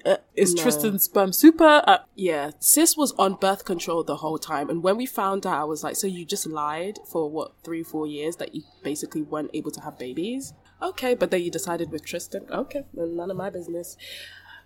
uh, 0.05 0.17
is 0.35 0.55
Tristan's 0.55 1.05
sperm 1.05 1.33
super? 1.33 1.83
Uh, 1.87 1.99
yeah. 2.17 2.51
Sis 2.59 2.97
was 2.97 3.13
on 3.13 3.35
birth 3.35 3.65
control 3.65 4.03
the 4.03 4.17
whole 4.17 4.39
time, 4.39 4.69
and 4.69 4.83
when 4.83 4.97
we 4.97 5.07
found 5.07 5.47
out, 5.47 5.61
I 5.61 5.65
was 5.65 5.85
like, 5.85 5.95
"So 5.95 6.09
you 6.09 6.25
just 6.25 6.47
lied 6.47 6.99
for 7.07 7.31
what 7.31 7.53
three, 7.63 7.85
four 7.85 8.09
years 8.09 8.37
that 8.37 8.55
you 8.55 8.63
basically 8.83 9.23
weren't 9.23 9.51
able 9.55 9.71
to 9.71 9.81
have 9.81 9.99
babies?" 9.99 10.53
Okay, 10.83 11.15
but 11.15 11.31
then 11.31 11.43
you 11.43 11.51
decided 11.51 11.93
with 11.93 12.05
Tristan. 12.05 12.47
Okay, 12.51 12.85
none 12.93 13.31
of 13.31 13.37
my 13.37 13.51
business. 13.51 13.97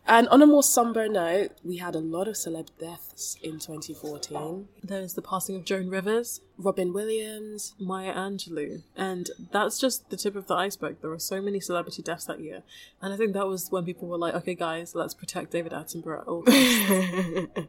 And 0.06 0.28
on 0.28 0.42
a 0.42 0.46
more 0.46 0.62
somber 0.62 1.08
note, 1.08 1.52
we 1.64 1.78
had 1.78 1.94
a 1.94 1.98
lot 1.98 2.28
of 2.28 2.34
celeb 2.34 2.68
deaths 2.78 3.36
in 3.42 3.52
2014. 3.52 4.68
there's 4.82 5.14
the 5.14 5.22
passing 5.22 5.56
of 5.56 5.64
Joan 5.64 5.88
Rivers, 5.88 6.42
Robin 6.58 6.92
Williams. 6.92 7.74
Maya 7.78 8.14
Angelou, 8.14 8.82
and 8.94 9.30
that's 9.50 9.78
just 9.78 10.10
the 10.10 10.16
tip 10.18 10.36
of 10.36 10.46
the 10.46 10.54
iceberg. 10.54 11.00
There 11.00 11.08
were 11.08 11.18
so 11.18 11.40
many 11.40 11.58
celebrity 11.58 12.02
deaths 12.02 12.26
that 12.26 12.40
year, 12.40 12.62
and 13.00 13.14
I 13.14 13.16
think 13.16 13.32
that 13.32 13.46
was 13.46 13.70
when 13.70 13.86
people 13.86 14.06
were 14.08 14.18
like, 14.18 14.34
"Okay, 14.34 14.54
guys, 14.54 14.94
let's 14.94 15.14
protect 15.14 15.52
David 15.52 15.72
Attenborough." 15.72 16.20
at 16.20 16.28
all 16.28 16.42
costs." 17.56 17.68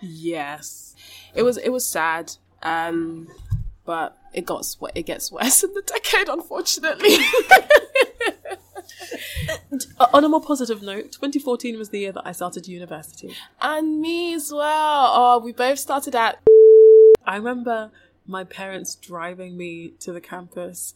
Yes, 0.00 0.94
it 1.34 1.42
was 1.42 1.58
it 1.58 1.70
was 1.70 1.84
sad, 1.84 2.32
um, 2.62 3.28
but 3.84 4.16
it 4.32 4.46
got 4.46 4.66
it 4.94 5.02
gets 5.02 5.30
worse 5.30 5.62
in 5.64 5.74
the 5.74 5.82
decade, 5.82 6.28
unfortunately. 6.28 7.18
Uh, 10.00 10.06
on 10.14 10.24
a 10.24 10.28
more 10.28 10.40
positive 10.40 10.82
note, 10.82 11.12
2014 11.12 11.78
was 11.78 11.90
the 11.90 11.98
year 12.00 12.12
that 12.12 12.26
I 12.26 12.32
started 12.32 12.68
university. 12.68 13.34
and 13.60 14.00
me 14.00 14.34
as 14.34 14.52
well. 14.52 15.12
Oh, 15.14 15.40
we 15.44 15.52
both 15.52 15.78
started 15.78 16.14
at. 16.14 16.40
I 17.26 17.36
remember 17.36 17.90
my 18.26 18.44
parents 18.44 18.94
driving 18.94 19.56
me 19.56 19.94
to 20.00 20.12
the 20.12 20.20
campus, 20.20 20.94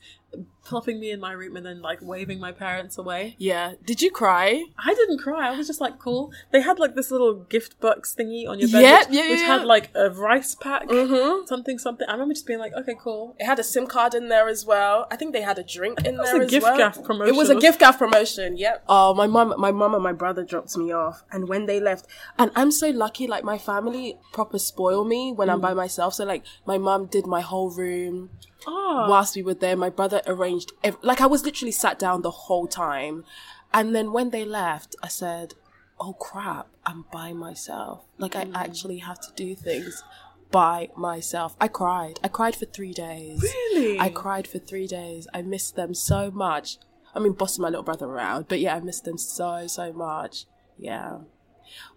plopping 0.65 1.01
me 1.01 1.11
in 1.11 1.19
my 1.21 1.33
room, 1.33 1.57
and 1.57 1.67
then 1.67 1.83
like 1.83 1.99
waving 2.01 2.39
my 2.39 2.53
parents 2.53 2.97
away. 2.97 3.35
Yeah, 3.39 3.73
did 3.85 4.01
you 4.01 4.11
cry? 4.11 4.65
I 4.79 4.95
didn't 4.95 5.19
cry. 5.19 5.49
I 5.53 5.57
was 5.57 5.67
just 5.67 5.81
like, 5.81 5.99
cool. 5.99 6.33
They 6.53 6.61
had 6.61 6.79
like 6.79 6.95
this 6.95 7.11
little 7.11 7.35
gift 7.35 7.81
box 7.81 8.15
thingy 8.19 8.49
on 8.49 8.59
your 8.61 8.69
bed, 8.71 8.81
Yeah, 8.83 8.99
which, 9.01 9.09
yeah, 9.11 9.29
which 9.31 9.41
yeah, 9.41 9.47
had 9.47 9.65
like 9.65 9.91
a 9.95 10.11
rice 10.11 10.55
pack, 10.55 10.89
Mm-hmm. 10.89 11.47
something, 11.47 11.79
something. 11.79 12.07
I 12.09 12.13
remember 12.13 12.35
just 12.35 12.47
being 12.47 12.61
like, 12.61 12.73
okay, 12.75 12.95
cool. 12.99 13.35
It 13.41 13.45
had 13.45 13.59
a 13.59 13.65
SIM 13.65 13.87
card 13.87 14.15
in 14.15 14.29
there 14.29 14.49
as 14.49 14.65
well. 14.65 15.07
I 15.11 15.17
think 15.17 15.33
they 15.33 15.43
had 15.43 15.59
a 15.59 15.65
drink 15.65 16.05
in 16.07 16.17
was 16.17 16.31
there 16.31 16.41
a 16.41 16.45
as 16.45 16.51
gift 16.51 16.63
well. 16.65 16.77
gaff 16.79 17.03
promotion. 17.03 17.35
It 17.35 17.37
was 17.37 17.51
a 17.51 17.57
giffgaff 17.57 17.99
promotion. 17.99 18.57
Yep. 18.57 18.85
Oh, 18.89 19.15
my 19.15 19.27
mum, 19.27 19.55
my 19.59 19.73
mum 19.73 19.95
and 19.95 20.03
my 20.03 20.13
brother 20.13 20.45
dropped 20.45 20.77
me 20.77 20.93
off, 20.93 21.25
and 21.33 21.49
when 21.49 21.67
they 21.67 21.81
left, 21.81 22.07
and 22.39 22.51
I'm 22.55 22.71
so 22.71 22.89
lucky. 22.91 23.27
Like 23.27 23.45
my 23.45 23.59
family 23.59 24.19
proper 24.33 24.59
spoil 24.59 25.05
me 25.05 25.33
when 25.33 25.49
I'm 25.51 25.61
by 25.61 25.75
myself. 25.75 26.15
So 26.15 26.25
like 26.25 26.45
my 26.67 26.79
mum 26.79 27.07
did 27.07 27.27
my 27.27 27.41
whole 27.41 27.71
room 27.71 28.31
Ah, 28.67 29.07
whilst 29.09 29.37
we 29.37 29.43
were 29.43 29.55
there. 29.55 29.77
My 29.77 29.91
brother 29.91 30.23
arranged. 30.27 30.73
Ev- 30.85 30.99
like 31.03 31.21
I 31.21 31.27
was 31.27 31.45
literally 31.45 31.73
sat 31.73 31.99
down 31.99 32.23
the 32.23 32.31
whole 32.31 32.67
time, 32.67 33.25
and 33.73 33.95
then 33.95 34.13
when 34.13 34.31
they 34.31 34.45
left, 34.45 34.97
I 35.03 35.09
said, 35.09 35.55
"Oh 36.01 36.15
crap, 36.15 36.69
I'm 36.87 37.05
by 37.13 37.33
myself. 37.33 38.05
Like 38.19 38.37
I 38.37 38.49
actually 38.55 38.99
have 38.99 39.21
to 39.21 39.33
do 39.35 39.55
things." 39.55 40.03
By 40.51 40.91
myself, 40.97 41.57
I 41.59 41.69
cried. 41.69 42.21
I 42.23 42.29
cried 42.29 42.55
for 42.55 42.67
three 42.67 42.93
days. 42.93 43.41
Really? 43.43 43.99
I 43.99 44.11
cried 44.11 44.47
for 44.47 44.59
three 44.59 44.87
days. 44.87 45.27
I 45.33 45.41
missed 45.41 45.77
them 45.77 45.95
so 45.95 46.31
much. 46.31 46.77
I 47.15 47.21
mean, 47.21 47.33
bossing 47.33 47.63
my 47.63 47.69
little 47.69 47.83
brother 47.83 48.05
around, 48.05 48.49
but 48.49 48.61
yeah, 48.61 48.77
I 48.77 48.81
missed 48.81 49.05
them 49.05 49.17
so, 49.17 49.67
so 49.67 49.95
much. 49.95 50.45
Yeah. 50.79 51.21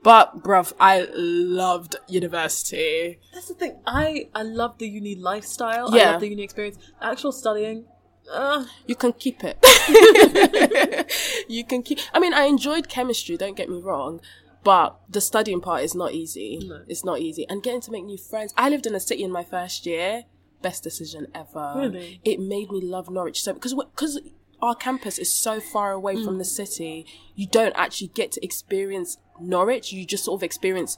But, 0.04 0.44
bruv, 0.44 0.74
I 0.80 1.08
loved 1.16 1.96
university. 2.08 3.20
that's 3.34 3.48
the 3.48 3.56
thing. 3.56 3.78
I 3.88 4.30
I 4.36 4.44
love 4.44 4.78
the 4.78 4.88
uni 4.88 5.16
lifestyle. 5.16 5.94
I 5.94 5.98
Yeah. 5.98 6.12
love 6.12 6.22
the 6.22 6.30
uni 6.30 6.44
experience. 6.44 6.78
Actual 7.02 7.32
studying. 7.32 7.86
Uh, 8.32 8.66
You 8.88 8.96
can 8.96 9.14
keep 9.14 9.44
it. 9.44 9.58
you 11.48 11.64
can 11.64 11.84
keep. 11.84 12.00
I 12.14 12.20
mean, 12.20 12.34
I 12.34 12.44
enjoyed 12.46 12.90
chemistry. 12.90 13.38
Don't 13.38 13.56
get 13.58 13.70
me 13.70 13.80
wrong, 13.80 14.20
but 14.64 14.98
the 15.10 15.22
studying 15.22 15.62
part 15.62 15.84
is 15.84 15.94
not 15.96 16.12
easy. 16.14 16.60
No. 16.68 16.82
It's 16.88 17.04
not 17.06 17.20
easy, 17.20 17.46
and 17.50 17.62
getting 17.62 17.82
to 17.82 17.92
make 17.92 18.04
new 18.06 18.18
friends. 18.18 18.54
I 18.58 18.70
lived 18.70 18.86
in 18.88 18.96
a 18.96 19.00
city 19.00 19.24
in 19.24 19.32
my 19.32 19.44
first 19.44 19.86
year. 19.86 20.24
Best 20.62 20.82
decision 20.84 21.28
ever. 21.36 21.74
Really? 21.78 22.20
It 22.24 22.40
made 22.40 22.72
me 22.72 22.82
love 22.82 23.10
Norwich 23.12 23.44
so 23.44 23.54
because 23.54 23.74
because 23.76 24.20
our 24.62 24.76
campus 24.76 25.18
is 25.18 25.34
so 25.34 25.60
far 25.60 25.91
away 25.91 26.16
from 26.24 26.36
Mm. 26.36 26.39
the 26.39 26.45
city. 26.45 27.06
You 27.36 27.47
don't 27.47 27.74
actually 27.76 28.08
get 28.10 28.32
to 28.34 28.43
experience 28.43 29.18
Norwich. 29.39 29.91
You 29.91 30.06
just 30.06 30.24
sort 30.26 30.39
of 30.39 30.43
experience 30.43 30.97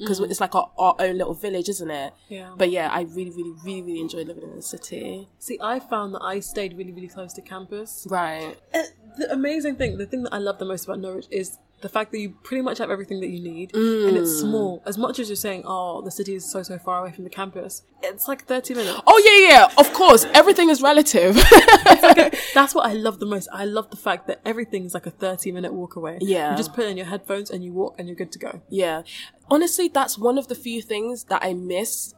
because 0.00 0.18
it's 0.20 0.40
like 0.40 0.54
our, 0.54 0.70
our 0.76 0.96
own 0.98 1.18
little 1.18 1.34
village, 1.34 1.68
isn't 1.68 1.90
it? 1.90 2.12
Mm. 2.12 2.16
Yeah. 2.28 2.50
But 2.56 2.70
yeah, 2.70 2.90
I 2.90 3.02
really, 3.02 3.30
really, 3.30 3.52
really, 3.64 3.82
really 3.82 4.00
enjoy 4.00 4.22
living 4.24 4.42
in 4.44 4.56
the 4.56 4.62
city. 4.62 5.28
see, 5.38 5.58
I 5.62 5.78
found 5.80 6.14
that 6.14 6.22
I 6.22 6.40
stayed 6.40 6.76
really, 6.76 6.92
really 6.92 7.08
close 7.08 7.32
to 7.34 7.42
campus. 7.42 8.06
Right. 8.10 8.56
Uh, 8.74 8.82
the 9.18 9.32
amazing 9.32 9.76
thing, 9.76 9.96
the 9.96 10.06
thing 10.06 10.24
that 10.24 10.34
I 10.34 10.38
love 10.38 10.58
the 10.58 10.64
most 10.64 10.84
about 10.84 10.98
Norwich 10.98 11.26
is 11.30 11.58
the 11.80 11.88
fact 11.88 12.12
that 12.12 12.18
you 12.18 12.30
pretty 12.42 12.62
much 12.62 12.78
have 12.78 12.90
everything 12.90 13.20
that 13.20 13.28
you 13.28 13.40
need, 13.40 13.74
and 13.74 14.16
it's 14.16 14.30
mm. 14.30 14.40
small. 14.40 14.82
As 14.86 14.96
much 14.96 15.18
as 15.18 15.28
you're 15.28 15.36
saying, 15.36 15.64
"Oh, 15.66 16.02
the 16.02 16.10
city 16.10 16.34
is 16.34 16.50
so 16.50 16.62
so 16.62 16.78
far 16.78 17.00
away 17.00 17.12
from 17.12 17.24
the 17.24 17.30
campus," 17.30 17.82
it's 18.02 18.26
like 18.26 18.46
thirty 18.46 18.74
minutes. 18.74 19.00
Oh 19.06 19.18
yeah, 19.24 19.48
yeah. 19.48 19.74
Of 19.76 19.92
course, 19.92 20.24
everything 20.32 20.70
is 20.70 20.80
relative. 20.80 21.34
That's 22.54 22.74
what 22.74 22.86
I 22.86 22.94
love 22.94 23.20
the 23.20 23.26
most. 23.26 23.48
I 23.52 23.64
love 23.64 23.90
the 23.90 23.96
fact 23.96 24.26
that 24.28 24.40
everything 24.44 24.84
is 24.84 24.94
like 24.94 25.06
a 25.06 25.10
thirty 25.10 25.52
minute 25.52 25.72
walk 25.72 25.96
away. 25.96 26.18
Yeah. 26.20 26.52
you 26.52 26.56
just 26.56 26.72
put 26.72 26.86
in 26.86 26.96
your 26.96 27.06
headphones 27.06 27.50
and 27.50 27.64
you 27.64 27.72
walk, 27.72 27.96
and 27.98 28.08
you're 28.08 28.16
good 28.16 28.32
to 28.32 28.38
go. 28.38 28.62
yeah. 28.70 29.02
Honestly, 29.50 29.88
that's 29.88 30.16
one 30.16 30.38
of 30.38 30.48
the 30.48 30.54
few 30.54 30.80
things 30.80 31.24
that 31.24 31.44
I 31.44 31.52
miss. 31.52 32.14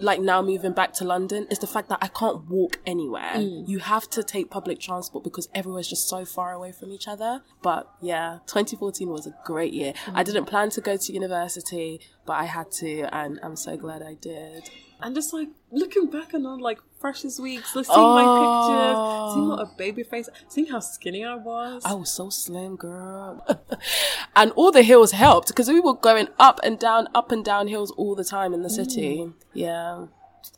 Like 0.00 0.20
now 0.20 0.42
moving 0.42 0.72
back 0.72 0.92
to 0.94 1.04
London 1.04 1.46
is 1.50 1.58
the 1.58 1.66
fact 1.66 1.88
that 1.88 1.98
I 2.02 2.08
can't 2.08 2.48
walk 2.48 2.80
anywhere. 2.86 3.34
Mm. 3.34 3.68
You 3.68 3.78
have 3.78 4.08
to 4.10 4.22
take 4.22 4.50
public 4.50 4.80
transport 4.80 5.24
because 5.24 5.48
everywhere's 5.54 5.88
just 5.88 6.08
so 6.08 6.24
far 6.24 6.52
away 6.52 6.72
from 6.72 6.92
each 6.92 7.08
other. 7.08 7.42
But 7.62 7.90
yeah, 8.00 8.38
2014 8.46 9.08
was 9.08 9.26
a 9.26 9.34
great 9.44 9.72
year. 9.72 9.94
I 10.12 10.22
mm. 10.22 10.26
didn't 10.26 10.46
plan 10.46 10.70
to 10.70 10.80
go 10.80 10.96
to 10.96 11.12
university, 11.12 12.00
but 12.26 12.34
I 12.34 12.44
had 12.44 12.70
to, 12.72 13.14
and 13.14 13.38
I'm 13.42 13.56
so 13.56 13.76
glad 13.76 14.02
I 14.02 14.14
did. 14.14 14.70
And 15.00 15.14
just 15.14 15.34
like 15.34 15.48
looking 15.70 16.06
back 16.06 16.32
on 16.34 16.46
all 16.46 16.58
like 16.60 16.78
freshest 16.98 17.38
weeks, 17.38 17.76
like, 17.76 17.84
seeing 17.84 17.98
my 17.98 18.22
pictures, 18.22 18.96
oh. 18.96 19.32
seeing 19.34 19.48
what 19.48 19.58
a 19.60 19.70
baby 19.76 20.02
face, 20.02 20.30
seeing 20.48 20.66
how 20.68 20.80
skinny 20.80 21.22
I 21.22 21.34
was. 21.34 21.82
I 21.84 21.92
was 21.92 22.10
so 22.10 22.30
slim, 22.30 22.76
girl. 22.76 23.44
and 24.36 24.52
all 24.52 24.72
the 24.72 24.82
hills 24.82 25.12
helped 25.12 25.48
because 25.48 25.68
we 25.68 25.80
were 25.80 25.94
going 25.94 26.28
up 26.38 26.60
and 26.64 26.78
down, 26.78 27.08
up 27.14 27.32
and 27.32 27.44
down 27.44 27.68
hills 27.68 27.90
all 27.98 28.14
the 28.14 28.24
time 28.24 28.54
in 28.54 28.62
the 28.62 28.70
city. 28.70 29.18
Mm. 29.18 29.34
Yeah. 29.52 29.83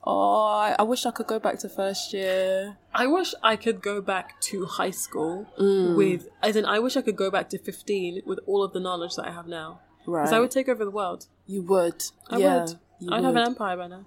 Oh, 0.04 0.44
I, 0.46 0.74
I 0.78 0.82
wish 0.82 1.06
I 1.06 1.12
could 1.12 1.26
go 1.28 1.38
back 1.38 1.58
to 1.60 1.68
first 1.68 2.12
year. 2.12 2.76
I 2.92 3.06
wish 3.06 3.34
I 3.42 3.54
could 3.56 3.80
go 3.82 4.00
back 4.00 4.40
to 4.48 4.64
high 4.66 4.90
school 4.90 5.46
Mm. 5.60 5.96
with, 5.96 6.28
as 6.42 6.56
in, 6.56 6.64
I 6.64 6.78
wish 6.80 6.96
I 6.96 7.02
could 7.02 7.16
go 7.16 7.30
back 7.30 7.48
to 7.50 7.58
15 7.58 8.22
with 8.26 8.40
all 8.46 8.62
of 8.64 8.72
the 8.72 8.80
knowledge 8.80 9.14
that 9.16 9.26
I 9.28 9.32
have 9.32 9.46
now. 9.46 9.80
Right. 10.06 10.22
Because 10.22 10.32
I 10.32 10.40
would 10.40 10.50
take 10.50 10.68
over 10.68 10.84
the 10.84 10.90
world. 10.90 11.26
You 11.46 11.62
would. 11.62 12.02
I 12.28 12.38
yeah. 12.38 12.64
would. 12.64 13.12
I'd 13.12 13.24
have 13.24 13.36
an 13.36 13.46
empire 13.46 13.76
by 13.76 13.86
now. 13.88 14.04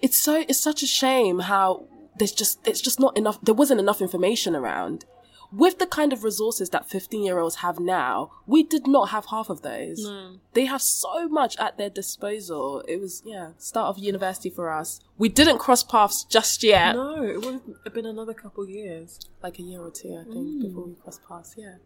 it's 0.00 0.16
so 0.20 0.44
it's 0.48 0.60
such 0.60 0.82
a 0.82 0.86
shame 0.86 1.40
how 1.40 1.84
there's 2.18 2.32
just 2.32 2.66
it's 2.66 2.80
just 2.80 2.98
not 2.98 3.14
enough 3.16 3.38
there 3.42 3.54
wasn't 3.54 3.78
enough 3.78 4.00
information 4.00 4.54
around 4.56 5.04
with 5.52 5.78
the 5.78 5.86
kind 5.86 6.12
of 6.12 6.24
resources 6.24 6.70
that 6.70 6.88
15 6.88 7.22
year 7.22 7.38
olds 7.38 7.56
have 7.56 7.78
now 7.78 8.30
we 8.46 8.62
did 8.62 8.86
not 8.86 9.10
have 9.10 9.26
half 9.26 9.50
of 9.50 9.62
those. 9.62 10.06
They 10.52 10.64
have 10.66 10.82
so 10.82 11.28
much 11.28 11.56
at 11.58 11.76
their 11.78 11.90
disposal. 11.90 12.82
It 12.88 13.00
was 13.00 13.22
yeah 13.24 13.50
start 13.58 13.88
of 13.88 13.98
university 14.02 14.50
for 14.50 14.70
us. 14.70 15.00
We 15.18 15.28
didn't 15.28 15.58
cross 15.58 15.82
paths 15.82 16.24
just 16.24 16.62
yet. 16.62 16.94
No, 16.96 17.22
it 17.22 17.40
would 17.44 17.60
have 17.84 17.94
been 17.94 18.06
another 18.06 18.34
couple 18.34 18.68
years. 18.68 19.18
like 19.42 19.58
a 19.58 19.62
year 19.62 19.80
or 19.80 19.90
two 19.90 20.16
i 20.20 20.24
think 20.24 20.46
Mm. 20.46 20.60
before 20.62 20.84
we 20.86 20.94
crossed 21.02 21.22
paths 21.28 21.54
yeah. 21.56 21.76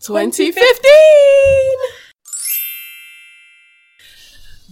2015 0.00 2.11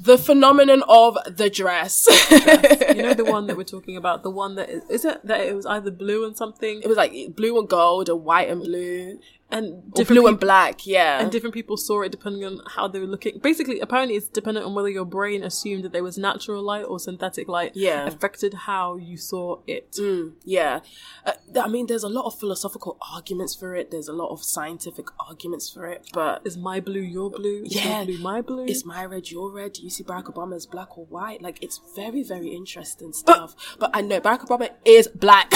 the 0.02 0.16
phenomenon 0.16 0.82
of 0.88 1.18
the 1.26 1.50
dress. 1.50 2.06
You 2.30 3.02
know 3.02 3.14
the 3.14 3.24
one 3.28 3.46
that 3.46 3.56
we're 3.56 3.64
talking 3.64 3.96
about, 3.96 4.22
the 4.22 4.30
one 4.30 4.54
that 4.54 4.70
is, 4.70 4.82
is 4.88 5.04
it 5.04 5.24
that 5.26 5.40
it 5.40 5.54
was 5.54 5.66
either 5.66 5.90
blue 5.90 6.24
and 6.26 6.36
something? 6.36 6.80
It 6.82 6.88
was 6.88 6.96
like 6.96 7.12
blue 7.36 7.58
and 7.58 7.68
gold 7.68 8.08
or 8.08 8.16
white 8.16 8.48
and 8.48 8.62
blue 8.62 9.18
and 9.52 9.92
blue 9.92 10.26
and 10.26 10.38
black. 10.38 10.86
Yeah. 10.86 11.20
and 11.20 11.30
different 11.30 11.54
people 11.54 11.76
saw 11.76 12.02
it 12.02 12.10
depending 12.12 12.44
on 12.44 12.60
how 12.74 12.88
they 12.88 12.98
were 13.00 13.06
looking. 13.06 13.38
Basically, 13.38 13.80
apparently, 13.80 14.16
it's 14.16 14.28
dependent 14.28 14.66
on 14.66 14.74
whether 14.74 14.88
your 14.88 15.04
brain 15.04 15.42
assumed 15.42 15.84
that 15.84 15.92
there 15.92 16.02
was 16.02 16.16
natural 16.18 16.62
light 16.62 16.84
or 16.84 16.98
synthetic 16.98 17.48
light. 17.48 17.72
Yeah. 17.74 18.06
affected 18.06 18.54
how 18.54 18.96
you 18.96 19.16
saw 19.16 19.60
it. 19.66 19.92
Mm, 19.92 20.32
yeah. 20.44 20.80
Uh, 21.24 21.32
I 21.62 21.68
mean, 21.68 21.86
there's 21.86 22.02
a 22.04 22.08
lot 22.08 22.26
of 22.26 22.38
philosophical 22.38 22.98
arguments 23.14 23.54
for 23.54 23.74
it. 23.74 23.90
There's 23.90 24.08
a 24.08 24.12
lot 24.12 24.30
of 24.30 24.42
scientific 24.42 25.06
arguments 25.28 25.70
for 25.70 25.86
it, 25.86 26.08
but 26.12 26.42
Is 26.44 26.56
my 26.56 26.80
blue 26.80 27.00
your 27.00 27.30
blue? 27.30 27.62
Is 27.64 27.74
Yeah. 27.76 28.04
blue 28.04 28.18
my 28.18 28.40
blue? 28.42 28.64
is 28.66 28.84
my 28.84 29.04
red 29.04 29.30
your 29.30 29.50
red? 29.50 29.72
Do 29.74 29.82
you 29.82 29.90
see 29.90 30.04
Barack 30.04 30.24
Obama 30.24 30.54
as 30.56 30.66
black 30.66 30.98
or 30.98 31.06
white? 31.06 31.40
Like, 31.42 31.62
it's 31.62 31.80
very, 31.96 32.22
very 32.22 32.48
interesting 32.48 33.12
stuff. 33.12 33.54
but 33.78 33.90
I 33.94 34.00
know 34.02 34.20
Barack 34.20 34.40
Obama 34.46 34.70
is 34.84 35.08
black. 35.08 35.52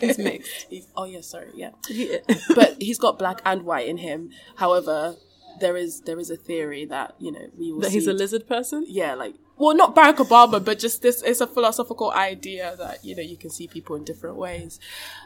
He's 0.00 0.18
mixed. 0.28 0.66
He's- 0.68 0.86
oh, 0.96 1.04
yeah, 1.04 1.20
sorry, 1.22 1.50
yeah. 1.54 1.70
Yeah. 1.88 2.18
But 2.54 2.76
he's 2.80 2.98
got 2.98 3.07
black 3.16 3.40
and 3.44 3.62
white 3.62 3.88
in 3.88 3.98
him. 3.98 4.30
However, 4.56 5.16
there 5.60 5.76
is 5.76 6.02
there 6.02 6.18
is 6.18 6.30
a 6.30 6.36
theory 6.36 6.84
that 6.84 7.14
you 7.18 7.32
know 7.32 7.48
we 7.56 7.72
will 7.72 7.80
that 7.80 7.92
he's 7.92 8.06
a 8.06 8.12
lizard 8.12 8.46
person. 8.46 8.84
yeah, 8.88 9.14
like 9.14 9.34
well, 9.58 9.74
not 9.74 9.96
Barack 9.96 10.16
Obama, 10.16 10.64
but 10.64 10.78
just 10.78 11.02
this 11.02 11.20
it's 11.22 11.40
a 11.40 11.46
philosophical 11.46 12.12
idea 12.12 12.76
that 12.78 13.04
you 13.04 13.16
know 13.16 13.22
you 13.22 13.36
can 13.36 13.50
see 13.50 13.66
people 13.66 13.96
in 13.96 14.04
different 14.04 14.36
ways. 14.36 14.78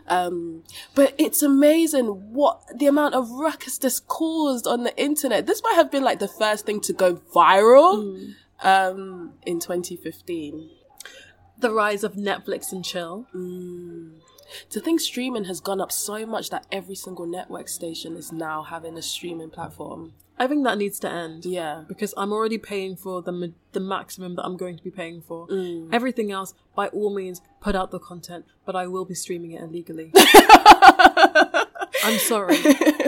Um, 0.09 0.65
but 0.95 1.15
it's 1.19 1.43
amazing 1.43 2.07
what 2.33 2.63
the 2.75 2.87
amount 2.87 3.15
of 3.15 3.31
ruckus 3.31 3.77
this 3.79 4.01
caused 4.01 4.67
on 4.67 4.85
the 4.85 4.97
internet. 4.99 5.47
This 5.47 5.63
might 5.63 5.75
have 5.75 5.91
been 5.91 6.03
like 6.03 6.19
the 6.19 6.29
first 6.29 6.65
thing 6.65 6.81
to 6.81 6.93
go 6.95 7.17
viral 7.35 8.33
um, 8.63 9.35
in 9.45 9.61
2015. 9.61 10.71
The 11.59 11.71
rise 11.71 12.03
of 12.03 12.15
Netflix 12.15 12.73
and 12.73 12.85
chill. 12.85 13.27
To 14.71 14.81
think 14.81 15.01
streaming 15.01 15.45
has 15.45 15.61
gone 15.61 15.81
up 15.81 15.93
so 15.93 16.27
much 16.27 16.51
that 16.51 16.67
every 16.73 16.95
single 16.95 17.27
network 17.27 17.69
station 17.69 18.17
is 18.17 18.33
now 18.33 18.63
having 18.63 18.97
a 18.97 19.03
streaming 19.03 19.51
platform. 19.51 20.13
I 20.39 20.47
think 20.47 20.65
that 20.65 20.79
needs 20.79 20.99
to 21.01 21.11
end. 21.11 21.45
Yeah. 21.45 21.85
because 21.87 22.13
I'm 22.17 22.33
already 22.33 22.59
paying 22.59 22.97
for 22.97 23.23
the 23.23 23.33
ma- 23.33 23.47
the 23.73 23.81
maximum 23.81 24.35
that 24.37 24.45
I'm 24.45 24.57
going 24.57 24.77
to 24.77 24.83
be 24.83 24.91
paying 24.91 25.21
for. 25.21 25.47
Mm. 25.47 25.89
Everything 25.93 26.33
else, 26.33 26.55
by 26.75 26.89
all 26.89 27.15
means, 27.15 27.41
put 27.61 27.77
out 27.77 27.91
the 27.91 27.99
content, 28.01 28.45
but 28.65 28.75
I 28.75 28.87
will 28.87 29.05
be 29.05 29.15
streaming 29.15 29.53
it 29.53 29.63
illegally. 29.63 30.11
I'm 32.05 32.19
sorry. 32.19 32.59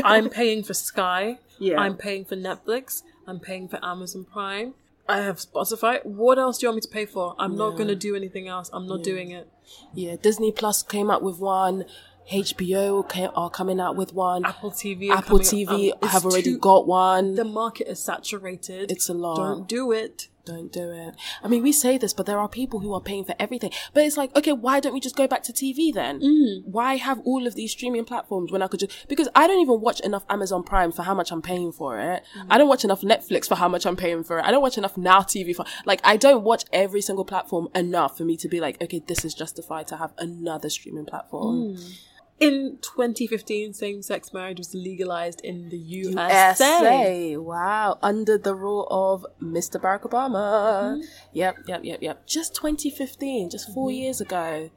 I'm 0.05 0.29
paying 0.31 0.63
for 0.63 0.75
Sky. 0.75 1.39
Yeah. 1.59 1.81
I'm 1.81 1.97
paying 1.97 2.25
for 2.25 2.37
Netflix. 2.37 3.03
I'm 3.27 3.41
paying 3.41 3.69
for 3.69 3.79
Amazon 3.85 4.25
Prime. 4.25 4.75
I 5.09 5.19
have 5.19 5.37
Spotify. 5.37 6.05
What 6.05 6.39
else 6.39 6.59
do 6.59 6.65
you 6.65 6.69
want 6.71 6.77
me 6.77 6.81
to 6.83 6.89
pay 6.89 7.07
for? 7.07 7.35
I'm 7.39 7.57
not 7.57 7.77
going 7.77 7.89
to 7.89 7.95
do 7.95 8.17
anything 8.17 8.49
else. 8.49 8.71
I'm 8.73 8.87
not 8.87 9.03
doing 9.03 9.31
it. 9.31 9.49
Yeah, 9.93 10.17
Disney 10.21 10.53
Plus 10.53 10.83
came 10.83 11.11
out 11.11 11.23
with 11.23 11.39
one. 11.39 11.85
HBO 12.33 13.07
came, 13.07 13.31
are 13.37 13.51
coming 13.51 13.81
out 13.81 13.97
with 13.97 14.15
one. 14.15 14.47
Apple 14.47 14.71
TV. 14.71 15.11
Apple 15.11 15.41
TV 15.41 15.93
um, 15.93 16.09
have 16.09 16.25
already 16.25 16.55
too- 16.55 16.59
got 16.59 16.87
one. 16.87 17.35
The 17.35 17.45
market 17.45 17.87
is 17.91 18.01
saturated. 18.01 18.91
It's 18.91 19.09
a 19.11 19.15
lot. 19.15 19.37
Don't 19.37 19.69
do 19.69 19.93
it. 19.93 20.29
Don't 20.45 20.71
do 20.71 20.91
it. 20.91 21.15
I 21.43 21.49
mean, 21.49 21.63
we 21.63 21.73
say 21.73 21.97
this, 21.97 22.13
but 22.13 22.27
there 22.27 22.39
are 22.39 22.49
people 22.49 22.81
who 22.81 22.93
are 22.93 23.01
paying 23.01 23.25
for 23.25 23.35
everything. 23.39 23.71
But 23.95 24.05
it's 24.05 24.19
like, 24.19 24.35
okay, 24.37 24.53
why 24.53 24.79
don't 24.79 24.93
we 24.93 25.01
just 25.01 25.17
go 25.17 25.27
back 25.27 25.43
to 25.45 25.53
TV 25.53 25.93
then? 25.93 26.21
Mm. 26.21 26.65
Why 26.67 26.97
have 26.97 27.21
all 27.21 27.47
of 27.47 27.55
these 27.55 27.73
streaming 27.73 28.05
platforms 28.05 28.53
when 28.53 28.61
I 28.61 28.67
could 28.67 28.81
just, 28.81 29.09
because 29.09 29.29
I 29.35 29.47
don't 29.47 29.61
even 29.61 29.81
watch 29.81 30.01
enough 30.01 30.25
Amazon 30.29 30.63
Prime 30.63 30.93
for 30.93 31.03
how 31.03 31.15
much 31.15 31.33
I'm 31.33 31.41
paying 31.41 31.73
for 31.73 31.99
it. 31.99 32.23
Mm. 32.37 32.47
I 32.51 32.59
don't 32.59 32.69
watch 32.69 32.85
enough 32.85 33.01
Netflix 33.01 33.49
for 33.49 33.55
how 33.55 33.69
much 33.69 33.87
I'm 33.87 33.97
paying 33.97 34.23
for 34.23 34.39
it. 34.39 34.45
I 34.45 34.51
don't 34.51 34.63
watch 34.63 34.77
enough 34.77 34.99
Now 34.99 35.21
TV 35.21 35.57
for, 35.57 35.65
like, 35.87 36.01
I 36.05 36.19
don't 36.19 36.45
watch 36.45 36.65
every 36.73 37.01
single 37.01 37.25
platform 37.25 37.69
enough 37.75 38.19
for 38.19 38.25
me 38.25 38.37
to 38.39 38.49
be 38.49 38.61
like, 38.61 38.83
okay, 38.83 39.03
this 39.07 39.25
is 39.25 39.33
justified 39.35 39.87
to 39.89 39.97
have 39.97 40.13
another 40.19 40.69
streaming 40.69 41.07
platform. 41.07 41.77
Mm. 41.77 41.99
In 42.41 42.79
2015, 42.83 43.73
same-sex 43.75 44.33
marriage 44.33 44.59
was 44.59 44.75
legalized 44.75 45.41
in 45.43 45.69
the 45.69 45.79
USA. 45.79 46.49
USA. 46.51 47.37
Wow. 47.37 47.99
Under 48.03 48.37
the 48.37 48.55
rule 48.55 48.89
of 48.91 49.25
Mr. 49.41 49.81
Barack 49.81 50.03
Obama. 50.03 50.95
Mm-hmm. 50.95 51.01
Yep, 51.33 51.57
yep, 51.69 51.81
yep, 51.85 52.03
yep. 52.03 52.27
Just 52.27 52.55
2015, 52.57 53.51
just 53.51 53.73
4 53.73 53.89
mm-hmm. 53.89 53.95
years 53.95 54.21
ago. 54.21 54.71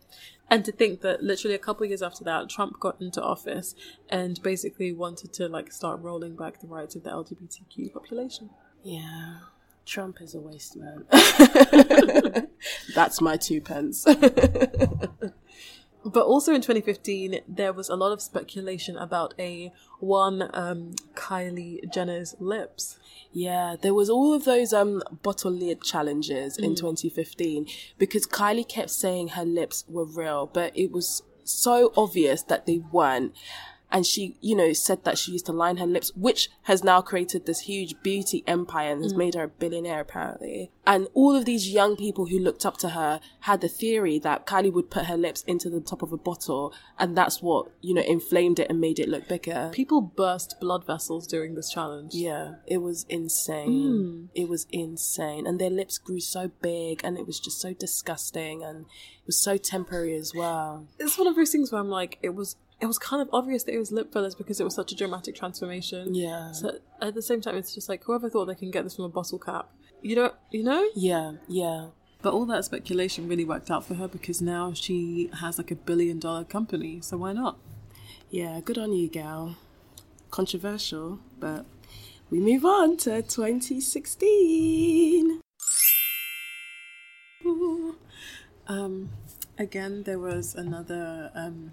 And 0.49 0.63
to 0.65 0.71
think 0.71 1.01
that 1.01 1.23
literally 1.23 1.55
a 1.55 1.59
couple 1.59 1.83
of 1.83 1.89
years 1.89 2.01
after 2.01 2.23
that, 2.23 2.49
Trump 2.49 2.79
got 2.79 3.01
into 3.01 3.21
office 3.21 3.75
and 4.09 4.41
basically 4.41 4.93
wanted 4.93 5.33
to 5.33 5.49
like 5.49 5.71
start 5.71 5.99
rolling 6.01 6.35
back 6.35 6.61
the 6.61 6.67
rights 6.67 6.95
of 6.95 7.03
the 7.03 7.09
LGBTQ 7.09 7.91
population. 7.91 8.51
Yeah. 8.83 9.39
Trump 9.85 10.21
is 10.21 10.35
a 10.35 10.39
waste 10.39 10.77
man. 10.77 11.05
That's 12.95 13.19
my 13.19 13.35
two 13.35 13.61
pence. 13.61 14.05
But 16.07 16.25
also 16.25 16.53
in 16.53 16.61
2015, 16.61 17.41
there 17.47 17.73
was 17.73 17.89
a 17.89 17.95
lot 17.95 18.11
of 18.11 18.21
speculation 18.21 18.97
about 18.97 19.33
a 19.37 19.73
one 19.99 20.49
um, 20.53 20.95
Kylie 21.15 21.91
Jenner's 21.91 22.35
lips. 22.39 22.97
Yeah, 23.33 23.75
there 23.81 23.93
was 23.93 24.09
all 24.09 24.33
of 24.33 24.45
those 24.45 24.73
um 24.73 25.03
bottle 25.21 25.51
lid 25.51 25.83
challenges 25.83 26.57
in 26.57 26.75
2015 26.75 27.67
because 27.97 28.25
Kylie 28.25 28.67
kept 28.67 28.89
saying 28.89 29.29
her 29.29 29.45
lips 29.45 29.83
were 29.87 30.05
real, 30.05 30.49
but 30.51 30.71
it 30.77 30.91
was 30.91 31.23
so 31.43 31.91
obvious 31.97 32.41
that 32.43 32.65
they 32.65 32.79
weren't. 32.91 33.33
And 33.91 34.05
she, 34.05 34.35
you 34.41 34.55
know, 34.55 34.73
said 34.73 35.03
that 35.05 35.17
she 35.17 35.31
used 35.31 35.45
to 35.45 35.53
line 35.53 35.77
her 35.77 35.85
lips, 35.85 36.11
which 36.15 36.49
has 36.63 36.83
now 36.83 37.01
created 37.01 37.45
this 37.45 37.61
huge 37.61 37.95
beauty 38.03 38.43
empire 38.45 38.91
and 38.91 39.03
has 39.03 39.13
mm. 39.13 39.17
made 39.17 39.35
her 39.35 39.43
a 39.43 39.47
billionaire 39.47 40.01
apparently. 40.01 40.71
And 40.85 41.07
all 41.13 41.35
of 41.35 41.45
these 41.45 41.69
young 41.69 41.95
people 41.95 42.27
who 42.27 42.39
looked 42.39 42.65
up 42.65 42.77
to 42.77 42.89
her 42.89 43.19
had 43.41 43.61
the 43.61 43.67
theory 43.69 44.19
that 44.19 44.45
Kylie 44.45 44.73
would 44.73 44.89
put 44.89 45.05
her 45.05 45.17
lips 45.17 45.43
into 45.43 45.69
the 45.69 45.79
top 45.79 46.01
of 46.01 46.11
a 46.11 46.17
bottle 46.17 46.73
and 46.99 47.17
that's 47.17 47.41
what, 47.41 47.71
you 47.81 47.93
know, 47.93 48.01
inflamed 48.01 48.59
it 48.59 48.69
and 48.69 48.81
made 48.81 48.99
it 48.99 49.09
look 49.09 49.27
bigger. 49.27 49.69
People 49.73 50.01
burst 50.01 50.59
blood 50.59 50.85
vessels 50.85 51.27
during 51.27 51.55
this 51.55 51.69
challenge. 51.69 52.13
Yeah, 52.13 52.55
it 52.65 52.77
was 52.77 53.05
insane. 53.09 53.69
Mm. 53.69 54.27
It 54.35 54.49
was 54.49 54.67
insane. 54.71 55.47
And 55.47 55.59
their 55.59 55.69
lips 55.69 55.97
grew 55.97 56.19
so 56.19 56.51
big 56.61 57.01
and 57.03 57.17
it 57.17 57.25
was 57.25 57.39
just 57.39 57.61
so 57.61 57.73
disgusting 57.73 58.63
and 58.63 58.81
it 58.81 59.25
was 59.25 59.41
so 59.41 59.57
temporary 59.57 60.15
as 60.15 60.33
well. 60.35 60.87
It's 60.99 61.17
one 61.17 61.27
of 61.27 61.35
those 61.35 61.51
things 61.51 61.71
where 61.71 61.81
I'm 61.81 61.89
like, 61.89 62.17
it 62.21 62.35
was 62.35 62.55
it 62.79 62.85
was 62.85 62.99
kind 62.99 63.21
of 63.21 63.29
obvious 63.33 63.63
that 63.63 63.73
it 63.73 63.79
was 63.79 63.91
lip 63.91 64.13
fillers 64.13 64.35
because 64.35 64.59
it 64.59 64.63
was 64.63 64.75
such 64.75 64.91
a 64.91 64.95
dramatic 64.95 65.35
transformation. 65.35 66.13
Yeah. 66.13 66.51
So 66.51 66.79
at 67.01 67.15
the 67.15 67.21
same 67.21 67.41
time, 67.41 67.55
it's 67.55 67.73
just 67.73 67.89
like 67.89 68.03
whoever 68.03 68.29
thought 68.29 68.45
they 68.45 68.55
can 68.55 68.71
get 68.71 68.83
this 68.83 68.95
from 68.95 69.05
a 69.05 69.09
bottle 69.09 69.39
cap, 69.39 69.69
you 70.01 70.15
know, 70.15 70.33
you 70.51 70.63
know. 70.63 70.87
Yeah, 70.95 71.33
yeah. 71.47 71.87
But 72.21 72.33
all 72.33 72.45
that 72.47 72.65
speculation 72.65 73.27
really 73.27 73.45
worked 73.45 73.71
out 73.71 73.85
for 73.85 73.95
her 73.95 74.07
because 74.07 74.41
now 74.41 74.73
she 74.73 75.29
has 75.39 75.57
like 75.57 75.71
a 75.71 75.75
billion 75.75 76.19
dollar 76.19 76.43
company. 76.43 76.99
So 77.01 77.17
why 77.17 77.33
not? 77.33 77.57
Yeah, 78.29 78.59
good 78.63 78.77
on 78.77 78.93
you, 78.93 79.07
gal. 79.07 79.55
Controversial, 80.29 81.19
but 81.39 81.65
we 82.29 82.39
move 82.39 82.65
on 82.65 82.97
to 82.97 83.21
2016. 83.21 85.41
Um, 88.67 89.09
again, 89.57 90.03
there 90.03 90.19
was 90.19 90.53
another 90.53 91.31
um, 91.33 91.71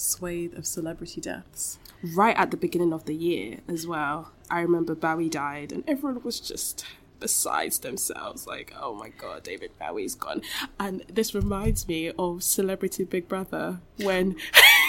swathe 0.00 0.56
of 0.56 0.66
celebrity 0.66 1.20
deaths. 1.20 1.78
Right 2.02 2.36
at 2.36 2.50
the 2.50 2.56
beginning 2.56 2.92
of 2.92 3.04
the 3.04 3.14
year 3.14 3.58
as 3.68 3.86
well. 3.86 4.32
I 4.50 4.60
remember 4.60 4.94
Bowie 4.94 5.28
died 5.28 5.72
and 5.72 5.84
everyone 5.86 6.22
was 6.22 6.40
just 6.40 6.84
besides 7.18 7.80
themselves 7.80 8.46
like 8.46 8.72
oh 8.80 8.94
my 8.94 9.10
god 9.10 9.42
david 9.42 9.70
bowie's 9.78 10.14
gone 10.14 10.40
and 10.78 11.02
this 11.12 11.34
reminds 11.34 11.86
me 11.86 12.10
of 12.18 12.42
celebrity 12.42 13.04
big 13.04 13.28
brother 13.28 13.78
when 13.98 14.34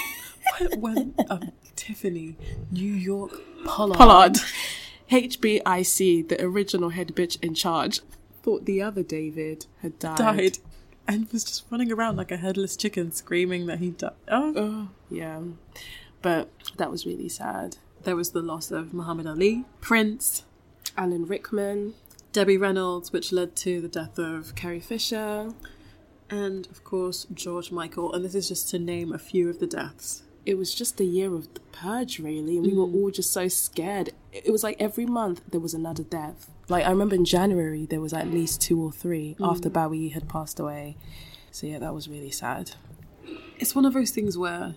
when 0.77 1.13
um, 1.29 1.51
Tiffany, 1.75 2.35
New 2.71 2.93
York 2.93 3.31
Pollard, 3.65 3.97
Pollard, 3.97 4.37
HBIC, 5.09 6.29
the 6.29 6.43
original 6.43 6.89
head 6.89 7.15
bitch 7.15 7.41
in 7.43 7.53
charge, 7.53 8.01
thought 8.43 8.65
the 8.65 8.81
other 8.81 9.03
David 9.03 9.65
had 9.81 9.97
died. 9.99 10.17
died 10.17 10.57
and 11.07 11.31
was 11.31 11.43
just 11.43 11.65
running 11.71 11.91
around 11.91 12.17
like 12.17 12.31
a 12.31 12.37
headless 12.37 12.75
chicken, 12.75 13.11
screaming 13.11 13.65
that 13.65 13.79
he 13.79 13.91
died. 13.91 14.11
Oh. 14.27 14.53
Oh, 14.55 14.89
yeah. 15.11 15.41
But 16.21 16.49
that 16.77 16.91
was 16.91 17.05
really 17.05 17.29
sad. 17.29 17.77
There 18.03 18.15
was 18.15 18.31
the 18.31 18.41
loss 18.41 18.71
of 18.71 18.93
Muhammad 18.93 19.27
Ali, 19.27 19.65
Prince, 19.79 20.43
Alan 20.97 21.25
Rickman, 21.25 21.93
Debbie 22.31 22.57
Reynolds, 22.57 23.11
which 23.11 23.31
led 23.31 23.55
to 23.57 23.81
the 23.81 23.87
death 23.87 24.17
of 24.17 24.55
Carrie 24.55 24.79
Fisher. 24.79 25.53
and 26.29 26.65
of 26.67 26.83
course 26.83 27.27
George 27.33 27.71
Michael. 27.71 28.13
And 28.13 28.23
this 28.23 28.35
is 28.35 28.47
just 28.47 28.69
to 28.69 28.79
name 28.79 29.11
a 29.11 29.19
few 29.19 29.49
of 29.49 29.59
the 29.59 29.67
deaths. 29.67 30.23
It 30.45 30.57
was 30.57 30.73
just 30.73 30.97
the 30.97 31.05
year 31.05 31.35
of 31.35 31.53
the 31.53 31.59
purge, 31.59 32.17
really, 32.17 32.57
and 32.57 32.65
we 32.65 32.73
were 32.73 32.87
mm. 32.87 32.95
all 32.95 33.11
just 33.11 33.31
so 33.31 33.47
scared. 33.47 34.09
It 34.31 34.51
was 34.51 34.63
like 34.63 34.77
every 34.79 35.05
month 35.05 35.41
there 35.51 35.59
was 35.59 35.75
another 35.75 36.03
death. 36.03 36.49
Like 36.67 36.85
I 36.85 36.89
remember 36.89 37.15
in 37.15 37.25
January 37.25 37.85
there 37.85 38.01
was 38.01 38.13
at 38.13 38.31
least 38.31 38.61
two 38.61 38.81
or 38.81 38.91
three 38.91 39.35
mm. 39.39 39.47
after 39.47 39.69
Bowie 39.69 40.09
had 40.09 40.27
passed 40.27 40.59
away. 40.59 40.97
So 41.51 41.67
yeah, 41.67 41.79
that 41.79 41.93
was 41.93 42.07
really 42.07 42.31
sad. 42.31 42.71
It's 43.59 43.75
one 43.75 43.85
of 43.85 43.93
those 43.93 44.09
things 44.09 44.37
where 44.37 44.73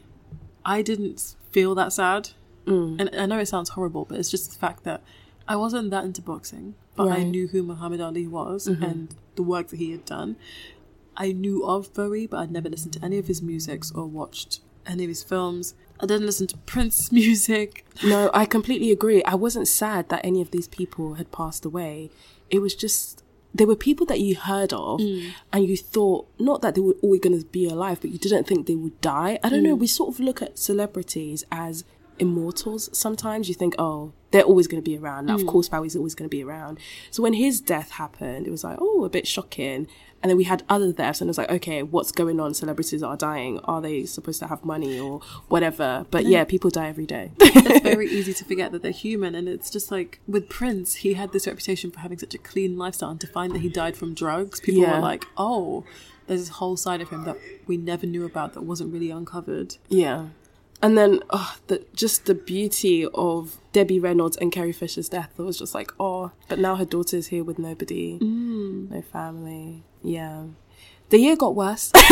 I 0.64 0.82
didn't 0.82 1.36
feel 1.50 1.74
that 1.74 1.92
sad. 1.92 2.30
Mm. 2.66 3.00
And 3.00 3.20
I 3.20 3.26
know 3.26 3.38
it 3.38 3.46
sounds 3.46 3.70
horrible, 3.70 4.04
but 4.04 4.18
it's 4.18 4.30
just 4.30 4.50
the 4.50 4.58
fact 4.58 4.84
that 4.84 5.02
I 5.46 5.56
wasn't 5.56 5.90
that 5.90 6.04
into 6.04 6.22
boxing, 6.22 6.74
but 6.96 7.10
I 7.10 7.22
knew 7.22 7.48
who 7.48 7.62
Muhammad 7.62 8.00
Ali 8.00 8.26
was 8.26 8.66
mm-hmm. 8.66 8.82
and 8.82 9.14
the 9.34 9.42
work 9.42 9.68
that 9.68 9.76
he 9.76 9.90
had 9.90 10.04
done. 10.04 10.36
I 11.16 11.32
knew 11.32 11.64
of 11.66 11.92
Bowie, 11.92 12.26
but 12.26 12.38
I'd 12.38 12.50
never 12.50 12.68
listened 12.68 12.94
to 12.94 13.04
any 13.04 13.18
of 13.18 13.26
his 13.26 13.42
musics 13.42 13.92
or 13.92 14.06
watched 14.06 14.60
any 14.86 15.04
of 15.04 15.08
his 15.08 15.22
films. 15.22 15.74
I 16.00 16.06
didn't 16.06 16.26
listen 16.26 16.46
to 16.48 16.56
Prince 16.66 17.12
music. 17.12 17.84
No, 18.02 18.30
I 18.34 18.44
completely 18.44 18.90
agree. 18.90 19.22
I 19.22 19.36
wasn't 19.36 19.68
sad 19.68 20.08
that 20.08 20.24
any 20.24 20.40
of 20.40 20.50
these 20.50 20.66
people 20.66 21.14
had 21.14 21.30
passed 21.30 21.64
away. 21.64 22.10
It 22.50 22.58
was 22.58 22.74
just 22.74 23.22
there 23.55 23.66
were 23.66 23.76
people 23.76 24.05
that 24.07 24.20
you 24.20 24.34
heard 24.34 24.72
of 24.72 25.00
mm. 25.00 25.32
and 25.52 25.66
you 25.66 25.76
thought 25.76 26.28
not 26.40 26.61
that 26.62 26.74
they 26.74 26.80
were 26.80 26.96
always 27.02 27.20
going 27.20 27.38
to 27.38 27.46
be 27.46 27.66
alive, 27.66 28.00
but 28.00 28.11
you 28.11 28.18
didn't 28.18 28.44
think 28.44 28.66
they 28.66 28.74
would 28.74 29.00
die. 29.00 29.38
I 29.44 29.48
don't 29.48 29.62
know. 29.62 29.76
Mm. 29.76 29.80
We 29.80 29.86
sort 29.86 30.12
of 30.12 30.20
look 30.20 30.42
at 30.42 30.59
celebrities 30.59 31.44
as 31.52 31.84
immortals 32.18 32.90
sometimes. 32.96 33.48
You 33.48 33.55
think, 33.55 33.76
oh, 33.78 34.12
they're 34.32 34.42
always 34.42 34.66
going 34.66 34.82
to 34.82 34.90
be 34.90 34.98
around. 34.98 35.26
Now, 35.26 35.36
of 35.36 35.42
mm. 35.42 35.46
course, 35.46 35.68
Bowie's 35.68 35.94
always 35.94 36.16
going 36.16 36.28
to 36.28 36.36
be 36.36 36.42
around. 36.42 36.78
So 37.12 37.22
when 37.22 37.34
his 37.34 37.61
death 37.61 37.92
happened, 37.92 38.48
it 38.48 38.50
was 38.50 38.64
like, 38.64 38.78
oh, 38.80 39.05
a 39.05 39.09
bit 39.09 39.26
shocking. 39.26 39.86
And 40.25 40.31
then 40.31 40.39
we 40.39 40.45
had 40.45 40.62
other 40.70 40.91
deaths, 40.91 41.20
and 41.20 41.29
it 41.29 41.33
was 41.33 41.37
like, 41.37 41.51
okay, 41.51 41.83
what's 41.83 42.11
going 42.11 42.41
on? 42.41 42.55
Celebrities 42.55 43.03
are 43.03 43.14
dying. 43.14 43.59
Are 43.64 43.83
they 43.83 44.07
supposed 44.07 44.41
to 44.41 44.47
have 44.47 44.64
money 44.64 44.99
or 44.99 45.20
whatever? 45.49 46.07
But 46.11 46.25
yeah, 46.25 46.45
people 46.45 46.70
die 46.70 46.89
every 46.89 47.05
day. 47.05 47.31
It's 47.41 47.81
very 47.83 48.09
easy 48.09 48.33
to 48.33 48.45
forget 48.47 48.72
that 48.72 48.81
they're 48.81 48.91
human, 48.91 49.35
and 49.35 49.47
it's 49.51 49.68
just 49.68 49.91
like 49.91 50.20
with 50.27 50.49
Prince, 50.49 50.95
he 50.95 51.12
had 51.12 51.33
this 51.33 51.47
reputation 51.47 51.91
for 51.91 52.01
having 52.01 52.16
such 52.18 52.35
a 52.35 52.39
clean 52.39 52.79
lifestyle, 52.79 53.11
and 53.11 53.20
to 53.20 53.27
find 53.27 53.55
that 53.55 53.59
he 53.59 53.68
died 53.68 53.99
from 53.99 54.14
drugs, 54.14 54.61
people 54.61 54.81
Yeah. 54.81 54.95
were 54.97 55.03
like, 55.03 55.27
"Oh, 55.37 55.85
there's 56.27 56.41
this 56.41 56.49
whole 56.57 56.79
side 56.79 57.03
of 57.03 57.11
him 57.11 57.25
that 57.25 57.37
we 57.66 57.77
never 57.77 58.07
knew 58.07 58.25
about 58.25 58.55
that 58.55 58.62
wasn't 58.62 58.95
really 58.95 59.11
uncovered." 59.11 59.77
Yeah. 59.91 60.29
And 60.83 60.99
then 60.99 61.20
oh, 61.31 61.57
the, 61.68 61.85
just 61.95 62.27
the 62.27 62.35
beauty 62.35 63.07
of 63.14 63.57
Debbie 63.72 63.99
Reynolds 63.99 64.37
and 64.37 64.53
Carrie 64.53 64.72
Fisher's 64.72 65.09
death. 65.09 65.33
It 65.39 65.43
was 65.43 65.59
just 65.59 65.75
like, 65.75 65.93
oh, 65.99 66.33
but 66.49 66.59
now 66.59 66.77
her 66.77 66.85
daughter's 66.85 67.29
here 67.29 67.43
with 67.43 67.59
nobody, 67.59 68.18
no 68.20 69.01
family. 69.01 69.83
Yeah. 70.03 70.45
The 71.09 71.18
year 71.18 71.37
got 71.37 71.55
worse. 71.55 71.93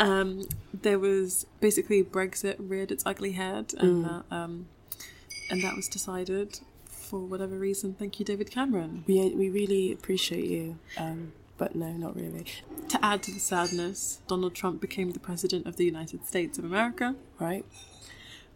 Um, 0.00 0.48
there 0.72 0.98
was 0.98 1.46
basically 1.60 2.02
Brexit 2.02 2.56
reared 2.58 2.90
its 2.90 3.04
ugly 3.04 3.32
head, 3.32 3.74
and 3.76 4.04
that 4.06 4.24
um, 4.30 4.66
and 5.50 5.62
that 5.62 5.76
was 5.76 5.88
decided 5.88 6.60
for 6.86 7.20
whatever 7.20 7.56
reason. 7.56 7.94
Thank 7.98 8.18
you, 8.18 8.24
David 8.24 8.50
Cameron. 8.50 9.04
we, 9.06 9.28
we 9.34 9.50
really 9.50 9.92
appreciate 9.92 10.46
you. 10.46 10.78
Um, 10.96 11.32
but 11.60 11.76
no, 11.76 11.92
not 11.92 12.16
really. 12.16 12.46
To 12.88 13.04
add 13.04 13.22
to 13.24 13.30
the 13.30 13.38
sadness, 13.38 14.22
Donald 14.26 14.54
Trump 14.54 14.80
became 14.80 15.10
the 15.10 15.20
president 15.20 15.66
of 15.66 15.76
the 15.76 15.84
United 15.84 16.24
States 16.24 16.56
of 16.58 16.64
America. 16.64 17.16
Right? 17.38 17.66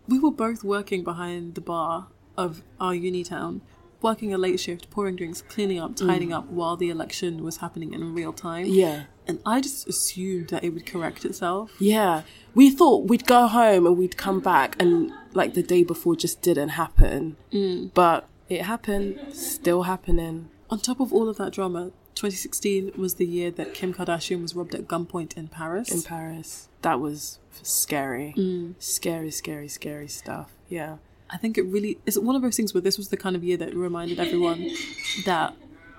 We 0.09 0.19
were 0.19 0.31
both 0.31 0.65
working 0.65 1.05
behind 1.05 1.55
the 1.55 1.61
bar 1.61 2.07
of 2.39 2.63
our 2.81 2.95
uni 2.95 3.23
town, 3.23 3.61
working 4.01 4.33
a 4.33 4.39
late 4.39 4.59
shift, 4.59 4.89
pouring 4.89 5.17
drinks, 5.17 5.43
cleaning 5.43 5.79
up, 5.79 5.97
tidying 5.97 6.31
mm. 6.31 6.39
up 6.39 6.47
while 6.47 6.77
the 6.77 6.89
election 6.89 7.45
was 7.45 7.59
happening 7.59 7.93
in 7.93 8.15
real 8.15 8.33
time. 8.33 8.65
Yeah. 8.69 9.05
And 9.27 9.39
I 9.45 9.61
just 9.61 9.87
assumed 9.87 10.49
that 10.49 10.65
it 10.65 10.71
would 10.71 10.87
correct 10.87 11.27
itself. 11.27 11.73
Yeah. 11.79 12.23
We 12.55 12.71
thought 12.71 13.07
we'd 13.11 13.27
go 13.27 13.49
home 13.49 13.87
and 13.87 13.99
we'd 13.99 14.17
come 14.17 14.41
back 14.41 14.81
and 14.81 15.13
like 15.35 15.53
the 15.53 15.63
day 15.63 15.85
before 15.85 16.17
just 16.17 16.41
didn't 16.41 16.71
happen. 16.71 17.37
Mm. 17.53 17.93
But 17.93 18.27
it 18.49 18.63
happened, 18.63 19.21
still 19.35 19.83
happening. 19.83 20.49
On 20.71 20.79
top 20.81 21.01
of 21.01 21.13
all 21.13 21.29
of 21.29 21.37
that 21.37 21.53
drama, 21.53 21.93
2016 22.15 22.93
was 22.97 23.15
the 23.15 23.27
year 23.27 23.51
that 23.53 23.75
Kim 23.75 23.93
Kardashian 23.93 24.43
was 24.43 24.55
robbed 24.55 24.75
at 24.75 24.87
gunpoint 24.87 25.37
in 25.37 25.49
Paris. 25.49 25.91
in 25.91 26.03
Paris. 26.03 26.69
That 26.83 27.01
was 27.01 27.39
scary. 27.63 28.35
Mm. 28.37 28.75
Scary, 28.79 29.31
scary, 29.31 29.69
scary 29.69 30.09
stuff. 30.09 30.53
Yeah. 30.69 30.97
I 31.31 31.37
think 31.37 31.59
it 31.59 31.63
really 31.63 31.99
is 32.07 32.19
one 32.19 32.37
of 32.37 32.43
those 32.43 32.57
things 32.57 32.75
where 32.75 32.81
this 32.81 32.97
was 32.97 33.09
the 33.09 33.17
kind 33.17 33.35
of 33.35 33.43
year 33.43 33.57
that 33.57 33.75
reminded 33.75 34.21
everyone 34.21 34.71
that 35.25 35.55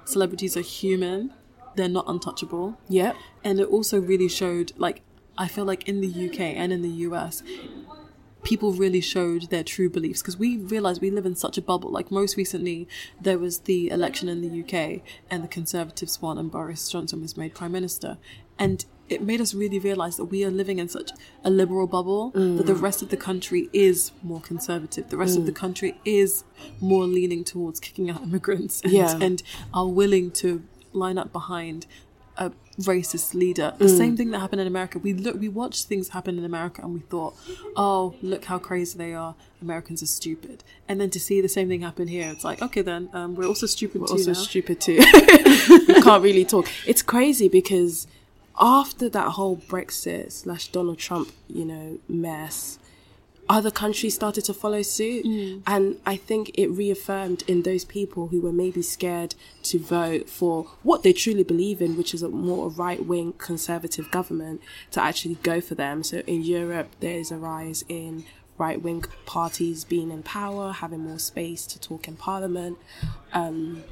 celebrities 0.05 0.55
are 0.55 0.61
human, 0.61 1.34
they're 1.76 1.89
not 1.89 2.05
untouchable. 2.07 2.78
Yep. 2.89 3.16
And 3.43 3.59
it 3.59 3.68
also 3.68 3.99
really 3.99 4.30
showed, 4.30 4.72
like, 4.78 5.01
I 5.38 5.47
feel 5.47 5.66
like 5.66 5.88
in 5.89 6.01
the 6.01 6.30
UK 6.30 6.39
and 6.39 6.72
in 6.72 6.82
the 6.82 6.89
US, 6.89 7.43
people 8.46 8.72
really 8.72 9.02
showed 9.02 9.50
their 9.50 9.64
true 9.64 9.89
beliefs 9.89 10.22
because 10.22 10.38
we 10.38 10.58
realized 10.58 11.02
we 11.02 11.12
live 11.12 11.26
in 11.26 11.36
such 11.36 11.58
a 11.58 11.62
bubble. 11.62 11.91
Like, 11.91 12.12
most 12.12 12.38
recently, 12.38 12.88
there 13.20 13.38
was 13.38 13.60
the 13.60 13.89
election 13.89 14.30
in 14.30 14.41
the 14.41 14.62
UK 14.62 15.02
and 15.30 15.43
the 15.43 15.48
Conservatives 15.48 16.22
won, 16.22 16.38
and 16.38 16.50
Boris 16.50 16.89
Johnson 16.89 17.22
was 17.22 17.36
made 17.36 17.54
Prime 17.54 17.74
Minister. 17.74 18.18
And 18.58 18.86
it 19.10 19.22
made 19.22 19.41
us 19.41 19.54
really 19.54 19.80
realize 19.80 20.18
that 20.18 20.26
we 20.26 20.43
are 20.43 20.50
living 20.50 20.80
in 20.80 20.88
such 20.88 21.12
a 21.43 21.50
liberal 21.50 21.86
bubble 21.86 22.32
that 22.32 22.66
the 22.66 22.74
mm. 22.74 22.82
rest 22.82 23.02
of 23.02 23.10
the 23.10 23.18
country 23.18 23.70
is 23.72 24.12
more 24.24 24.41
conservative. 24.41 25.10
The 25.10 25.18
rest 25.18 25.38
of 25.38 25.46
the 25.46 25.52
mm. 25.52 25.58
country 25.58 26.00
is 26.06 26.43
more 26.80 27.04
leaning 27.04 27.43
towards 27.43 27.80
kicking 27.80 28.10
out 28.10 28.24
immigrants 28.24 28.82
and, 28.82 28.93
Yeah. 28.93 29.18
and 29.22 29.43
are 29.74 29.88
willing 29.88 30.32
to 30.32 30.64
line 30.91 31.18
up 31.18 31.32
behind 31.32 31.86
a 32.38 32.51
racist 32.79 33.33
leader. 33.33 33.73
The 33.77 33.88
same 33.89 34.17
thing 34.17 34.31
that 34.31 34.39
happened 34.39 34.61
in 34.61 34.67
America. 34.67 34.99
We 34.99 35.13
look, 35.13 35.39
we 35.39 35.49
watched 35.49 35.86
things 35.86 36.09
happen 36.09 36.38
in 36.38 36.45
America, 36.45 36.81
and 36.81 36.93
we 36.93 36.99
thought, 37.01 37.36
"Oh, 37.75 38.15
look 38.21 38.45
how 38.45 38.59
crazy 38.59 38.97
they 38.97 39.13
are! 39.13 39.36
Americans 39.61 40.03
are 40.03 40.07
stupid." 40.07 40.63
And 40.88 40.99
then 40.99 41.09
to 41.11 41.19
see 41.19 41.41
the 41.41 41.49
same 41.49 41.67
thing 41.67 41.81
happen 41.81 42.07
here, 42.07 42.29
it's 42.29 42.43
like, 42.43 42.61
okay, 42.61 42.81
then 42.81 43.09
um, 43.13 43.36
we're 43.36 43.47
also 43.47 43.65
stupid 43.65 44.01
We're 44.01 44.07
too 44.07 44.13
also 44.13 44.33
now. 44.33 44.39
stupid 44.39 44.81
too. 44.81 44.97
we 45.88 46.01
can't 46.01 46.23
really 46.23 46.45
talk. 46.45 46.67
It's 46.86 47.01
crazy 47.01 47.47
because 47.47 48.07
after 48.59 49.09
that 49.09 49.29
whole 49.29 49.57
Brexit 49.57 50.31
slash 50.31 50.67
Donald 50.69 50.97
Trump, 50.97 51.31
you 51.47 51.65
know, 51.65 51.99
mess, 52.07 52.79
other 53.48 53.72
countries 53.72 54.16
started 54.16 54.43
to 54.46 54.54
follow 54.54 54.82
suit. 54.82 55.26
And 55.68 56.00
I 56.06 56.16
think 56.16 56.52
it 56.56 56.68
reaffirmed 56.68 57.43
in 57.48 57.62
those 57.62 57.86
people 57.86 58.28
who 58.28 58.41
were 58.41 58.52
maybe 58.52 58.82
scared 58.82 59.36
to 59.64 59.80
vote 59.80 60.30
for 60.30 60.66
what 60.84 61.04
they 61.04 61.14
truly 61.14 61.43
believe 61.43 61.82
in, 61.82 61.98
which 61.98 62.14
is 62.14 62.24
a 62.24 62.30
more 62.30 62.70
right 62.70 63.06
wing 63.06 63.34
conservative 63.34 64.10
government, 64.12 64.62
to 64.91 65.02
actually 65.02 65.36
go 65.36 65.62
for 65.62 65.76
them. 65.76 66.04
So 66.04 66.20
in 66.20 66.43
Europe, 66.43 66.89
there's 67.00 67.32
a 67.32 67.38
rise 67.38 67.84
in 67.88 68.26
right 68.58 68.82
wing 68.82 69.04
parties 69.26 69.84
being 69.84 70.12
in 70.12 70.24
power, 70.24 70.72
having 70.72 71.02
more 71.02 71.20
space 71.20 71.66
to 71.68 71.80
talk 71.80 72.08
in 72.08 72.16
parliament. 72.16 72.78
Um, 73.34 73.84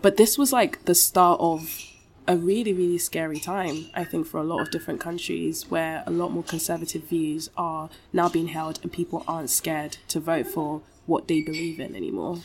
but 0.00 0.16
this 0.16 0.38
was 0.38 0.52
like 0.52 0.84
the 0.84 0.94
start 0.94 1.40
of 1.40 1.91
a 2.28 2.36
really, 2.36 2.72
really 2.72 2.98
scary 2.98 3.38
time, 3.40 3.86
I 3.94 4.04
think, 4.04 4.26
for 4.26 4.38
a 4.38 4.44
lot 4.44 4.60
of 4.60 4.70
different 4.70 5.00
countries 5.00 5.70
where 5.70 6.02
a 6.06 6.10
lot 6.10 6.30
more 6.30 6.42
conservative 6.44 7.04
views 7.04 7.50
are 7.56 7.90
now 8.12 8.28
being 8.28 8.48
held 8.48 8.78
and 8.82 8.92
people 8.92 9.24
aren't 9.26 9.50
scared 9.50 9.98
to 10.08 10.20
vote 10.20 10.46
for 10.46 10.82
what 11.06 11.28
they 11.28 11.42
believe 11.42 11.80
in 11.80 11.96
anymore. 11.96 12.38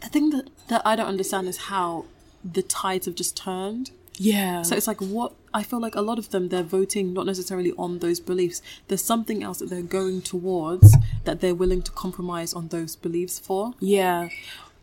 The 0.00 0.08
thing 0.08 0.30
that 0.30 0.48
that 0.68 0.82
I 0.84 0.96
don't 0.96 1.06
understand 1.06 1.46
is 1.48 1.56
how 1.58 2.06
the 2.44 2.62
tides 2.62 3.06
have 3.06 3.14
just 3.14 3.36
turned. 3.36 3.92
Yeah. 4.18 4.62
So 4.62 4.74
it's 4.76 4.86
like 4.88 5.00
what 5.00 5.32
I 5.54 5.62
feel 5.62 5.80
like 5.80 5.94
a 5.94 6.00
lot 6.00 6.18
of 6.18 6.30
them 6.30 6.48
they're 6.48 6.62
voting 6.62 7.12
not 7.12 7.24
necessarily 7.26 7.72
on 7.78 8.00
those 8.00 8.18
beliefs. 8.20 8.60
There's 8.88 9.04
something 9.04 9.42
else 9.42 9.58
that 9.60 9.70
they're 9.70 9.82
going 9.82 10.22
towards 10.22 10.96
that 11.24 11.40
they're 11.40 11.54
willing 11.54 11.82
to 11.82 11.92
compromise 11.92 12.52
on 12.52 12.68
those 12.68 12.96
beliefs 12.96 13.38
for. 13.38 13.74
yeah. 13.78 14.28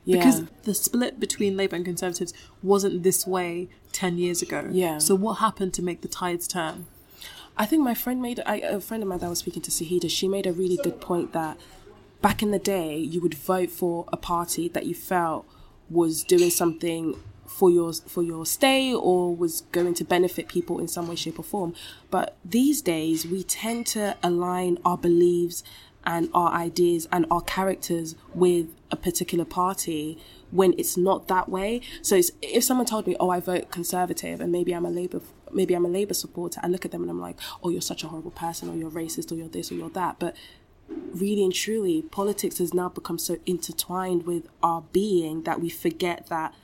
Yeah. 0.06 0.18
Because 0.18 0.44
the 0.64 0.74
split 0.74 1.20
between 1.20 1.58
Labour 1.58 1.76
and 1.76 1.86
Conservatives 1.86 2.34
wasn't 2.64 3.04
this 3.04 3.28
way 3.28 3.70
10 3.92 4.18
years 4.18 4.42
ago. 4.42 4.68
Yeah. 4.72 4.98
So 4.98 5.16
what 5.16 5.36
happened 5.36 5.74
to 5.76 5.82
make 5.82 6.02
the 6.02 6.08
tides 6.08 6.48
turn? 6.48 6.88
I 7.58 7.66
think 7.66 7.84
my 7.84 7.94
friend 7.94 8.22
made 8.22 8.42
I, 8.46 8.58
a 8.58 8.80
friend 8.80 9.04
of 9.04 9.10
mine 9.10 9.20
that 9.20 9.30
was 9.30 9.40
speaking 9.40 9.62
to 9.64 9.72
Sahida. 9.72 10.10
She 10.10 10.28
made 10.28 10.48
a 10.48 10.54
really 10.54 10.78
good 10.78 11.02
point 11.02 11.34
that 11.34 11.58
back 12.22 12.42
in 12.42 12.52
the 12.52 12.60
day, 12.60 12.98
you 12.98 13.22
would 13.22 13.34
vote 13.34 13.70
for 13.70 14.06
a 14.14 14.18
party 14.18 14.70
that 14.70 14.86
you 14.86 14.96
felt 14.96 15.46
was 15.90 16.24
doing 16.24 16.50
something 16.50 17.16
for 17.46 17.70
your 17.70 17.92
for 17.92 18.24
your 18.24 18.46
stay 18.46 18.94
or 18.94 19.36
was 19.36 19.62
going 19.72 19.94
to 19.96 20.04
benefit 20.06 20.48
people 20.48 20.80
in 20.80 20.88
some 20.88 21.08
way, 21.08 21.16
shape, 21.16 21.40
or 21.40 21.44
form. 21.44 21.74
But 22.10 22.38
these 22.46 22.82
days, 22.82 23.26
we 23.26 23.44
tend 23.44 23.88
to 23.88 24.16
align 24.24 24.78
our 24.86 24.98
beliefs 24.98 25.64
and 26.10 26.28
our 26.34 26.52
ideas 26.52 27.08
and 27.12 27.24
our 27.30 27.42
characters 27.42 28.16
with 28.34 28.66
a 28.90 28.96
particular 28.96 29.46
party 29.46 30.18
when 30.50 30.74
it's 30.80 30.98
not 30.98 31.28
that 31.28 31.48
way. 31.48 31.80
So 32.02 32.20
if 32.42 32.64
someone 32.64 32.88
told 32.88 33.06
me, 33.06 33.16
"Oh, 33.20 33.30
I 33.30 33.40
vote 33.40 33.70
conservative," 33.70 34.42
and 34.42 34.52
maybe 34.52 34.74
I'm 34.74 34.88
a 34.88 34.90
Labour, 34.90 35.22
maybe 35.54 35.76
I'm 35.76 35.86
a 35.86 35.90
Labour 35.90 36.16
supporter, 36.16 36.60
I 36.64 36.68
look 36.68 36.84
at 36.84 36.90
them 36.90 37.04
and 37.04 37.12
I'm 37.12 37.22
like, 37.22 37.38
"Oh, 37.62 37.70
you're 37.70 37.90
such 37.94 38.04
a 38.04 38.08
horrible 38.08 38.32
person, 38.32 38.70
or 38.70 38.76
you're 38.76 38.90
racist, 38.90 39.32
or 39.32 39.36
you're 39.36 39.48
this, 39.48 39.72
or 39.72 39.76
you're 39.76 39.92
that." 39.92 40.18
But 40.18 40.36
really 40.90 41.44
and 41.44 41.54
truly, 41.54 42.02
politics 42.02 42.58
has 42.58 42.74
now 42.74 42.90
become 42.90 43.20
so 43.20 43.38
intertwined 43.46 44.26
with 44.26 44.50
our 44.64 44.82
being 44.92 45.44
that 45.44 45.62
we 45.62 45.70
forget 45.70 46.26
that 46.30 46.56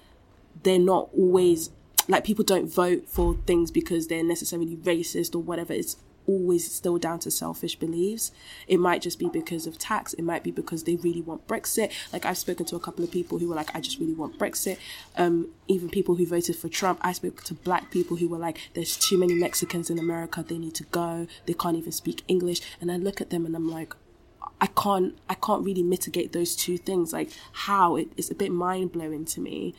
they're 0.64 0.80
not 0.80 1.10
always 1.16 1.70
like 2.08 2.24
people 2.24 2.46
don't 2.46 2.68
vote 2.68 3.08
for 3.08 3.36
things 3.46 3.70
because 3.70 4.08
they're 4.08 4.24
necessarily 4.24 4.76
racist 4.78 5.36
or 5.36 5.40
whatever. 5.40 5.74
It's 5.74 5.98
always 6.28 6.72
still 6.72 6.98
down 6.98 7.20
to 7.20 7.32
selfish 7.32 7.76
beliefs. 7.76 8.32
It 8.68 8.80
might 8.80 9.02
just 9.02 9.20
be 9.20 9.30
because 9.30 9.68
of 9.68 9.78
tax. 9.78 10.14
It 10.14 10.24
might 10.24 10.44
be 10.44 10.52
because 10.52 10.84
they 10.84 10.96
really 10.96 11.22
want 11.22 11.48
Brexit. 11.48 11.92
Like 12.12 12.26
I've 12.26 12.38
spoken 12.38 12.66
to 12.68 12.76
a 12.76 12.80
couple 12.80 13.04
of 13.04 13.12
people 13.12 13.40
who 13.40 13.50
were 13.50 13.56
like, 13.56 13.76
I 13.76 13.82
just 13.82 14.00
really 14.00 14.14
want 14.14 14.38
Brexit. 14.38 14.78
Um, 15.18 15.50
even 15.68 15.90
people 15.90 16.16
who 16.16 16.26
voted 16.26 16.56
for 16.56 16.70
Trump. 16.70 17.00
I 17.02 17.14
spoke 17.14 17.44
to 17.44 17.54
black 17.54 17.92
people 17.92 18.18
who 18.18 18.28
were 18.28 18.38
like, 18.38 18.58
there's 18.74 18.98
too 18.98 19.18
many 19.18 19.34
Mexicans 19.34 19.90
in 19.90 20.00
America. 20.00 20.44
They 20.48 20.58
need 20.58 20.76
to 20.76 20.84
go. 20.86 21.28
They 21.46 21.54
can't 21.54 21.78
even 21.78 21.92
speak 21.92 22.24
English. 22.28 22.62
And 22.82 22.92
I 22.92 22.98
look 22.98 23.22
at 23.22 23.30
them 23.30 23.46
and 23.46 23.56
I'm 23.56 23.70
like, 23.70 23.94
I 24.62 24.68
can't, 24.68 25.18
I 25.30 25.36
can't 25.36 25.66
really 25.66 25.84
mitigate 25.84 26.34
those 26.34 26.56
two 26.56 26.78
things. 26.78 27.14
Like 27.14 27.32
how 27.52 27.96
it, 27.98 28.10
it's 28.18 28.32
a 28.32 28.36
bit 28.36 28.52
mind 28.52 28.92
blowing 28.92 29.26
to 29.26 29.42
me. 29.42 29.76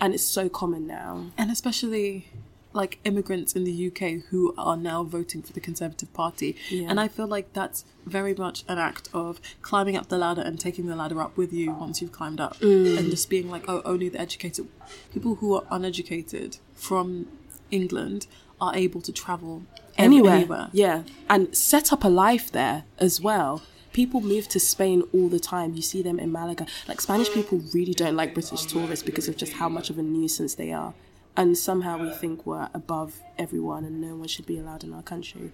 And 0.00 0.14
it's 0.14 0.22
so 0.24 0.48
common 0.48 0.86
now. 0.86 1.26
and 1.36 1.50
especially 1.50 2.28
like 2.72 2.98
immigrants 3.04 3.54
in 3.54 3.64
the 3.64 3.86
UK 3.88 4.24
who 4.30 4.54
are 4.58 4.76
now 4.76 5.02
voting 5.02 5.42
for 5.42 5.52
the 5.52 5.60
Conservative 5.60 6.12
Party. 6.12 6.56
Yeah. 6.70 6.88
And 6.88 7.00
I 7.00 7.08
feel 7.08 7.26
like 7.26 7.52
that's 7.52 7.84
very 8.06 8.34
much 8.34 8.64
an 8.68 8.78
act 8.78 9.08
of 9.12 9.40
climbing 9.62 9.96
up 9.96 10.08
the 10.08 10.18
ladder 10.18 10.42
and 10.42 10.60
taking 10.60 10.86
the 10.86 10.96
ladder 10.96 11.20
up 11.20 11.36
with 11.36 11.52
you 11.52 11.72
once 11.72 12.00
you've 12.02 12.12
climbed 12.12 12.40
up. 12.40 12.58
Mm. 12.58 12.98
And 12.98 13.10
just 13.10 13.30
being 13.30 13.50
like, 13.50 13.64
oh, 13.68 13.82
only 13.84 14.08
the 14.08 14.20
educated 14.20 14.68
people 15.12 15.36
who 15.36 15.54
are 15.54 15.64
uneducated 15.70 16.58
from 16.74 17.26
England 17.70 18.26
are 18.60 18.74
able 18.74 19.00
to 19.02 19.12
travel 19.12 19.62
anywhere. 19.96 20.34
anywhere. 20.34 20.68
Yeah, 20.72 21.02
and 21.28 21.54
set 21.56 21.92
up 21.92 22.04
a 22.04 22.08
life 22.08 22.50
there 22.50 22.84
as 22.98 23.20
well. 23.20 23.62
People 23.92 24.20
move 24.20 24.48
to 24.48 24.60
Spain 24.60 25.02
all 25.12 25.28
the 25.28 25.40
time. 25.40 25.74
You 25.74 25.82
see 25.82 26.02
them 26.02 26.20
in 26.20 26.30
Malaga. 26.30 26.66
Like 26.86 27.00
Spanish 27.00 27.30
people 27.32 27.62
really 27.72 27.94
don't 27.94 28.16
like 28.16 28.34
British 28.34 28.64
tourists 28.66 29.04
because 29.04 29.28
of 29.28 29.36
just 29.36 29.54
how 29.54 29.68
much 29.68 29.90
of 29.90 29.98
a 29.98 30.02
nuisance 30.02 30.54
they 30.54 30.72
are. 30.72 30.94
And 31.38 31.56
somehow 31.56 31.98
we 31.98 32.10
think 32.10 32.44
we're 32.44 32.68
above 32.74 33.20
everyone 33.38 33.84
and 33.84 34.00
no 34.00 34.16
one 34.16 34.26
should 34.26 34.44
be 34.44 34.58
allowed 34.58 34.82
in 34.82 34.92
our 34.92 35.02
country. 35.02 35.52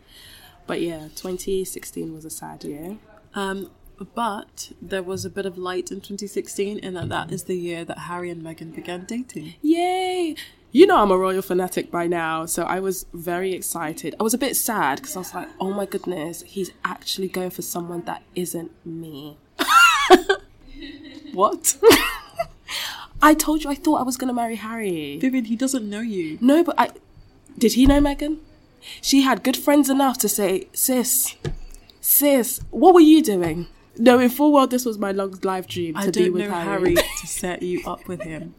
But 0.66 0.80
yeah, 0.80 1.08
2016 1.14 2.14
was 2.14 2.24
a 2.24 2.30
sad 2.30 2.64
year. 2.64 2.96
Um, 3.34 3.70
but 4.14 4.72
there 4.80 5.02
was 5.02 5.26
a 5.26 5.30
bit 5.30 5.44
of 5.44 5.58
light 5.58 5.90
in 5.90 5.98
2016 5.98 6.78
in 6.78 6.94
that 6.94 7.10
that 7.10 7.30
is 7.30 7.44
the 7.44 7.54
year 7.56 7.84
that 7.84 7.98
Harry 7.98 8.30
and 8.30 8.42
Meghan 8.42 8.74
began 8.74 9.04
dating. 9.04 9.56
Yay! 9.60 10.34
You 10.72 10.86
know 10.86 11.02
I'm 11.02 11.10
a 11.10 11.18
royal 11.18 11.42
fanatic 11.42 11.90
by 11.90 12.06
now, 12.06 12.46
so 12.46 12.64
I 12.64 12.80
was 12.80 13.04
very 13.12 13.52
excited. 13.52 14.16
I 14.18 14.22
was 14.22 14.34
a 14.34 14.38
bit 14.38 14.56
sad 14.56 14.96
because 14.96 15.14
I 15.14 15.18
was 15.18 15.34
like, 15.34 15.48
oh 15.60 15.70
my 15.70 15.84
goodness, 15.84 16.42
he's 16.46 16.72
actually 16.84 17.28
going 17.28 17.50
for 17.50 17.62
someone 17.62 18.02
that 18.06 18.22
isn't 18.34 18.72
me. 18.86 19.36
What? 21.34 21.76
I 23.22 23.34
told 23.34 23.64
you 23.64 23.70
I 23.70 23.74
thought 23.74 24.00
I 24.00 24.02
was 24.02 24.16
going 24.16 24.28
to 24.28 24.34
marry 24.34 24.56
Harry. 24.56 25.18
Vivian, 25.18 25.46
he 25.46 25.56
doesn't 25.56 25.88
know 25.88 26.00
you. 26.00 26.38
No, 26.40 26.62
but 26.62 26.74
I. 26.78 26.90
Did 27.56 27.74
he 27.74 27.86
know 27.86 28.00
Meghan? 28.00 28.38
She 29.00 29.22
had 29.22 29.42
good 29.42 29.56
friends 29.56 29.88
enough 29.88 30.18
to 30.18 30.28
say, 30.28 30.68
sis, 30.74 31.36
sis, 32.00 32.60
what 32.70 32.92
were 32.94 33.00
you 33.00 33.22
doing? 33.22 33.66
Knowing 33.96 34.28
full 34.28 34.52
well 34.52 34.66
this 34.66 34.84
was 34.84 34.98
my 34.98 35.12
long 35.12 35.38
life 35.42 35.66
dream 35.68 35.94
to 35.94 36.00
I 36.00 36.04
be 36.06 36.10
don't 36.10 36.32
with 36.32 36.50
Harry. 36.50 36.64
Harry 36.64 36.94
to 37.20 37.26
set 37.26 37.62
you 37.62 37.80
up 37.86 38.06
with 38.08 38.22
him. 38.22 38.54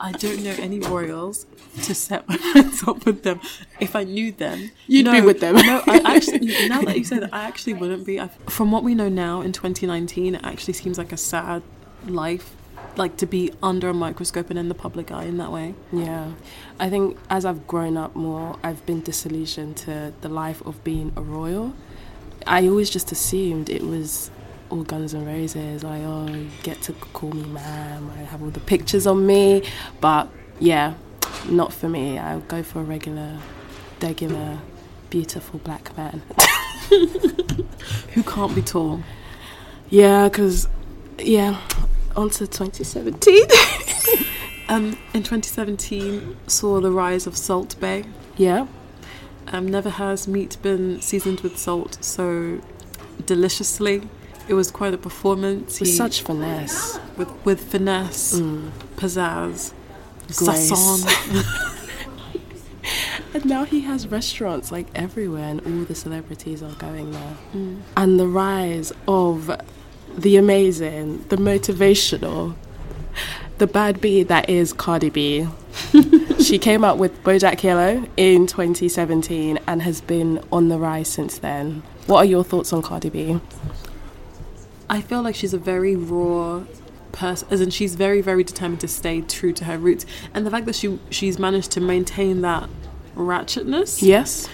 I 0.00 0.12
don't 0.12 0.42
know 0.42 0.54
any 0.58 0.78
royals 0.80 1.44
to 1.82 1.94
set 1.94 2.26
my 2.28 2.36
friends 2.52 2.82
up 2.86 3.04
with 3.04 3.22
them. 3.22 3.40
If 3.80 3.94
I 3.94 4.04
knew 4.04 4.32
them, 4.32 4.70
You'd 4.86 5.06
no, 5.06 5.12
be 5.12 5.20
with 5.20 5.40
them. 5.40 5.56
no, 5.56 5.82
I 5.86 6.00
actually. 6.16 6.68
Now 6.68 6.82
that 6.82 6.96
you 6.96 7.04
say 7.04 7.18
that, 7.18 7.34
I 7.34 7.42
actually 7.44 7.74
wouldn't 7.74 8.06
be. 8.06 8.18
I, 8.20 8.28
from 8.48 8.70
what 8.72 8.82
we 8.84 8.94
know 8.94 9.08
now 9.08 9.42
in 9.42 9.52
2019, 9.52 10.36
it 10.36 10.40
actually 10.44 10.74
seems 10.74 10.98
like 10.98 11.12
a 11.12 11.16
sad 11.16 11.62
life, 12.06 12.54
like 12.98 13.16
to 13.18 13.26
be 13.26 13.52
under 13.62 13.88
a 13.88 13.94
microscope 13.94 14.50
and 14.50 14.58
in 14.58 14.68
the 14.68 14.74
public 14.74 15.10
eye 15.10 15.24
in 15.24 15.38
that 15.38 15.52
way. 15.52 15.74
Yeah. 15.92 16.32
I 16.78 16.90
think 16.90 17.16
as 17.30 17.44
I've 17.44 17.66
grown 17.66 17.96
up 17.96 18.14
more, 18.14 18.58
I've 18.62 18.84
been 18.86 19.00
disillusioned 19.00 19.76
to 19.78 20.12
the 20.20 20.28
life 20.28 20.64
of 20.66 20.82
being 20.84 21.12
a 21.16 21.22
royal. 21.22 21.74
I 22.46 22.66
always 22.68 22.90
just 22.90 23.12
assumed 23.12 23.68
it 23.68 23.82
was 23.82 24.30
all 24.70 24.82
guns 24.82 25.14
and 25.14 25.26
roses. 25.26 25.82
Like, 25.82 26.02
oh, 26.04 26.28
you 26.28 26.48
get 26.62 26.80
to 26.82 26.92
call 26.92 27.32
me 27.32 27.44
ma'am. 27.44 28.10
I 28.16 28.22
have 28.22 28.42
all 28.42 28.50
the 28.50 28.60
pictures 28.60 29.06
on 29.06 29.26
me. 29.26 29.62
But 30.00 30.28
yeah, 30.60 30.94
not 31.48 31.72
for 31.72 31.88
me. 31.88 32.18
I'll 32.18 32.40
go 32.40 32.62
for 32.62 32.80
a 32.80 32.84
regular, 32.84 33.38
regular, 34.00 34.58
beautiful 35.10 35.60
black 35.60 35.96
man. 35.96 36.22
Who 38.14 38.22
can't 38.22 38.54
be 38.54 38.62
tall? 38.62 39.02
yeah, 39.90 40.28
because, 40.28 40.68
yeah, 41.18 41.60
on 42.18 42.30
to 42.30 42.46
2017. 42.46 43.46
Um, 44.70 44.98
in 45.14 45.22
2017, 45.22 46.36
saw 46.46 46.78
the 46.78 46.90
rise 46.90 47.26
of 47.26 47.38
Salt 47.38 47.74
Bae. 47.80 48.04
yeah. 48.36 48.66
Um, 49.46 49.66
never 49.66 49.88
has 49.88 50.28
meat 50.28 50.58
been 50.60 51.00
seasoned 51.00 51.40
with 51.40 51.56
salt 51.56 51.96
so 52.04 52.60
deliciously. 53.24 54.02
It 54.46 54.52
was 54.52 54.70
quite 54.70 54.92
a 54.92 54.98
performance. 54.98 55.80
With 55.80 55.88
He- 55.88 55.94
such 55.96 56.20
finesse. 56.20 56.98
with 57.16 57.30
with 57.46 57.60
finesse, 57.72 58.34
Mm. 58.38 58.70
pizzazz, 58.98 59.72
Grace. 60.36 60.70
sasson. 60.70 61.44
And 63.34 63.44
now 63.44 63.64
he 63.64 63.80
has 63.82 64.06
restaurants 64.08 64.70
like 64.72 64.86
everywhere, 64.94 65.44
and 65.48 65.60
all 65.60 65.84
the 65.84 65.94
celebrities 65.94 66.62
are 66.62 66.72
going 66.74 67.12
there. 67.12 67.36
And 67.96 68.18
the 68.20 68.26
rise 68.26 68.92
of 69.06 69.50
the 70.18 70.36
amazing, 70.36 71.24
the 71.28 71.36
motivational, 71.36 72.54
the 73.58 73.66
bad 73.66 74.00
bee 74.00 74.22
that 74.24 74.50
is 74.50 74.72
Cardi 74.72 75.10
B. 75.10 75.46
she 76.40 76.58
came 76.58 76.84
out 76.84 76.98
with 76.98 77.22
Bodak 77.22 77.62
Yellow 77.62 78.04
in 78.16 78.46
2017 78.46 79.58
and 79.66 79.82
has 79.82 80.00
been 80.00 80.42
on 80.50 80.68
the 80.68 80.78
rise 80.78 81.08
since 81.08 81.38
then. 81.38 81.82
What 82.06 82.18
are 82.18 82.24
your 82.24 82.42
thoughts 82.42 82.72
on 82.72 82.82
Cardi 82.82 83.10
B? 83.10 83.40
I 84.90 85.00
feel 85.00 85.22
like 85.22 85.34
she's 85.34 85.54
a 85.54 85.58
very 85.58 85.94
raw 85.94 86.64
person, 87.12 87.48
as 87.50 87.60
in 87.60 87.70
she's 87.70 87.94
very 87.94 88.20
very 88.20 88.42
determined 88.42 88.80
to 88.80 88.88
stay 88.88 89.20
true 89.20 89.52
to 89.52 89.64
her 89.64 89.78
roots, 89.78 90.06
and 90.34 90.46
the 90.46 90.50
fact 90.50 90.66
that 90.66 90.74
she 90.74 90.98
she's 91.10 91.38
managed 91.38 91.70
to 91.72 91.80
maintain 91.80 92.40
that 92.42 92.68
ratchetness 93.14 94.00
Yes? 94.00 94.48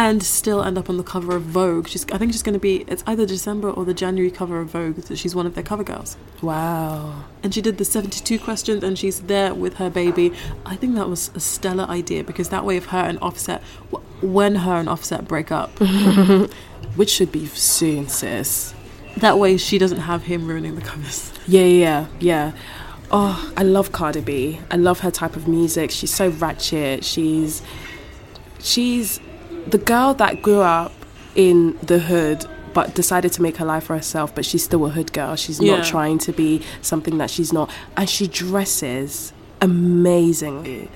And 0.00 0.22
still 0.22 0.62
end 0.62 0.78
up 0.78 0.88
on 0.88 0.96
the 0.96 1.02
cover 1.02 1.34
of 1.34 1.42
Vogue. 1.42 1.88
She's 1.88 2.06
I 2.12 2.18
think 2.18 2.32
she's 2.32 2.42
going 2.42 2.52
to 2.54 2.60
be 2.60 2.84
it's 2.86 3.02
either 3.06 3.26
December 3.26 3.68
or 3.70 3.84
the 3.84 3.94
January 3.94 4.30
cover 4.30 4.60
of 4.60 4.68
Vogue 4.70 4.94
that 4.96 5.18
she's 5.18 5.34
one 5.34 5.44
of 5.46 5.54
their 5.56 5.64
cover 5.64 5.82
girls. 5.82 6.16
Wow. 6.40 7.24
and 7.42 7.52
she 7.52 7.60
did 7.60 7.78
the 7.78 7.84
72 7.84 8.38
questions 8.38 8.84
and 8.84 8.96
she's 8.96 9.22
there 9.22 9.52
with 9.54 9.74
her 9.78 9.90
baby 9.90 10.32
i 10.64 10.76
think 10.76 10.94
that 10.94 11.08
was 11.08 11.32
a 11.34 11.40
stellar 11.40 11.82
idea 11.84 12.22
because 12.22 12.48
that 12.50 12.64
way 12.64 12.76
if 12.76 12.86
her 12.94 12.98
and 13.10 13.18
offset 13.20 13.60
when 14.22 14.54
her 14.66 14.74
and 14.74 14.88
offset 14.88 15.26
break 15.26 15.50
up 15.50 15.70
Which 16.98 17.10
should 17.10 17.32
be 17.32 17.46
soon, 17.46 18.06
sis. 18.08 18.72
that 19.16 19.36
way 19.38 19.56
she 19.56 19.78
doesn't 19.78 20.02
have 20.12 20.22
him 20.24 20.46
ruining 20.46 20.74
the 20.76 20.80
covers 20.80 21.32
Yeah, 21.48 21.64
yeah, 21.64 22.06
yeah. 22.20 22.52
Oh, 23.10 23.52
I 23.56 23.62
love 23.62 23.90
Cardi 23.90 24.20
B. 24.20 24.60
I 24.70 24.76
love 24.76 25.00
her 25.00 25.10
type 25.10 25.34
of 25.34 25.48
music. 25.48 25.90
She's 25.90 26.12
so 26.14 26.28
ratchet. 26.28 27.04
She's 27.04 27.62
she's 28.60 29.18
the 29.70 29.78
girl 29.78 30.14
that 30.14 30.42
grew 30.42 30.60
up 30.60 30.92
in 31.34 31.78
the 31.82 31.98
hood 31.98 32.46
but 32.74 32.94
decided 32.94 33.32
to 33.32 33.42
make 33.42 33.56
her 33.56 33.64
life 33.64 33.84
for 33.84 33.96
herself, 33.96 34.34
but 34.34 34.44
she's 34.44 34.62
still 34.62 34.84
a 34.86 34.90
hood 34.90 35.12
girl. 35.12 35.34
She's 35.36 35.60
Yeah. 35.60 35.76
not 35.76 35.86
trying 35.86 36.18
to 36.18 36.32
be 36.32 36.62
something 36.82 37.18
that 37.18 37.30
she's 37.30 37.52
not. 37.52 37.70
And 37.96 38.08
she 38.08 38.26
dresses 38.28 39.32
amazingly. 39.60 40.90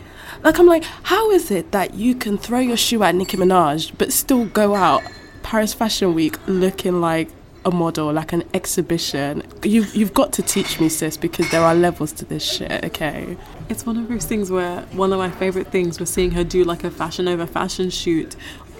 Like 0.44 0.58
I'm 0.58 0.66
like, 0.66 0.84
how 1.04 1.30
is 1.30 1.50
it 1.50 1.72
that 1.72 1.94
you 1.94 2.14
can 2.14 2.36
throw 2.38 2.58
your 2.58 2.76
shoe 2.76 3.02
at 3.02 3.14
Nicki 3.14 3.36
Minaj 3.36 3.92
but 3.98 4.12
still 4.12 4.44
go 4.46 4.74
out 4.74 5.02
Paris 5.42 5.72
Fashion 5.74 6.14
Week 6.14 6.36
looking 6.46 7.00
like 7.00 7.28
a 7.64 7.70
model, 7.70 8.12
like 8.12 8.32
an 8.32 8.44
exhibition? 8.54 9.42
You've 9.62 9.94
you've 9.94 10.14
got 10.14 10.32
to 10.34 10.42
teach 10.42 10.80
me, 10.80 10.88
sis, 10.88 11.16
because 11.16 11.50
there 11.50 11.62
are 11.62 11.74
levels 11.74 12.12
to 12.12 12.24
this 12.24 12.42
shit. 12.44 12.84
Okay. 12.84 13.36
it's 13.68 13.86
one 13.86 13.96
of 13.96 14.08
those 14.08 14.24
things 14.26 14.50
where 14.50 14.80
one 14.92 15.12
of 15.12 15.18
my 15.18 15.30
favorite 15.30 15.68
things 15.68 15.98
was 16.00 16.10
seeing 16.10 16.30
her 16.32 16.44
do 16.44 16.64
like 16.64 16.84
a 16.84 16.90
fashion 16.90 17.26
over 17.28 17.46
fashion 17.46 17.88
shoot 17.90 18.36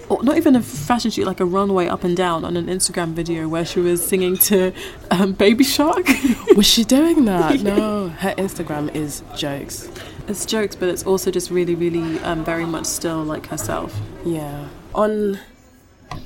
or 0.09 0.21
not 0.21 0.35
even 0.37 0.55
a 0.55 0.61
fashion 0.61 1.09
shoot 1.09 1.25
like 1.25 1.39
a 1.39 1.45
runway 1.45 1.87
up 1.87 2.03
and 2.03 2.15
down 2.17 2.43
on 2.43 2.57
an 2.57 2.67
instagram 2.67 3.13
video 3.13 3.47
where 3.47 3.63
she 3.65 3.79
was 3.79 4.05
singing 4.05 4.35
to 4.37 4.71
um, 5.11 5.31
baby 5.31 5.63
shark 5.63 6.05
Was 6.57 6.67
she 6.67 6.83
doing 6.83 7.23
that? 7.25 7.61
No, 7.63 8.09
her 8.09 8.35
Instagram 8.37 8.93
is 8.93 9.23
jokes. 9.35 9.89
it's 10.27 10.45
jokes 10.45 10.75
but 10.75 10.89
it's 10.89 11.03
also 11.03 11.31
just 11.31 11.49
really 11.49 11.73
really 11.75 12.19
um, 12.19 12.43
very 12.43 12.65
much 12.65 12.85
still 12.85 13.23
like 13.23 13.47
herself 13.47 13.97
Yeah. 14.25 14.67
On 14.93 15.39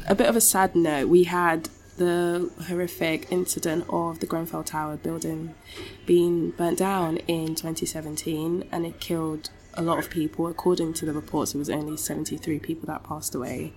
a 0.10 0.16
bit 0.16 0.28
of 0.28 0.36
a 0.36 0.42
sad 0.42 0.76
note, 0.76 1.08
we 1.08 1.24
had 1.24 1.70
the 1.98 2.50
horrific 2.68 3.32
incident 3.32 3.86
of 3.90 4.20
the 4.20 4.26
Grenfell 4.26 4.64
Tower 4.64 4.98
building 4.98 5.56
being 6.06 6.52
burnt 6.52 6.80
down 6.80 7.18
in 7.28 7.56
2017 7.56 8.68
and 8.72 8.86
it 8.86 9.00
killed 9.00 9.50
a 9.74 9.82
lot 9.82 10.00
of 10.00 10.10
people. 10.10 10.48
According 10.48 10.94
to 10.94 11.06
the 11.06 11.14
reports, 11.14 11.54
it 11.54 11.58
was 11.58 11.70
only 11.70 11.98
73 11.98 12.60
people 12.60 12.88
that 12.88 13.04
passed 13.04 13.36
away. 13.36 13.74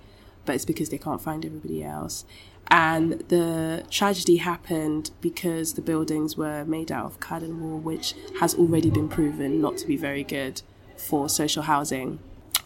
but 0.47 0.55
it's 0.55 0.65
because 0.65 0.89
they 0.89 0.99
can't 0.99 1.21
find 1.21 1.45
everybody 1.45 1.85
else. 1.85 2.25
And 2.69 3.13
the 3.29 3.85
tragedy 3.91 4.37
happened 4.37 5.11
because 5.21 5.75
the 5.75 5.83
buildings 5.83 6.37
were 6.37 6.65
made 6.65 6.91
out 6.91 7.07
of 7.07 7.43
wall, 7.61 7.79
which 7.79 8.15
has 8.41 8.55
already 8.55 8.91
been 8.91 9.09
proven 9.09 9.61
not 9.61 9.77
to 9.79 9.87
be 9.87 9.97
very 9.97 10.25
good 10.25 10.63
for 10.97 11.29
social 11.29 11.65
housing. 11.65 12.21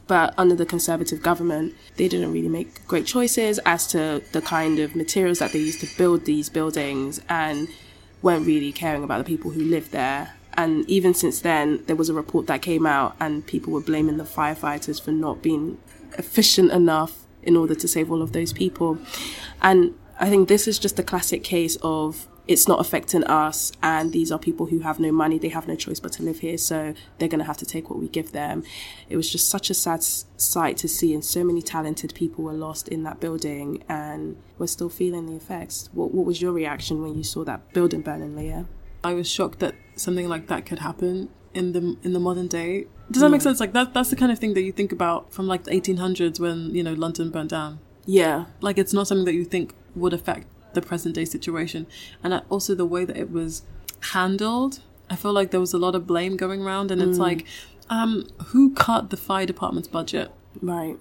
But 0.06 0.34
under 0.36 0.54
the 0.54 0.66
Conservative 0.66 1.22
government, 1.22 1.74
they 1.96 2.08
didn't 2.08 2.32
really 2.32 2.48
make 2.48 2.86
great 2.86 3.06
choices 3.06 3.58
as 3.60 3.86
to 3.88 4.22
the 4.32 4.42
kind 4.42 4.78
of 4.78 4.94
materials 4.94 5.38
that 5.38 5.52
they 5.52 5.60
used 5.60 5.80
to 5.80 5.96
build 5.96 6.24
these 6.26 6.48
buildings 6.48 7.20
and 7.28 7.68
weren't 8.20 8.46
really 8.46 8.72
caring 8.72 9.02
about 9.02 9.18
the 9.18 9.24
people 9.24 9.50
who 9.50 9.62
lived 9.62 9.92
there. 9.92 10.34
And 10.56 10.88
even 10.88 11.14
since 11.14 11.40
then, 11.40 11.84
there 11.86 11.96
was 11.96 12.08
a 12.08 12.14
report 12.14 12.46
that 12.46 12.62
came 12.62 12.86
out, 12.86 13.16
and 13.18 13.46
people 13.46 13.72
were 13.72 13.80
blaming 13.80 14.18
the 14.18 14.24
firefighters 14.24 15.02
for 15.02 15.10
not 15.10 15.42
being 15.42 15.78
efficient 16.16 16.70
enough 16.70 17.24
in 17.42 17.56
order 17.56 17.74
to 17.74 17.88
save 17.88 18.10
all 18.10 18.22
of 18.22 18.32
those 18.32 18.52
people. 18.52 18.98
And 19.60 19.94
I 20.20 20.28
think 20.28 20.48
this 20.48 20.68
is 20.68 20.78
just 20.78 20.98
a 20.98 21.02
classic 21.02 21.42
case 21.42 21.76
of 21.82 22.28
it's 22.46 22.68
not 22.68 22.78
affecting 22.78 23.24
us 23.24 23.72
and 23.82 24.12
these 24.12 24.30
are 24.30 24.38
people 24.38 24.66
who 24.66 24.80
have 24.80 25.00
no 25.00 25.10
money 25.10 25.38
they 25.38 25.48
have 25.48 25.66
no 25.66 25.74
choice 25.74 25.98
but 25.98 26.12
to 26.12 26.22
live 26.22 26.40
here 26.40 26.58
so 26.58 26.94
they're 27.18 27.28
going 27.28 27.38
to 27.38 27.44
have 27.44 27.56
to 27.56 27.64
take 27.64 27.88
what 27.88 27.98
we 27.98 28.08
give 28.08 28.32
them. 28.32 28.62
It 29.08 29.16
was 29.16 29.30
just 29.30 29.48
such 29.48 29.70
a 29.70 29.74
sad 29.74 30.02
sight 30.02 30.76
to 30.78 30.88
see 30.88 31.14
and 31.14 31.24
so 31.24 31.42
many 31.42 31.62
talented 31.62 32.14
people 32.14 32.44
were 32.44 32.52
lost 32.52 32.88
in 32.88 33.02
that 33.04 33.20
building 33.20 33.82
and 33.88 34.36
we're 34.58 34.66
still 34.66 34.90
feeling 34.90 35.26
the 35.26 35.36
effects. 35.36 35.88
What, 35.92 36.12
what 36.12 36.26
was 36.26 36.42
your 36.42 36.52
reaction 36.52 37.02
when 37.02 37.14
you 37.14 37.24
saw 37.24 37.44
that 37.44 37.72
building 37.72 38.02
burning 38.02 38.36
leah? 38.36 38.66
I 39.02 39.14
was 39.14 39.30
shocked 39.30 39.60
that 39.60 39.74
something 39.96 40.28
like 40.28 40.46
that 40.48 40.66
could 40.66 40.80
happen 40.80 41.30
in 41.54 41.72
the 41.72 41.96
in 42.02 42.12
the 42.12 42.20
modern 42.20 42.48
day. 42.48 42.86
Does 43.10 43.22
that 43.22 43.30
make 43.30 43.42
sense? 43.42 43.60
Like 43.60 43.72
that 43.72 43.94
that's 43.94 44.10
the 44.10 44.16
kind 44.16 44.32
of 44.32 44.38
thing 44.38 44.54
that 44.54 44.62
you 44.62 44.72
think 44.72 44.92
about 44.92 45.32
from 45.32 45.46
like 45.46 45.64
the 45.64 45.70
1800s 45.70 46.40
when 46.40 46.74
you 46.74 46.82
know 46.82 46.94
london 46.94 47.30
burned 47.30 47.50
down. 47.50 47.80
Yeah. 48.06 48.46
Like 48.60 48.76
it's 48.76 48.92
not 48.92 49.06
something 49.06 49.24
that 49.24 49.34
you 49.34 49.44
think 49.44 49.74
would 49.94 50.12
affect 50.12 50.46
the 50.74 50.82
present 50.82 51.14
day 51.14 51.24
situation 51.24 51.86
and 52.22 52.42
also 52.50 52.74
the 52.74 52.86
way 52.86 53.04
that 53.04 53.16
it 53.16 53.30
was 53.30 53.62
handled 54.12 54.80
i 55.08 55.16
feel 55.16 55.32
like 55.32 55.50
there 55.50 55.60
was 55.60 55.72
a 55.72 55.78
lot 55.78 55.94
of 55.94 56.06
blame 56.06 56.36
going 56.36 56.62
around 56.62 56.90
and 56.90 57.00
it's 57.00 57.18
mm. 57.18 57.22
like 57.22 57.46
um 57.90 58.26
who 58.46 58.72
cut 58.74 59.10
the 59.10 59.16
fire 59.16 59.46
department's 59.46 59.88
budget 59.88 60.30
right 60.60 60.98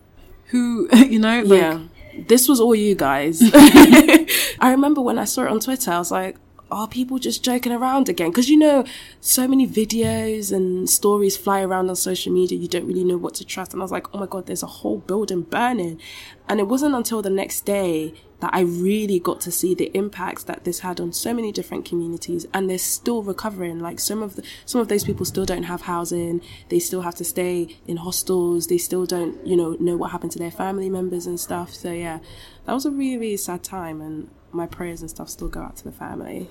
who 0.48 0.88
you 0.98 1.20
know 1.20 1.42
like, 1.42 1.60
yeah 1.60 1.80
this 2.28 2.48
was 2.48 2.60
all 2.60 2.76
you 2.76 2.94
guys 2.94 3.42
i 3.54 4.70
remember 4.70 5.02
when 5.02 5.18
i 5.18 5.26
saw 5.26 5.44
it 5.44 5.50
on 5.50 5.60
twitter 5.60 5.92
i 5.92 5.98
was 5.98 6.12
like 6.12 6.38
are 6.74 6.88
people 6.88 7.20
just 7.20 7.44
joking 7.44 7.72
around 7.72 8.10
again? 8.10 8.30
Because 8.30 8.50
you 8.50 8.58
know, 8.58 8.84
so 9.22 9.48
many 9.48 9.68
videos 9.68 10.52
and 10.52 10.90
stories 10.90 11.38
fly 11.38 11.62
around 11.62 11.90
on 11.90 11.96
social 11.96 12.34
media, 12.34 12.58
you 12.58 12.68
don't 12.68 12.88
really 12.88 13.04
know 13.04 13.18
what 13.18 13.36
to 13.36 13.46
trust. 13.46 13.74
And 13.74 13.82
I 13.82 13.86
was 13.86 13.92
like, 13.92 14.14
oh 14.14 14.18
my 14.18 14.26
God, 14.26 14.48
there's 14.48 14.64
a 14.64 14.68
whole 14.68 14.98
building 14.98 15.44
burning. 15.44 16.02
And 16.50 16.60
it 16.60 16.68
wasn't 16.68 16.96
until 16.96 17.22
the 17.22 17.30
next 17.30 17.62
day 17.62 18.14
that 18.44 18.54
I 18.54 18.60
really 18.60 19.22
got 19.22 19.40
to 19.42 19.52
see 19.52 19.74
the 19.74 19.90
impacts 19.96 20.44
that 20.44 20.66
this 20.66 20.80
had 20.80 21.00
on 21.00 21.14
so 21.14 21.34
many 21.34 21.54
different 21.54 21.86
communities. 21.86 22.46
And 22.54 22.70
they're 22.70 22.78
still 22.78 23.24
recovering. 23.24 23.80
Like 23.80 24.02
some 24.02 24.22
of 24.22 24.36
the, 24.36 24.44
some 24.66 24.82
of 24.82 24.90
those 24.90 25.06
people 25.06 25.26
still 25.26 25.46
don't 25.46 25.64
have 25.64 25.84
housing. 25.84 26.42
They 26.68 26.80
still 26.80 27.04
have 27.04 27.16
to 27.16 27.24
stay 27.24 27.78
in 27.88 27.96
hostels. 27.96 28.68
They 28.68 28.78
still 28.78 29.06
don't, 29.06 29.48
you 29.48 29.56
know, 29.56 29.78
know 29.80 29.96
what 29.96 30.12
happened 30.12 30.34
to 30.34 30.40
their 30.40 30.52
family 30.52 30.90
members 30.90 31.26
and 31.26 31.40
stuff. 31.40 31.74
So 31.74 31.94
yeah, 31.94 32.20
that 32.66 32.74
was 32.74 32.86
a 32.86 32.92
really, 32.92 33.18
really 33.18 33.38
sad 33.38 33.64
time. 33.64 34.02
And 34.02 34.30
my 34.52 34.68
prayers 34.68 35.00
and 35.00 35.10
stuff 35.10 35.30
still 35.30 35.48
go 35.48 35.62
out 35.62 35.78
to 35.78 35.86
the 35.86 35.94
family. 35.94 36.50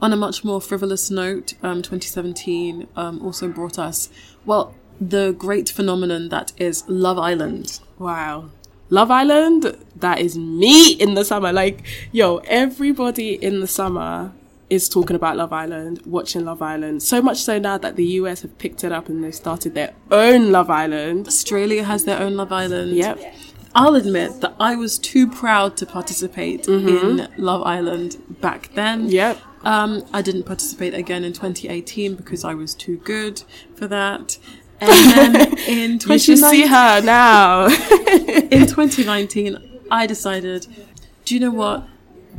On 0.00 0.14
a 0.14 0.16
much 0.16 0.44
more 0.44 0.62
frivolous 0.62 1.10
note, 1.10 1.52
um, 1.62 1.82
2017 1.82 2.88
um, 2.96 3.20
also 3.22 3.48
brought 3.48 3.78
us, 3.78 4.08
well, 4.46 4.74
the 4.98 5.32
great 5.32 5.68
phenomenon 5.68 6.30
that 6.30 6.52
is 6.56 6.84
Love 6.88 7.18
Island. 7.18 7.80
Wow. 7.98 8.48
Love 8.90 9.10
Island, 9.10 9.76
that 9.96 10.18
is 10.18 10.38
me 10.38 10.92
in 10.92 11.14
the 11.14 11.24
summer. 11.24 11.52
Like, 11.52 11.84
yo, 12.12 12.38
everybody 12.38 13.34
in 13.34 13.60
the 13.60 13.66
summer 13.66 14.32
is 14.70 14.88
talking 14.88 15.16
about 15.16 15.36
Love 15.36 15.52
Island, 15.52 16.02
watching 16.04 16.44
Love 16.44 16.62
Island. 16.62 17.02
So 17.02 17.22
much 17.22 17.38
so 17.38 17.58
now 17.58 17.78
that 17.78 17.96
the 17.96 18.04
US 18.04 18.42
have 18.42 18.56
picked 18.58 18.84
it 18.84 18.92
up 18.92 19.08
and 19.08 19.22
they've 19.22 19.34
started 19.34 19.74
their 19.74 19.94
own 20.10 20.52
Love 20.52 20.70
Island. 20.70 21.26
Australia 21.26 21.84
has 21.84 22.04
their 22.04 22.20
own 22.20 22.36
Love 22.36 22.52
Island. 22.52 22.92
Yep. 22.92 23.34
I'll 23.74 23.94
admit 23.94 24.40
that 24.40 24.54
I 24.58 24.74
was 24.74 24.98
too 24.98 25.30
proud 25.30 25.76
to 25.78 25.86
participate 25.86 26.64
mm-hmm. 26.64 26.88
in 26.88 27.28
Love 27.36 27.62
Island 27.62 28.16
back 28.40 28.70
then. 28.74 29.08
Yep. 29.08 29.38
Um, 29.64 30.04
I 30.12 30.22
didn't 30.22 30.44
participate 30.44 30.94
again 30.94 31.24
in 31.24 31.32
2018 31.32 32.14
because 32.14 32.44
I 32.44 32.54
was 32.54 32.74
too 32.74 32.96
good 32.98 33.42
for 33.74 33.86
that. 33.88 34.38
And 34.80 34.90
then 35.10 35.34
in 35.68 35.98
2019, 35.98 36.10
you 36.12 36.18
should 36.18 36.38
see 36.38 36.66
her 36.66 37.00
now. 37.02 37.66
in 38.50 38.66
2019, 38.66 39.80
I 39.90 40.06
decided, 40.06 40.66
do 41.24 41.34
you 41.34 41.40
know 41.40 41.50
what? 41.50 41.88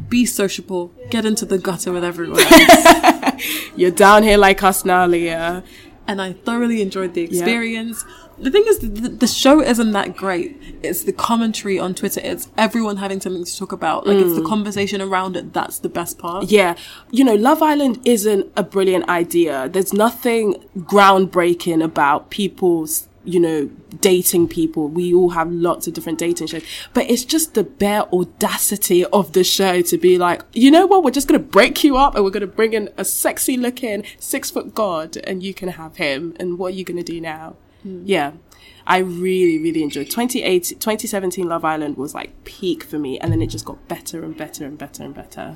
Be 0.07 0.25
sociable. 0.25 0.91
Get 1.09 1.25
into 1.25 1.45
the 1.45 1.57
gutter 1.57 1.91
with 1.91 2.03
everyone 2.03 2.39
else. 2.39 3.43
You're 3.75 3.91
down 3.91 4.23
here 4.23 4.37
like 4.37 4.63
us 4.63 4.85
now, 4.85 5.05
Leah. 5.05 5.63
And 6.07 6.21
I 6.21 6.33
thoroughly 6.33 6.81
enjoyed 6.81 7.13
the 7.13 7.21
experience. 7.21 8.03
Yep 8.07 8.28
the 8.41 8.51
thing 8.51 8.63
is, 8.67 8.79
the, 8.79 9.09
the, 9.09 9.27
show 9.27 9.61
isn't 9.61 9.91
that 9.91 10.15
great. 10.15 10.57
It's 10.81 11.03
the 11.03 11.13
commentary 11.13 11.77
on 11.79 11.93
Twitter. 11.93 12.21
It's 12.23 12.49
everyone 12.57 12.97
having 12.97 13.21
something 13.21 13.43
to 13.43 13.57
talk 13.57 13.71
about. 13.71 14.07
Like, 14.07 14.17
mm. 14.17 14.21
it's 14.21 14.35
the 14.35 14.41
mm. 14.41 14.49
conversation 14.49 15.01
around 15.01 15.35
it. 15.37 15.53
That's 15.53 15.79
the 15.79 15.89
best 15.89 16.17
part. 16.17 16.45
Yeah. 16.45 16.75
You 17.11 17.23
know, 17.23 17.35
Love 17.35 17.61
Island 17.61 17.99
isn't 18.05 18.51
a 18.55 18.63
brilliant 18.63 19.09
idea. 19.09 19.69
There's 19.69 19.93
nothing 19.93 20.55
groundbreaking 20.77 21.83
about 21.83 22.29
people's 22.29 23.09
you 23.25 23.39
know, 23.39 23.69
dating 23.99 24.47
people. 24.47 24.87
We 24.87 25.13
all 25.13 25.31
have 25.31 25.51
lots 25.51 25.87
of 25.87 25.93
different 25.93 26.17
dating 26.17 26.47
shows, 26.47 26.63
but 26.93 27.09
it's 27.09 27.23
just 27.23 27.53
the 27.53 27.63
bare 27.63 28.03
audacity 28.13 29.05
of 29.05 29.33
the 29.33 29.43
show 29.43 29.81
to 29.81 29.97
be 29.97 30.17
like, 30.17 30.41
you 30.53 30.71
know 30.71 30.87
what? 30.87 31.03
We're 31.03 31.11
just 31.11 31.27
going 31.27 31.39
to 31.39 31.45
break 31.45 31.83
you 31.83 31.97
up 31.97 32.15
and 32.15 32.23
we're 32.23 32.31
going 32.31 32.41
to 32.41 32.47
bring 32.47 32.73
in 32.73 32.89
a 32.97 33.05
sexy 33.05 33.57
looking 33.57 34.03
six 34.19 34.49
foot 34.49 34.73
god 34.73 35.17
and 35.17 35.43
you 35.43 35.53
can 35.53 35.69
have 35.69 35.97
him. 35.97 36.35
And 36.39 36.57
what 36.57 36.73
are 36.73 36.75
you 36.75 36.83
going 36.83 36.97
to 36.97 37.03
do 37.03 37.21
now? 37.21 37.55
Mm. 37.85 38.03
Yeah. 38.05 38.31
I 38.89 38.97
really, 38.97 39.59
really 39.59 39.83
enjoyed 39.83 40.07
2018, 40.09 40.79
2017 40.79 41.47
Love 41.47 41.63
Island 41.63 41.95
was 41.95 42.15
like 42.15 42.43
peak 42.43 42.83
for 42.83 42.97
me, 42.97 43.19
and 43.19 43.31
then 43.31 43.39
it 43.39 43.47
just 43.47 43.63
got 43.63 43.87
better 43.87 44.23
and 44.23 44.35
better 44.35 44.65
and 44.65 44.79
better 44.79 45.03
and 45.03 45.13
better. 45.13 45.55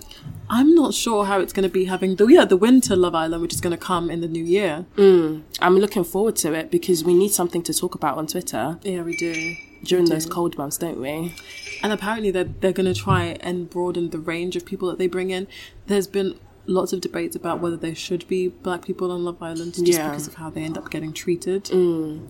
I'm 0.51 0.75
not 0.75 0.93
sure 0.93 1.25
how 1.25 1.39
it's 1.39 1.51
going 1.51 1.67
to 1.67 1.73
be 1.73 1.85
having 1.85 2.15
the 2.15 2.27
yeah 2.27 2.45
the 2.45 2.57
winter 2.57 2.95
Love 2.95 3.15
Island, 3.15 3.41
which 3.41 3.53
is 3.53 3.59
going 3.59 3.71
to 3.71 3.83
come 3.83 4.11
in 4.11 4.21
the 4.21 4.27
new 4.27 4.43
year. 4.43 4.85
Mm, 4.97 5.41
I'm 5.59 5.77
looking 5.79 6.03
forward 6.03 6.35
to 6.37 6.53
it 6.53 6.69
because 6.69 7.03
we 7.03 7.15
need 7.15 7.31
something 7.31 7.63
to 7.63 7.73
talk 7.73 7.95
about 7.95 8.19
on 8.19 8.27
Twitter. 8.27 8.77
Yeah, 8.83 9.01
we 9.01 9.15
do 9.17 9.55
during 9.83 10.05
we 10.05 10.11
those 10.11 10.27
cold 10.27 10.55
months, 10.57 10.77
don't 10.77 11.01
we? 11.01 11.33
And 11.81 11.91
apparently 11.91 12.29
they're 12.29 12.43
they're 12.43 12.71
going 12.71 12.93
to 12.93 12.99
try 12.99 13.37
and 13.41 13.67
broaden 13.67 14.11
the 14.11 14.19
range 14.19 14.55
of 14.55 14.63
people 14.63 14.87
that 14.89 14.99
they 14.99 15.07
bring 15.07 15.31
in. 15.31 15.47
There's 15.87 16.07
been 16.07 16.39
lots 16.65 16.93
of 16.93 17.01
debates 17.01 17.35
about 17.35 17.59
whether 17.59 17.77
there 17.77 17.95
should 17.95 18.27
be 18.27 18.47
black 18.47 18.85
people 18.85 19.11
on 19.11 19.23
Love 19.23 19.41
Island 19.41 19.73
just 19.75 19.87
yeah. 19.87 20.09
because 20.09 20.27
of 20.27 20.35
how 20.35 20.49
they 20.49 20.63
end 20.63 20.77
up 20.77 20.89
getting 20.89 21.13
treated. 21.13 21.65
Mm. 21.65 22.27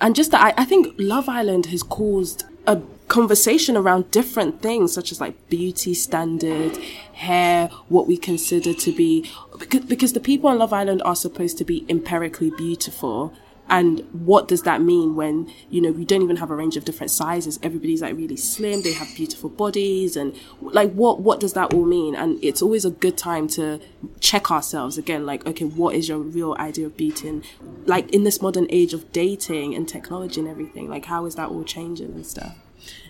And 0.00 0.14
just 0.14 0.30
that, 0.32 0.42
I, 0.42 0.62
I 0.62 0.64
think 0.64 0.94
Love 0.98 1.28
Island 1.28 1.66
has 1.66 1.82
caused 1.82 2.44
a 2.66 2.80
conversation 3.08 3.76
around 3.76 4.10
different 4.10 4.60
things 4.60 4.92
such 4.92 5.12
as 5.12 5.20
like 5.20 5.48
beauty 5.48 5.94
standard, 5.94 6.76
hair, 7.12 7.68
what 7.88 8.06
we 8.06 8.16
consider 8.16 8.74
to 8.74 8.92
be 8.92 9.30
because, 9.58 9.84
because 9.84 10.12
the 10.12 10.20
people 10.20 10.50
on 10.50 10.58
Love 10.58 10.72
Island 10.72 11.02
are 11.04 11.16
supposed 11.16 11.56
to 11.58 11.64
be 11.64 11.86
empirically 11.88 12.50
beautiful 12.50 13.32
and 13.68 14.00
what 14.12 14.46
does 14.46 14.62
that 14.62 14.80
mean 14.80 15.16
when, 15.16 15.52
you 15.70 15.80
know, 15.80 15.90
we 15.90 16.04
don't 16.04 16.22
even 16.22 16.36
have 16.36 16.50
a 16.50 16.54
range 16.54 16.76
of 16.76 16.84
different 16.84 17.10
sizes? 17.10 17.58
Everybody's 17.62 18.00
like 18.00 18.16
really 18.16 18.36
slim, 18.36 18.82
they 18.82 18.92
have 18.92 19.08
beautiful 19.16 19.50
bodies 19.50 20.16
and 20.16 20.36
like 20.60 20.92
what, 20.92 21.20
what 21.20 21.40
does 21.40 21.54
that 21.54 21.74
all 21.74 21.84
mean? 21.84 22.14
And 22.14 22.42
it's 22.44 22.62
always 22.62 22.84
a 22.84 22.90
good 22.90 23.18
time 23.18 23.48
to 23.48 23.80
check 24.20 24.50
ourselves 24.50 24.98
again, 24.98 25.26
like, 25.26 25.44
okay, 25.46 25.64
what 25.64 25.96
is 25.96 26.08
your 26.08 26.18
real 26.18 26.54
idea 26.58 26.86
of 26.86 26.96
beauty? 26.96 27.28
And 27.28 27.44
like 27.86 28.10
in 28.10 28.22
this 28.22 28.40
modern 28.40 28.66
age 28.70 28.94
of 28.94 29.10
dating 29.12 29.74
and 29.74 29.88
technology 29.88 30.40
and 30.40 30.48
everything, 30.48 30.88
like 30.88 31.06
how 31.06 31.26
is 31.26 31.34
that 31.34 31.48
all 31.48 31.64
changing 31.64 32.12
and 32.12 32.24
stuff? 32.24 32.56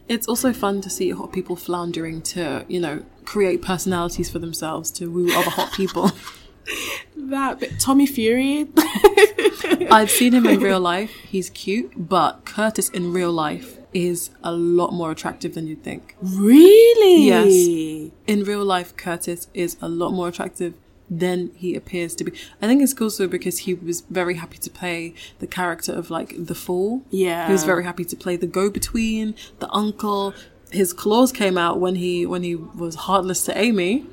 It's 0.08 0.28
also 0.28 0.52
fun 0.52 0.80
to 0.82 0.90
see 0.90 1.10
hot 1.10 1.32
people 1.32 1.56
floundering 1.56 2.22
to, 2.22 2.64
you 2.68 2.80
know, 2.80 3.04
create 3.24 3.60
personalities 3.60 4.30
for 4.30 4.38
themselves 4.38 4.90
to 4.92 5.10
woo 5.10 5.30
other 5.32 5.50
hot 5.50 5.72
people. 5.72 6.12
that 7.16 7.60
bit. 7.60 7.78
Tommy 7.80 8.06
Fury. 8.06 8.68
I've 9.90 10.10
seen 10.10 10.32
him 10.32 10.46
in 10.46 10.60
real 10.60 10.80
life. 10.80 11.10
He's 11.10 11.50
cute, 11.50 11.92
but 11.96 12.44
Curtis 12.44 12.88
in 12.88 13.12
real 13.12 13.32
life 13.32 13.78
is 13.92 14.30
a 14.42 14.52
lot 14.52 14.92
more 14.92 15.10
attractive 15.10 15.54
than 15.54 15.66
you'd 15.66 15.82
think. 15.82 16.16
Really? 16.20 17.26
Yes. 17.26 18.12
In 18.26 18.44
real 18.44 18.64
life, 18.64 18.96
Curtis 18.96 19.48
is 19.54 19.76
a 19.80 19.88
lot 19.88 20.12
more 20.12 20.28
attractive 20.28 20.74
than 21.08 21.52
he 21.54 21.74
appears 21.74 22.14
to 22.16 22.24
be. 22.24 22.32
I 22.60 22.66
think 22.66 22.82
it's 22.82 23.00
also 23.00 23.28
because 23.28 23.58
he 23.58 23.74
was 23.74 24.00
very 24.02 24.34
happy 24.34 24.58
to 24.58 24.70
play 24.70 25.14
the 25.38 25.46
character 25.46 25.92
of 25.92 26.10
like 26.10 26.34
the 26.36 26.54
fool. 26.54 27.02
Yeah. 27.10 27.46
He 27.46 27.52
was 27.52 27.64
very 27.64 27.84
happy 27.84 28.04
to 28.04 28.16
play 28.16 28.36
the 28.36 28.46
go 28.46 28.70
between, 28.70 29.34
the 29.60 29.70
uncle. 29.72 30.34
His 30.72 30.92
claws 30.92 31.32
came 31.32 31.56
out 31.56 31.78
when 31.78 31.94
he 31.94 32.26
when 32.26 32.42
he 32.42 32.56
was 32.56 32.96
heartless 32.96 33.44
to 33.44 33.56
Amy 33.56 34.04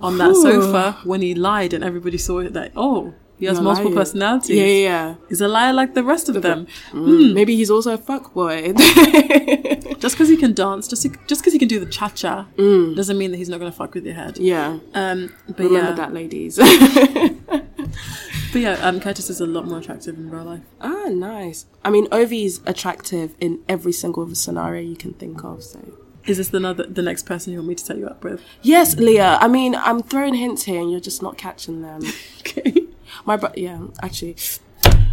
on 0.00 0.18
that 0.18 0.34
sofa 0.36 0.98
when 1.04 1.20
he 1.22 1.34
lied 1.34 1.72
and 1.72 1.82
everybody 1.84 2.18
saw 2.18 2.38
it 2.40 2.52
that 2.52 2.72
oh 2.76 3.14
He 3.38 3.46
has 3.46 3.56
You're 3.56 3.64
multiple 3.64 3.90
lying. 3.92 3.98
personalities. 4.02 4.56
Yeah, 4.58 4.64
yeah, 4.66 4.82
yeah. 4.90 5.14
He's 5.28 5.40
a 5.40 5.46
liar 5.46 5.72
like 5.72 5.94
the 5.94 6.02
rest 6.02 6.28
of 6.28 6.42
them. 6.42 6.66
Mm, 6.90 7.34
Maybe 7.34 7.54
he's 7.54 7.70
also 7.70 7.94
a 7.94 7.98
fuckboy. 7.98 8.74
Just 10.00 10.14
because 10.16 10.28
he 10.28 10.36
can 10.36 10.54
dance, 10.54 10.86
just 10.88 11.02
just 11.30 11.40
because 11.40 11.52
he 11.52 11.58
can 11.58 11.68
do 11.68 11.78
the 11.84 11.86
cha 11.96 12.08
cha, 12.08 12.46
doesn't 12.56 13.18
mean 13.18 13.30
that 13.32 13.36
he's 13.38 13.48
not 13.48 13.58
going 13.60 13.70
to 13.72 13.76
fuck 13.76 13.94
with 13.94 14.04
your 14.06 14.14
head. 14.14 14.34
Mm. 14.36 14.46
yeah. 14.52 14.68
Um, 14.94 15.18
but 15.48 15.58
Remember 15.66 15.88
yeah, 15.90 15.94
that, 16.00 16.12
ladies. 16.12 16.54
but 18.52 18.60
yeah, 18.60 18.74
um, 18.86 19.00
Curtis 19.00 19.28
is 19.30 19.40
a 19.40 19.46
lot 19.46 19.66
more 19.66 19.78
attractive 19.78 20.16
in 20.16 20.30
real 20.30 20.44
life. 20.44 20.62
ah, 20.80 21.06
nice. 21.10 21.66
I 21.84 21.90
mean, 21.90 22.06
Ovie's 22.12 22.60
attractive 22.66 23.34
in 23.40 23.60
every 23.68 23.92
single 23.92 24.32
scenario 24.34 24.82
you 24.82 24.96
can 24.96 25.14
think 25.14 25.44
of. 25.44 25.62
So 25.62 25.80
Is 26.28 26.36
this 26.36 26.48
the 26.48 26.58
another, 26.58 26.84
the 26.84 27.02
next 27.02 27.24
person 27.24 27.52
you 27.52 27.58
want 27.60 27.68
me 27.68 27.74
to 27.74 27.84
set 27.84 27.96
you 27.96 28.06
up 28.06 28.22
with? 28.22 28.42
yes, 28.62 28.96
Leah. 28.96 29.38
I 29.40 29.48
mean, 29.48 29.74
I'm 29.74 30.02
throwing 30.02 30.34
hints 30.34 30.64
here, 30.64 30.80
and 30.80 30.90
you're 30.90 31.00
just 31.00 31.22
not 31.22 31.38
catching 31.38 31.82
them. 31.82 32.02
Okay. 32.40 32.84
My 33.26 33.36
bro, 33.36 33.50
yeah, 33.56 33.78
actually, 34.02 34.36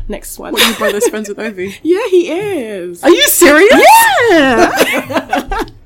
next 0.08 0.38
one. 0.40 0.54
What, 0.54 0.66
Your 0.68 0.78
brother's 0.78 1.08
friends 1.10 1.28
with 1.28 1.38
Ovie. 1.48 1.78
yeah, 1.84 2.08
he 2.10 2.30
is. 2.32 3.04
Are 3.04 3.10
you 3.10 3.24
serious? 3.24 3.72
Yeah. 4.30 5.64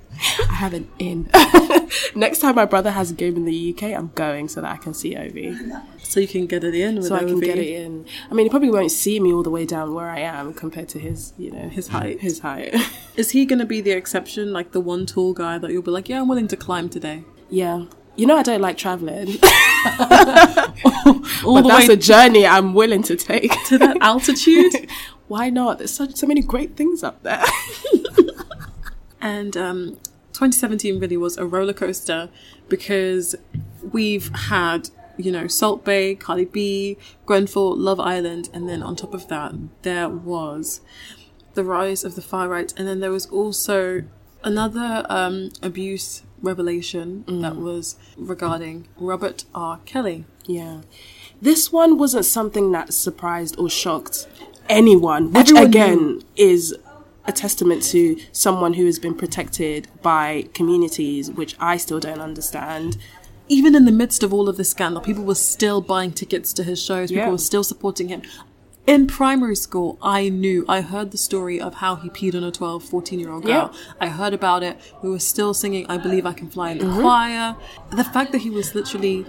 I 0.50 0.54
have 0.54 0.74
an 0.74 0.90
in. 1.00 1.30
Next 2.16 2.40
time 2.40 2.56
my 2.56 2.66
brother 2.66 2.92
has 2.92 3.12
a 3.12 3.14
game 3.14 3.36
in 3.38 3.46
the 3.46 3.74
UK, 3.74 3.84
I'm 3.98 4.12
going 4.16 4.48
so 4.50 4.62
that 4.62 4.72
I 4.72 4.78
can 4.78 4.94
see 4.94 5.16
Ovie. 5.16 5.56
So 6.04 6.20
you 6.20 6.28
can 6.28 6.46
get 6.48 6.64
it 6.64 6.76
in 6.76 7.02
So 7.04 7.16
I 7.16 7.20
can 7.20 7.30
Ovie. 7.36 7.46
get 7.46 7.58
it 7.58 7.68
in. 7.68 8.06
I 8.30 8.34
mean, 8.34 8.46
he 8.46 8.50
probably 8.50 8.70
won't 8.72 8.92
see 8.92 9.20
me 9.20 9.32
all 9.32 9.44
the 9.44 9.50
way 9.50 9.66
down 9.66 9.94
where 9.94 10.10
I 10.10 10.20
am 10.20 10.54
compared 10.54 10.90
to 10.90 11.00
his, 11.00 11.34
you 11.38 11.52
know, 11.52 11.70
His 11.70 11.88
height. 11.88 12.20
His 12.20 12.40
height. 12.40 12.76
Is 13.16 13.32
he 13.32 13.46
going 13.46 13.60
to 13.60 13.66
be 13.66 13.82
the 13.82 13.92
exception, 13.92 14.52
like 14.54 14.72
the 14.72 14.80
one 14.82 15.06
tall 15.06 15.34
guy 15.34 15.58
that 15.58 15.72
you'll 15.72 15.82
be 15.82 15.92
like, 15.92 16.10
yeah, 16.10 16.20
I'm 16.22 16.28
willing 16.28 16.48
to 16.50 16.58
climb 16.58 16.90
today? 16.90 17.24
yeah. 17.50 17.86
You 18.16 18.26
know, 18.26 18.36
I 18.36 18.44
don't 18.44 18.60
like 18.60 18.78
traveling. 18.78 19.38
But 21.42 21.68
that's 21.68 21.88
a 21.88 21.96
journey 21.96 22.46
I'm 22.46 22.74
willing 22.74 23.02
to 23.04 23.16
take. 23.16 23.52
to 23.68 23.78
that 23.78 23.96
altitude? 24.02 24.90
Why 25.30 25.50
not? 25.50 25.78
There's 25.78 25.92
so, 25.94 26.06
so 26.10 26.28
many 26.28 26.42
great 26.42 26.76
things 26.76 27.02
up 27.02 27.24
there. 27.24 27.44
And 29.22 29.56
um, 29.58 29.98
2017 30.40 31.02
really 31.02 31.18
was 31.18 31.36
a 31.36 31.46
roller 31.46 31.74
coaster 31.74 32.30
because 32.70 33.36
we've 33.92 34.34
had, 34.34 34.90
you 35.18 35.34
know, 35.34 35.48
Salt 35.48 35.84
Bae, 35.84 36.16
Cardi 36.18 36.46
B, 36.46 36.98
Grenfell, 37.26 37.76
Love 37.76 38.00
Island, 38.00 38.50
and 38.54 38.70
then 38.70 38.82
on 38.82 38.96
top 38.96 39.14
of 39.14 39.28
that, 39.28 39.54
there 39.82 40.08
was 40.08 40.80
the 41.56 41.66
rise 41.66 42.06
of 42.06 42.16
the 42.16 42.22
far 42.22 42.48
right, 42.48 42.74
and 42.78 42.88
then 42.88 43.02
there 43.02 43.12
was 43.12 43.26
also 43.26 44.04
another 44.42 45.06
um, 45.10 45.52
abuse 45.62 46.24
revelation 46.42 47.26
that 47.42 47.58
was 47.58 47.98
regarding 48.16 48.88
Robert 48.96 49.44
R. 49.54 49.82
Kelly. 49.86 50.24
Yeah. 50.46 50.84
This 51.42 51.70
one 51.70 51.98
wasn't 51.98 52.24
something 52.24 52.72
that 52.72 52.94
surprised 52.94 53.60
or 53.60 53.70
shocked 53.70 54.26
anyone, 54.70 55.34
which 55.34 55.50
Everyone 55.50 55.66
again 55.66 56.22
is 56.38 56.74
a 57.30 57.32
testament 57.32 57.84
to 57.84 58.18
someone 58.32 58.74
who 58.74 58.86
has 58.86 58.98
been 59.00 59.14
protected 59.16 59.88
by 60.02 60.50
communities, 60.54 61.30
which 61.32 61.56
I 61.60 61.78
still 61.78 62.00
don't 62.00 62.20
understand. 62.22 62.98
even 63.52 63.74
in 63.74 63.86
the 63.86 63.92
midst 63.92 64.22
of 64.22 64.32
all 64.32 64.48
of 64.48 64.58
this 64.58 64.70
scandal, 64.70 65.02
people 65.02 65.24
were 65.24 65.34
still 65.34 65.82
buying 65.82 66.12
tickets 66.12 66.54
to 66.54 66.64
his 66.64 66.80
shows. 66.80 67.10
People 67.10 67.24
Yeah. 67.26 67.32
were 67.32 67.38
still 67.52 67.64
supporting 67.64 68.08
him. 68.10 68.22
In 68.86 69.08
primary 69.08 69.56
school, 69.56 69.98
I 70.04 70.30
knew, 70.30 70.66
I 70.70 70.82
heard 70.82 71.10
the 71.10 71.18
story 71.18 71.60
of 71.60 71.74
how 71.76 71.96
he 71.96 72.10
peed 72.12 72.36
on 72.36 72.44
a 72.44 72.52
12, 72.52 72.84
14 72.84 73.20
year 73.20 73.32
old 73.32 73.44
girl. 73.46 73.72
Yeah. 73.74 73.80
I 74.00 74.08
heard 74.20 74.36
about 74.36 74.62
it. 74.62 74.78
We 75.02 75.10
were 75.10 75.18
still 75.34 75.56
singing 75.56 75.88
I 75.90 75.98
Believe 75.98 76.28
I 76.28 76.34
Can 76.34 76.48
Fly 76.52 76.70
in 76.74 76.78
the 76.78 76.86
Mm-hmm. 76.86 77.02
choir. 77.02 77.56
The 77.90 78.04
fact 78.04 78.32
that 78.34 78.42
he 78.42 78.52
was 78.52 78.76
literally, 78.76 79.26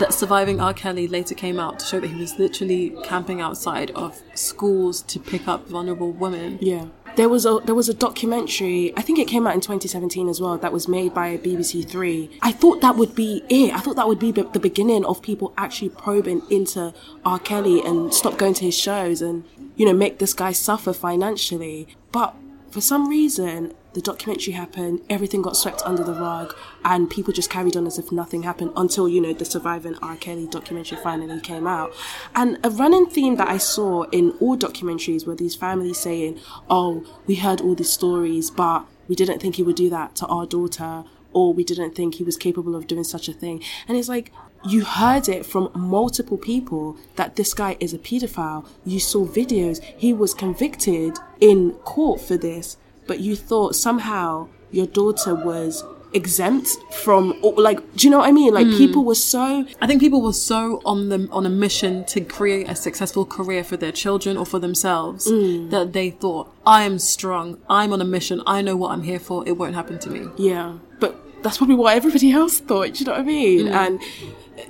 that 0.00 0.12
surviving 0.12 0.60
R. 0.60 0.74
Kelly 0.74 1.06
later 1.06 1.36
came 1.36 1.60
out 1.60 1.78
to 1.80 1.86
show 1.86 2.00
that 2.00 2.10
he 2.10 2.20
was 2.20 2.40
literally 2.40 2.96
camping 3.04 3.40
outside 3.40 3.92
of 3.92 4.20
schools 4.34 5.02
to 5.02 5.20
pick 5.20 5.46
up 5.46 5.68
vulnerable 5.68 6.10
women. 6.10 6.58
Yeah. 6.60 6.86
There 7.14 7.28
was 7.28 7.44
a 7.44 7.60
there 7.64 7.74
was 7.74 7.88
a 7.88 7.94
documentary. 7.94 8.92
I 8.96 9.02
think 9.02 9.18
it 9.18 9.28
came 9.28 9.46
out 9.46 9.54
in 9.54 9.60
2017 9.60 10.28
as 10.28 10.40
well. 10.40 10.56
That 10.56 10.72
was 10.72 10.88
made 10.88 11.12
by 11.12 11.36
BBC 11.36 11.86
Three. 11.86 12.30
I 12.40 12.52
thought 12.52 12.80
that 12.80 12.96
would 12.96 13.14
be 13.14 13.44
it. 13.50 13.74
I 13.74 13.80
thought 13.80 13.96
that 13.96 14.08
would 14.08 14.18
be 14.18 14.32
the 14.32 14.44
beginning 14.44 15.04
of 15.04 15.20
people 15.20 15.52
actually 15.58 15.90
probing 15.90 16.42
into 16.50 16.94
R. 17.24 17.38
Kelly 17.38 17.82
and 17.82 18.14
stop 18.14 18.38
going 18.38 18.54
to 18.54 18.64
his 18.64 18.78
shows 18.78 19.20
and 19.20 19.44
you 19.76 19.84
know 19.84 19.92
make 19.92 20.18
this 20.18 20.32
guy 20.32 20.52
suffer 20.52 20.92
financially. 20.92 21.86
But 22.12 22.34
for 22.70 22.80
some 22.80 23.08
reason, 23.08 23.74
the 23.94 24.00
documentary 24.00 24.54
happened. 24.54 25.00
Everything 25.10 25.42
got 25.42 25.56
swept 25.56 25.82
under 25.84 26.02
the 26.02 26.14
rug, 26.14 26.54
and 26.84 27.10
people 27.10 27.32
just 27.32 27.50
carried 27.50 27.76
on 27.76 27.86
as 27.86 27.98
if 27.98 28.12
nothing 28.12 28.42
happened 28.42 28.72
until 28.76 29.08
you 29.08 29.20
know 29.20 29.32
the 29.32 29.44
surviving 29.44 29.96
R. 30.02 30.16
Kelly 30.16 30.46
documentary 30.46 30.98
finally 31.02 31.40
came 31.40 31.66
out. 31.66 31.92
And 32.34 32.58
a 32.64 32.70
running 32.70 33.06
theme 33.06 33.36
that 33.36 33.48
I 33.48 33.58
saw 33.58 34.04
in 34.04 34.32
all 34.40 34.56
documentaries 34.56 35.26
were 35.26 35.34
these 35.34 35.54
families 35.54 35.98
saying, 35.98 36.38
"Oh, 36.68 37.04
we 37.26 37.36
heard 37.36 37.60
all 37.60 37.74
these 37.74 37.90
stories, 37.90 38.50
but 38.50 38.86
we 39.08 39.14
didn't 39.14 39.40
think 39.40 39.56
he 39.56 39.62
would 39.62 39.76
do 39.76 39.90
that 39.90 40.14
to 40.16 40.26
our 40.26 40.46
daughter." 40.46 41.04
Or 41.34 41.54
we 41.54 41.64
didn't 41.64 41.94
think 41.94 42.16
he 42.16 42.24
was 42.24 42.36
capable 42.36 42.76
of 42.76 42.86
doing 42.86 43.04
such 43.04 43.26
a 43.26 43.32
thing. 43.32 43.62
And 43.88 43.96
it's 43.96 44.06
like, 44.06 44.32
you 44.68 44.84
heard 44.84 45.30
it 45.30 45.46
from 45.46 45.70
multiple 45.74 46.36
people 46.36 46.98
that 47.16 47.36
this 47.36 47.54
guy 47.54 47.76
is 47.80 47.94
a 47.94 47.98
pedophile. 47.98 48.66
You 48.84 49.00
saw 49.00 49.26
videos. 49.26 49.82
He 49.96 50.12
was 50.12 50.34
convicted 50.34 51.18
in 51.40 51.72
court 51.84 52.20
for 52.20 52.36
this, 52.36 52.76
but 53.06 53.20
you 53.20 53.36
thought 53.36 53.74
somehow 53.76 54.48
your 54.70 54.86
daughter 54.86 55.34
was 55.34 55.84
exempt 56.14 56.68
from, 56.92 57.40
like, 57.56 57.78
do 57.96 58.06
you 58.06 58.10
know 58.10 58.18
what 58.18 58.28
I 58.28 58.32
mean? 58.32 58.52
Like, 58.52 58.66
people 58.68 59.02
were 59.04 59.14
so, 59.14 59.64
I 59.80 59.86
think 59.86 60.00
people 60.00 60.20
were 60.20 60.34
so 60.34 60.82
on 60.84 61.08
the 61.08 61.26
on 61.32 61.46
a 61.46 61.48
mission 61.48 62.04
to 62.06 62.20
create 62.20 62.68
a 62.68 62.74
successful 62.76 63.24
career 63.24 63.64
for 63.64 63.78
their 63.78 63.92
children 63.92 64.36
or 64.36 64.44
for 64.44 64.58
themselves 64.58 65.26
Mm. 65.30 65.70
that 65.70 65.92
they 65.94 66.10
thought, 66.10 66.52
I 66.66 66.82
am 66.84 66.98
strong, 66.98 67.56
I'm 67.68 67.92
on 67.94 68.00
a 68.02 68.04
mission, 68.04 68.42
I 68.46 68.60
know 68.60 68.76
what 68.76 68.90
I'm 68.92 69.02
here 69.04 69.18
for, 69.20 69.46
it 69.48 69.52
won't 69.56 69.74
happen 69.74 69.98
to 70.00 70.10
me. 70.10 70.28
yeah. 70.36 70.74
But 71.00 71.16
that's 71.42 71.56
probably 71.58 71.76
what 71.76 71.96
everybody 71.96 72.30
else 72.40 72.60
thought. 72.60 72.92
Do 72.92 72.98
you 73.00 73.06
know 73.06 73.12
what 73.12 73.20
I 73.22 73.24
mean? 73.24 73.68
And 73.68 74.00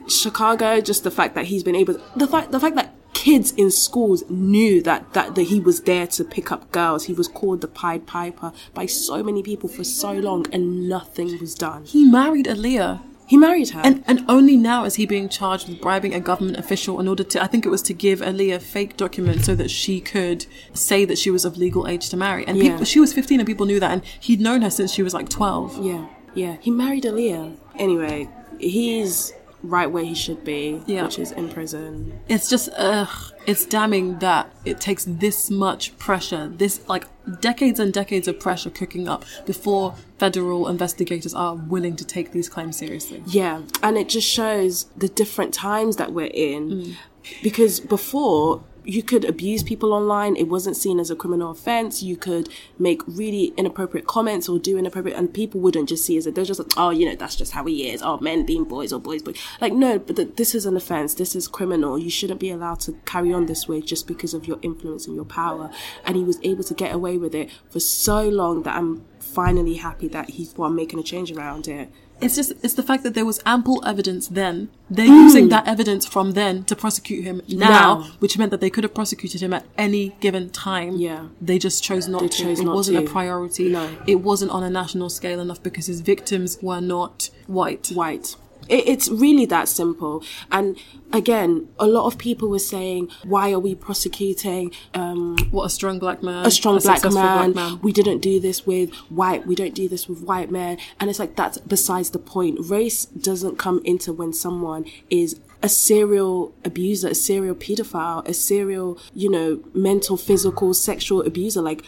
Chicago, 0.08 0.80
just 0.80 1.04
the 1.04 1.10
fact 1.10 1.34
that 1.34 1.46
he's 1.46 1.62
been 1.62 1.74
able, 1.76 2.00
the 2.16 2.26
fact, 2.26 2.52
the 2.52 2.60
fact 2.60 2.76
that 2.76 2.94
kids 3.14 3.52
in 3.52 3.70
schools 3.70 4.24
knew 4.28 4.82
that, 4.82 5.12
that 5.12 5.34
that 5.34 5.42
he 5.44 5.60
was 5.60 5.82
there 5.82 6.06
to 6.08 6.24
pick 6.24 6.50
up 6.50 6.70
girls. 6.72 7.04
He 7.04 7.12
was 7.12 7.28
called 7.28 7.60
the 7.60 7.68
Pied 7.68 8.06
Piper 8.06 8.52
by 8.74 8.86
so 8.86 9.22
many 9.22 9.42
people 9.42 9.68
for 9.68 9.84
so 9.84 10.12
long, 10.12 10.46
and 10.52 10.88
nothing 10.88 11.38
was 11.40 11.54
done. 11.54 11.84
He 11.84 12.04
married 12.04 12.46
Aaliyah. 12.46 13.02
He 13.26 13.38
married 13.38 13.70
her. 13.70 13.80
And, 13.82 14.04
and 14.06 14.24
only 14.28 14.56
now 14.58 14.84
is 14.84 14.96
he 14.96 15.06
being 15.06 15.28
charged 15.28 15.66
with 15.68 15.80
bribing 15.80 16.12
a 16.12 16.20
government 16.20 16.58
official 16.58 17.00
in 17.00 17.08
order 17.08 17.24
to, 17.24 17.42
I 17.42 17.46
think 17.46 17.64
it 17.64 17.70
was 17.70 17.80
to 17.82 17.94
give 17.94 18.20
Aaliyah 18.20 18.60
fake 18.60 18.98
documents 18.98 19.46
so 19.46 19.54
that 19.54 19.70
she 19.70 20.00
could 20.02 20.44
say 20.74 21.06
that 21.06 21.16
she 21.16 21.30
was 21.30 21.46
of 21.46 21.56
legal 21.56 21.86
age 21.88 22.10
to 22.10 22.16
marry. 22.16 22.46
And 22.46 22.58
Yeah. 22.58 22.72
people, 22.72 22.84
she 22.84 23.00
was 23.00 23.14
15 23.14 23.40
and 23.40 23.46
people 23.46 23.64
knew 23.64 23.80
that. 23.80 23.90
And 23.90 24.02
he'd 24.20 24.40
known 24.40 24.60
her 24.60 24.68
since 24.70 24.92
she 24.92 25.02
was 25.02 25.14
like 25.14 25.30
12. 25.30 25.82
yeah, 25.82 26.08
yeah. 26.34 26.56
He 26.60 26.70
married 26.70 27.04
Aaliyah. 27.04 27.56
Anyway, 27.78 28.28
he's 28.58 29.32
right 29.62 29.90
where 29.90 30.04
he 30.04 30.14
should 30.14 30.44
be, 30.44 30.82
Yeah. 30.86 31.04
which 31.04 31.18
is 31.18 31.32
in 31.32 31.48
prison. 31.48 32.18
It's 32.28 32.48
just, 32.48 32.68
ugh, 32.76 33.08
it's 33.46 33.64
damning 33.64 34.18
that 34.18 34.52
it 34.64 34.80
takes 34.80 35.04
this 35.04 35.50
much 35.50 35.96
pressure, 35.98 36.48
this 36.56 36.80
like 36.88 37.06
decades 37.40 37.78
and 37.78 37.92
decades 37.92 38.26
of 38.26 38.40
pressure 38.40 38.70
cooking 38.70 39.08
up 39.08 39.24
before 39.46 39.94
federal 40.18 40.68
investigators 40.68 41.34
are 41.34 41.54
willing 41.54 41.94
to 41.96 42.04
take 42.04 42.32
these 42.32 42.48
claims 42.48 42.76
seriously. 42.76 43.22
Yeah, 43.26 43.62
and 43.82 43.96
it 43.96 44.08
just 44.08 44.28
shows 44.28 44.84
the 44.96 45.08
different 45.08 45.54
times 45.54 45.96
that 45.96 46.12
we're 46.12 46.30
in. 46.32 46.70
Mm. 46.70 46.94
Because 47.42 47.78
before, 47.78 48.64
you 48.84 49.02
could 49.02 49.24
abuse 49.24 49.62
people 49.62 49.92
online, 49.92 50.36
it 50.36 50.48
wasn't 50.48 50.76
seen 50.76 50.98
as 50.98 51.10
a 51.10 51.16
criminal 51.16 51.50
offense. 51.50 52.02
You 52.02 52.16
could 52.16 52.48
make 52.78 53.02
really 53.06 53.52
inappropriate 53.56 54.06
comments 54.06 54.48
or 54.48 54.58
do 54.58 54.78
inappropriate, 54.78 55.16
and 55.16 55.32
people 55.32 55.60
wouldn't 55.60 55.88
just 55.88 56.04
see 56.04 56.16
it 56.16 56.18
as 56.18 56.26
a, 56.26 56.32
they're 56.32 56.44
just 56.44 56.60
like, 56.60 56.72
oh, 56.76 56.90
you 56.90 57.06
know, 57.06 57.14
that's 57.14 57.36
just 57.36 57.52
how 57.52 57.64
he 57.64 57.90
is. 57.90 58.02
Oh, 58.02 58.18
men 58.18 58.44
being 58.44 58.64
boys 58.64 58.92
or 58.92 59.00
boys, 59.00 59.22
boys. 59.22 59.38
Like, 59.60 59.72
no, 59.72 59.98
but 59.98 60.16
th- 60.16 60.36
this 60.36 60.54
is 60.54 60.66
an 60.66 60.76
offense. 60.76 61.14
This 61.14 61.36
is 61.36 61.48
criminal. 61.48 61.98
You 61.98 62.10
shouldn't 62.10 62.40
be 62.40 62.50
allowed 62.50 62.80
to 62.80 62.92
carry 63.04 63.32
on 63.32 63.46
this 63.46 63.68
way 63.68 63.80
just 63.80 64.06
because 64.06 64.34
of 64.34 64.46
your 64.46 64.58
influence 64.62 65.06
and 65.06 65.14
your 65.14 65.24
power. 65.24 65.70
And 66.04 66.16
he 66.16 66.24
was 66.24 66.38
able 66.42 66.64
to 66.64 66.74
get 66.74 66.94
away 66.94 67.18
with 67.18 67.34
it 67.34 67.50
for 67.70 67.80
so 67.80 68.28
long 68.28 68.62
that 68.62 68.76
I'm 68.76 69.04
finally 69.18 69.74
happy 69.74 70.08
that 70.08 70.30
he's 70.30 70.54
one 70.54 70.74
making 70.74 70.98
a 70.98 71.02
change 71.02 71.30
around 71.32 71.68
it. 71.68 71.90
It's 72.22 72.36
just 72.36 72.52
it's 72.62 72.74
the 72.74 72.82
fact 72.82 73.02
that 73.02 73.14
there 73.14 73.24
was 73.24 73.40
ample 73.44 73.84
evidence 73.84 74.28
then. 74.28 74.68
They're 74.90 75.06
using 75.06 75.44
hmm. 75.44 75.50
that 75.50 75.66
evidence 75.66 76.06
from 76.06 76.32
then 76.32 76.64
to 76.64 76.76
prosecute 76.76 77.24
him 77.24 77.40
now, 77.48 77.68
Now. 77.68 78.02
which 78.18 78.36
meant 78.36 78.50
that 78.50 78.60
they 78.60 78.70
could 78.70 78.84
have 78.84 78.94
prosecuted 78.94 79.40
him 79.42 79.52
at 79.52 79.64
any 79.78 80.10
given 80.20 80.50
time. 80.50 80.96
Yeah. 80.96 81.28
They 81.40 81.58
just 81.58 81.82
chose 81.82 82.08
not 82.08 82.20
They 82.20 82.28
to. 82.28 82.42
chose 82.42 82.60
it 82.60 82.64
not 82.64 82.74
wasn't 82.74 82.98
to. 82.98 83.04
a 83.04 83.08
priority. 83.08 83.70
No. 83.70 83.90
It 84.06 84.16
wasn't 84.16 84.50
on 84.50 84.62
a 84.62 84.70
national 84.70 85.08
scale 85.10 85.40
enough 85.40 85.62
because 85.62 85.86
his 85.86 86.00
victims 86.00 86.58
were 86.60 86.80
not 86.80 87.30
white. 87.46 87.88
white. 87.94 88.36
It, 88.68 88.88
it's 88.88 89.08
really 89.08 89.46
that 89.46 89.68
simple. 89.68 90.22
And 90.50 90.76
again, 91.12 91.68
a 91.78 91.86
lot 91.86 92.06
of 92.06 92.18
people 92.18 92.48
were 92.48 92.58
saying, 92.58 93.08
why 93.24 93.52
are 93.52 93.58
we 93.58 93.74
prosecuting 93.74 94.72
um, 94.94 95.36
What 95.50 95.64
a 95.64 95.70
strong 95.70 95.98
black 95.98 96.22
man. 96.22 96.46
a 96.46 96.50
strong 96.50 96.78
black 96.78 97.00
successful 97.00 97.54
man. 97.54 97.80
We 97.82 97.92
didn't 97.92 98.20
do 98.20 98.40
this 98.40 98.66
with 98.66 98.94
white. 99.10 99.46
We 99.46 99.54
don't 99.54 99.74
do 99.74 99.88
this 99.88 100.08
with 100.08 100.22
white 100.22 100.50
men. 100.50 100.78
And 100.98 101.10
it's 101.10 101.18
like 101.18 101.36
that's 101.36 101.58
besides 101.58 102.10
the 102.10 102.18
point. 102.18 102.58
Race 102.60 103.04
doesn't 103.06 103.58
come 103.58 103.80
into 103.84 104.12
when 104.12 104.32
someone 104.32 104.84
is 105.10 105.40
a 105.62 105.68
serial 105.68 106.54
abuser, 106.64 107.08
a 107.08 107.14
serial 107.14 107.54
pedophile, 107.54 108.26
a 108.26 108.34
serial, 108.34 108.98
you 109.14 109.30
know, 109.30 109.62
mental, 109.72 110.16
physical, 110.16 110.74
sexual 110.74 111.22
abuser. 111.22 111.62
Like, 111.62 111.84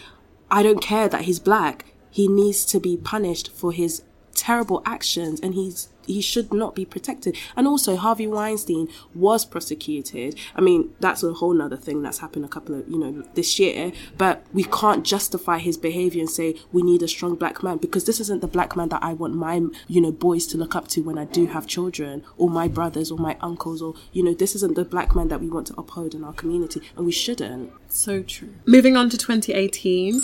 I 0.50 0.62
don't 0.62 0.80
care 0.80 1.08
that 1.08 1.22
he's 1.22 1.40
black. 1.40 1.86
He 2.10 2.28
needs 2.28 2.64
to 2.66 2.78
be 2.78 2.96
punished 2.96 3.50
for 3.50 3.72
his 3.72 4.02
terrible 4.34 4.82
actions 4.86 5.40
and 5.40 5.54
he's 5.54 5.88
he 6.06 6.20
should 6.20 6.52
not 6.52 6.74
be 6.74 6.84
protected. 6.84 7.36
And 7.56 7.66
also 7.66 7.96
Harvey 7.96 8.26
Weinstein 8.26 8.88
was 9.14 9.44
prosecuted. 9.44 10.38
I 10.54 10.60
mean, 10.60 10.90
that's 11.00 11.22
a 11.22 11.32
whole 11.32 11.54
nother 11.54 11.76
thing 11.76 12.02
that's 12.02 12.18
happened 12.18 12.44
a 12.44 12.48
couple 12.48 12.74
of, 12.74 12.88
you 12.88 12.98
know, 12.98 13.24
this 13.34 13.58
year. 13.58 13.92
But 14.16 14.44
we 14.52 14.64
can't 14.64 15.04
justify 15.04 15.58
his 15.58 15.76
behavior 15.76 16.20
and 16.20 16.30
say 16.30 16.56
we 16.72 16.82
need 16.82 17.02
a 17.02 17.08
strong 17.08 17.34
black 17.36 17.62
man 17.62 17.78
because 17.78 18.04
this 18.04 18.20
isn't 18.20 18.40
the 18.40 18.48
black 18.48 18.76
man 18.76 18.88
that 18.90 19.02
I 19.02 19.12
want 19.12 19.34
my, 19.34 19.62
you 19.88 20.00
know, 20.00 20.12
boys 20.12 20.46
to 20.48 20.58
look 20.58 20.74
up 20.74 20.88
to 20.88 21.02
when 21.02 21.18
I 21.18 21.24
do 21.24 21.46
have 21.46 21.66
children 21.66 22.22
or 22.36 22.48
my 22.48 22.68
brothers 22.68 23.10
or 23.10 23.18
my 23.18 23.36
uncles 23.40 23.82
or, 23.82 23.94
you 24.12 24.22
know, 24.22 24.34
this 24.34 24.54
isn't 24.56 24.76
the 24.76 24.84
black 24.84 25.14
man 25.14 25.28
that 25.28 25.40
we 25.40 25.48
want 25.48 25.66
to 25.68 25.74
uphold 25.76 26.14
in 26.14 26.24
our 26.24 26.32
community 26.32 26.80
and 26.96 27.06
we 27.06 27.12
shouldn't. 27.12 27.72
So 27.88 28.22
true. 28.22 28.54
Moving 28.66 28.96
on 28.96 29.10
to 29.10 29.18
2018. 29.18 30.20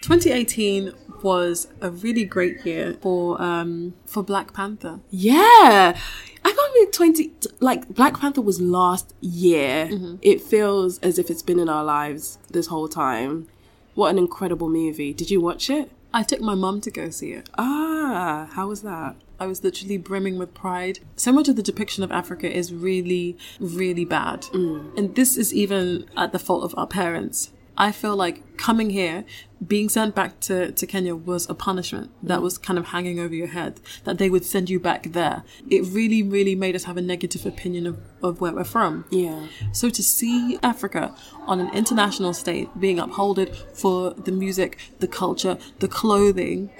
2018 0.00 0.92
was 1.22 1.66
a 1.80 1.90
really 1.90 2.24
great 2.24 2.64
year 2.64 2.96
for 3.00 3.40
um 3.42 3.94
for 4.06 4.22
Black 4.22 4.52
Panther. 4.54 5.00
Yeah. 5.10 5.98
I 6.44 6.52
can't 6.52 6.72
believe 6.72 6.92
20, 6.92 7.32
like, 7.60 7.88
Black 7.88 8.18
Panther 8.18 8.40
was 8.40 8.60
last 8.60 9.12
year. 9.20 9.90
It 10.22 10.40
feels 10.40 10.98
as 11.00 11.18
if 11.18 11.30
it's 11.30 11.42
been 11.42 11.58
in 11.58 11.68
our 11.68 11.84
lives 11.84 12.38
this 12.48 12.68
whole 12.68 12.88
time. 12.88 13.48
What 13.94 14.10
an 14.10 14.18
incredible 14.18 14.68
movie. 14.68 15.12
Did 15.12 15.30
you 15.30 15.40
watch 15.40 15.68
it? 15.68 15.90
I 16.14 16.22
took 16.22 16.40
my 16.40 16.54
mum 16.54 16.80
to 16.82 16.90
go 16.90 17.10
see 17.10 17.32
it. 17.32 17.50
Ah, 17.58 18.48
how 18.52 18.68
was 18.68 18.82
that? 18.82 19.16
I 19.40 19.46
was 19.46 19.62
literally 19.62 19.98
brimming 19.98 20.38
with 20.38 20.54
pride. 20.54 21.00
So 21.16 21.32
much 21.32 21.48
of 21.48 21.56
the 21.56 21.62
depiction 21.62 22.02
of 22.04 22.12
Africa 22.12 22.50
is 22.50 22.72
really, 22.72 23.36
really 23.60 24.04
bad. 24.04 24.46
And 24.52 25.14
this 25.16 25.36
is 25.36 25.52
even 25.52 26.06
at 26.16 26.32
the 26.32 26.38
fault 26.38 26.62
of 26.64 26.74
our 26.78 26.86
parents. 26.86 27.50
I 27.78 27.92
feel 27.92 28.16
like 28.16 28.58
coming 28.58 28.90
here, 28.90 29.24
being 29.64 29.88
sent 29.88 30.14
back 30.14 30.40
to, 30.40 30.72
to 30.72 30.86
Kenya 30.86 31.14
was 31.14 31.48
a 31.48 31.54
punishment 31.54 32.10
that 32.24 32.42
was 32.42 32.58
kind 32.58 32.76
of 32.76 32.86
hanging 32.86 33.20
over 33.20 33.32
your 33.32 33.46
head, 33.46 33.80
that 34.02 34.18
they 34.18 34.28
would 34.28 34.44
send 34.44 34.68
you 34.68 34.80
back 34.80 35.12
there. 35.12 35.44
It 35.70 35.84
really, 35.84 36.22
really 36.22 36.56
made 36.56 36.74
us 36.74 36.84
have 36.84 36.96
a 36.96 37.02
negative 37.02 37.46
opinion 37.46 37.86
of, 37.86 37.98
of 38.20 38.40
where 38.40 38.52
we're 38.52 38.64
from. 38.64 39.04
Yeah. 39.10 39.46
So 39.72 39.90
to 39.90 40.02
see 40.02 40.58
Africa 40.60 41.14
on 41.46 41.60
an 41.60 41.72
international 41.72 42.32
stage 42.32 42.68
being 42.78 42.98
upholded 42.98 43.56
for 43.72 44.10
the 44.10 44.32
music, 44.32 44.78
the 44.98 45.08
culture, 45.08 45.56
the 45.78 45.88
clothing, 45.88 46.70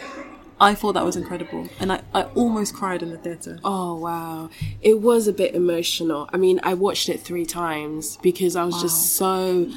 I 0.60 0.74
thought 0.74 0.94
that 0.94 1.04
was 1.04 1.14
incredible. 1.14 1.68
And 1.78 1.92
I, 1.92 2.02
I 2.12 2.22
almost 2.34 2.74
cried 2.74 3.04
in 3.04 3.10
the 3.10 3.18
theatre. 3.18 3.60
Oh, 3.62 3.94
wow. 3.94 4.50
It 4.82 5.00
was 5.00 5.28
a 5.28 5.32
bit 5.32 5.54
emotional. 5.54 6.28
I 6.32 6.36
mean, 6.36 6.58
I 6.64 6.74
watched 6.74 7.08
it 7.08 7.20
three 7.20 7.46
times 7.46 8.16
because 8.16 8.56
I 8.56 8.64
was 8.64 8.82
just 8.82 9.14
so. 9.14 9.70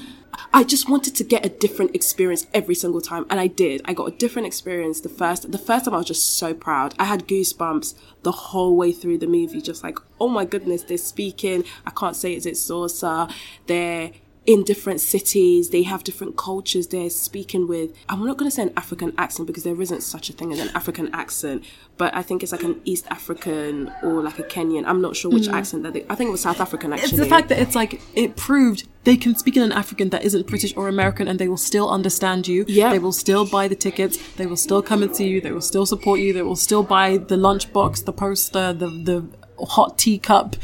I 0.53 0.63
just 0.63 0.89
wanted 0.89 1.15
to 1.15 1.23
get 1.23 1.45
a 1.45 1.49
different 1.49 1.95
experience 1.95 2.47
every 2.53 2.75
single 2.75 3.01
time, 3.01 3.25
and 3.29 3.39
I 3.39 3.47
did. 3.47 3.81
I 3.85 3.93
got 3.93 4.05
a 4.05 4.11
different 4.11 4.47
experience 4.47 5.01
the 5.01 5.09
first. 5.09 5.51
The 5.51 5.57
first 5.57 5.85
time, 5.85 5.93
I 5.93 5.97
was 5.97 6.07
just 6.07 6.35
so 6.35 6.53
proud. 6.53 6.93
I 6.99 7.05
had 7.05 7.27
goosebumps 7.27 7.95
the 8.23 8.31
whole 8.31 8.75
way 8.75 8.91
through 8.91 9.19
the 9.19 9.27
movie, 9.27 9.61
just 9.61 9.83
like, 9.83 9.97
oh 10.19 10.27
my 10.27 10.45
goodness, 10.45 10.83
they're 10.83 10.97
speaking. 10.97 11.63
I 11.85 11.91
can't 11.91 12.15
say 12.15 12.33
it's 12.33 12.45
it's 12.45 12.69
Xhosa. 12.69 13.31
They're 13.67 14.11
in 14.45 14.63
different 14.63 14.99
cities. 14.99 15.69
They 15.69 15.83
have 15.83 16.03
different 16.03 16.35
cultures. 16.35 16.87
They're 16.87 17.09
speaking 17.09 17.67
with. 17.67 17.95
I'm 18.09 18.25
not 18.25 18.37
going 18.37 18.49
to 18.49 18.55
say 18.55 18.63
an 18.63 18.73
African 18.75 19.13
accent 19.17 19.47
because 19.47 19.63
there 19.63 19.79
isn't 19.79 20.01
such 20.01 20.29
a 20.29 20.33
thing 20.33 20.51
as 20.51 20.59
an 20.59 20.69
African 20.69 21.13
accent, 21.13 21.63
but 21.97 22.13
I 22.15 22.23
think 22.23 22.41
it's 22.41 22.51
like 22.51 22.63
an 22.63 22.81
East 22.83 23.05
African 23.09 23.91
or 24.01 24.21
like 24.23 24.39
a 24.39 24.43
Kenyan. 24.43 24.85
I'm 24.85 25.01
not 25.01 25.15
sure 25.15 25.31
which 25.31 25.47
mm. 25.47 25.53
accent 25.53 25.83
that 25.83 25.93
they. 25.93 26.05
I 26.09 26.15
think 26.15 26.29
it 26.29 26.31
was 26.31 26.41
South 26.41 26.59
African 26.59 26.93
actually. 26.93 27.09
It's 27.09 27.17
the 27.17 27.25
fact 27.25 27.49
that 27.49 27.59
it's 27.59 27.75
like, 27.75 28.01
it 28.15 28.35
proved 28.35 28.87
they 29.03 29.17
can 29.17 29.35
speak 29.35 29.57
in 29.57 29.63
an 29.63 29.71
African 29.71 30.09
that 30.09 30.23
isn't 30.23 30.47
British 30.47 30.75
or 30.75 30.87
American 30.87 31.27
and 31.27 31.37
they 31.39 31.47
will 31.47 31.57
still 31.57 31.89
understand 31.89 32.47
you. 32.47 32.65
Yeah. 32.67 32.91
They 32.91 32.99
will 32.99 33.11
still 33.11 33.45
buy 33.45 33.67
the 33.67 33.75
tickets. 33.75 34.17
They 34.33 34.47
will 34.47 34.57
still 34.57 34.81
come 34.81 35.03
and 35.03 35.15
see 35.15 35.27
you. 35.27 35.41
They 35.41 35.51
will 35.51 35.61
still 35.61 35.85
support 35.85 36.19
you. 36.19 36.33
They 36.33 36.41
will 36.41 36.55
still 36.55 36.83
buy 36.83 37.17
the 37.17 37.35
lunchbox, 37.35 38.05
the 38.05 38.13
poster, 38.13 38.73
the, 38.73 38.87
the 38.89 39.25
hot 39.65 39.97
teacup 39.97 40.55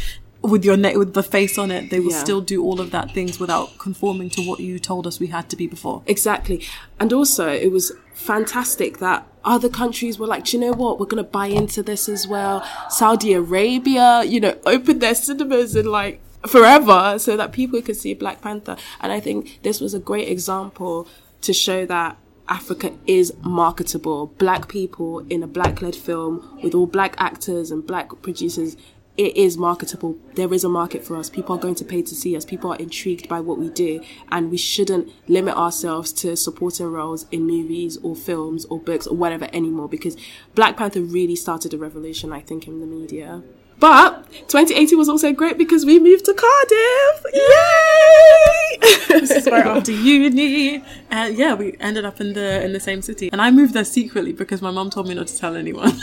with 0.47 0.63
your 0.65 0.77
na- 0.77 0.97
with 0.97 1.13
the 1.13 1.23
face 1.23 1.57
on 1.57 1.69
it. 1.71 1.89
They 1.89 1.99
will 1.99 2.11
Yeah. 2.11 2.23
still 2.23 2.41
do 2.41 2.63
all 2.63 2.79
of 2.81 2.91
that 2.91 3.13
things 3.13 3.39
without 3.39 3.77
conforming 3.77 4.29
to 4.31 4.41
what 4.41 4.59
you 4.59 4.79
told 4.79 5.05
us 5.07 5.19
we 5.19 5.27
had 5.27 5.49
to 5.49 5.55
be 5.55 5.67
before. 5.67 6.01
Exactly. 6.07 6.61
And 6.99 7.11
also, 7.13 7.47
it 7.49 7.71
was 7.71 7.91
fantastic 8.13 8.97
that 8.99 9.27
other 9.45 9.69
countries 9.69 10.19
were 10.19 10.27
like, 10.27 10.45
"Do 10.45 10.57
you 10.57 10.61
know 10.65 10.73
what? 10.73 10.99
We're 10.99 11.05
going 11.05 11.23
to 11.23 11.29
buy 11.29 11.47
into 11.47 11.81
this 11.83 12.09
as 12.09 12.27
well. 12.27 12.63
Saudi 12.89 13.33
Arabia, 13.33 14.23
you 14.23 14.39
know, 14.39 14.55
opened 14.65 15.01
their 15.01 15.15
cinemas 15.15 15.75
and 15.75 15.87
like 15.89 16.19
forever 16.45 17.17
so 17.19 17.35
that 17.37 17.51
people 17.51 17.81
could 17.81 17.95
see 17.97 18.13
Black 18.13 18.41
Panther. 18.41 18.75
And 19.01 19.11
I 19.11 19.19
think 19.19 19.59
this 19.63 19.79
was 19.81 19.93
a 19.93 19.99
great 19.99 20.27
example 20.29 21.07
to 21.41 21.53
show 21.53 21.85
that 21.85 22.17
Africa 22.49 22.91
is 23.05 23.33
marketable. 23.43 24.27
Black 24.37 24.67
people 24.69 25.19
in 25.29 25.43
a 25.43 25.47
black 25.47 25.81
led 25.81 25.95
film 25.95 26.59
with 26.63 26.73
all 26.73 26.85
black 26.85 27.15
actors 27.17 27.71
and 27.71 27.85
black 27.85 28.09
producers 28.21 28.77
it 29.17 29.35
is 29.35 29.57
marketable. 29.57 30.17
There 30.35 30.53
is 30.53 30.63
a 30.63 30.69
market 30.69 31.03
for 31.03 31.15
us. 31.15 31.29
People 31.29 31.55
are 31.55 31.59
going 31.59 31.75
to 31.75 31.85
pay 31.85 32.03
to 32.03 32.15
see 32.15 32.35
us. 32.37 32.45
People 32.45 32.71
are 32.71 32.77
intrigued 32.77 33.27
by 33.27 33.39
what 33.39 33.57
we 33.57 33.69
do. 33.69 33.99
And 34.31 34.51
we 34.51 34.57
shouldn't 34.57 35.11
limit 35.27 35.55
ourselves 35.55 36.13
to 36.13 36.37
supporting 36.37 36.85
roles 36.85 37.25
in 37.31 37.47
movies 37.47 37.97
or 37.97 38.15
films 38.15 38.65
or 38.65 38.79
books 38.79 39.07
or 39.07 39.17
whatever 39.17 39.49
anymore 39.51 39.89
because 39.89 40.15
Black 40.53 40.77
Panther 40.77 41.01
really 41.01 41.35
started 41.35 41.73
a 41.73 41.77
revolution, 41.77 42.31
I 42.31 42.41
think, 42.41 42.67
in 42.67 42.79
the 42.79 42.85
media. 42.85 43.41
But 43.79 44.25
2018 44.47 44.97
was 44.97 45.07
also 45.07 45.31
great 45.33 45.57
because 45.57 45.85
we 45.85 45.99
moved 45.99 46.25
to 46.25 46.33
Cardiff. 46.33 47.25
Yay! 47.33 48.77
this 49.19 49.31
is 49.31 49.47
right 49.47 49.65
after 49.77 49.91
uni, 49.91 50.83
and 51.11 51.37
yeah, 51.37 51.53
we 51.53 51.75
ended 51.79 52.05
up 52.05 52.19
in 52.19 52.33
the 52.33 52.63
in 52.63 52.73
the 52.73 52.79
same 52.79 53.01
city. 53.01 53.29
And 53.31 53.41
I 53.41 53.51
moved 53.51 53.73
there 53.73 53.85
secretly 53.85 54.33
because 54.33 54.61
my 54.61 54.71
mum 54.71 54.89
told 54.89 55.07
me 55.07 55.13
not 55.13 55.27
to 55.27 55.37
tell 55.37 55.55
anyone. 55.55 55.93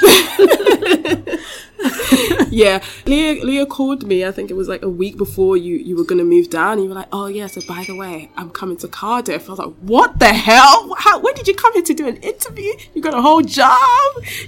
yeah, 2.50 2.82
Leah, 3.06 3.44
Leah 3.44 3.66
called 3.66 4.06
me. 4.06 4.24
I 4.24 4.30
think 4.30 4.50
it 4.50 4.54
was 4.54 4.68
like 4.68 4.82
a 4.82 4.88
week 4.88 5.16
before 5.16 5.56
you 5.56 5.76
you 5.76 5.96
were 5.96 6.04
gonna 6.04 6.24
move 6.24 6.50
down. 6.50 6.82
You 6.82 6.88
were 6.88 6.94
like, 6.94 7.08
"Oh 7.12 7.26
yeah, 7.26 7.46
so 7.46 7.60
by 7.66 7.84
the 7.86 7.94
way, 7.94 8.30
I'm 8.36 8.50
coming 8.50 8.76
to 8.78 8.88
Cardiff." 8.88 9.48
I 9.48 9.50
was 9.50 9.58
like, 9.58 9.74
"What 9.80 10.18
the 10.18 10.32
hell? 10.32 10.94
How? 10.98 11.18
When 11.18 11.34
did 11.34 11.48
you 11.48 11.54
come 11.54 11.72
here 11.72 11.82
to 11.82 11.94
do 11.94 12.06
an 12.06 12.16
interview? 12.16 12.72
You 12.94 13.02
got 13.02 13.14
a 13.14 13.22
whole 13.22 13.42
job? 13.42 13.78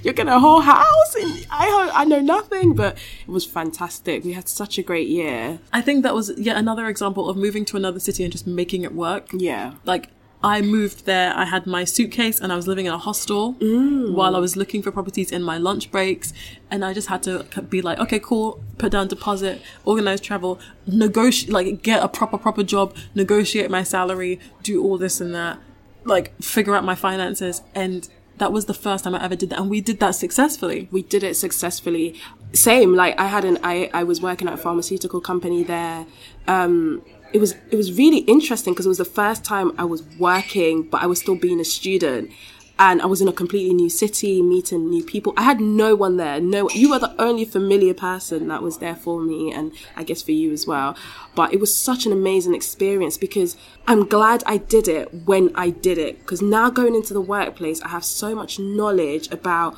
You 0.03 0.13
got 0.13 0.27
a 0.27 0.39
whole 0.39 0.61
house?" 0.61 1.15
And 1.15 1.45
I 1.51 1.91
I 1.93 2.05
know 2.05 2.19
nothing, 2.19 2.73
but 2.73 2.97
was 3.27 3.45
fantastic. 3.45 4.23
We 4.23 4.33
had 4.33 4.47
such 4.47 4.77
a 4.77 4.83
great 4.83 5.07
year. 5.07 5.59
I 5.73 5.81
think 5.81 6.03
that 6.03 6.13
was 6.13 6.31
yet 6.37 6.57
another 6.57 6.87
example 6.87 7.29
of 7.29 7.37
moving 7.37 7.65
to 7.65 7.77
another 7.77 7.99
city 7.99 8.23
and 8.23 8.31
just 8.31 8.47
making 8.47 8.83
it 8.83 8.93
work. 8.93 9.27
Yeah, 9.33 9.73
Like 9.85 10.09
I 10.43 10.61
moved 10.61 11.05
there, 11.05 11.33
I 11.35 11.45
had 11.45 11.65
my 11.65 11.83
suitcase 11.83 12.39
and 12.39 12.53
I 12.53 12.55
was 12.55 12.67
living 12.67 12.85
in 12.85 12.93
a 12.93 12.97
hostel 12.97 13.53
while 13.53 14.35
I 14.35 14.39
was 14.39 14.55
looking 14.55 14.83
for 14.83 14.91
properties 14.91 15.31
in 15.31 15.41
my 15.41 15.57
lunch 15.57 15.89
breaks, 15.91 16.31
and 16.69 16.85
I 16.85 16.93
just 16.93 17.07
had 17.07 17.23
to 17.23 17.43
be 17.69 17.81
like, 17.81 17.97
okay, 17.99 18.19
cool, 18.19 18.63
put 18.77 18.91
down 18.91 19.07
deposit, 19.07 19.61
organize 19.83 20.21
travel, 20.21 20.59
negotiate, 20.85 21.51
like 21.51 21.81
get 21.81 22.03
a 22.03 22.07
proper 22.07 22.37
proper 22.37 22.63
job, 22.63 22.95
negotiate 23.15 23.71
my 23.71 23.81
salary, 23.81 24.39
do 24.61 24.83
all 24.83 24.97
this 24.99 25.19
and 25.19 25.33
that, 25.33 25.57
like 26.05 26.39
figure 26.41 26.75
out 26.75 26.83
my 26.85 26.95
finances, 26.95 27.63
and 27.73 28.07
that 28.37 28.51
was 28.51 28.65
the 28.65 28.73
first 28.75 29.03
time 29.03 29.15
I 29.15 29.23
ever 29.23 29.35
did 29.35 29.49
that, 29.49 29.59
and 29.59 29.69
we 29.71 29.81
did 29.81 29.99
that 29.99 30.11
successfully. 30.11 30.87
we 30.91 31.01
did 31.01 31.23
it 31.23 31.35
successfully. 31.35 32.13
Same, 32.53 32.95
like 32.95 33.19
I 33.19 33.27
had 33.27 33.45
an 33.45 33.59
I 33.63 33.89
I 33.93 34.03
was 34.03 34.21
working 34.21 34.47
at 34.47 34.53
a 34.53 34.57
pharmaceutical 34.57 35.21
company 35.21 35.63
there. 35.63 36.05
Um, 36.47 37.01
it 37.33 37.39
was 37.39 37.55
it 37.71 37.75
was 37.75 37.97
really 37.97 38.19
interesting 38.19 38.73
because 38.73 38.85
it 38.85 38.89
was 38.89 38.97
the 38.97 39.05
first 39.05 39.43
time 39.43 39.71
I 39.77 39.83
was 39.83 40.03
working, 40.17 40.83
but 40.83 41.01
I 41.01 41.07
was 41.07 41.19
still 41.19 41.35
being 41.35 41.59
a 41.59 41.65
student. 41.65 42.31
And 42.79 43.01
I 43.01 43.05
was 43.05 43.21
in 43.21 43.27
a 43.27 43.33
completely 43.33 43.73
new 43.73 43.89
city, 43.89 44.41
meeting 44.41 44.89
new 44.89 45.03
people. 45.03 45.33
I 45.35 45.43
had 45.43 45.59
no 45.59 45.95
one 45.95 46.17
there. 46.17 46.39
No, 46.39 46.69
you 46.69 46.91
were 46.91 46.99
the 46.99 47.19
only 47.19 47.45
familiar 47.45 47.93
person 47.93 48.47
that 48.49 48.61
was 48.61 48.77
there 48.77 48.95
for 48.95 49.21
me, 49.21 49.51
and 49.51 49.71
I 49.95 50.03
guess 50.03 50.21
for 50.21 50.31
you 50.31 50.51
as 50.51 50.67
well. 50.67 50.95
But 51.35 51.53
it 51.53 51.59
was 51.59 51.73
such 51.75 52.05
an 52.05 52.11
amazing 52.11 52.53
experience 52.55 53.17
because 53.17 53.57
I'm 53.87 54.05
glad 54.05 54.43
I 54.45 54.57
did 54.57 54.87
it 54.87 55.13
when 55.25 55.51
I 55.55 55.69
did 55.69 55.97
it. 55.97 56.19
Because 56.19 56.41
now 56.41 56.69
going 56.69 56.95
into 56.95 57.13
the 57.13 57.21
workplace, 57.21 57.81
I 57.81 57.89
have 57.89 58.05
so 58.05 58.35
much 58.35 58.59
knowledge 58.59 59.31
about 59.31 59.77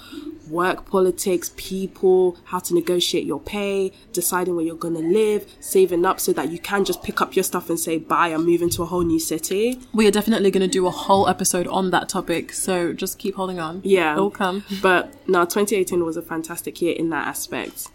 work 0.50 0.90
politics, 0.90 1.52
people, 1.56 2.38
how 2.46 2.60
to 2.60 2.74
negotiate 2.74 3.26
your 3.26 3.40
pay, 3.40 3.92
deciding 4.14 4.56
where 4.56 4.66
you're 4.66 4.76
going 4.76 4.96
to 4.96 5.02
live, 5.02 5.46
saving 5.60 6.06
up 6.06 6.20
so 6.20 6.34
that 6.34 6.52
you 6.52 6.60
can 6.60 6.84
just 6.84 7.04
pick 7.04 7.22
up 7.22 7.36
your 7.36 7.44
stuff 7.44 7.70
and 7.70 7.80
say, 7.80 7.98
bye, 7.98 8.30
I'm 8.30 8.46
moving 8.46 8.70
to 8.72 8.84
a 8.84 8.86
whole 8.86 9.04
new 9.04 9.20
city. 9.20 9.80
We 9.94 10.08
are 10.08 10.12
definitely 10.12 10.52
going 10.52 10.62
to 10.62 10.68
do 10.68 10.88
a 10.88 10.92
whole 10.92 11.28
episode 11.28 11.68
on 11.68 11.92
that 11.92 12.10
topic. 12.10 12.52
So 12.54 12.89
So 12.90 12.94
just 12.94 13.20
keep 13.20 13.36
holding 13.36 13.60
on. 13.60 13.82
Yeah. 13.84 14.14
It'll 14.14 14.32
come. 14.32 14.64
But 14.82 15.14
no, 15.28 15.42
2018 15.44 16.04
was 16.04 16.18
a 16.18 16.24
fantastic 16.24 16.82
year 16.82 16.96
in 16.96 17.10
that 17.12 17.28
aspect. 17.28 17.90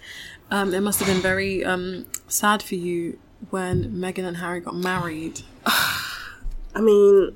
Um, 0.52 0.72
it 0.72 0.80
must 0.80 1.00
have 1.00 1.08
been 1.08 1.20
very 1.22 1.64
um, 1.64 2.06
sad 2.28 2.62
for 2.62 2.76
you 2.76 3.18
when 3.50 3.90
Meghan 3.90 4.24
and 4.24 4.36
Harry 4.36 4.60
got 4.60 4.76
married. 4.76 5.40
I 5.66 6.80
mean, 6.80 7.34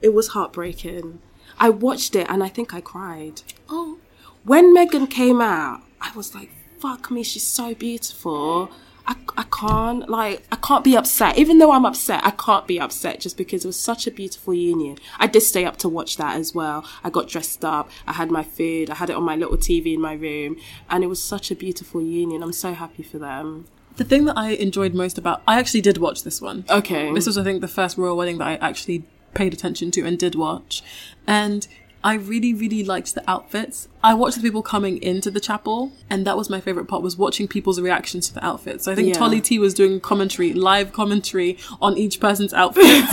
it 0.00 0.12
was 0.12 0.28
heartbreaking. 0.28 1.20
I 1.58 1.68
watched 1.70 2.16
it 2.16 2.26
and 2.28 2.42
I 2.42 2.48
think 2.48 2.74
I 2.74 2.80
cried. 2.80 3.42
Oh. 3.68 3.98
When 4.42 4.74
Meghan 4.74 5.08
came 5.08 5.40
out, 5.40 5.82
I 6.00 6.10
was 6.16 6.34
like, 6.34 6.50
fuck 6.80 7.12
me, 7.12 7.22
she's 7.22 7.46
so 7.46 7.76
beautiful. 7.76 8.72
I, 9.12 9.42
I 9.42 9.44
can't, 9.44 10.08
like, 10.08 10.44
I 10.50 10.56
can't 10.56 10.84
be 10.84 10.96
upset. 10.96 11.36
Even 11.36 11.58
though 11.58 11.72
I'm 11.72 11.84
upset, 11.84 12.24
I 12.24 12.30
can't 12.30 12.66
be 12.66 12.80
upset 12.80 13.20
just 13.20 13.36
because 13.36 13.64
it 13.64 13.68
was 13.68 13.78
such 13.78 14.06
a 14.06 14.10
beautiful 14.10 14.54
union. 14.54 14.98
I 15.18 15.26
did 15.26 15.42
stay 15.42 15.64
up 15.64 15.76
to 15.78 15.88
watch 15.88 16.16
that 16.16 16.36
as 16.36 16.54
well. 16.54 16.86
I 17.04 17.10
got 17.10 17.28
dressed 17.28 17.64
up, 17.64 17.90
I 18.06 18.14
had 18.14 18.30
my 18.30 18.42
food, 18.42 18.90
I 18.90 18.94
had 18.94 19.10
it 19.10 19.16
on 19.16 19.22
my 19.22 19.36
little 19.36 19.56
TV 19.56 19.94
in 19.94 20.00
my 20.00 20.14
room, 20.14 20.56
and 20.88 21.04
it 21.04 21.08
was 21.08 21.22
such 21.22 21.50
a 21.50 21.54
beautiful 21.54 22.00
union. 22.00 22.42
I'm 22.42 22.52
so 22.52 22.72
happy 22.72 23.02
for 23.02 23.18
them. 23.18 23.66
The 23.96 24.04
thing 24.04 24.24
that 24.24 24.38
I 24.38 24.50
enjoyed 24.50 24.94
most 24.94 25.18
about, 25.18 25.42
I 25.46 25.58
actually 25.58 25.82
did 25.82 25.98
watch 25.98 26.24
this 26.24 26.40
one. 26.40 26.64
Okay. 26.70 27.12
This 27.12 27.26
was, 27.26 27.36
I 27.36 27.44
think, 27.44 27.60
the 27.60 27.68
first 27.68 27.98
royal 27.98 28.16
wedding 28.16 28.38
that 28.38 28.48
I 28.48 28.54
actually 28.54 29.04
paid 29.34 29.52
attention 29.52 29.90
to 29.90 30.04
and 30.06 30.18
did 30.18 30.34
watch. 30.34 30.82
And 31.26 31.66
I 32.04 32.14
really, 32.14 32.52
really 32.52 32.82
liked 32.84 33.14
the 33.14 33.22
outfits. 33.30 33.88
I 34.02 34.14
watched 34.14 34.36
the 34.36 34.42
people 34.42 34.62
coming 34.62 35.00
into 35.02 35.30
the 35.30 35.38
chapel, 35.38 35.92
and 36.10 36.26
that 36.26 36.36
was 36.36 36.50
my 36.50 36.60
favorite 36.60 36.86
part 36.88 37.02
was 37.02 37.16
watching 37.16 37.46
people's 37.46 37.80
reactions 37.80 38.26
to 38.28 38.34
the 38.34 38.44
outfits. 38.44 38.84
So 38.84 38.92
I 38.92 38.94
think 38.96 39.08
Yeah. 39.08 39.14
Tolly 39.14 39.40
T 39.40 39.58
was 39.58 39.72
doing 39.72 40.00
commentary, 40.00 40.52
live 40.52 40.92
commentary 40.92 41.58
on 41.80 41.96
each 41.96 42.18
person's 42.18 42.52
outfit. 42.52 42.84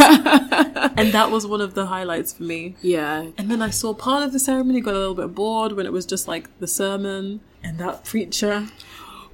and 0.98 1.12
that 1.12 1.30
was 1.32 1.46
one 1.46 1.62
of 1.62 1.74
the 1.74 1.86
highlights 1.88 2.34
for 2.34 2.44
me. 2.44 2.76
yeah. 2.82 3.28
And 3.38 3.50
then 3.52 3.62
I 3.62 3.70
saw 3.70 3.94
part 3.94 4.24
of 4.24 4.32
the 4.34 4.40
ceremony, 4.40 4.82
got 4.82 4.96
a 4.96 5.00
little 5.00 5.16
bit 5.16 5.36
bored 5.36 5.74
when 5.74 5.86
it 5.86 5.94
was 5.94 6.06
just 6.06 6.28
like 6.28 6.50
the 6.60 6.68
sermon 6.68 7.42
and 7.64 7.78
that 7.80 8.06
preacher. 8.06 8.68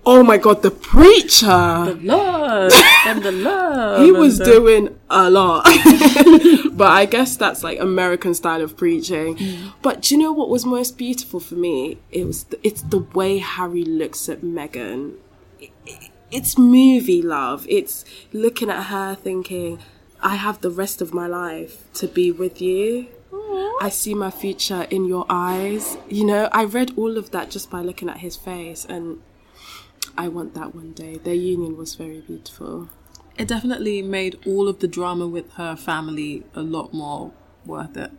Oh 0.08 0.22
my 0.24 0.38
god, 0.38 0.62
the 0.62 0.70
preacher! 0.72 1.46
The 1.48 2.00
love 2.04 2.72
and 3.08 3.24
the 3.24 3.32
love. 3.32 4.04
he 4.04 4.12
was 4.12 4.38
the- 4.38 4.46
doing 4.46 5.00
a 5.10 5.30
lot. 5.32 5.64
but 6.74 6.90
I 6.92 7.06
guess 7.10 7.38
that's 7.38 7.64
like 7.64 7.80
American 7.80 8.34
style 8.36 8.62
of 8.62 8.78
preaching. 8.78 9.38
But 9.82 10.02
do 10.04 10.16
you 10.16 10.22
know 10.22 10.32
what 10.32 10.50
was 10.50 10.66
most 10.66 10.98
beautiful 10.98 11.40
for 11.40 11.56
me? 11.56 11.98
It 12.12 12.26
was 12.26 12.44
the, 12.46 12.60
it's 12.64 12.84
the 12.84 13.00
way 13.00 13.40
Harry 13.40 13.84
looks 13.84 14.30
at 14.30 14.42
Meghan. 14.42 15.16
It- 15.60 15.72
it- 15.86 16.12
It's 16.32 16.58
movie 16.58 17.22
love. 17.22 17.66
It's 17.70 18.04
looking 18.34 18.70
at 18.70 18.84
her 18.94 19.16
thinking, 19.16 19.80
I 20.22 20.36
have 20.36 20.60
the 20.62 20.72
rest 20.72 21.02
of 21.02 21.14
my 21.14 21.28
life 21.28 21.84
to 21.96 22.08
be 22.08 22.32
with 22.32 22.62
you. 22.62 23.08
I 23.82 23.90
see 23.90 24.14
my 24.16 24.32
future 24.32 24.84
in 24.90 25.06
your 25.06 25.26
eyes. 25.30 25.98
You 26.10 26.26
know, 26.26 26.50
I 26.52 26.64
read 26.66 26.94
all 26.98 27.18
of 27.18 27.30
that 27.32 27.52
just 27.52 27.70
by 27.70 27.82
looking 27.82 28.10
at 28.10 28.18
his 28.18 28.36
face 28.36 28.86
and 28.90 29.20
I 30.18 30.28
want 30.28 30.54
that 30.54 30.74
one 30.76 30.92
day. 30.94 31.18
Their 31.18 31.34
union 31.34 31.78
was 31.78 31.96
very 31.96 32.22
beautiful. 32.22 32.90
It 33.38 33.48
definitely 33.48 34.02
made 34.02 34.40
all 34.46 34.68
of 34.68 34.80
the 34.80 34.88
drama 34.88 35.28
with 35.28 35.52
her 35.54 35.76
family 35.76 36.44
a 36.54 36.62
lot 36.62 36.94
more 36.94 37.32
worth 37.66 37.98
it. 37.98 38.12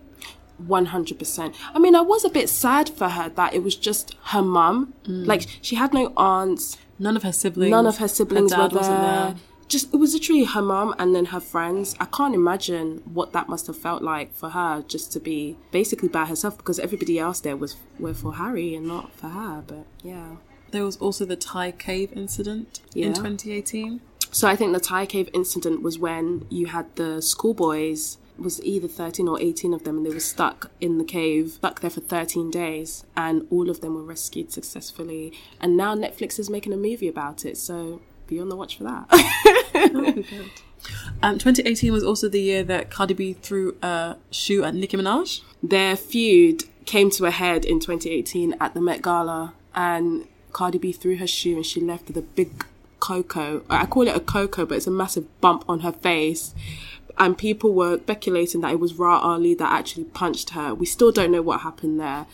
100%. 0.63 1.55
I 1.75 1.79
mean, 1.79 1.95
I 1.95 2.01
was 2.01 2.25
a 2.25 2.31
bit 2.31 2.49
sad 2.49 2.89
for 2.89 3.09
her 3.11 3.29
that 3.31 3.55
it 3.55 3.63
was 3.63 3.77
just 3.77 4.15
her 4.27 4.43
mum. 4.43 4.95
Mm. 5.05 5.27
Like, 5.27 5.47
she 5.61 5.77
had 5.77 5.93
no 5.93 6.13
aunts, 6.17 6.79
None 6.99 7.17
of 7.17 7.23
her 7.23 7.33
siblings. 7.33 7.71
none 7.71 7.87
of 7.87 7.99
her 7.99 8.09
siblings 8.09 8.53
dad 8.53 8.73
were 8.73 8.79
wasn't 8.79 9.01
there. 9.01 9.35
Just, 9.69 9.93
it 9.93 9.97
was 9.97 10.15
literally 10.15 10.45
her 10.45 10.63
mum 10.63 10.95
and 10.99 11.15
then 11.15 11.27
her 11.27 11.41
friends. 11.41 11.97
I 11.99 12.05
can't 12.07 12.35
imagine 12.35 13.03
what 13.05 13.33
that 13.33 13.49
must 13.49 13.67
have 13.67 13.77
felt 13.77 14.01
like 14.01 14.33
for 14.33 14.51
her 14.51 14.85
just 14.87 15.13
to 15.13 15.21
be 15.21 15.59
basically 15.73 16.09
by 16.09 16.25
herself 16.25 16.57
because 16.57 16.79
everybody 16.79 17.19
else 17.19 17.41
there 17.41 17.57
was 17.57 17.77
were 17.99 18.15
for 18.15 18.37
Harry 18.37 18.75
and 18.77 18.87
not 18.87 19.13
for 19.13 19.29
her. 19.29 19.65
But 19.67 19.87
yeah. 20.05 20.37
There 20.77 20.85
was 20.85 20.99
also 20.99 21.25
the 21.25 21.37
Thai 21.37 21.71
cave 21.71 22.13
incident 22.13 22.81
in 22.95 23.15
2018. 23.15 24.03
So 24.31 24.47
I 24.47 24.57
think 24.57 24.75
the 24.75 24.79
Thai 24.79 25.07
cave 25.07 25.31
incident 25.33 25.81
was 25.81 25.99
when 25.99 26.45
you 26.51 26.67
had 26.67 26.95
the 26.97 27.23
schoolboys 27.23 28.19
was 28.37 28.63
either 28.63 28.87
13 28.87 29.27
or 29.27 29.41
18 29.41 29.73
of 29.73 29.85
them 29.85 29.97
and 29.97 30.05
they 30.05 30.11
were 30.11 30.21
stuck 30.21 30.71
in 30.79 30.99
the 30.99 31.05
cave 31.05 31.53
stuck 31.53 31.81
there 31.81 31.89
for 31.89 32.03
13 32.03 32.51
days 32.51 33.07
and 33.17 33.47
all 33.51 33.71
of 33.71 33.81
them 33.81 33.95
were 33.95 34.03
rescued 34.03 34.53
successfully 34.53 35.33
and 35.63 35.79
now 35.79 35.95
Netflix 35.95 36.39
is 36.39 36.51
making 36.51 36.75
a 36.75 36.77
movie 36.77 37.09
about 37.09 37.47
it 37.47 37.57
so 37.57 38.03
be 38.27 38.39
on 38.39 38.51
the 38.51 38.57
watch 38.57 38.77
for 38.77 38.85
that 38.85 39.07
Um, 41.23 41.39
2018 41.39 41.91
was 41.91 42.05
also 42.05 42.29
the 42.29 42.41
year 42.41 42.63
that 42.65 42.91
Cardi 42.91 43.15
B 43.15 43.33
threw 43.33 43.77
a 43.83 44.17
shoe 44.31 44.63
at 44.63 44.75
Nicki 44.75 44.99
Minaj. 44.99 45.41
their 45.63 45.97
feud 45.97 46.65
came 46.85 47.09
to 47.13 47.25
a 47.25 47.31
head 47.31 47.65
in 47.65 47.81
2018 47.81 48.55
at 48.61 48.75
the 48.75 48.83
Met 48.83 49.01
Gala 49.01 49.55
and 49.75 50.29
Cardi 50.57 50.79
B 50.79 50.91
threw 50.91 51.19
her 51.19 51.27
shoe 51.27 51.57
and 51.57 51.67
she 51.67 51.83
left 51.83 52.09
with 52.09 52.17
a 52.17 52.23
big 52.23 52.65
cocoa 52.99 53.63
I 53.69 53.85
call 53.85 54.09
it 54.09 54.17
a 54.17 54.21
cocoa 54.21 54.65
but 54.65 54.77
it's 54.77 54.87
a 54.87 54.91
massive 54.91 55.27
bump 55.43 55.67
on 55.69 55.81
her 55.81 55.93
face 55.93 56.55
and 57.19 57.37
people 57.37 57.75
were 57.75 57.99
speculating 57.99 58.63
that 58.63 58.73
it 58.73 58.81
was 58.81 58.95
Rah 58.95 59.19
Ali 59.19 59.55
that 59.55 59.71
actually 59.71 60.05
punched 60.05 60.51
her. 60.51 60.75
We 60.75 60.87
still 60.87 61.13
don't 61.13 61.33
know 61.33 61.43
what 61.43 61.61
happened 61.61 61.99
there. 61.99 62.27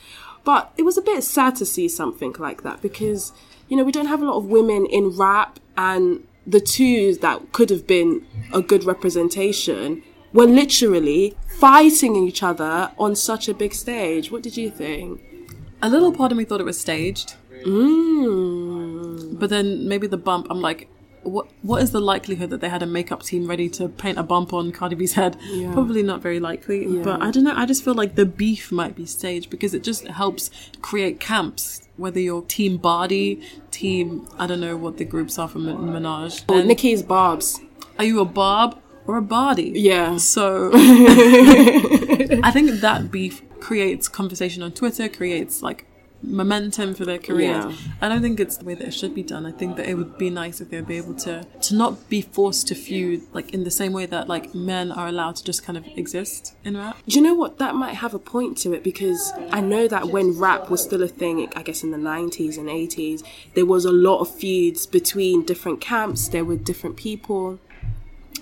But 0.44 0.72
it 0.76 0.82
was 0.82 0.98
a 0.98 1.02
bit 1.02 1.22
sad 1.22 1.56
to 1.56 1.66
see 1.66 1.88
something 1.88 2.34
like 2.38 2.62
that 2.62 2.82
because, 2.82 3.32
you 3.68 3.76
know, 3.76 3.84
we 3.84 3.92
don't 3.92 4.06
have 4.06 4.22
a 4.22 4.24
lot 4.24 4.36
of 4.36 4.46
women 4.46 4.86
in 4.86 5.10
rap 5.10 5.60
and 5.76 6.26
the 6.46 6.60
two 6.60 7.14
that 7.16 7.52
could 7.52 7.70
have 7.70 7.86
been 7.86 8.26
a 8.52 8.60
good 8.60 8.82
representation 8.84 10.02
were 10.32 10.46
literally 10.46 11.36
fighting 11.46 12.16
each 12.16 12.42
other 12.42 12.90
on 12.98 13.14
such 13.14 13.48
a 13.48 13.54
big 13.54 13.72
stage. 13.72 14.32
What 14.32 14.42
did 14.42 14.56
you 14.56 14.68
think? 14.68 15.22
A 15.80 15.88
little 15.88 16.12
part 16.12 16.32
of 16.32 16.38
me 16.38 16.44
thought 16.44 16.60
it 16.60 16.64
was 16.64 16.80
staged, 16.80 17.34
Mm. 17.64 19.38
but 19.38 19.50
then 19.50 19.88
maybe 19.88 20.06
the 20.06 20.16
bump, 20.16 20.46
I'm 20.50 20.60
like, 20.60 20.88
what 21.22 21.46
what 21.62 21.80
is 21.82 21.92
the 21.92 22.00
likelihood 22.00 22.50
that 22.50 22.60
they 22.60 22.68
had 22.68 22.82
a 22.82 22.86
makeup 22.86 23.22
team 23.22 23.46
ready 23.46 23.68
to 23.70 23.88
paint 23.88 24.18
a 24.18 24.24
bump 24.24 24.52
on 24.52 24.72
Cardi 24.72 24.96
B's 24.96 25.12
head? 25.12 25.36
Yeah. 25.50 25.72
Probably 25.72 26.02
not 26.02 26.20
very 26.20 26.40
likely. 26.40 26.84
Yeah. 26.86 27.02
But 27.04 27.22
I 27.22 27.30
don't 27.30 27.44
know. 27.44 27.54
I 27.56 27.64
just 27.64 27.84
feel 27.84 27.94
like 27.94 28.16
the 28.16 28.26
beef 28.26 28.72
might 28.72 28.96
be 28.96 29.06
staged 29.06 29.48
because 29.48 29.72
it 29.72 29.84
just 29.84 30.06
helps 30.08 30.50
create 30.80 31.20
camps. 31.20 31.80
Whether 31.96 32.18
you're 32.20 32.42
Team 32.42 32.76
Bardi, 32.78 33.40
Team 33.70 34.26
I 34.38 34.46
don't 34.48 34.60
know 34.60 34.76
what 34.76 34.96
the 34.96 35.04
groups 35.04 35.38
are 35.38 35.46
for 35.48 35.58
Min- 35.60 35.76
Minaj. 35.76 36.42
Oh, 36.48 36.58
And 36.58 37.06
Barbs. 37.08 37.60
are 37.98 38.04
you 38.04 38.18
a 38.20 38.24
Barb 38.24 38.76
or 39.06 39.16
a 39.18 39.22
Bardi? 39.22 39.72
Yeah. 39.76 40.16
So 40.16 40.70
I 40.74 42.50
think 42.52 42.80
that 42.80 43.10
beef 43.12 43.42
creates 43.60 44.08
conversation 44.08 44.62
on 44.64 44.72
Twitter, 44.72 45.08
creates 45.08 45.62
like 45.62 45.86
momentum 46.22 46.94
for 46.94 47.04
their 47.04 47.18
careers. 47.18 47.64
Yeah. 47.64 47.92
I 48.00 48.08
don't 48.08 48.22
think 48.22 48.40
it's 48.40 48.56
the 48.56 48.64
way 48.64 48.74
that 48.74 48.88
it 48.88 48.94
should 48.94 49.14
be 49.14 49.22
done. 49.22 49.46
I 49.46 49.52
think 49.52 49.76
that 49.76 49.88
it 49.88 49.94
would 49.94 50.18
be 50.18 50.30
nice 50.30 50.60
if 50.60 50.70
they'd 50.70 50.86
be 50.86 50.96
able 50.96 51.14
to 51.14 51.44
to 51.44 51.74
not 51.74 52.08
be 52.08 52.22
forced 52.22 52.68
to 52.68 52.74
feud 52.74 53.22
like 53.32 53.52
in 53.52 53.64
the 53.64 53.70
same 53.70 53.92
way 53.92 54.06
that 54.06 54.28
like 54.28 54.54
men 54.54 54.92
are 54.92 55.08
allowed 55.08 55.36
to 55.36 55.44
just 55.44 55.64
kind 55.64 55.76
of 55.76 55.86
exist 55.96 56.54
in 56.64 56.76
rap. 56.76 56.96
Do 57.06 57.18
you 57.18 57.22
know 57.22 57.34
what? 57.34 57.58
That 57.58 57.74
might 57.74 57.94
have 57.94 58.14
a 58.14 58.18
point 58.18 58.56
to 58.58 58.72
it 58.72 58.82
because 58.82 59.32
I 59.50 59.60
know 59.60 59.88
that 59.88 60.08
when 60.08 60.38
rap 60.38 60.70
was 60.70 60.82
still 60.82 61.02
a 61.02 61.08
thing, 61.08 61.50
I 61.56 61.62
guess 61.62 61.82
in 61.82 61.90
the 61.90 61.98
90s 61.98 62.58
and 62.58 62.68
80s, 62.68 63.22
there 63.54 63.66
was 63.66 63.84
a 63.84 63.92
lot 63.92 64.20
of 64.20 64.34
feuds 64.34 64.86
between 64.86 65.44
different 65.44 65.80
camps. 65.80 66.28
There 66.28 66.44
were 66.44 66.56
different 66.56 66.96
people. 66.96 67.58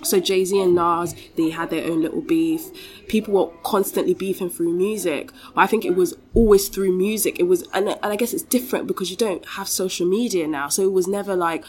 So 0.03 0.19
Jay-Z 0.19 0.59
and 0.59 0.73
Nas, 0.73 1.13
they 1.35 1.51
had 1.51 1.69
their 1.69 1.85
own 1.85 2.01
little 2.01 2.21
beef. 2.21 2.71
People 3.07 3.33
were 3.33 3.51
constantly 3.63 4.13
beefing 4.13 4.49
through 4.49 4.73
music, 4.73 5.31
but 5.53 5.61
I 5.61 5.67
think 5.67 5.85
it 5.85 5.95
was 5.95 6.17
always 6.33 6.69
through 6.69 6.91
music. 6.97 7.39
It 7.39 7.43
was, 7.43 7.67
and, 7.73 7.87
and 7.89 7.99
I 8.01 8.15
guess 8.15 8.33
it's 8.33 8.43
different 8.43 8.87
because 8.87 9.11
you 9.11 9.17
don't 9.17 9.45
have 9.45 9.67
social 9.67 10.07
media 10.07 10.47
now. 10.47 10.69
So 10.69 10.81
it 10.83 10.91
was 10.91 11.07
never 11.07 11.35
like, 11.35 11.63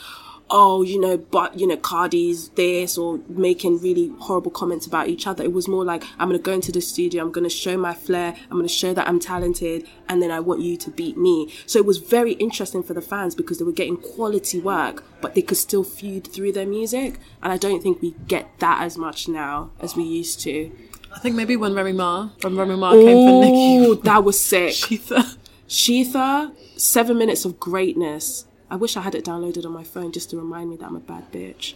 oh, 0.53 0.83
you 0.83 1.01
know, 1.01 1.17
but 1.17 1.59
you 1.59 1.67
know, 1.67 1.77
Cardi's 1.77 2.51
this 2.51 2.97
or 2.97 3.19
making 3.29 3.81
really 3.81 4.13
horrible 4.21 4.51
comments 4.51 4.87
about 4.87 5.09
each 5.09 5.27
other. 5.27 5.43
It 5.43 5.53
was 5.53 5.67
more 5.67 5.85
like, 5.85 6.05
I'm 6.19 6.29
gonna 6.29 6.39
go 6.39 6.53
into 6.53 6.71
the 6.71 6.81
studio, 6.81 7.25
I'm 7.25 7.33
gonna 7.33 7.51
show 7.51 7.77
my 7.77 7.95
flair, 7.95 8.37
I'm 8.51 8.59
gonna 8.59 8.69
show 8.69 8.95
that 8.95 9.09
I'm 9.09 9.19
talented, 9.19 9.89
and 10.09 10.23
then 10.23 10.31
I 10.31 10.41
want 10.41 10.61
you 10.61 10.77
to 10.77 10.91
beat 10.91 11.17
me. 11.17 11.53
So 11.67 11.79
it 11.79 11.87
was 11.87 11.99
very 11.99 12.35
interesting 12.35 12.83
for 12.83 12.95
the 12.95 13.01
fans 13.01 13.35
because 13.35 13.59
they 13.59 13.65
were 13.65 13.73
getting 13.73 13.97
quality 13.97 14.61
work, 14.61 15.05
but 15.23 15.35
they 15.35 15.43
could 15.43 15.57
still 15.57 15.83
feud 15.83 16.29
through 16.33 16.53
their 16.53 16.67
music. 16.67 17.19
And 17.43 17.53
I 17.53 17.57
don't 17.57 17.83
think 17.83 18.03
we 18.03 18.15
get 18.29 18.59
that 18.59 18.83
as 18.83 18.99
much 18.99 19.27
now 19.29 19.71
as 19.81 19.97
we 19.97 20.05
used 20.05 20.41
to. 20.41 20.71
I 21.15 21.19
think 21.19 21.35
maybe 21.35 21.57
when 21.57 21.75
Remy 21.75 21.93
Ma, 21.93 22.31
when 22.43 22.57
Remy 22.57 22.77
Ma 22.77 22.93
came 22.93 23.05
for 23.05 23.33
Oh, 23.33 23.41
Nicki, 23.41 24.03
that 24.03 24.25
was 24.25 24.41
sick. 24.41 24.73
Shether. 24.75 25.37
Shether, 25.69 26.53
seven 26.77 27.17
minutes 27.19 27.45
of 27.45 27.59
greatness. 27.59 28.47
I 28.73 28.77
wish 28.77 28.97
I 28.97 29.03
had 29.03 29.15
it 29.15 29.27
downloaded 29.27 29.67
on 29.67 29.73
my 29.73 29.85
phone 29.85 30.13
just 30.13 30.31
to 30.31 30.39
remind 30.39 30.71
me 30.71 30.77
that 30.77 30.87
I'm 30.87 30.97
a 30.97 31.01
bad 31.01 31.31
bitch. 31.31 31.75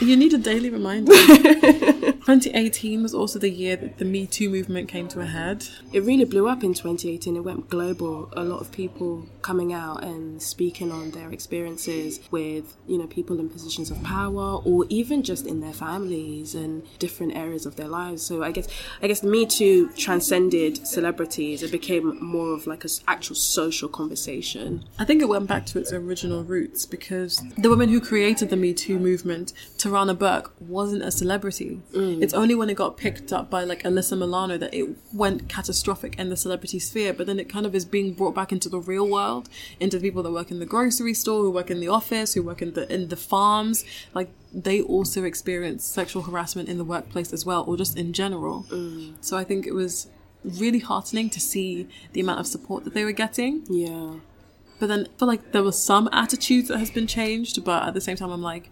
You 0.00 0.16
need 0.16 0.32
a 0.32 0.38
daily 0.38 0.70
reminder. 0.70 1.12
2018 2.28 3.02
was 3.02 3.14
also 3.14 3.38
the 3.38 3.48
year 3.48 3.74
that 3.74 3.96
the 3.96 4.04
Me 4.04 4.26
Too 4.26 4.50
movement 4.50 4.86
came 4.86 5.08
to 5.08 5.20
a 5.20 5.24
head. 5.24 5.66
It 5.94 6.02
really 6.02 6.26
blew 6.26 6.46
up 6.46 6.62
in 6.62 6.74
2018. 6.74 7.36
It 7.36 7.40
went 7.40 7.70
global. 7.70 8.28
A 8.36 8.44
lot 8.44 8.60
of 8.60 8.70
people 8.70 9.26
coming 9.40 9.72
out 9.72 10.04
and 10.04 10.40
speaking 10.42 10.92
on 10.92 11.10
their 11.12 11.30
experiences 11.30 12.20
with, 12.30 12.76
you 12.86 12.98
know, 12.98 13.06
people 13.06 13.40
in 13.40 13.48
positions 13.48 13.90
of 13.90 14.02
power 14.02 14.60
or 14.62 14.84
even 14.90 15.22
just 15.22 15.46
in 15.46 15.60
their 15.60 15.72
families 15.72 16.54
and 16.54 16.82
different 16.98 17.34
areas 17.34 17.64
of 17.64 17.76
their 17.76 17.88
lives. 17.88 18.22
So 18.22 18.42
I 18.42 18.52
guess 18.52 18.68
I 19.00 19.06
guess 19.06 19.22
Me 19.22 19.46
Too 19.46 19.88
transcended 19.96 20.86
celebrities. 20.86 21.62
It 21.62 21.72
became 21.72 22.22
more 22.22 22.52
of 22.52 22.66
like 22.66 22.84
an 22.84 22.90
actual 23.06 23.36
social 23.36 23.88
conversation. 23.88 24.84
I 24.98 25.06
think 25.06 25.22
it 25.22 25.30
went 25.30 25.46
back 25.46 25.64
to 25.66 25.78
its 25.78 25.94
original 25.94 26.44
roots 26.44 26.84
because 26.84 27.42
the 27.56 27.70
women 27.70 27.88
who 27.88 27.97
created 28.00 28.50
the 28.50 28.56
Me 28.56 28.72
Too 28.74 28.98
movement, 28.98 29.52
Tarana 29.76 30.18
Burke, 30.18 30.52
wasn't 30.60 31.02
a 31.02 31.10
celebrity. 31.10 31.80
Mm. 31.92 32.22
It's 32.22 32.34
only 32.34 32.54
when 32.54 32.70
it 32.70 32.74
got 32.74 32.96
picked 32.96 33.32
up 33.32 33.50
by 33.50 33.64
like 33.64 33.82
Alyssa 33.82 34.18
Milano 34.18 34.58
that 34.58 34.74
it 34.74 34.88
went 35.12 35.48
catastrophic 35.48 36.18
in 36.18 36.28
the 36.30 36.36
celebrity 36.36 36.78
sphere, 36.78 37.12
but 37.12 37.26
then 37.26 37.38
it 37.38 37.48
kind 37.48 37.66
of 37.66 37.74
is 37.74 37.84
being 37.84 38.12
brought 38.12 38.34
back 38.34 38.52
into 38.52 38.68
the 38.68 38.78
real 38.78 39.08
world, 39.08 39.48
into 39.80 39.98
the 39.98 40.02
people 40.02 40.22
that 40.22 40.32
work 40.32 40.50
in 40.50 40.58
the 40.58 40.66
grocery 40.66 41.14
store, 41.14 41.42
who 41.42 41.50
work 41.50 41.70
in 41.70 41.80
the 41.80 41.88
office, 41.88 42.34
who 42.34 42.42
work 42.42 42.62
in 42.62 42.72
the 42.74 42.92
in 42.92 43.08
the 43.08 43.16
farms. 43.16 43.84
Like 44.14 44.30
they 44.52 44.80
also 44.80 45.24
experience 45.24 45.84
sexual 45.84 46.22
harassment 46.22 46.68
in 46.68 46.78
the 46.78 46.84
workplace 46.84 47.32
as 47.32 47.44
well, 47.44 47.64
or 47.64 47.76
just 47.76 47.96
in 47.96 48.12
general. 48.12 48.66
So 49.20 49.36
I 49.36 49.44
think 49.44 49.66
it 49.66 49.74
was 49.74 50.08
really 50.44 50.78
heartening 50.78 51.28
to 51.30 51.40
see 51.40 51.88
the 52.12 52.20
amount 52.20 52.40
of 52.40 52.46
support 52.46 52.84
that 52.84 52.94
they 52.94 53.04
were 53.04 53.12
getting. 53.12 53.64
Yeah. 53.68 54.14
But 54.78 54.88
then 54.88 55.06
I 55.06 55.18
feel 55.18 55.28
like 55.28 55.52
there 55.52 55.62
was 55.62 55.82
some 55.82 56.08
attitudes 56.12 56.68
that 56.68 56.78
has 56.78 56.90
been 56.90 57.06
changed, 57.06 57.64
but 57.64 57.82
at 57.84 57.94
the 57.94 58.00
same 58.00 58.16
time 58.16 58.30
I'm 58.30 58.42
like, 58.42 58.70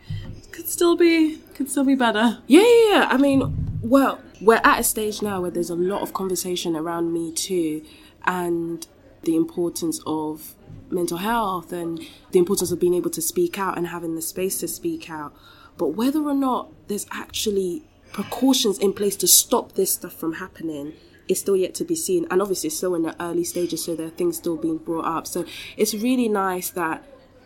could 0.53 0.69
still 0.69 0.97
be 0.97 1.39
could 1.55 1.71
still 1.71 1.85
be 1.85 1.95
better. 1.95 2.39
Yeah, 2.47 2.63
yeah, 2.63 2.91
yeah. 2.91 3.09
I 3.11 3.17
mean, 3.17 3.79
well, 3.83 4.21
we're 4.41 4.61
at 4.63 4.81
a 4.81 4.83
stage 4.85 5.23
now 5.23 5.41
where 5.41 5.51
there's 5.51 5.71
a 5.71 5.77
lot 5.77 6.03
of 6.03 6.13
conversation 6.13 6.77
around 6.77 7.13
Me 7.13 7.33
Too 7.33 7.85
and 8.25 8.87
the 9.23 9.37
importance 9.37 10.01
of 10.07 10.55
mental 10.89 11.19
health 11.19 11.73
and 11.73 12.01
the 12.31 12.39
importance 12.39 12.71
of 12.71 12.79
being 12.79 12.95
able 12.95 13.11
to 13.11 13.23
speak 13.23 13.59
out 13.59 13.77
and 13.77 13.89
having 13.89 14.15
the 14.15 14.23
space 14.23 14.59
to 14.61 14.69
speak 14.69 15.11
out. 15.11 15.35
But 15.77 15.89
whether 15.89 16.23
or 16.23 16.35
not 16.35 16.71
there's 16.89 17.07
actually 17.11 17.83
precautions 18.13 18.79
in 18.79 18.93
place 18.93 19.17
to 19.17 19.27
stop 19.27 19.73
this 19.73 19.93
stuff 19.93 20.15
from 20.15 20.35
happening 20.35 20.95
is 21.29 21.41
still 21.41 21.57
yet 21.57 21.75
to 21.75 21.85
be 21.85 21.97
seen. 21.97 22.27
And 22.31 22.41
obviously, 22.41 22.69
it's 22.69 22.77
still 22.77 22.95
in 22.95 23.03
the 23.03 23.21
early 23.23 23.45
stages, 23.45 23.85
so 23.85 23.95
there 23.95 24.07
are 24.07 24.11
things 24.11 24.37
still 24.37 24.57
being 24.57 24.79
brought 24.79 25.05
up. 25.05 25.27
So 25.27 25.45
it's 25.77 25.95
really 25.95 26.29
nice 26.29 26.71
that 26.71 27.05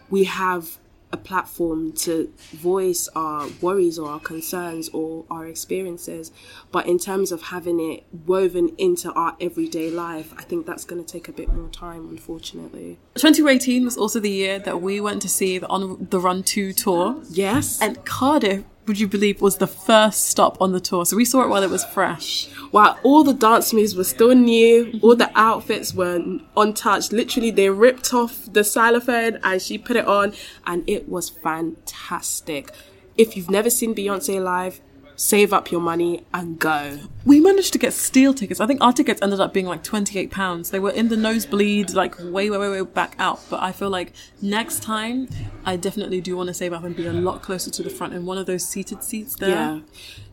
we 0.09 0.24
have 0.24 0.78
a 1.12 1.16
platform 1.16 1.93
to 1.93 2.32
voice 2.52 3.09
our 3.16 3.48
worries 3.61 3.98
or 3.98 4.09
our 4.09 4.20
concerns 4.20 4.89
or 4.90 5.24
our 5.31 5.47
experiences. 5.47 6.31
But 6.70 6.86
in 6.86 6.98
terms 6.98 7.32
of 7.32 7.43
having 7.43 7.81
it 7.81 8.05
woven 8.27 8.74
into 8.78 9.12
our 9.12 9.36
everyday 9.40 9.90
life, 9.90 10.32
I 10.39 10.43
think 10.43 10.66
that's 10.66 10.85
going 10.85 11.05
to 11.05 11.12
take 11.12 11.28
a 11.28 11.32
bit 11.32 11.52
more 11.52 11.69
time, 11.69 12.09
unfortunately. 12.09 12.98
2018 13.16 13.85
was 13.85 13.97
also 13.97 14.20
the 14.20 14.31
year 14.31 14.59
that 14.61 14.81
we 14.81 15.01
went 15.01 15.23
to 15.23 15.28
see 15.28 15.59
the 15.59 15.66
On 15.69 16.07
the 16.11 16.20
Run 16.20 16.43
2 16.43 16.73
tour. 16.73 17.20
Yes. 17.28 17.81
And 17.82 18.05
Cardiff, 18.05 18.62
would 18.86 18.98
you 18.98 19.07
believe, 19.07 19.40
was 19.40 19.59
the 19.59 19.66
first 19.66 20.27
stop 20.27 20.61
on 20.61 20.73
the 20.73 20.81
tour. 20.81 21.05
So 21.05 21.16
we 21.16 21.24
saw 21.24 21.43
it 21.43 21.48
while 21.48 21.62
it 21.62 21.70
was 21.70 21.85
fresh. 21.85 22.48
while 22.70 22.98
all 23.02 23.24
the 23.24 23.35
dance 23.35 23.73
moves 23.73 23.97
were 23.97 24.05
still 24.05 24.35
new, 24.35 24.98
all 25.02 25.16
the 25.16 25.31
outfits 25.35 25.93
were 25.94 26.23
untouched. 26.57 27.12
Literally, 27.12 27.51
they 27.51 27.69
ripped 27.70 28.15
off 28.15 28.52
the 28.52 28.65
xylophone 28.65 29.39
and 29.43 29.61
she 29.61 29.78
put 29.78 29.97
it 29.97 30.07
on, 30.07 30.32
and 30.66 30.85
it 30.89 31.09
was 31.09 31.28
fantastic. 31.28 32.70
If 33.16 33.36
you've 33.36 33.51
never 33.51 33.70
seen 33.70 33.94
Beyonce 33.94 34.43
live, 34.43 34.81
save 35.21 35.53
up 35.53 35.71
your 35.71 35.83
money 35.83 36.25
and 36.33 36.59
go. 36.59 36.99
We 37.27 37.41
managed 37.41 37.75
to 37.75 37.79
get 37.79 37.93
steel 37.93 38.33
tickets. 38.33 38.59
I 38.59 38.67
think 38.67 38.81
our 38.81 38.91
tickets 38.91 39.21
ended 39.21 39.39
up 39.39 39.53
being 39.53 39.67
like 39.67 39.85
£28. 39.85 40.71
They 40.71 40.79
were 40.81 40.93
in 40.93 41.09
the 41.09 41.17
nosebleed, 41.17 41.91
like 41.91 42.19
way, 42.19 42.49
way, 42.49 42.57
way, 42.57 42.71
way 42.71 42.81
back 42.81 43.17
out. 43.19 43.39
But 43.51 43.63
I 43.63 43.71
feel 43.71 43.91
like 43.91 44.15
next 44.41 44.83
time, 44.83 45.29
I 45.67 45.77
definitely 45.77 46.23
do 46.23 46.39
want 46.39 46.47
to 46.47 46.55
save 46.55 46.73
up 46.73 46.85
and 46.85 46.97
be 46.97 47.07
a 47.07 47.13
lot 47.13 47.43
closer 47.43 47.71
to 47.71 47.83
the 47.83 47.91
front 47.91 48.15
in 48.15 48.25
one 48.25 48.39
of 48.39 48.47
those 48.47 48.67
seated 48.67 49.05
seats 49.05 49.37
there. 49.37 49.51
Yeah. 49.51 49.81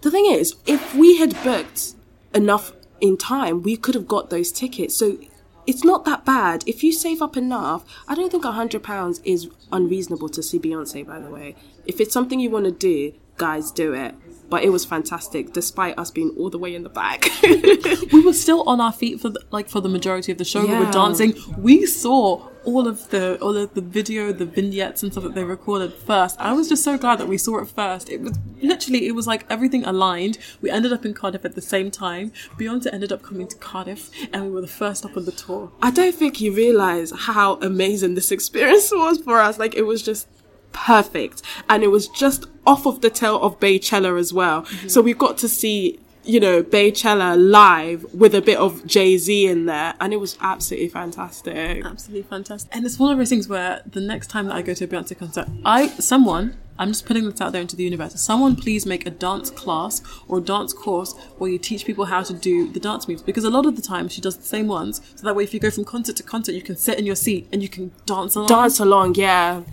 The 0.03 0.09
thing 0.09 0.25
is, 0.25 0.55
if 0.65 0.95
we 0.95 1.17
had 1.17 1.35
booked 1.43 1.95
enough 2.33 2.71
in 3.01 3.17
time, 3.17 3.63
we 3.63 3.75
could 3.75 3.93
have 3.93 4.07
got 4.07 4.29
those 4.29 4.53
tickets. 4.53 4.95
So 4.95 5.17
it's 5.65 5.83
not 5.83 6.05
that 6.05 6.23
bad. 6.23 6.63
If 6.65 6.81
you 6.81 6.93
save 6.93 7.21
up 7.21 7.35
enough, 7.35 7.83
I 8.07 8.15
don't 8.15 8.31
think 8.31 8.45
a 8.45 8.53
hundred 8.53 8.83
pounds 8.83 9.19
is 9.25 9.49
unreasonable 9.69 10.29
to 10.29 10.41
see 10.41 10.59
Beyonce, 10.59 11.05
by 11.05 11.19
the 11.19 11.29
way. 11.29 11.57
If 11.85 11.99
it's 11.99 12.13
something 12.13 12.39
you 12.39 12.49
want 12.49 12.63
to 12.65 12.71
do, 12.71 13.11
guys, 13.35 13.69
do 13.71 13.93
it. 13.93 14.15
But 14.49 14.63
it 14.63 14.69
was 14.69 14.85
fantastic, 14.85 15.53
despite 15.53 15.97
us 15.99 16.11
being 16.11 16.29
all 16.37 16.49
the 16.49 16.57
way 16.57 16.73
in 16.73 16.83
the 16.83 16.89
back. 16.89 17.25
we 17.43 18.23
were 18.23 18.33
still 18.33 18.63
on 18.63 18.79
our 18.79 18.93
feet 18.93 19.19
for 19.19 19.29
the, 19.29 19.41
like 19.51 19.69
for 19.69 19.81
the 19.81 19.89
majority 19.89 20.31
of 20.31 20.37
the 20.37 20.45
show. 20.45 20.65
We 20.65 20.77
were 20.77 20.91
dancing. 20.91 21.33
We 21.57 21.85
saw 21.85 22.47
all 22.67 22.85
of 22.85 23.09
the 23.09 23.39
all 23.39 23.55
of 23.55 23.73
the 23.73 23.81
video, 23.81 24.33
the 24.33 24.45
vignettes 24.45 25.01
and 25.01 25.11
stuff 25.11 25.23
that 25.23 25.33
they 25.33 25.43
recorded 25.43 25.93
first. 25.93 26.39
I 26.39 26.51
was 26.51 26.67
just 26.67 26.83
so 26.83 26.97
glad 26.97 27.17
that 27.19 27.27
we 27.27 27.37
saw 27.37 27.59
it 27.59 27.69
first. 27.69 28.09
It 28.09 28.21
was 28.21 28.37
literally 28.61 29.07
it 29.07 29.13
was 29.13 29.25
like 29.25 29.45
everything 29.49 29.85
aligned. 29.85 30.37
We 30.61 30.69
ended 30.69 30.91
up 30.91 31.05
in 31.05 31.13
Cardiff 31.13 31.45
at 31.45 31.55
the 31.55 31.61
same 31.61 31.89
time. 31.89 32.33
Beyonce 32.59 32.93
ended 32.93 33.11
up 33.11 33.23
coming 33.23 33.47
to 33.47 33.55
Cardiff, 33.57 34.11
and 34.33 34.45
we 34.45 34.51
were 34.51 34.61
the 34.61 34.67
first 34.67 35.05
up 35.05 35.15
on 35.15 35.25
the 35.25 35.31
tour. 35.31 35.71
I 35.81 35.91
don't 35.91 36.13
think 36.13 36.41
you 36.41 36.53
realize 36.53 37.11
how 37.15 37.55
amazing 37.55 38.15
this 38.15 38.31
experience 38.31 38.91
was 38.91 39.19
for 39.19 39.39
us. 39.39 39.57
Like 39.57 39.75
it 39.75 39.83
was 39.83 40.03
just 40.03 40.27
perfect, 40.71 41.41
and 41.69 41.83
it 41.83 41.87
was 41.87 42.07
just 42.07 42.45
off 42.65 42.85
of 42.85 43.01
the 43.01 43.09
tail 43.09 43.41
of 43.41 43.59
Beychella 43.59 44.19
as 44.19 44.33
well. 44.33 44.63
Mm-hmm. 44.63 44.87
So 44.89 45.01
we 45.01 45.13
got 45.13 45.37
to 45.39 45.49
see, 45.49 45.99
you 46.23 46.39
know, 46.39 46.63
Beychella 46.63 47.37
live 47.37 48.05
with 48.13 48.35
a 48.35 48.41
bit 48.41 48.57
of 48.57 48.85
Jay-Z 48.85 49.47
in 49.47 49.65
there, 49.65 49.95
and 49.99 50.13
it 50.13 50.17
was 50.17 50.37
absolutely 50.41 50.89
fantastic. 50.89 51.85
Absolutely 51.85 52.23
fantastic. 52.23 52.75
And 52.75 52.85
it's 52.85 52.99
one 52.99 53.11
of 53.11 53.17
those 53.17 53.29
things 53.29 53.47
where 53.47 53.81
the 53.85 54.01
next 54.01 54.27
time 54.27 54.47
that 54.47 54.55
I 54.55 54.61
go 54.61 54.73
to 54.73 54.83
a 54.83 54.87
Beyonce 54.87 55.17
concert, 55.17 55.47
I 55.65 55.87
someone 55.87 56.57
I'm 56.79 56.89
just 56.89 57.05
putting 57.05 57.29
this 57.29 57.41
out 57.41 57.53
there 57.53 57.61
into 57.61 57.75
the 57.75 57.83
universe. 57.83 58.19
Someone 58.21 58.55
please 58.55 58.85
make 58.85 59.07
a 59.07 59.09
dance 59.09 59.49
class 59.49 60.01
or 60.27 60.37
a 60.37 60.41
dance 60.41 60.73
course 60.73 61.13
where 61.37 61.49
you 61.49 61.57
teach 61.57 61.85
people 61.85 62.05
how 62.05 62.21
to 62.23 62.33
do 62.33 62.71
the 62.71 62.79
dance 62.79 63.07
moves 63.07 63.23
because 63.23 63.43
a 63.43 63.49
lot 63.49 63.65
of 63.65 63.75
the 63.75 63.81
time 63.81 64.07
she 64.07 64.21
does 64.21 64.37
the 64.37 64.43
same 64.43 64.67
ones. 64.67 65.01
So 65.15 65.25
that 65.25 65.35
way, 65.35 65.43
if 65.43 65.53
you 65.53 65.59
go 65.59 65.71
from 65.71 65.85
concert 65.85 66.15
to 66.17 66.23
concert, 66.23 66.53
you 66.53 66.61
can 66.61 66.75
sit 66.75 66.99
in 66.99 67.05
your 67.05 67.15
seat 67.15 67.47
and 67.51 67.63
you 67.63 67.69
can 67.69 67.91
dance 68.05 68.35
along. 68.35 68.49
Dance 68.49 68.79
along, 68.79 69.15
yeah. 69.15 69.63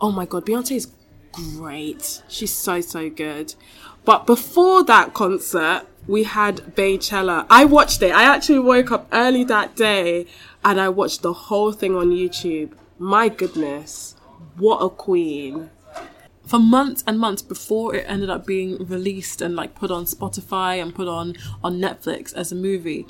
Oh 0.00 0.10
my 0.12 0.26
god, 0.26 0.44
Beyonce 0.46 0.76
is 0.76 0.88
great. 1.32 2.22
She's 2.28 2.52
so 2.52 2.80
so 2.80 3.08
good. 3.10 3.54
But 4.04 4.26
before 4.26 4.84
that 4.84 5.14
concert, 5.14 5.82
we 6.06 6.22
had 6.24 6.58
Beychella. 6.76 7.46
I 7.50 7.64
watched 7.64 8.02
it. 8.02 8.12
I 8.14 8.22
actually 8.22 8.60
woke 8.60 8.92
up 8.92 9.08
early 9.12 9.42
that 9.44 9.74
day 9.74 10.26
and 10.64 10.80
I 10.80 10.88
watched 10.88 11.22
the 11.22 11.32
whole 11.32 11.72
thing 11.72 11.96
on 11.96 12.10
YouTube. 12.10 12.72
My 12.98 13.28
goodness, 13.28 14.14
what 14.56 14.78
a 14.78 14.88
queen. 14.88 15.70
for 16.46 16.60
months 16.60 17.02
and 17.06 17.18
months 17.18 17.42
before 17.42 17.94
it 17.96 18.04
ended 18.08 18.30
up 18.30 18.46
being 18.46 18.78
released 18.86 19.40
and 19.42 19.56
like 19.56 19.74
put 19.74 19.90
on 19.90 20.04
Spotify 20.04 20.80
and 20.80 20.94
put 20.94 21.08
on 21.08 21.34
on 21.64 21.78
Netflix 21.80 22.32
as 22.34 22.52
a 22.52 22.54
movie, 22.54 23.06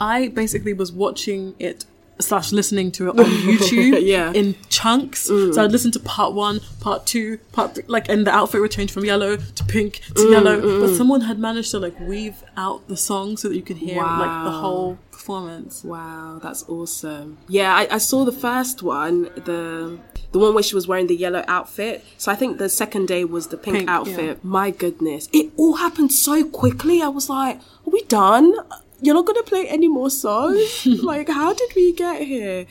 I 0.00 0.28
basically 0.28 0.72
was 0.72 0.90
watching 0.90 1.54
it 1.58 1.84
slash 2.22 2.52
listening 2.52 2.90
to 2.92 3.08
it 3.08 3.18
on 3.18 3.24
YouTube 3.24 4.00
Yeah. 4.02 4.32
in 4.32 4.54
chunks. 4.68 5.22
So 5.22 5.32
mm. 5.34 5.58
I'd 5.58 5.72
listen 5.72 5.90
to 5.92 6.00
part 6.00 6.32
one, 6.34 6.60
part 6.80 7.06
two, 7.06 7.38
part 7.52 7.74
three, 7.74 7.84
like 7.86 8.08
and 8.08 8.26
the 8.26 8.30
outfit 8.32 8.60
would 8.60 8.70
change 8.70 8.92
from 8.92 9.04
yellow 9.04 9.36
to 9.36 9.64
pink 9.64 10.00
to 10.06 10.12
mm, 10.14 10.30
yellow. 10.32 10.60
Mm. 10.60 10.80
But 10.80 10.96
someone 10.96 11.22
had 11.22 11.38
managed 11.38 11.70
to 11.72 11.78
like 11.78 11.98
weave 12.00 12.42
out 12.56 12.86
the 12.88 12.96
song 12.96 13.36
so 13.36 13.48
that 13.48 13.56
you 13.56 13.62
could 13.62 13.78
hear 13.78 13.96
like 14.02 14.44
the 14.44 14.50
whole 14.50 14.98
performance. 15.10 15.84
Wow, 15.84 16.40
that's 16.42 16.64
awesome. 16.68 17.38
Yeah, 17.48 17.74
I, 17.74 17.88
I 17.94 17.98
saw 17.98 18.24
the 18.24 18.32
first 18.32 18.82
one, 18.82 19.24
the 19.44 19.98
the 20.32 20.38
one 20.38 20.54
where 20.54 20.62
she 20.62 20.74
was 20.76 20.86
wearing 20.86 21.08
the 21.08 21.16
yellow 21.16 21.44
outfit. 21.48 22.04
So 22.16 22.30
I 22.30 22.36
think 22.36 22.58
the 22.58 22.68
second 22.68 23.08
day 23.08 23.24
was 23.24 23.48
the 23.48 23.56
pink, 23.56 23.78
Pink, 23.78 23.90
outfit. 23.90 24.24
yeah. 24.24 24.34
My 24.42 24.70
goodness, 24.70 25.28
it 25.32 25.52
all 25.56 25.74
happened 25.76 26.12
so 26.12 26.44
quickly. 26.44 27.02
I 27.02 27.08
was 27.08 27.28
like, 27.28 27.56
"Are 27.58 27.90
we 27.90 28.02
done? 28.04 28.54
You're 29.00 29.14
not 29.14 29.26
gonna 29.26 29.42
play 29.42 29.68
any 29.68 29.88
more 29.88 30.10
songs? 30.10 30.86
like, 31.02 31.28
how 31.28 31.52
did 31.52 31.72
we 31.74 31.92
get 31.92 32.22
here?" 32.22 32.66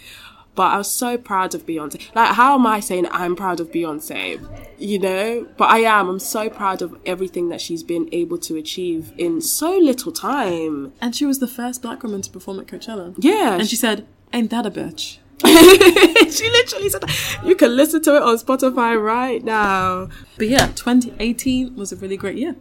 But 0.55 0.73
I 0.73 0.77
was 0.77 0.91
so 0.91 1.17
proud 1.17 1.55
of 1.55 1.65
Beyonce. 1.65 2.13
Like, 2.13 2.33
how 2.33 2.55
am 2.55 2.67
I 2.67 2.81
saying 2.81 3.07
I'm 3.11 3.35
proud 3.35 3.61
of 3.61 3.71
Beyonce? 3.71 4.45
You 4.77 4.99
know, 4.99 5.47
but 5.55 5.69
I 5.69 5.79
am. 5.79 6.09
I'm 6.09 6.19
so 6.19 6.49
proud 6.49 6.81
of 6.81 6.97
everything 7.05 7.47
that 7.47 7.61
she's 7.61 7.81
been 7.81 8.09
able 8.11 8.37
to 8.39 8.57
achieve 8.57 9.13
in 9.17 9.39
so 9.39 9.77
little 9.77 10.11
time. 10.11 10.91
And 10.99 11.15
she 11.15 11.25
was 11.25 11.39
the 11.39 11.47
first 11.47 11.81
black 11.81 12.03
woman 12.03 12.21
to 12.23 12.29
perform 12.29 12.59
at 12.59 12.67
Coachella. 12.67 13.15
Yeah, 13.19 13.53
And 13.53 13.69
she 13.69 13.77
said, 13.77 14.05
Ain't 14.33 14.49
that 14.49 14.65
a 14.65 14.71
bitch? 14.71 15.19
she 15.45 16.49
literally 16.49 16.89
said 16.89 17.01
that. 17.03 17.39
You 17.45 17.55
can 17.55 17.77
listen 17.77 18.01
to 18.01 18.17
it 18.17 18.21
on 18.21 18.37
Spotify 18.37 19.01
right 19.01 19.41
now. 19.41 20.09
But 20.37 20.49
yeah, 20.49 20.67
2018 20.67 21.75
was 21.75 21.93
a 21.93 21.95
really 21.95 22.17
great 22.17 22.37
year. 22.37 22.57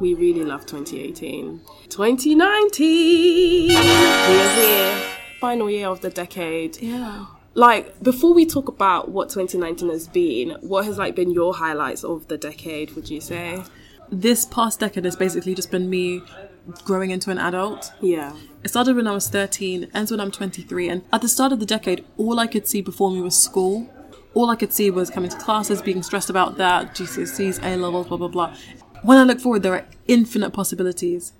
We 0.00 0.14
really 0.14 0.44
love 0.44 0.66
2018. 0.66 1.60
2019! 1.88 3.68
We 3.68 3.76
are 3.76 4.54
here. 4.54 5.10
Final 5.40 5.70
year 5.70 5.88
of 5.88 6.00
the 6.00 6.10
decade. 6.10 6.80
Yeah. 6.80 7.26
Like, 7.54 8.02
before 8.02 8.32
we 8.32 8.46
talk 8.46 8.68
about 8.68 9.10
what 9.10 9.28
2019 9.28 9.90
has 9.90 10.08
been, 10.08 10.56
what 10.60 10.84
has 10.86 10.98
like 10.98 11.14
been 11.14 11.30
your 11.30 11.54
highlights 11.54 12.04
of 12.04 12.28
the 12.28 12.38
decade, 12.38 12.92
would 12.92 13.10
you 13.10 13.20
say? 13.20 13.62
this 14.12 14.44
past 14.44 14.78
decade 14.80 15.06
has 15.06 15.16
basically 15.16 15.54
just 15.54 15.70
been 15.70 15.88
me 15.88 16.22
growing 16.84 17.10
into 17.10 17.30
an 17.30 17.38
adult. 17.38 17.92
Yeah. 18.00 18.36
It 18.62 18.68
started 18.68 18.94
when 18.94 19.08
I 19.08 19.12
was 19.12 19.28
13, 19.28 19.90
ends 19.94 20.10
when 20.10 20.20
I'm 20.20 20.30
23, 20.30 20.88
and 20.88 21.02
at 21.12 21.22
the 21.22 21.28
start 21.28 21.50
of 21.50 21.58
the 21.58 21.66
decade, 21.66 22.04
all 22.18 22.38
I 22.38 22.46
could 22.46 22.68
see 22.68 22.82
before 22.82 23.10
me 23.10 23.22
was 23.22 23.36
school. 23.36 23.90
All 24.34 24.50
I 24.50 24.56
could 24.56 24.72
see 24.72 24.90
was 24.90 25.10
coming 25.10 25.30
to 25.30 25.36
classes, 25.38 25.82
being 25.82 26.02
stressed 26.02 26.30
about 26.30 26.58
that, 26.58 26.94
GCSEs, 26.94 27.62
A 27.64 27.76
levels, 27.76 28.06
blah, 28.06 28.18
blah, 28.18 28.28
blah. 28.28 28.54
When 29.02 29.18
I 29.18 29.24
look 29.24 29.40
forward, 29.40 29.62
there 29.62 29.74
are 29.74 29.86
infinite 30.06 30.50
possibilities. 30.50 31.32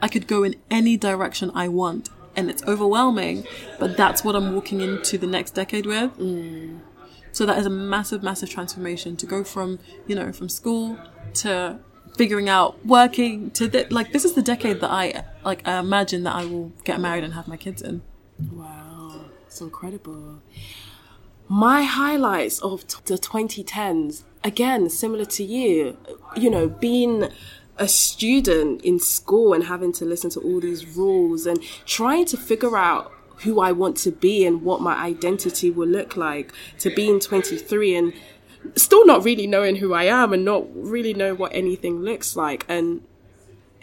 I 0.00 0.08
could 0.08 0.26
go 0.26 0.42
in 0.44 0.56
any 0.70 0.96
direction 0.96 1.50
I 1.54 1.68
want, 1.68 2.08
and 2.36 2.50
it's 2.50 2.62
overwhelming, 2.64 3.46
but 3.78 3.96
that's 3.96 4.24
what 4.24 4.36
I'm 4.36 4.54
walking 4.54 4.80
into 4.80 5.18
the 5.18 5.26
next 5.26 5.52
decade 5.52 5.86
with. 5.86 6.16
Mm. 6.18 6.80
So 7.32 7.44
that 7.46 7.58
is 7.58 7.66
a 7.66 7.70
massive, 7.70 8.22
massive 8.22 8.48
transformation 8.48 9.16
to 9.16 9.26
go 9.26 9.42
from, 9.42 9.80
you 10.06 10.14
know, 10.14 10.32
from 10.32 10.48
school 10.48 10.98
to 11.34 11.80
figuring 12.16 12.48
out 12.48 12.84
working 12.86 13.50
to 13.50 13.68
th- 13.68 13.90
like 13.90 14.12
this 14.12 14.24
is 14.24 14.34
the 14.34 14.42
decade 14.42 14.80
that 14.80 14.90
I 14.90 15.24
like 15.44 15.66
I 15.66 15.80
imagine 15.80 16.22
that 16.22 16.36
I 16.36 16.44
will 16.44 16.72
get 16.84 17.00
married 17.00 17.24
and 17.24 17.34
have 17.34 17.48
my 17.48 17.56
kids 17.56 17.82
in. 17.82 18.02
Wow, 18.52 19.24
it's 19.46 19.60
incredible. 19.60 20.42
My 21.48 21.82
highlights 21.82 22.60
of 22.60 22.86
t- 22.86 22.98
the 23.04 23.18
2010s, 23.18 24.22
again, 24.42 24.88
similar 24.88 25.24
to 25.26 25.44
you, 25.44 25.98
you 26.36 26.50
know, 26.50 26.68
being 26.68 27.28
a 27.78 27.88
student 27.88 28.82
in 28.82 28.98
school 29.00 29.52
and 29.52 29.64
having 29.64 29.92
to 29.92 30.04
listen 30.04 30.30
to 30.30 30.40
all 30.40 30.60
these 30.60 30.86
rules 30.96 31.46
and 31.46 31.60
trying 31.86 32.24
to 32.26 32.36
figure 32.36 32.76
out 32.76 33.12
who 33.38 33.60
I 33.60 33.72
want 33.72 33.96
to 33.98 34.12
be 34.12 34.46
and 34.46 34.62
what 34.62 34.80
my 34.80 34.94
identity 34.94 35.70
will 35.70 35.88
look 35.88 36.16
like 36.16 36.52
to 36.78 36.90
being 36.90 37.18
23 37.18 37.96
and 37.96 38.12
still 38.76 39.04
not 39.04 39.24
really 39.24 39.46
knowing 39.46 39.76
who 39.76 39.92
I 39.92 40.04
am 40.04 40.32
and 40.32 40.44
not 40.44 40.66
really 40.74 41.14
know 41.14 41.34
what 41.34 41.54
anything 41.54 42.02
looks 42.02 42.36
like. 42.36 42.64
And 42.68 43.02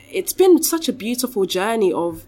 it's 0.10 0.34
been 0.34 0.64
such 0.64 0.88
a 0.88 0.94
beautiful 0.94 1.45
journey 1.45 1.91
of 1.91 2.26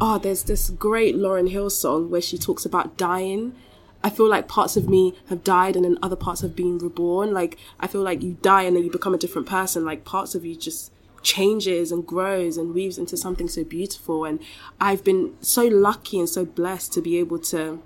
oh, 0.00 0.18
there's 0.18 0.44
this 0.44 0.70
great 0.70 1.16
Lauryn 1.16 1.50
Hill 1.50 1.70
song 1.70 2.10
where 2.10 2.20
she 2.20 2.38
talks 2.38 2.64
about 2.64 2.96
dying. 2.96 3.54
I 4.02 4.10
feel 4.10 4.28
like 4.28 4.46
parts 4.46 4.76
of 4.76 4.88
me 4.88 5.14
have 5.28 5.42
died 5.42 5.74
and 5.74 5.84
then 5.84 5.98
other 6.02 6.16
parts 6.16 6.40
have 6.42 6.54
been 6.54 6.78
reborn. 6.78 7.32
Like, 7.32 7.58
I 7.80 7.86
feel 7.86 8.02
like 8.02 8.22
you 8.22 8.38
die 8.42 8.62
and 8.62 8.76
then 8.76 8.84
you 8.84 8.90
become 8.90 9.14
a 9.14 9.18
different 9.18 9.48
person. 9.48 9.84
Like, 9.84 10.04
parts 10.04 10.34
of 10.34 10.44
you 10.44 10.54
just 10.54 10.92
changes 11.22 11.90
and 11.90 12.06
grows 12.06 12.56
and 12.56 12.74
weaves 12.74 12.96
into 12.96 13.16
something 13.16 13.48
so 13.48 13.64
beautiful. 13.64 14.24
And 14.24 14.40
I've 14.80 15.02
been 15.02 15.34
so 15.40 15.64
lucky 15.64 16.18
and 16.18 16.28
so 16.28 16.44
blessed 16.44 16.92
to 16.94 17.00
be 17.00 17.18
able 17.18 17.40
to 17.40 17.82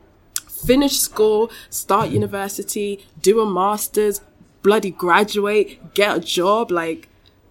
finish 0.48 0.98
school, 0.98 1.50
start 1.70 2.10
university, 2.10 3.04
do 3.20 3.40
a 3.40 3.50
master's, 3.50 4.20
bloody 4.62 4.90
graduate, 4.90 5.94
get 5.94 6.16
a 6.16 6.20
job. 6.20 6.70
Like, 6.70 7.08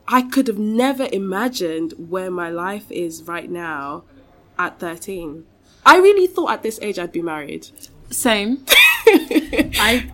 I 0.07 0.21
could 0.21 0.47
have 0.47 0.59
never 0.59 1.07
imagined 1.11 1.93
where 1.97 2.31
my 2.31 2.49
life 2.49 2.91
is 2.91 3.23
right 3.23 3.49
now 3.49 4.03
at 4.57 4.79
13. 4.79 5.45
I 5.85 5.97
really 5.97 6.27
thought 6.27 6.51
at 6.51 6.63
this 6.63 6.79
age 6.81 6.99
I'd 6.99 7.11
be 7.11 7.21
married. 7.21 7.69
Same. 8.11 8.65
I 9.07 10.11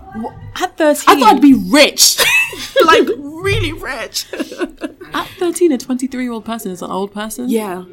at 0.56 0.78
thirteen. 0.78 1.04
I 1.08 1.20
thought 1.20 1.36
I'd 1.36 1.42
be 1.42 1.54
rich. 1.54 2.18
like, 2.86 3.08
really 3.18 3.74
rich. 3.74 4.26
at 5.14 5.28
thirteen, 5.38 5.72
a 5.72 5.78
twenty-three-year-old 5.78 6.46
person 6.46 6.72
is 6.72 6.82
an 6.82 6.90
old 6.92 7.14
person. 7.14 7.50
yeah, 7.50 7.86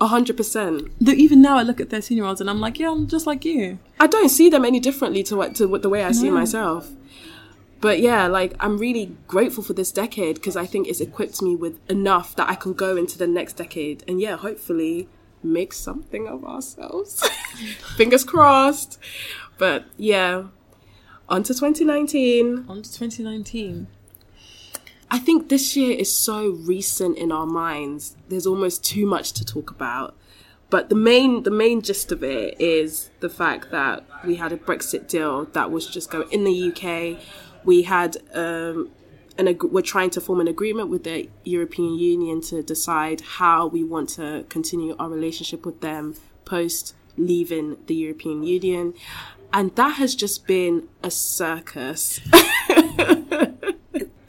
100%. 0.00 0.90
Though 1.00 1.12
even 1.12 1.40
now, 1.40 1.56
I 1.56 1.62
look 1.62 1.80
at 1.80 1.88
thirteen-year-olds 1.90 2.40
and 2.40 2.50
I'm 2.50 2.60
like, 2.60 2.78
yeah, 2.78 2.90
I'm 2.90 3.06
just 3.06 3.26
like 3.26 3.44
you. 3.44 3.78
I 3.98 4.06
don't 4.06 4.28
see 4.28 4.50
them 4.50 4.64
any 4.64 4.80
differently 4.80 5.22
to 5.24 5.36
what 5.36 5.54
to 5.56 5.66
what 5.66 5.82
the 5.82 5.88
way 5.88 6.04
I 6.04 6.12
see 6.12 6.30
myself. 6.30 6.90
But 7.80 8.00
yeah, 8.00 8.26
like 8.26 8.54
I'm 8.60 8.78
really 8.78 9.16
grateful 9.28 9.62
for 9.62 9.74
this 9.74 9.92
decade 9.92 10.36
because 10.36 10.56
I 10.56 10.66
think 10.66 10.88
it's 10.88 11.00
equipped 11.00 11.42
me 11.42 11.54
with 11.54 11.78
enough 11.90 12.34
that 12.36 12.48
I 12.48 12.54
can 12.54 12.72
go 12.72 12.96
into 12.96 13.18
the 13.18 13.26
next 13.26 13.54
decade 13.54 14.02
and 14.08 14.20
yeah, 14.20 14.36
hopefully 14.36 15.08
make 15.42 15.72
something 15.72 16.26
of 16.26 16.44
ourselves. 16.44 17.22
Fingers 17.96 18.24
crossed. 18.24 18.98
But 19.58 19.84
yeah, 19.96 20.44
on 21.28 21.42
to 21.44 21.54
2019. 21.54 22.66
On 22.68 22.82
to 22.82 22.92
2019. 22.92 23.86
I 25.10 25.18
think 25.18 25.48
this 25.48 25.76
year 25.76 25.96
is 25.96 26.14
so 26.14 26.50
recent 26.50 27.18
in 27.18 27.30
our 27.30 27.46
minds. 27.46 28.16
There's 28.28 28.46
almost 28.46 28.84
too 28.84 29.06
much 29.06 29.32
to 29.34 29.44
talk 29.44 29.70
about. 29.70 30.16
But 30.70 30.88
the 30.88 30.96
main 30.96 31.44
the 31.44 31.50
main 31.50 31.82
gist 31.82 32.10
of 32.10 32.24
it 32.24 32.60
is 32.60 33.10
the 33.20 33.28
fact 33.28 33.70
that 33.70 34.04
we 34.26 34.36
had 34.36 34.50
a 34.50 34.56
Brexit 34.56 35.06
deal 35.06 35.44
that 35.44 35.70
was 35.70 35.86
just 35.86 36.10
going 36.10 36.28
in 36.32 36.42
the 36.42 36.72
UK. 36.72 37.22
We 37.64 37.82
had 37.82 38.16
um, 38.34 38.90
an 39.38 39.48
ag- 39.48 39.62
we're 39.62 39.82
trying 39.82 40.10
to 40.10 40.20
form 40.20 40.40
an 40.40 40.48
agreement 40.48 40.88
with 40.88 41.04
the 41.04 41.28
European 41.44 41.96
Union 41.96 42.40
to 42.42 42.62
decide 42.62 43.20
how 43.20 43.66
we 43.66 43.84
want 43.84 44.08
to 44.10 44.46
continue 44.48 44.96
our 44.98 45.08
relationship 45.08 45.64
with 45.64 45.80
them 45.80 46.16
post 46.44 46.94
leaving 47.16 47.76
the 47.86 47.94
European 47.94 48.42
Union. 48.42 48.94
And 49.54 49.74
that 49.76 49.94
has 49.98 50.14
just 50.16 50.46
been 50.48 50.88
a 51.04 51.10
circus. 51.12 52.20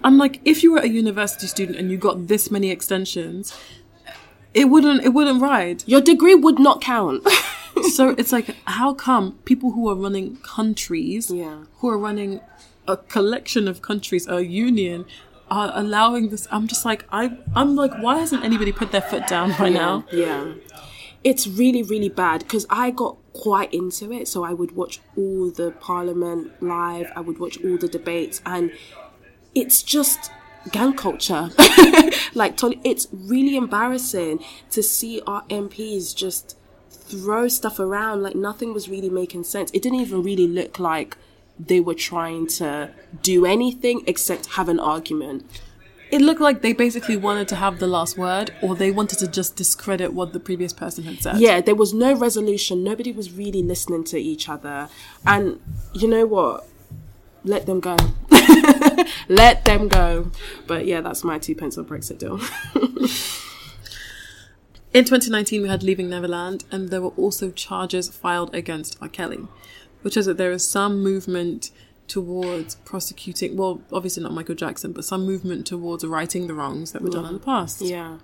I'm 0.03 0.19
like, 0.19 0.39
if 0.45 0.61
you 0.61 0.71
were 0.73 0.79
a 0.79 0.87
university 0.87 1.47
student 1.47 1.79
and 1.79 1.89
you 1.89 1.97
got 1.97 2.27
this 2.27 2.51
many 2.51 2.69
extensions, 2.69 3.57
it 4.53 4.65
wouldn't 4.65 5.03
it 5.03 5.09
wouldn't 5.09 5.41
ride. 5.41 5.83
Your 5.87 5.99
degree 5.99 6.35
would 6.35 6.59
not 6.59 6.79
count. 6.79 7.27
so 7.93 8.09
it's 8.09 8.31
like, 8.31 8.55
how 8.65 8.93
come 8.93 9.39
people 9.45 9.71
who 9.71 9.89
are 9.89 9.95
running 9.95 10.37
countries, 10.43 11.31
Yeah. 11.31 11.63
who 11.79 11.89
are 11.89 11.97
running 11.97 12.39
a 12.87 12.95
collection 12.97 13.67
of 13.67 13.81
countries, 13.81 14.27
a 14.27 14.45
union, 14.45 15.05
are 15.49 15.71
allowing 15.73 16.29
this? 16.29 16.47
I'm 16.51 16.67
just 16.67 16.85
like, 16.85 17.03
I 17.11 17.35
I'm 17.55 17.75
like, 17.75 17.93
why 17.99 18.19
hasn't 18.19 18.43
anybody 18.43 18.71
put 18.71 18.91
their 18.91 19.01
foot 19.01 19.27
down 19.27 19.55
by 19.57 19.69
now? 19.69 20.05
Yeah. 20.11 20.53
It's 21.25 21.45
really, 21.47 21.83
really 21.83 22.07
bad 22.07 22.39
because 22.39 22.65
I 22.69 22.91
got 22.91 23.17
quite 23.33 23.73
into 23.73 24.11
it. 24.13 24.27
So 24.27 24.45
I 24.45 24.53
would 24.53 24.75
watch 24.75 25.01
all 25.17 25.49
the 25.49 25.71
parliament 25.71 26.63
live, 26.63 27.11
I 27.15 27.19
would 27.19 27.39
watch 27.39 27.57
all 27.65 27.77
the 27.77 27.89
debates, 27.89 28.41
and 28.45 28.71
it's 29.53 29.83
just 29.83 30.31
gang 30.71 30.93
culture. 30.93 31.49
like, 32.33 32.57
it's 32.83 33.07
really 33.11 33.57
embarrassing 33.57 34.43
to 34.71 34.81
see 34.81 35.21
our 35.27 35.43
MPs 35.45 36.15
just 36.15 36.57
throw 36.89 37.47
stuff 37.47 37.79
around 37.79 38.23
like 38.23 38.35
nothing 38.35 38.73
was 38.73 38.89
really 38.89 39.09
making 39.09 39.43
sense. 39.43 39.69
It 39.73 39.81
didn't 39.81 39.99
even 39.99 40.23
really 40.23 40.47
look 40.47 40.79
like 40.79 41.17
they 41.59 41.79
were 41.79 41.93
trying 41.93 42.47
to 42.47 42.91
do 43.21 43.45
anything 43.45 44.03
except 44.07 44.53
have 44.53 44.69
an 44.69 44.79
argument. 44.79 45.45
It 46.15 46.21
looked 46.21 46.39
like 46.39 46.61
they 46.61 46.71
basically 46.71 47.17
wanted 47.17 47.49
to 47.49 47.57
have 47.57 47.79
the 47.79 47.87
last 47.87 48.17
word, 48.17 48.53
or 48.61 48.73
they 48.73 48.89
wanted 48.89 49.19
to 49.19 49.27
just 49.27 49.57
discredit 49.57 50.13
what 50.13 50.31
the 50.31 50.39
previous 50.39 50.71
person 50.71 51.03
had 51.03 51.21
said. 51.21 51.39
Yeah, 51.39 51.59
there 51.59 51.75
was 51.75 51.93
no 51.93 52.15
resolution. 52.15 52.85
Nobody 52.85 53.11
was 53.11 53.33
really 53.33 53.61
listening 53.61 54.05
to 54.05 54.17
each 54.17 54.47
other. 54.47 54.87
And 55.27 55.59
you 55.93 56.07
know 56.07 56.25
what? 56.25 56.69
Let 57.43 57.65
them 57.65 57.81
go. 57.81 57.97
Let 59.27 59.65
them 59.65 59.89
go. 59.89 60.31
But 60.67 60.85
yeah, 60.85 61.01
that's 61.01 61.25
my 61.25 61.37
two 61.37 61.53
pence 61.53 61.77
on 61.77 61.83
Brexit 61.83 62.19
deal. 62.19 62.39
In 64.93 65.03
2019, 65.03 65.63
we 65.63 65.67
had 65.67 65.83
Leaving 65.83 66.09
Neverland, 66.09 66.63
and 66.71 66.91
there 66.91 67.01
were 67.01 67.09
also 67.17 67.51
charges 67.51 68.07
filed 68.07 68.55
against 68.55 68.97
R. 69.01 69.09
Kelly, 69.09 69.49
which 70.01 70.13
shows 70.13 70.27
that 70.27 70.37
there 70.37 70.53
is 70.53 70.65
some 70.65 71.03
movement 71.03 71.71
towards 72.07 72.75
prosecuting, 72.75 73.57
well, 73.57 73.81
obviously 73.91 74.23
not 74.23 74.31
Michael 74.31 74.55
Jackson, 74.55 74.91
but 74.91 75.05
some 75.05 75.25
movement 75.25 75.65
towards 75.65 76.05
righting 76.05 76.47
the 76.47 76.53
wrongs 76.53 76.91
that 76.91 77.01
were 77.01 77.09
done 77.09 77.25
in 77.25 77.33
the 77.33 77.39
past. 77.39 77.81
yeah. 77.81 78.19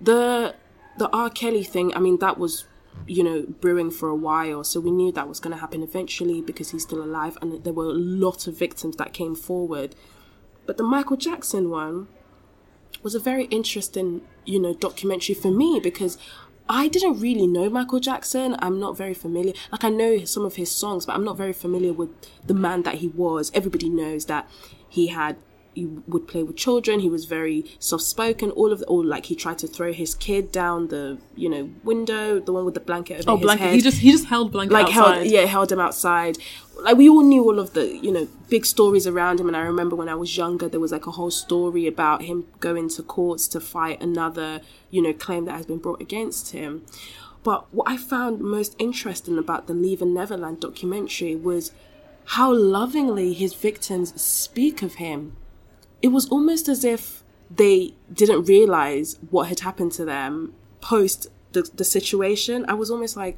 The 0.00 0.54
the 0.98 1.08
R. 1.10 1.30
Kelly 1.30 1.62
thing, 1.62 1.94
I 1.94 1.98
mean, 2.00 2.18
that 2.18 2.38
was, 2.38 2.64
you 3.06 3.22
know, 3.22 3.44
brewing 3.60 3.90
for 3.90 4.08
a 4.08 4.14
while. 4.14 4.64
So 4.64 4.80
we 4.80 4.90
knew 4.90 5.12
that 5.12 5.28
was 5.28 5.40
going 5.40 5.54
to 5.54 5.60
happen 5.60 5.82
eventually 5.82 6.40
because 6.40 6.70
he's 6.70 6.82
still 6.84 7.02
alive. 7.02 7.36
And 7.42 7.62
there 7.64 7.72
were 7.72 7.84
a 7.84 7.92
lot 7.92 8.46
of 8.46 8.58
victims 8.58 8.96
that 8.96 9.12
came 9.12 9.34
forward. 9.34 9.94
But 10.64 10.78
the 10.78 10.82
Michael 10.82 11.16
Jackson 11.16 11.70
one 11.70 12.08
was 13.02 13.14
a 13.14 13.20
very 13.20 13.44
interesting, 13.46 14.22
you 14.44 14.58
know, 14.58 14.74
documentary 14.74 15.34
for 15.34 15.50
me 15.50 15.80
because 15.82 16.18
I 16.68 16.88
didn't 16.88 17.20
really 17.20 17.46
know 17.46 17.70
Michael 17.70 18.00
Jackson. 18.00 18.56
I'm 18.58 18.80
not 18.80 18.96
very 18.96 19.14
familiar. 19.14 19.52
Like 19.70 19.84
I 19.84 19.88
know 19.88 20.24
some 20.24 20.44
of 20.44 20.56
his 20.56 20.70
songs, 20.70 21.06
but 21.06 21.14
I'm 21.14 21.24
not 21.24 21.36
very 21.36 21.52
familiar 21.52 21.92
with 21.92 22.10
the 22.44 22.54
man 22.54 22.82
that 22.82 22.96
he 22.96 23.08
was. 23.08 23.52
Everybody 23.54 23.88
knows 23.88 24.26
that 24.26 24.48
he 24.88 25.08
had 25.08 25.36
he 25.76 25.84
would 26.12 26.26
play 26.32 26.42
with 26.42 26.56
children. 26.56 26.94
He 27.00 27.08
was 27.16 27.24
very 27.38 27.58
soft 27.78 28.04
spoken. 28.14 28.50
All 28.60 28.70
of 28.74 28.78
the, 28.80 28.86
or 28.86 29.04
like 29.14 29.26
he 29.26 29.34
tried 29.44 29.58
to 29.64 29.68
throw 29.76 29.92
his 30.02 30.14
kid 30.26 30.44
down 30.62 30.88
the 30.94 31.04
you 31.42 31.48
know 31.54 31.64
window, 31.84 32.40
the 32.40 32.52
one 32.56 32.64
with 32.64 32.74
the 32.74 32.80
blanket 32.90 33.14
over 33.20 33.30
Oh, 33.32 33.36
his 33.36 33.44
blanket. 33.46 33.64
head 33.64 33.74
He 33.74 33.80
just 33.88 33.98
he 33.98 34.10
just 34.16 34.26
held 34.34 34.50
blanket 34.56 34.74
like 34.78 34.86
outside. 34.86 35.14
held 35.18 35.26
yeah 35.36 35.44
held 35.56 35.70
him 35.72 35.80
outside 35.86 36.34
like 36.86 36.96
we 37.02 37.08
all 37.08 37.22
knew 37.32 37.42
all 37.48 37.58
of 37.64 37.68
the 37.76 37.84
you 38.06 38.12
know 38.16 38.26
big 38.54 38.64
stories 38.74 39.06
around 39.06 39.40
him 39.40 39.48
and 39.48 39.56
i 39.56 39.60
remember 39.72 39.96
when 39.96 40.10
i 40.10 40.14
was 40.14 40.36
younger 40.36 40.68
there 40.68 40.78
was 40.86 40.92
like 40.96 41.06
a 41.06 41.14
whole 41.18 41.30
story 41.30 41.86
about 41.86 42.18
him 42.28 42.44
going 42.60 42.86
to 42.96 43.02
courts 43.02 43.44
to 43.48 43.58
fight 43.60 43.98
another 44.02 44.60
you 44.90 45.00
know 45.00 45.12
claim 45.26 45.42
that 45.46 45.56
has 45.56 45.64
been 45.72 45.78
brought 45.78 46.00
against 46.08 46.44
him 46.52 46.84
but 47.42 47.60
what 47.72 47.88
i 47.88 47.96
found 47.96 48.40
most 48.40 48.76
interesting 48.78 49.38
about 49.38 49.66
the 49.68 49.72
Leaving 49.74 50.12
Neverland 50.12 50.60
documentary 50.60 51.34
was 51.34 51.72
how 52.36 52.52
lovingly 52.52 53.32
his 53.32 53.54
victims 53.54 54.08
speak 54.20 54.82
of 54.82 54.92
him 54.96 55.20
it 56.06 56.12
was 56.12 56.28
almost 56.28 56.68
as 56.68 56.84
if 56.84 57.24
they 57.50 57.92
didn't 58.12 58.44
realize 58.44 59.18
what 59.30 59.48
had 59.48 59.58
happened 59.58 59.90
to 59.90 60.04
them 60.04 60.54
post 60.80 61.26
the, 61.50 61.68
the 61.74 61.84
situation. 61.84 62.64
I 62.68 62.74
was 62.74 62.92
almost 62.92 63.16
like, 63.16 63.36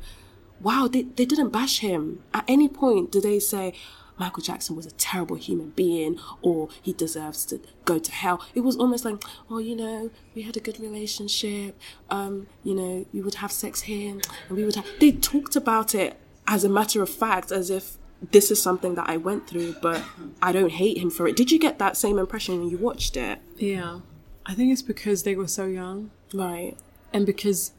wow, 0.61 0.87
they, 0.87 1.05
they 1.05 1.25
didn't 1.25 1.49
bash 1.49 1.79
him. 1.79 2.23
At 2.35 2.45
any 2.47 2.69
point 2.69 3.11
did 3.11 3.23
they 3.23 3.39
say, 3.39 3.73
Michael 4.19 4.43
Jackson 4.43 4.77
was 4.77 4.85
a 4.85 4.91
terrible 4.91 5.37
human 5.37 5.71
being 5.71 6.21
or 6.43 6.69
he 6.83 6.93
deserves 6.93 7.47
to 7.47 7.59
go 7.87 7.99
to 7.99 8.13
hell. 8.13 8.45
It 8.55 8.61
was 8.61 8.77
almost 8.77 9.07
like, 9.07 9.25
oh, 9.49 9.61
you 9.61 9.75
know, 9.75 10.11
we 10.35 10.43
had 10.43 10.59
a 10.59 10.61
good 10.61 10.79
relationship. 10.79 11.81
Um, 12.11 12.49
you 12.65 12.75
know, 12.75 13.07
we 13.15 13.23
would 13.23 13.37
have 13.37 13.51
sex 13.51 13.81
here 13.83 14.11
and 14.11 14.59
we 14.59 14.63
would 14.63 14.75
have. 14.75 14.87
They 15.01 15.13
talked 15.13 15.57
about 15.57 15.95
it 15.95 16.21
as 16.47 16.65
a 16.65 16.69
matter 16.69 17.01
of 17.01 17.09
fact, 17.09 17.51
as 17.51 17.71
if 17.71 17.97
this 18.21 18.51
is 18.51 18.61
something 18.61 18.95
that 18.97 19.09
I 19.09 19.17
went 19.17 19.49
through, 19.49 19.77
but 19.81 20.03
I 20.43 20.53
don't 20.53 20.73
hate 20.73 20.99
him 20.99 21.11
for 21.11 21.29
it. 21.29 21.37
Did 21.37 21.51
you 21.51 21.59
get 21.59 21.79
that 21.79 21.97
same 21.97 22.19
impression 22.19 22.59
when 22.59 22.71
you 22.71 22.77
watched 22.79 23.17
it? 23.17 23.39
Yeah. 23.57 24.01
I 24.45 24.55
think 24.55 24.73
it's 24.73 24.83
because 24.83 25.23
they 25.23 25.37
were 25.37 25.49
so 25.49 25.67
young. 25.67 26.11
Right. 26.35 26.77
And 27.13 27.25
because 27.25 27.73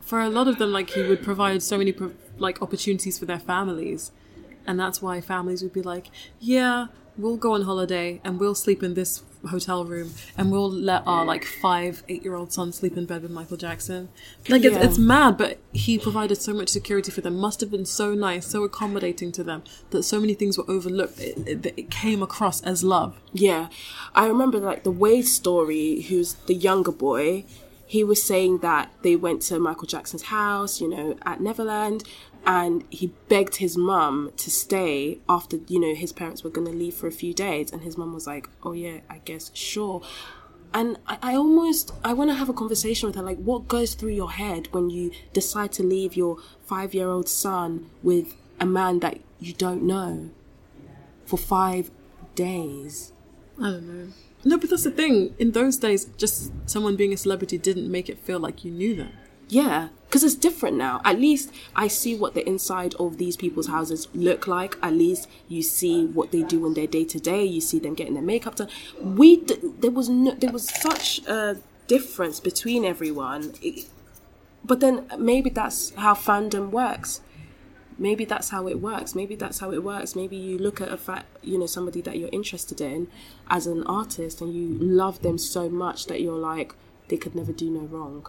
for 0.00 0.20
a 0.20 0.28
lot 0.28 0.48
of 0.48 0.58
them, 0.58 0.72
like, 0.72 0.90
he 0.90 1.02
would 1.02 1.22
provide 1.22 1.62
so 1.62 1.78
many, 1.78 1.94
like, 2.38 2.60
opportunities 2.60 3.18
for 3.18 3.24
their 3.24 3.38
families. 3.38 4.12
And 4.66 4.78
that's 4.78 5.00
why 5.00 5.20
families 5.20 5.62
would 5.62 5.72
be 5.72 5.82
like, 5.82 6.10
yeah, 6.38 6.88
we'll 7.16 7.36
go 7.36 7.54
on 7.54 7.62
holiday 7.62 8.20
and 8.22 8.38
we'll 8.38 8.54
sleep 8.54 8.82
in 8.82 8.94
this 8.94 9.22
hotel 9.48 9.84
room 9.84 10.12
and 10.36 10.50
we'll 10.52 10.70
let 10.70 11.02
our 11.06 11.24
like 11.24 11.44
five 11.44 12.02
eight 12.08 12.22
year 12.22 12.34
old 12.34 12.52
son 12.52 12.72
sleep 12.72 12.96
in 12.96 13.06
bed 13.06 13.22
with 13.22 13.30
michael 13.30 13.56
jackson. 13.56 14.08
Like 14.48 14.62
Yeah. 14.62 14.72
it's, 14.76 14.84
it's 14.84 14.98
mad 14.98 15.38
but 15.38 15.58
he 15.72 15.98
provided 15.98 16.36
so 16.36 16.52
much 16.52 16.68
security 16.68 17.10
for 17.10 17.20
them. 17.22 17.36
Must 17.38 17.60
have 17.60 17.70
been 17.70 17.86
so 17.86 18.14
nice 18.14 18.46
so 18.46 18.64
accommodating 18.64 19.32
to 19.32 19.42
them 19.44 19.62
that 19.90 20.02
so 20.02 20.20
many 20.20 20.34
things 20.34 20.58
were 20.58 20.68
overlooked. 20.68 21.18
It, 21.20 21.48
it, 21.48 21.74
it 21.76 21.90
came 21.90 22.22
across 22.22 22.60
as 22.62 22.84
love. 22.84 23.18
Yeah, 23.32 23.68
I 24.14 24.26
remember 24.26 24.58
like 24.58 24.82
the 24.84 24.90
Wade 24.90 25.26
story, 25.26 26.02
who's 26.02 26.34
the 26.46 26.54
younger 26.54 26.92
boy. 26.92 27.44
He 27.86 28.04
was 28.04 28.22
saying 28.22 28.58
that 28.58 28.92
they 29.02 29.16
went 29.16 29.42
to 29.42 29.58
Michael 29.58 29.86
Jackson's 29.88 30.22
house, 30.22 30.80
you 30.80 30.88
know, 30.88 31.16
at 31.22 31.40
Neverland, 31.40 32.04
and 32.46 32.84
he 32.90 33.12
begged 33.28 33.56
his 33.56 33.76
mum 33.76 34.32
to 34.36 34.50
stay 34.50 35.18
after, 35.28 35.58
you 35.68 35.78
know, 35.78 35.94
his 35.94 36.12
parents 36.12 36.42
were 36.42 36.50
going 36.50 36.66
to 36.66 36.72
leave 36.72 36.94
for 36.94 37.06
a 37.06 37.12
few 37.12 37.34
days. 37.34 37.72
And 37.72 37.82
his 37.82 37.96
mum 37.98 38.14
was 38.14 38.26
like, 38.26 38.48
oh, 38.62 38.72
yeah, 38.72 39.00
I 39.08 39.18
guess, 39.18 39.50
sure. 39.54 40.02
And 40.72 40.98
I, 41.06 41.18
I 41.22 41.34
almost, 41.34 41.92
I 42.04 42.12
want 42.12 42.30
to 42.30 42.34
have 42.34 42.48
a 42.48 42.52
conversation 42.52 43.08
with 43.08 43.16
her, 43.16 43.22
like, 43.22 43.38
what 43.38 43.68
goes 43.68 43.94
through 43.94 44.12
your 44.12 44.32
head 44.32 44.68
when 44.72 44.90
you 44.90 45.10
decide 45.32 45.72
to 45.72 45.82
leave 45.82 46.14
your 46.16 46.38
five 46.64 46.94
year 46.94 47.08
old 47.08 47.28
son 47.28 47.90
with 48.02 48.36
a 48.58 48.66
man 48.66 49.00
that 49.00 49.18
you 49.38 49.52
don't 49.52 49.82
know 49.82 50.30
for 51.26 51.36
five 51.36 51.90
days? 52.34 53.12
i 53.60 53.64
don't 53.64 53.86
know 53.86 54.12
no 54.44 54.58
but 54.58 54.70
that's 54.70 54.84
the 54.84 54.90
thing 54.90 55.34
in 55.38 55.52
those 55.52 55.76
days 55.76 56.06
just 56.16 56.52
someone 56.66 56.96
being 56.96 57.12
a 57.12 57.16
celebrity 57.16 57.58
didn't 57.58 57.90
make 57.90 58.08
it 58.08 58.18
feel 58.18 58.38
like 58.38 58.64
you 58.64 58.70
knew 58.70 58.94
them 58.94 59.12
Yeah, 59.52 59.88
because 60.06 60.22
it's 60.22 60.36
different 60.36 60.76
now. 60.76 61.00
At 61.04 61.18
least 61.18 61.50
I 61.74 61.88
see 61.88 62.16
what 62.16 62.34
the 62.34 62.48
inside 62.48 62.94
of 63.00 63.18
these 63.18 63.36
people's 63.36 63.66
houses 63.66 64.06
look 64.14 64.46
like. 64.46 64.76
At 64.80 64.92
least 64.94 65.28
you 65.48 65.62
see 65.62 66.06
what 66.06 66.30
they 66.30 66.42
do 66.44 66.64
in 66.66 66.74
their 66.74 66.86
day 66.86 67.04
to 67.06 67.18
day. 67.18 67.44
You 67.44 67.60
see 67.60 67.80
them 67.80 67.94
getting 67.94 68.14
their 68.14 68.22
makeup 68.22 68.54
done. 68.54 68.68
We 69.02 69.38
d- 69.38 69.56
there 69.80 69.90
was 69.90 70.08
no, 70.08 70.32
there 70.34 70.52
was 70.52 70.68
such 70.68 71.26
a 71.26 71.56
difference 71.88 72.38
between 72.38 72.84
everyone. 72.84 73.54
It- 73.60 73.86
but 74.64 74.78
then 74.80 75.06
maybe 75.18 75.50
that's 75.50 75.90
how 75.96 76.14
fandom 76.14 76.70
works. 76.70 77.20
Maybe 77.98 78.24
that's 78.24 78.50
how 78.50 78.68
it 78.68 78.80
works. 78.80 79.14
Maybe 79.16 79.34
that's 79.34 79.58
how 79.58 79.72
it 79.72 79.82
works. 79.82 80.14
Maybe 80.14 80.36
you 80.36 80.58
look 80.58 80.80
at 80.80 80.90
a 80.92 80.96
fact, 80.96 81.26
you 81.42 81.58
know, 81.58 81.66
somebody 81.66 82.00
that 82.02 82.18
you're 82.18 82.30
interested 82.30 82.80
in 82.80 83.08
as 83.48 83.66
an 83.66 83.82
artist, 83.84 84.40
and 84.40 84.54
you 84.54 84.78
love 84.78 85.22
them 85.22 85.38
so 85.38 85.68
much 85.68 86.06
that 86.06 86.20
you're 86.20 86.38
like, 86.38 86.74
they 87.08 87.16
could 87.16 87.34
never 87.34 87.52
do 87.52 87.68
no 87.68 87.80
wrong. 87.80 88.26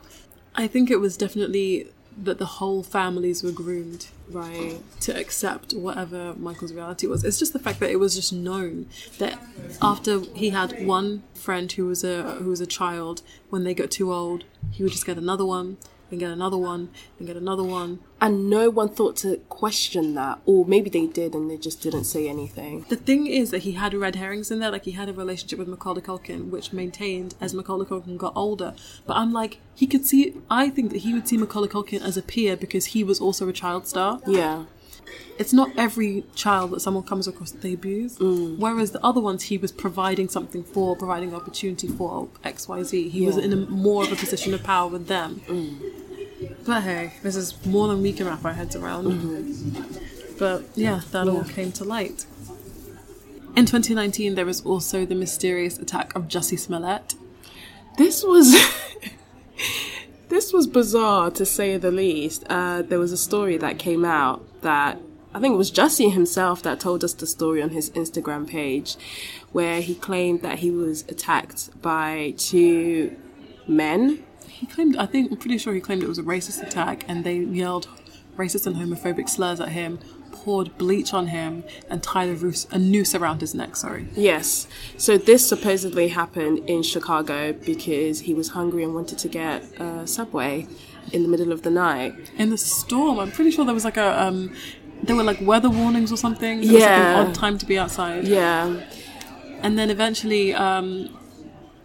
I 0.55 0.67
think 0.67 0.89
it 0.91 0.97
was 0.97 1.17
definitely 1.17 1.87
that 2.21 2.37
the 2.39 2.45
whole 2.45 2.83
families 2.83 3.41
were 3.41 3.51
groomed 3.53 4.07
Right. 4.29 4.81
to 5.01 5.17
accept 5.17 5.73
whatever 5.73 6.33
Michael's 6.37 6.73
reality 6.73 7.07
was. 7.07 7.23
It's 7.23 7.39
just 7.39 7.53
the 7.53 7.59
fact 7.59 7.79
that 7.79 7.89
it 7.89 7.99
was 7.99 8.15
just 8.15 8.33
known 8.33 8.87
that 9.17 9.39
after 9.81 10.19
he 10.35 10.49
had 10.49 10.85
one 10.85 11.23
friend 11.33 11.71
who 11.71 11.85
was 11.85 12.03
a 12.03 12.35
who 12.35 12.49
was 12.49 12.59
a 12.61 12.67
child, 12.67 13.21
when 13.49 13.63
they 13.63 13.73
got 13.73 13.91
too 13.91 14.13
old, 14.13 14.43
he 14.71 14.83
would 14.83 14.91
just 14.91 15.05
get 15.05 15.17
another 15.17 15.45
one 15.45 15.77
and 16.11 16.19
get 16.19 16.29
another 16.29 16.57
one 16.57 16.89
and 17.17 17.27
get 17.27 17.37
another 17.37 17.63
one. 17.63 17.99
And 18.19 18.49
no 18.49 18.69
one 18.69 18.89
thought 18.89 19.15
to 19.17 19.37
question 19.49 20.13
that, 20.15 20.39
or 20.45 20.65
maybe 20.65 20.89
they 20.89 21.07
did 21.07 21.33
and 21.33 21.49
they 21.49 21.57
just 21.57 21.81
didn't 21.81 22.03
say 22.03 22.27
anything. 22.27 22.85
The 22.89 22.95
thing 22.95 23.27
is 23.27 23.51
that 23.51 23.59
he 23.59 23.73
had 23.73 23.93
red 23.93 24.15
herrings 24.15 24.51
in 24.51 24.59
there, 24.59 24.71
like 24.71 24.85
he 24.85 24.91
had 24.91 25.09
a 25.09 25.13
relationship 25.13 25.57
with 25.57 25.67
Macaulay 25.67 26.01
Culkin, 26.01 26.49
which 26.49 26.73
maintained 26.73 27.35
as 27.41 27.53
Macaulay 27.53 27.85
Culkin 27.85 28.17
got 28.17 28.33
older. 28.35 28.75
But 29.05 29.17
I'm 29.17 29.33
like, 29.33 29.59
he 29.73 29.87
could 29.87 30.05
see. 30.05 30.35
I 30.49 30.69
think 30.69 30.91
that 30.91 30.99
he 30.99 31.13
would 31.13 31.27
see 31.27 31.37
Macaulay 31.37 31.69
Culkin 31.69 32.01
as 32.01 32.17
a 32.17 32.21
peer 32.21 32.55
because 32.55 32.87
he 32.87 33.03
was 33.03 33.19
also 33.19 33.47
a 33.47 33.53
child 33.53 33.87
star. 33.87 34.19
Yeah. 34.27 34.65
It's 35.37 35.53
not 35.53 35.71
every 35.77 36.23
child 36.35 36.71
that 36.71 36.81
someone 36.81 37.03
comes 37.03 37.27
across 37.27 37.51
that 37.51 37.61
they 37.61 37.73
abuse. 37.73 38.17
Mm. 38.19 38.57
Whereas 38.57 38.91
the 38.91 39.03
other 39.03 39.19
ones, 39.19 39.43
he 39.43 39.57
was 39.57 39.71
providing 39.71 40.29
something 40.29 40.63
for, 40.63 40.95
providing 40.95 41.33
opportunity 41.33 41.87
for 41.87 42.29
X, 42.43 42.67
Y, 42.67 42.83
Z. 42.83 43.09
He 43.09 43.25
was 43.25 43.37
in 43.37 43.51
a, 43.53 43.55
more 43.55 44.03
of 44.03 44.11
a 44.11 44.15
position 44.15 44.53
of 44.53 44.63
power 44.63 44.89
with 44.89 45.07
them. 45.07 45.41
Mm. 45.47 46.01
But 46.65 46.81
hey, 46.81 47.13
this 47.23 47.35
is 47.35 47.65
more 47.65 47.87
than 47.87 48.01
we 48.01 48.13
can 48.13 48.27
wrap 48.27 48.45
our 48.45 48.53
heads 48.53 48.75
around. 48.75 49.05
Mm-hmm. 49.05 50.37
But 50.37 50.65
yeah, 50.75 51.01
that 51.11 51.27
all 51.27 51.43
came 51.43 51.71
to 51.73 51.83
light. 51.83 52.25
In 53.55 53.65
2019, 53.65 54.35
there 54.35 54.45
was 54.45 54.61
also 54.61 55.05
the 55.05 55.15
mysterious 55.15 55.77
attack 55.77 56.15
of 56.15 56.27
Jussie 56.27 56.57
Smollett. 56.57 57.15
This 57.97 58.23
was 58.23 58.55
this 60.29 60.53
was 60.53 60.67
bizarre 60.67 61.31
to 61.31 61.45
say 61.45 61.77
the 61.77 61.91
least. 61.91 62.43
Uh, 62.49 62.81
there 62.81 62.99
was 62.99 63.11
a 63.11 63.17
story 63.17 63.57
that 63.57 63.77
came 63.77 64.05
out 64.05 64.45
that 64.61 64.99
I 65.33 65.39
think 65.39 65.53
it 65.53 65.57
was 65.57 65.71
Jussie 65.71 66.11
himself 66.11 66.61
that 66.63 66.79
told 66.79 67.03
us 67.03 67.13
the 67.13 67.25
story 67.25 67.61
on 67.61 67.69
his 67.69 67.89
Instagram 67.91 68.47
page, 68.47 68.95
where 69.51 69.81
he 69.81 69.95
claimed 69.95 70.41
that 70.41 70.59
he 70.59 70.71
was 70.71 71.03
attacked 71.07 71.81
by 71.81 72.33
two 72.37 73.15
men. 73.67 74.23
He 74.47 74.65
claimed, 74.65 74.97
I 74.97 75.05
think, 75.05 75.31
I'm 75.31 75.37
pretty 75.37 75.57
sure 75.57 75.73
he 75.73 75.79
claimed 75.79 76.03
it 76.03 76.09
was 76.09 76.19
a 76.19 76.23
racist 76.23 76.61
attack, 76.61 77.05
and 77.07 77.23
they 77.23 77.37
yelled 77.37 77.87
racist 78.37 78.67
and 78.67 78.75
homophobic 78.75 79.29
slurs 79.29 79.61
at 79.61 79.69
him, 79.69 79.99
poured 80.31 80.77
bleach 80.77 81.13
on 81.13 81.27
him, 81.27 81.63
and 81.89 82.03
tied 82.03 82.29
a, 82.29 82.33
roos- 82.33 82.67
a 82.71 82.77
noose 82.77 83.15
around 83.15 83.39
his 83.41 83.55
neck. 83.55 83.75
Sorry. 83.75 84.07
Yes. 84.15 84.67
So 84.97 85.17
this 85.17 85.47
supposedly 85.47 86.09
happened 86.09 86.59
in 86.69 86.83
Chicago 86.83 87.53
because 87.53 88.21
he 88.21 88.33
was 88.33 88.49
hungry 88.49 88.83
and 88.83 88.93
wanted 88.93 89.17
to 89.19 89.27
get 89.29 89.63
a 89.79 90.05
subway 90.05 90.67
in 91.11 91.23
the 91.23 91.29
middle 91.29 91.51
of 91.51 91.61
the 91.63 91.69
night. 91.71 92.13
In 92.37 92.49
the 92.49 92.57
storm, 92.57 93.19
I'm 93.19 93.31
pretty 93.31 93.51
sure 93.51 93.65
there 93.65 93.73
was 93.73 93.85
like 93.85 93.97
a, 93.97 94.21
um, 94.21 94.53
there 95.03 95.15
were 95.15 95.23
like 95.23 95.41
weather 95.41 95.69
warnings 95.69 96.11
or 96.11 96.17
something. 96.17 96.59
It 96.59 96.61
was 96.61 96.71
like 96.73 96.81
Yeah. 96.81 97.21
an 97.21 97.27
odd 97.27 97.35
time 97.35 97.57
to 97.57 97.65
be 97.65 97.77
outside. 97.77 98.27
Yeah. 98.27 98.79
And 99.61 99.77
then 99.77 99.89
eventually, 99.89 100.53
um, 100.53 101.09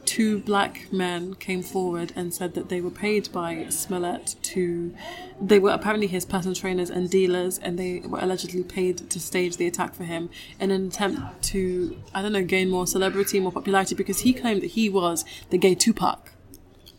two 0.04 0.38
black 0.38 0.86
men 0.92 1.34
came 1.34 1.62
forward 1.62 2.12
and 2.14 2.32
said 2.32 2.54
that 2.54 2.68
they 2.68 2.80
were 2.80 2.92
paid 2.92 3.30
by 3.32 3.66
Smollett 3.70 4.36
to. 4.40 4.94
They 5.40 5.58
were 5.58 5.70
apparently 5.70 6.06
his 6.06 6.24
personal 6.24 6.54
trainers 6.54 6.90
and 6.90 7.10
dealers, 7.10 7.58
and 7.58 7.76
they 7.78 8.00
were 8.06 8.20
allegedly 8.20 8.62
paid 8.62 9.10
to 9.10 9.18
stage 9.18 9.56
the 9.56 9.66
attack 9.66 9.94
for 9.94 10.04
him 10.04 10.30
in 10.60 10.70
an 10.70 10.86
attempt 10.86 11.42
to, 11.50 11.96
I 12.14 12.22
don't 12.22 12.32
know, 12.32 12.44
gain 12.44 12.70
more 12.70 12.86
celebrity, 12.86 13.40
more 13.40 13.50
popularity, 13.52 13.94
because 13.96 14.20
he 14.20 14.32
claimed 14.32 14.62
that 14.62 14.70
he 14.72 14.88
was 14.88 15.24
the 15.50 15.58
gay 15.58 15.74
Tupac. 15.74 16.32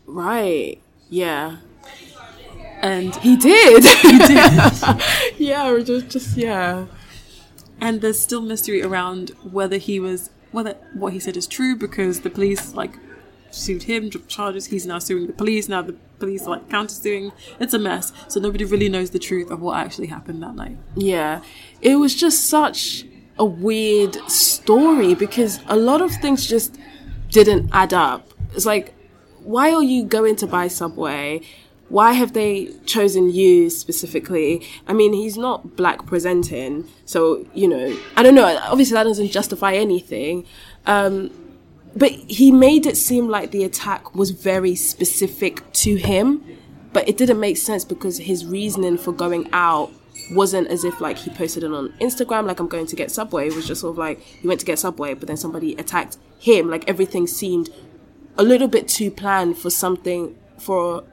Right. 0.06 0.78
Yeah. 1.08 1.56
And 2.80 3.14
He 3.16 3.36
did. 3.36 3.84
yeah, 5.38 5.68
or 5.68 5.82
just 5.82 6.08
just 6.08 6.36
yeah. 6.36 6.86
and 7.80 8.00
there's 8.00 8.20
still 8.20 8.40
mystery 8.40 8.82
around 8.82 9.30
whether 9.42 9.76
he 9.76 10.00
was 10.00 10.30
whether 10.52 10.74
what 10.94 11.12
he 11.12 11.20
said 11.20 11.36
is 11.36 11.46
true 11.46 11.76
because 11.76 12.20
the 12.20 12.30
police 12.30 12.74
like 12.74 12.98
sued 13.50 13.84
him, 13.84 14.08
dropped 14.08 14.28
charges. 14.28 14.66
He's 14.66 14.86
now 14.86 14.98
suing 14.98 15.26
the 15.26 15.32
police. 15.32 15.68
Now 15.68 15.82
the 15.82 15.94
police 16.18 16.42
are 16.44 16.50
like 16.50 16.68
counter 16.68 16.94
suing. 16.94 17.32
It's 17.60 17.74
a 17.74 17.78
mess. 17.78 18.12
So 18.28 18.40
nobody 18.40 18.64
really 18.64 18.88
knows 18.88 19.10
the 19.10 19.18
truth 19.18 19.50
of 19.50 19.60
what 19.60 19.78
actually 19.78 20.08
happened 20.08 20.42
that 20.42 20.54
night. 20.54 20.76
Yeah. 20.94 21.42
It 21.80 21.96
was 21.96 22.14
just 22.14 22.48
such 22.48 23.04
a 23.38 23.44
weird 23.44 24.16
story 24.30 25.14
because 25.14 25.60
a 25.68 25.76
lot 25.76 26.02
of 26.02 26.12
things 26.12 26.46
just 26.46 26.76
didn't 27.30 27.70
add 27.72 27.94
up. 27.94 28.32
It's 28.54 28.66
like, 28.66 28.94
why 29.42 29.72
are 29.72 29.82
you 29.82 30.04
going 30.04 30.36
to 30.36 30.46
buy 30.46 30.68
Subway? 30.68 31.42
Why 31.88 32.12
have 32.12 32.34
they 32.34 32.72
chosen 32.84 33.30
you 33.30 33.70
specifically? 33.70 34.66
I 34.86 34.92
mean, 34.92 35.12
he's 35.12 35.38
not 35.38 35.76
black 35.76 36.04
presenting, 36.06 36.86
so, 37.06 37.46
you 37.54 37.66
know, 37.66 37.98
I 38.16 38.22
don't 38.22 38.34
know. 38.34 38.58
Obviously, 38.64 38.94
that 38.94 39.04
doesn't 39.04 39.30
justify 39.30 39.72
anything. 39.72 40.44
Um, 40.86 41.30
but 41.96 42.12
he 42.12 42.52
made 42.52 42.86
it 42.86 42.96
seem 42.96 43.28
like 43.28 43.50
the 43.50 43.64
attack 43.64 44.14
was 44.14 44.30
very 44.30 44.74
specific 44.74 45.70
to 45.72 45.96
him 45.96 46.44
but 46.92 47.08
it 47.08 47.16
didn't 47.16 47.40
make 47.40 47.56
sense 47.56 47.84
because 47.84 48.18
his 48.18 48.46
reasoning 48.46 48.96
for 48.98 49.12
going 49.12 49.48
out 49.52 49.90
wasn't 50.32 50.66
as 50.68 50.84
if 50.84 51.00
like 51.00 51.16
he 51.16 51.30
posted 51.30 51.62
it 51.62 51.72
on 51.72 51.88
instagram 52.00 52.46
like 52.46 52.60
i'm 52.60 52.68
going 52.68 52.86
to 52.86 52.96
get 52.96 53.10
subway 53.10 53.48
it 53.48 53.54
was 53.54 53.66
just 53.66 53.80
sort 53.80 53.92
of 53.92 53.98
like 53.98 54.20
he 54.20 54.48
went 54.48 54.60
to 54.60 54.66
get 54.66 54.78
subway 54.78 55.14
but 55.14 55.26
then 55.26 55.36
somebody 55.36 55.74
attacked 55.76 56.18
him 56.38 56.68
like 56.68 56.88
everything 56.88 57.26
seemed 57.26 57.70
a 58.36 58.42
little 58.42 58.68
bit 58.68 58.86
too 58.86 59.10
planned 59.10 59.56
for 59.56 59.70
something 59.70 60.36
for 60.58 61.04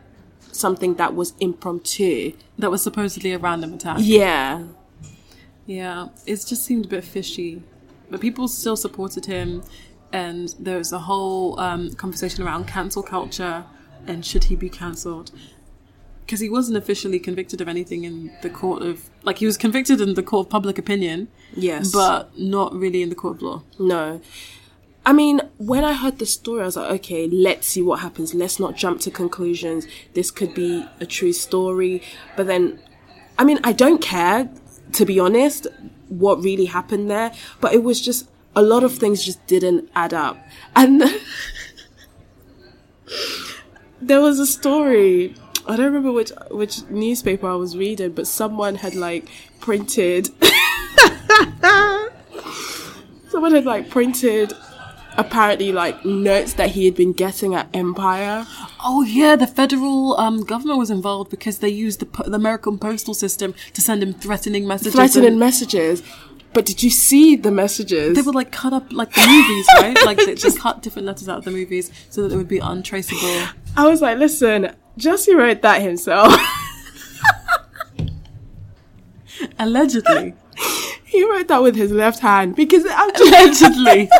something 0.55 0.95
that 0.95 1.15
was 1.15 1.33
impromptu. 1.39 2.33
That 2.57 2.71
was 2.71 2.81
supposedly 2.81 3.31
a 3.33 3.37
random 3.37 3.73
attack. 3.73 3.97
Yeah. 4.01 4.63
Yeah, 5.65 6.09
it 6.25 6.35
just 6.47 6.63
seemed 6.63 6.85
a 6.85 6.87
bit 6.87 7.03
fishy. 7.03 7.63
But 8.09 8.21
people 8.21 8.47
still 8.47 8.75
supported 8.77 9.25
him, 9.25 9.63
and 10.13 10.53
there 10.59 10.77
was 10.77 10.91
a 10.91 10.99
whole 10.99 11.59
um, 11.59 11.93
conversation 11.95 12.43
around 12.43 12.67
cancel 12.67 13.01
culture 13.01 13.65
and 14.07 14.23
should 14.23 14.45
he 14.45 14.55
be 14.55 14.69
cancelled. 14.69 15.31
Because 16.23 16.39
he 16.39 16.49
wasn't 16.49 16.77
officially 16.77 17.19
convicted 17.19 17.61
of 17.61 17.67
anything 17.67 18.03
in 18.03 18.31
the 18.41 18.49
court 18.49 18.81
of. 18.83 19.09
Like, 19.23 19.39
he 19.39 19.45
was 19.47 19.57
convicted 19.57 19.99
in 20.01 20.13
the 20.13 20.23
court 20.23 20.47
of 20.47 20.51
public 20.51 20.77
opinion, 20.77 21.27
Yes. 21.55 21.91
but 21.91 22.37
not 22.37 22.73
really 22.73 23.01
in 23.01 23.09
the 23.09 23.15
court 23.15 23.37
of 23.37 23.41
law. 23.41 23.63
No. 23.79 24.21
I 25.05 25.13
mean, 25.13 25.41
when 25.57 25.83
I 25.83 25.93
heard 25.93 26.17
the 26.17 26.25
story, 26.25 26.61
I 26.61 26.65
was 26.65 26.75
like, 26.75 26.91
okay, 26.99 27.27
let's 27.27 27.67
see 27.67 27.81
what 27.81 27.99
happens. 27.99 28.33
Let's 28.33 28.59
not 28.59 28.75
jump 28.75 29.01
to 29.01 29.11
conclusions. 29.11 29.85
This 30.13 30.31
could 30.31 30.55
be 30.55 30.83
a 30.99 31.05
true 31.05 31.31
story. 31.31 32.01
But 32.35 32.47
then, 32.47 32.79
I 33.37 33.43
mean, 33.43 33.59
I 33.63 33.71
don't 33.71 34.01
care, 34.01 34.49
to 34.93 35.05
be 35.05 35.19
honest, 35.19 35.67
what 36.09 36.43
really 36.43 36.65
happened 36.65 37.11
there. 37.11 37.31
But 37.61 37.73
it 37.73 37.83
was 37.83 38.01
just, 38.01 38.27
a 38.55 38.63
lot 38.63 38.83
of 38.83 38.97
things 38.97 39.23
just 39.23 39.45
didn't 39.45 39.91
add 39.95 40.13
up. 40.13 40.37
And 40.75 41.03
there 44.01 44.21
was 44.21 44.39
a 44.39 44.47
story. 44.47 45.35
I 45.67 45.75
don't 45.75 45.85
remember 45.85 46.11
which 46.11 46.31
which 46.51 46.83
newspaper 46.89 47.47
I 47.47 47.55
was 47.55 47.75
reading, 47.75 48.11
but 48.11 48.27
someone 48.27 48.75
had 48.75 48.93
like 48.93 49.27
printed 49.59 50.29
someone 53.29 53.51
had 53.51 53.65
like 53.65 53.89
printed 53.89 54.53
apparently 55.17 55.71
like 55.71 56.03
notes 56.05 56.53
that 56.53 56.71
he 56.71 56.85
had 56.85 56.95
been 56.95 57.13
getting 57.13 57.55
at 57.55 57.67
Empire. 57.73 58.45
Oh 58.83 59.03
yeah, 59.03 59.35
the 59.35 59.47
federal 59.47 60.17
um, 60.17 60.43
government 60.43 60.79
was 60.79 60.89
involved 60.89 61.29
because 61.31 61.59
they 61.59 61.69
used 61.69 61.99
the, 61.99 62.23
the 62.23 62.35
American 62.35 62.77
postal 62.77 63.13
system 63.13 63.53
to 63.73 63.81
send 63.81 64.03
him 64.03 64.13
threatening 64.13 64.67
messages. 64.67 64.93
Threatening 64.93 65.27
and 65.27 65.39
messages. 65.39 66.03
But 66.53 66.65
did 66.65 66.81
you 66.81 66.89
see 66.89 67.35
the 67.35 67.51
messages? 67.51 68.15
they 68.15 68.21
would 68.21 68.33
like 68.33 68.51
cut 68.51 68.71
up 68.71 68.93
like 68.93 69.11
the 69.13 69.27
movies, 69.27 69.67
right? 69.75 70.05
Like 70.05 70.17
they 70.17 70.35
just 70.35 70.57
cut 70.59 70.81
different 70.81 71.05
letters 71.05 71.27
out 71.27 71.39
of 71.39 71.43
the 71.43 71.51
movies 71.51 71.91
so 72.09 72.21
that 72.21 72.31
it 72.33 72.37
would 72.37 72.47
be 72.47 72.59
untraceable. 72.59 73.47
I 73.75 73.89
was 73.89 74.01
like, 74.01 74.17
listen, 74.17 74.73
Jussie 74.97 75.35
wrote 75.35 75.61
that 75.63 75.81
himself. 75.81 76.33
Allegedly, 79.59 80.33
he 81.03 81.29
wrote 81.29 81.49
that 81.49 81.61
with 81.61 81.75
his 81.75 81.91
left 81.91 82.19
hand 82.19 82.55
because 82.55 82.85
actually 82.85 83.27
allegedly. 83.27 84.09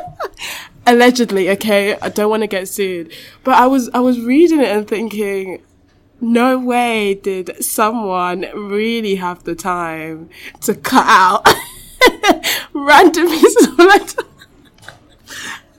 allegedly, 0.86 1.50
okay, 1.52 1.98
I 2.02 2.10
don't 2.10 2.30
want 2.30 2.44
to 2.44 2.48
get 2.48 2.68
sued. 2.68 3.12
But 3.44 3.56
I 3.56 3.68
was 3.68 3.90
I 3.94 4.00
was 4.00 4.20
reading 4.20 4.60
it 4.60 4.68
and 4.68 4.88
thinking, 4.88 5.62
no 6.22 6.58
way 6.58 7.16
did 7.16 7.64
someone 7.64 8.46
really 8.54 9.16
have 9.16 9.44
the 9.44 9.56
time 9.56 10.30
to 10.62 10.76
cut 10.76 11.06
out 11.08 11.48
random 12.74 13.28
pieces 13.28 13.68
of 13.68 13.78
letter 13.80 14.22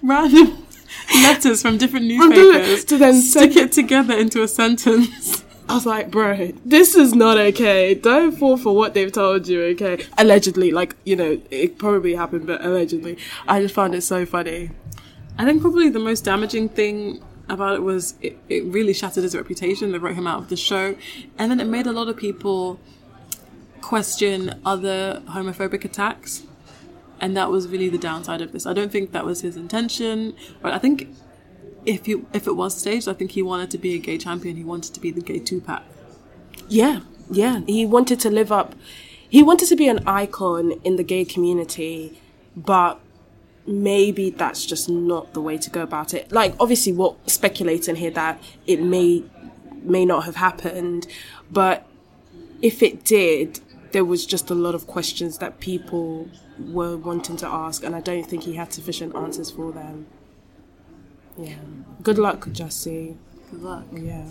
random 0.02 0.66
letters 1.22 1.62
from 1.62 1.78
different 1.78 2.06
newspapers 2.06 2.84
to 2.84 2.98
then 2.98 3.20
stick 3.20 3.56
it 3.56 3.72
together 3.72 4.16
into 4.16 4.42
a 4.42 4.48
sentence. 4.48 5.44
I 5.68 5.74
was 5.74 5.86
like, 5.86 6.10
bro, 6.12 6.52
this 6.64 6.94
is 6.94 7.14
not 7.14 7.38
okay. 7.38 7.94
Don't 7.94 8.32
fall 8.32 8.56
for 8.56 8.74
what 8.74 8.94
they've 8.94 9.10
told 9.10 9.48
you, 9.48 9.62
okay? 9.64 10.04
Allegedly, 10.16 10.70
like, 10.70 10.94
you 11.04 11.16
know, 11.16 11.40
it 11.50 11.76
probably 11.76 12.14
happened, 12.14 12.46
but 12.46 12.64
allegedly. 12.64 13.18
I 13.48 13.60
just 13.60 13.74
found 13.74 13.94
it 13.96 14.02
so 14.02 14.24
funny. 14.24 14.70
I 15.38 15.44
think 15.44 15.60
probably 15.60 15.90
the 15.90 15.98
most 15.98 16.24
damaging 16.24 16.68
thing 16.70 17.22
about 17.48 17.74
it 17.74 17.82
was 17.82 18.14
it, 18.20 18.38
it 18.48 18.64
really 18.64 18.92
shattered 18.92 19.22
his 19.22 19.36
reputation. 19.36 19.92
They 19.92 19.98
wrote 19.98 20.14
him 20.14 20.26
out 20.26 20.38
of 20.38 20.48
the 20.48 20.56
show, 20.56 20.96
and 21.38 21.50
then 21.50 21.60
it 21.60 21.66
made 21.66 21.86
a 21.86 21.92
lot 21.92 22.08
of 22.08 22.16
people 22.16 22.80
question 23.80 24.60
other 24.64 25.22
homophobic 25.26 25.84
attacks. 25.84 26.42
And 27.20 27.36
that 27.36 27.50
was 27.50 27.68
really 27.68 27.88
the 27.88 27.98
downside 27.98 28.42
of 28.42 28.52
this. 28.52 28.66
I 28.66 28.74
don't 28.74 28.92
think 28.92 29.12
that 29.12 29.24
was 29.24 29.40
his 29.40 29.56
intention, 29.56 30.34
but 30.60 30.72
I 30.72 30.78
think 30.78 31.08
if 31.86 32.06
you 32.06 32.26
if 32.32 32.46
it 32.46 32.56
was 32.56 32.76
staged, 32.76 33.08
I 33.08 33.14
think 33.14 33.30
he 33.30 33.42
wanted 33.42 33.70
to 33.70 33.78
be 33.78 33.94
a 33.94 33.98
gay 33.98 34.18
champion. 34.18 34.56
He 34.56 34.64
wanted 34.64 34.92
to 34.94 35.00
be 35.00 35.10
the 35.10 35.22
gay 35.22 35.38
Tupac. 35.38 35.82
Yeah, 36.68 37.00
yeah. 37.30 37.60
He 37.66 37.86
wanted 37.86 38.20
to 38.20 38.30
live 38.30 38.52
up, 38.52 38.74
he 39.28 39.42
wanted 39.42 39.68
to 39.68 39.76
be 39.76 39.88
an 39.88 40.06
icon 40.06 40.72
in 40.84 40.96
the 40.96 41.04
gay 41.04 41.24
community, 41.24 42.20
but 42.56 43.00
maybe 43.66 44.30
that's 44.30 44.64
just 44.64 44.88
not 44.88 45.34
the 45.34 45.40
way 45.40 45.58
to 45.58 45.70
go 45.70 45.82
about 45.82 46.14
it. 46.14 46.30
Like, 46.32 46.54
obviously, 46.60 46.92
we're 46.92 47.14
speculating 47.26 47.96
here 47.96 48.10
that 48.12 48.42
it 48.66 48.80
may, 48.80 49.24
may 49.82 50.04
not 50.04 50.24
have 50.24 50.36
happened, 50.36 51.06
but 51.50 51.86
if 52.62 52.82
it 52.82 53.04
did, 53.04 53.60
there 53.92 54.04
was 54.04 54.26
just 54.26 54.50
a 54.50 54.54
lot 54.54 54.74
of 54.74 54.86
questions 54.86 55.38
that 55.38 55.60
people 55.60 56.28
were 56.58 56.96
wanting 56.96 57.36
to 57.38 57.46
ask, 57.46 57.84
and 57.84 57.94
I 57.94 58.00
don't 58.00 58.24
think 58.24 58.44
he 58.44 58.54
had 58.54 58.72
sufficient 58.72 59.14
answers 59.14 59.50
for 59.50 59.72
them. 59.72 60.06
Yeah. 61.36 61.56
Good 62.02 62.18
luck, 62.18 62.46
Jussie. 62.46 63.16
Good 63.50 63.62
luck. 63.62 63.84
Yeah. 63.92 64.26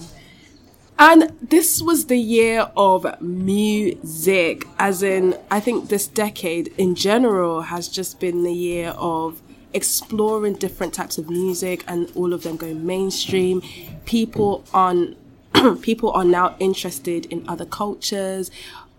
And 0.98 1.34
this 1.42 1.82
was 1.82 2.06
the 2.06 2.18
year 2.18 2.72
of 2.78 3.22
music, 3.22 4.66
as 4.80 5.04
in, 5.04 5.38
I 5.52 5.60
think 5.60 5.90
this 5.90 6.08
decade 6.08 6.74
in 6.78 6.96
general 6.96 7.64
has 7.64 7.90
just 7.90 8.20
been 8.22 8.44
the 8.44 8.54
year 8.54 8.90
of 8.92 9.42
exploring 9.74 10.54
different 10.54 10.94
types 10.94 11.18
of 11.18 11.30
music 11.30 11.84
and 11.86 12.10
all 12.16 12.34
of 12.34 12.44
them 12.44 12.56
going 12.56 12.86
mainstream. 12.86 13.62
People 14.06 14.64
on 14.74 15.18
people 15.82 16.12
are 16.12 16.24
now 16.24 16.56
interested 16.60 17.26
in 17.26 17.48
other 17.48 17.66
cultures, 17.66 18.50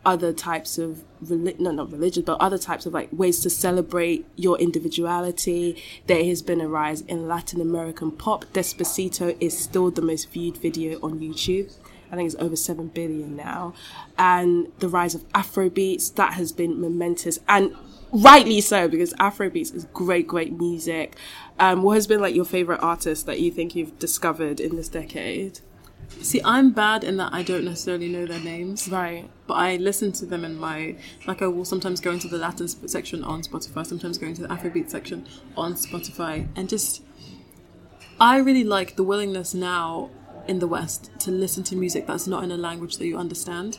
other 0.04 0.32
types 0.34 0.76
of 0.78 1.02
reli- 1.24 1.58
no, 1.58 1.70
not 1.70 1.90
religion, 1.90 2.22
but 2.24 2.38
other 2.40 2.58
types 2.58 2.84
of 2.84 2.92
like 2.92 3.08
ways 3.12 3.40
to 3.40 3.50
celebrate 3.50 4.26
your 4.36 4.58
individuality. 4.58 5.82
There 6.06 6.24
has 6.24 6.42
been 6.42 6.60
a 6.60 6.68
rise 6.68 7.00
in 7.02 7.26
Latin 7.26 7.60
American 7.60 8.10
pop. 8.10 8.44
Despacito 8.52 9.36
is 9.40 9.58
still 9.58 9.90
the 9.90 10.02
most 10.02 10.30
viewed 10.30 10.58
video 10.58 10.98
on 11.00 11.20
YouTube. 11.20 11.72
I 12.10 12.16
think 12.16 12.26
it's 12.26 12.40
over 12.40 12.56
7 12.56 12.88
billion 12.88 13.36
now. 13.36 13.74
And 14.18 14.72
the 14.78 14.88
rise 14.88 15.14
of 15.14 15.28
Afrobeats, 15.30 16.14
that 16.14 16.34
has 16.34 16.52
been 16.52 16.80
momentous. 16.80 17.38
And 17.48 17.74
rightly 18.12 18.60
so, 18.60 18.88
because 18.88 19.12
Afrobeats 19.14 19.74
is 19.74 19.86
great, 19.92 20.26
great 20.26 20.52
music. 20.52 21.16
Um, 21.58 21.82
what 21.82 21.94
has 21.94 22.06
been 22.06 22.20
like 22.20 22.34
your 22.34 22.44
favorite 22.44 22.80
artist 22.82 23.26
that 23.26 23.40
you 23.40 23.50
think 23.50 23.74
you've 23.74 23.98
discovered 23.98 24.60
in 24.60 24.76
this 24.76 24.88
decade? 24.88 25.60
See, 26.20 26.40
I'm 26.44 26.70
bad 26.70 27.04
in 27.04 27.16
that 27.16 27.32
I 27.32 27.42
don't 27.42 27.64
necessarily 27.64 28.08
know 28.08 28.26
their 28.26 28.40
names. 28.40 28.88
Right. 28.88 29.28
but 29.46 29.54
I 29.54 29.76
listen 29.76 30.12
to 30.12 30.26
them 30.26 30.44
in 30.44 30.56
my 30.56 30.96
like 31.26 31.42
I 31.42 31.46
will 31.46 31.64
sometimes 31.64 32.00
go 32.00 32.12
into 32.12 32.28
the 32.28 32.38
Latin 32.38 32.68
section 32.68 33.24
on 33.24 33.42
Spotify, 33.42 33.84
sometimes 33.84 34.18
go 34.18 34.26
into 34.26 34.42
the 34.42 34.48
Afrobeat 34.48 34.88
section 34.88 35.26
on 35.56 35.74
Spotify, 35.74 36.46
and 36.54 36.68
just 36.68 37.02
I 38.20 38.38
really 38.38 38.64
like 38.64 38.96
the 38.96 39.02
willingness 39.02 39.52
now 39.52 40.10
in 40.48 40.58
the 40.58 40.66
West 40.66 41.10
to 41.20 41.30
listen 41.30 41.62
to 41.64 41.76
music 41.76 42.06
that's 42.06 42.26
not 42.26 42.44
in 42.44 42.50
a 42.50 42.56
language 42.56 42.96
that 42.98 43.06
you 43.06 43.16
understand. 43.16 43.78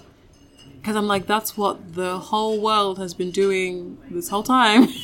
Because 0.78 0.96
I'm 0.96 1.08
like, 1.08 1.28
that's 1.28 1.58
what 1.58 1.96
the 1.96 2.18
whole 2.18 2.60
world 2.62 2.98
has 2.98 3.14
been 3.14 3.32
doing 3.32 3.98
this 4.10 4.30
whole 4.30 4.44
time. 4.44 4.88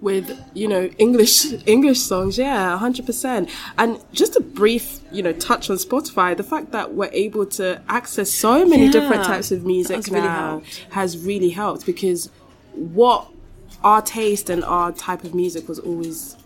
with 0.00 0.42
you 0.54 0.66
know 0.66 0.86
English 0.98 1.46
English 1.66 2.00
songs, 2.00 2.38
yeah, 2.38 2.76
hundred 2.78 3.06
percent. 3.06 3.50
And 3.78 4.02
just 4.12 4.36
a 4.36 4.40
brief, 4.40 5.00
you 5.12 5.22
know, 5.22 5.32
touch 5.32 5.70
on 5.70 5.76
Spotify. 5.76 6.36
The 6.36 6.42
fact 6.42 6.72
that 6.72 6.94
we're 6.94 7.10
able 7.12 7.46
to 7.46 7.82
access 7.88 8.30
so 8.30 8.66
many 8.66 8.88
different 8.88 9.24
types 9.24 9.52
of 9.52 9.64
music 9.64 10.06
really 10.06 10.26
now 10.26 10.48
helped. 10.50 10.86
has 10.90 11.18
really 11.18 11.50
helped 11.50 11.86
because 11.86 12.30
what 12.72 13.28
our 13.84 14.02
taste 14.02 14.50
and 14.50 14.64
our 14.64 14.92
type 14.92 15.24
of 15.24 15.34
music 15.34 15.68
was 15.68 15.78
always 15.78 16.36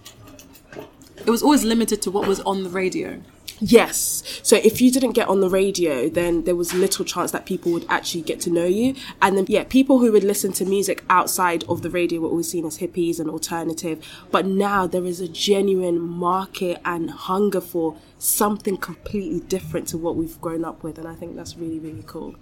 it 1.17 1.31
was 1.31 1.43
always 1.43 1.65
limited 1.65 2.03
to 2.03 2.11
what 2.11 2.27
was 2.27 2.41
on 2.41 2.65
the 2.65 2.71
radio. 2.71 3.21
Yes. 3.61 4.23
So 4.43 4.57
if 4.57 4.81
you 4.81 4.91
didn't 4.91 5.13
get 5.13 5.29
on 5.29 5.41
the 5.41 5.49
radio, 5.49 6.09
then 6.09 6.45
there 6.45 6.57
was 6.57 6.75
little 6.75 7.05
chance 7.05 7.31
that 7.33 7.47
people 7.47 7.73
would 7.73 7.87
actually 7.89 8.23
get 8.23 8.41
to 8.41 8.51
know 8.51 8.65
you. 8.67 8.95
And 9.23 9.37
then, 9.37 9.47
yeah, 9.49 9.65
people 9.65 9.99
who 9.99 10.13
would 10.13 10.25
listen 10.25 10.53
to 10.55 10.65
music 10.65 11.05
outside 11.09 11.65
of 11.65 11.83
the 11.83 11.91
radio 11.91 12.21
were 12.21 12.29
always 12.29 12.49
seen 12.49 12.67
as 12.67 12.79
hippies 12.79 13.19
and 13.21 13.31
alternative. 13.31 14.05
But 14.31 14.47
now 14.47 14.87
there 14.87 15.05
is 15.05 15.21
a 15.21 15.29
genuine 15.29 16.01
market 16.01 16.81
and 16.85 17.11
hunger 17.11 17.61
for 17.61 17.97
something 18.19 18.77
completely 18.77 19.41
different 19.41 19.89
to 19.89 19.99
what 19.99 20.17
we've 20.17 20.41
grown 20.41 20.65
up 20.65 20.83
with. 20.83 20.99
And 20.99 21.07
I 21.07 21.15
think 21.15 21.37
that's 21.37 21.57
really, 21.57 21.79
really 21.79 22.05
cool. 22.07 22.35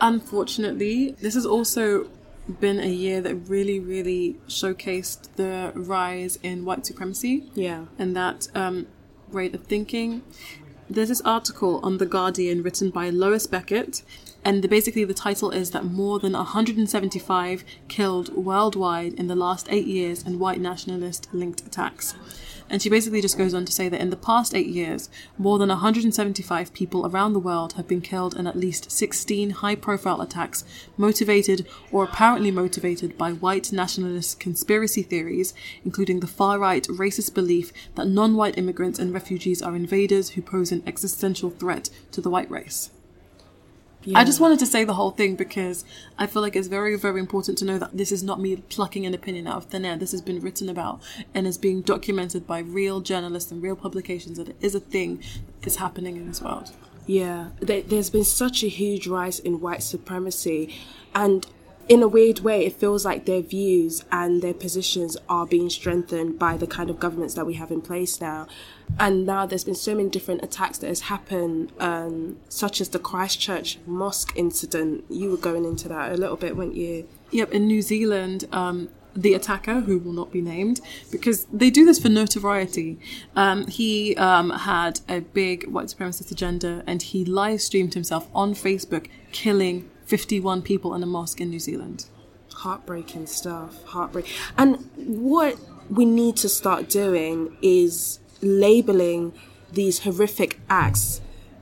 Unfortunately, 0.00 1.12
this 1.20 1.34
has 1.34 1.44
also 1.44 2.08
been 2.60 2.80
a 2.80 2.86
year 2.86 3.20
that 3.20 3.34
really, 3.34 3.78
really 3.78 4.36
showcased 4.48 5.28
the 5.36 5.72
rise 5.74 6.38
in 6.42 6.64
white 6.64 6.86
supremacy. 6.86 7.44
Yeah. 7.54 7.86
and 7.98 8.16
that 8.16 8.48
um, 8.54 8.86
rate 9.32 9.54
of 9.54 9.64
thinking. 9.64 10.22
There's 10.90 11.08
this 11.08 11.20
article 11.22 11.80
on 11.82 11.98
The 11.98 12.06
Guardian 12.06 12.62
written 12.62 12.90
by 12.90 13.10
Lois 13.10 13.46
Beckett, 13.46 14.02
And 14.44 14.62
the, 14.62 14.68
basically, 14.68 15.04
the 15.04 15.14
title 15.14 15.50
is 15.50 15.72
that 15.72 15.84
more 15.84 16.18
than 16.18 16.32
175 16.32 17.64
killed 17.88 18.34
worldwide 18.34 19.14
in 19.14 19.26
the 19.26 19.34
last 19.36 19.66
eight 19.70 19.86
years 19.86 20.22
in 20.22 20.38
white 20.38 20.60
nationalist 20.60 21.28
linked 21.32 21.66
attacks. 21.66 22.14
And 22.70 22.82
she 22.82 22.90
basically 22.90 23.22
just 23.22 23.38
goes 23.38 23.54
on 23.54 23.64
to 23.64 23.72
say 23.72 23.88
that 23.88 24.00
in 24.00 24.10
the 24.10 24.16
past 24.16 24.54
eight 24.54 24.66
years, 24.66 25.08
more 25.38 25.58
than 25.58 25.70
175 25.70 26.74
people 26.74 27.06
around 27.06 27.32
the 27.32 27.38
world 27.38 27.74
have 27.74 27.88
been 27.88 28.00
killed 28.00 28.36
in 28.36 28.46
at 28.46 28.56
least 28.56 28.90
16 28.90 29.50
high 29.50 29.74
profile 29.74 30.20
attacks 30.20 30.64
motivated 30.96 31.66
or 31.90 32.04
apparently 32.04 32.50
motivated 32.50 33.16
by 33.16 33.32
white 33.32 33.72
nationalist 33.72 34.38
conspiracy 34.38 35.02
theories, 35.02 35.54
including 35.84 36.20
the 36.20 36.26
far 36.26 36.58
right 36.58 36.84
racist 36.88 37.34
belief 37.34 37.72
that 37.94 38.06
non 38.06 38.36
white 38.36 38.58
immigrants 38.58 38.98
and 38.98 39.14
refugees 39.14 39.62
are 39.62 39.74
invaders 39.74 40.30
who 40.30 40.42
pose 40.42 40.70
an 40.70 40.82
existential 40.86 41.50
threat 41.50 41.88
to 42.12 42.20
the 42.20 42.30
white 42.30 42.50
race. 42.50 42.90
I 44.14 44.24
just 44.24 44.40
wanted 44.40 44.58
to 44.60 44.66
say 44.66 44.84
the 44.84 44.94
whole 44.94 45.10
thing 45.10 45.36
because 45.36 45.84
I 46.18 46.26
feel 46.26 46.42
like 46.42 46.56
it's 46.56 46.68
very, 46.68 46.96
very 46.96 47.20
important 47.20 47.58
to 47.58 47.64
know 47.64 47.78
that 47.78 47.96
this 47.96 48.12
is 48.12 48.22
not 48.22 48.40
me 48.40 48.56
plucking 48.56 49.06
an 49.06 49.14
opinion 49.14 49.46
out 49.46 49.56
of 49.56 49.64
thin 49.64 49.84
air. 49.84 49.96
This 49.96 50.12
has 50.12 50.22
been 50.22 50.40
written 50.40 50.68
about 50.68 51.00
and 51.34 51.46
is 51.46 51.58
being 51.58 51.82
documented 51.82 52.46
by 52.46 52.60
real 52.60 53.00
journalists 53.00 53.50
and 53.50 53.62
real 53.62 53.76
publications 53.76 54.38
that 54.38 54.48
it 54.48 54.56
is 54.60 54.74
a 54.74 54.80
thing 54.80 55.22
that 55.60 55.66
is 55.66 55.76
happening 55.76 56.16
in 56.16 56.28
this 56.28 56.42
world. 56.42 56.70
Yeah, 57.06 57.48
there, 57.60 57.82
there's 57.82 58.10
been 58.10 58.24
such 58.24 58.62
a 58.62 58.68
huge 58.68 59.06
rise 59.06 59.38
in 59.38 59.60
white 59.60 59.82
supremacy, 59.82 60.74
and 61.14 61.46
in 61.88 62.02
a 62.02 62.08
weird 62.08 62.40
way, 62.40 62.66
it 62.66 62.74
feels 62.74 63.04
like 63.04 63.24
their 63.24 63.40
views 63.40 64.04
and 64.12 64.42
their 64.42 64.52
positions 64.52 65.16
are 65.28 65.46
being 65.46 65.70
strengthened 65.70 66.38
by 66.38 66.56
the 66.56 66.66
kind 66.66 66.90
of 66.90 67.00
governments 67.00 67.34
that 67.34 67.46
we 67.46 67.54
have 67.54 67.70
in 67.70 67.80
place 67.80 68.20
now. 68.20 68.46
And 68.98 69.24
now 69.24 69.46
there's 69.46 69.64
been 69.64 69.74
so 69.74 69.94
many 69.94 70.10
different 70.10 70.44
attacks 70.44 70.78
that 70.78 70.88
has 70.88 71.02
happened, 71.02 71.72
um, 71.80 72.36
such 72.48 72.80
as 72.80 72.90
the 72.90 72.98
Christchurch 72.98 73.78
mosque 73.86 74.32
incident. 74.36 75.04
You 75.08 75.30
were 75.30 75.38
going 75.38 75.64
into 75.64 75.88
that 75.88 76.12
a 76.12 76.16
little 76.16 76.36
bit, 76.36 76.56
weren't 76.56 76.76
you? 76.76 77.08
Yep, 77.30 77.52
in 77.52 77.66
New 77.66 77.80
Zealand, 77.80 78.46
um, 78.52 78.90
the 79.16 79.32
attacker, 79.34 79.80
who 79.80 79.98
will 79.98 80.12
not 80.12 80.30
be 80.30 80.42
named, 80.42 80.80
because 81.10 81.46
they 81.46 81.70
do 81.70 81.86
this 81.86 81.98
for 81.98 82.08
notoriety, 82.10 82.98
um, 83.34 83.66
he 83.66 84.14
um, 84.16 84.50
had 84.50 85.00
a 85.08 85.20
big 85.20 85.66
white 85.68 85.86
supremacist 85.86 86.30
agenda 86.30 86.82
and 86.86 87.02
he 87.02 87.24
live 87.24 87.60
streamed 87.62 87.94
himself 87.94 88.28
on 88.34 88.54
Facebook 88.54 89.08
killing 89.32 89.90
51 90.08 90.62
people 90.62 90.94
in 90.94 91.02
a 91.02 91.06
mosque 91.06 91.40
in 91.40 91.50
New 91.50 91.60
Zealand. 91.60 92.06
Heartbreaking 92.54 93.26
stuff. 93.26 93.84
Heartbreak. 93.84 94.26
And 94.56 94.88
what 94.96 95.58
we 95.90 96.06
need 96.06 96.36
to 96.38 96.48
start 96.48 96.88
doing 96.88 97.56
is 97.60 98.18
labeling 98.40 99.34
these 99.70 100.00
horrific 100.00 100.58
acts 100.70 101.20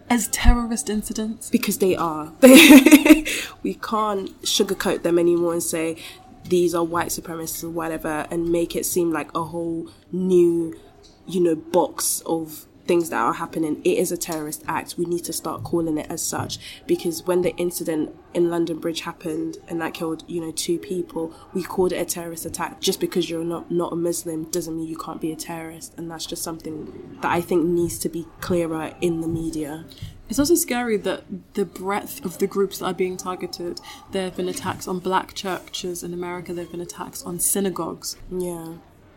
As 0.09 0.29
terrorist 0.29 0.89
incidents, 0.89 1.51
because 1.51 1.79
they 1.79 1.97
are. 1.97 2.33
we 2.43 3.75
can't 3.75 4.41
sugarcoat 4.43 5.03
them 5.03 5.19
anymore 5.19 5.53
and 5.53 5.63
say 5.63 5.97
these 6.45 6.73
are 6.77 6.85
white 6.85 7.09
supremacists 7.09 7.65
or 7.65 7.71
whatever 7.71 8.29
and 8.31 8.53
make 8.53 8.77
it 8.77 8.87
seem 8.87 9.11
like 9.11 9.35
a 9.35 9.43
whole 9.43 9.89
new, 10.13 10.79
you 11.27 11.41
know, 11.41 11.57
box 11.57 12.23
of 12.25 12.67
things 12.87 13.11
that 13.11 13.21
are 13.21 13.35
happening. 13.35 13.81
It 13.85 13.99
is 13.99 14.13
a 14.13 14.17
terrorist 14.17 14.63
act. 14.67 14.97
We 14.97 15.05
need 15.05 15.25
to 15.25 15.33
start 15.33 15.65
calling 15.65 15.99
it 15.99 16.11
as 16.11 16.23
such 16.23 16.59
because 16.87 17.25
when 17.25 17.43
the 17.43 17.55
incident 17.57 18.15
in 18.35 18.51
London 18.51 18.79
Bridge 18.79 19.01
happened 19.03 19.59
and 19.69 19.81
that 19.81 19.95
killed, 19.95 20.25
you 20.27 20.41
know, 20.41 20.53
two 20.53 20.79
people, 20.79 21.33
we 21.53 21.63
called 21.63 21.93
it 21.93 21.97
a 21.97 22.05
terrorist 22.05 22.47
attack. 22.47 22.81
Just 22.81 23.01
because 23.01 23.29
you're 23.31 23.45
not 23.45 23.71
not 23.71 23.93
a 23.93 23.97
Muslim 23.97 24.45
doesn't 24.51 24.77
mean 24.77 24.89
you 24.89 24.97
can't 24.97 25.21
be 25.21 25.33
a 25.33 25.37
terrorist, 25.37 25.95
and 25.97 26.11
that's 26.11 26.27
just 26.27 26.43
something 26.43 27.19
that 27.23 27.31
I 27.31 27.41
think 27.41 27.65
needs 27.65 27.99
to 28.01 28.09
be 28.09 28.27
clearer 28.41 28.95
in 29.01 29.21
the 29.21 29.29
media. 29.29 29.85
It's 30.29 30.39
also 30.39 30.57
scary 30.57 30.97
that 30.99 31.25
the 31.55 31.65
breadth 31.65 32.25
of 32.25 32.39
the 32.39 32.49
groups 32.49 32.79
that 32.79 32.87
are 32.87 32.95
being 32.95 33.17
targeted. 33.17 33.81
There 34.11 34.25
have 34.25 34.37
been 34.37 34.49
attacks 34.49 34.89
on 34.89 34.99
black 34.99 35.35
churches 35.35 36.03
in 36.03 36.13
America. 36.13 36.53
There 36.53 36.65
have 36.65 36.73
been 36.73 36.81
attacks 36.81 37.23
on 37.23 37.39
synagogues. 37.39 38.17
Yeah. 38.31 38.75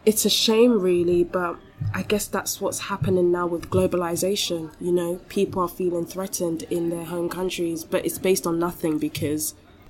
It's 0.09 0.25
a 0.25 0.29
shame, 0.45 0.73
really, 0.89 1.23
but 1.23 1.53
I 1.93 2.01
guess 2.11 2.25
that's 2.35 2.59
what's 2.59 2.79
happening 2.91 3.27
now 3.31 3.45
with 3.53 3.69
globalization. 3.69 4.61
You 4.81 4.91
know, 4.99 5.11
people 5.29 5.61
are 5.61 5.67
feeling 5.81 6.05
threatened 6.13 6.63
in 6.77 6.89
their 6.89 7.05
home 7.13 7.29
countries, 7.29 7.83
but 7.83 7.99
it's 8.07 8.17
based 8.17 8.45
on 8.47 8.57
nothing 8.67 8.97
because, 8.97 9.43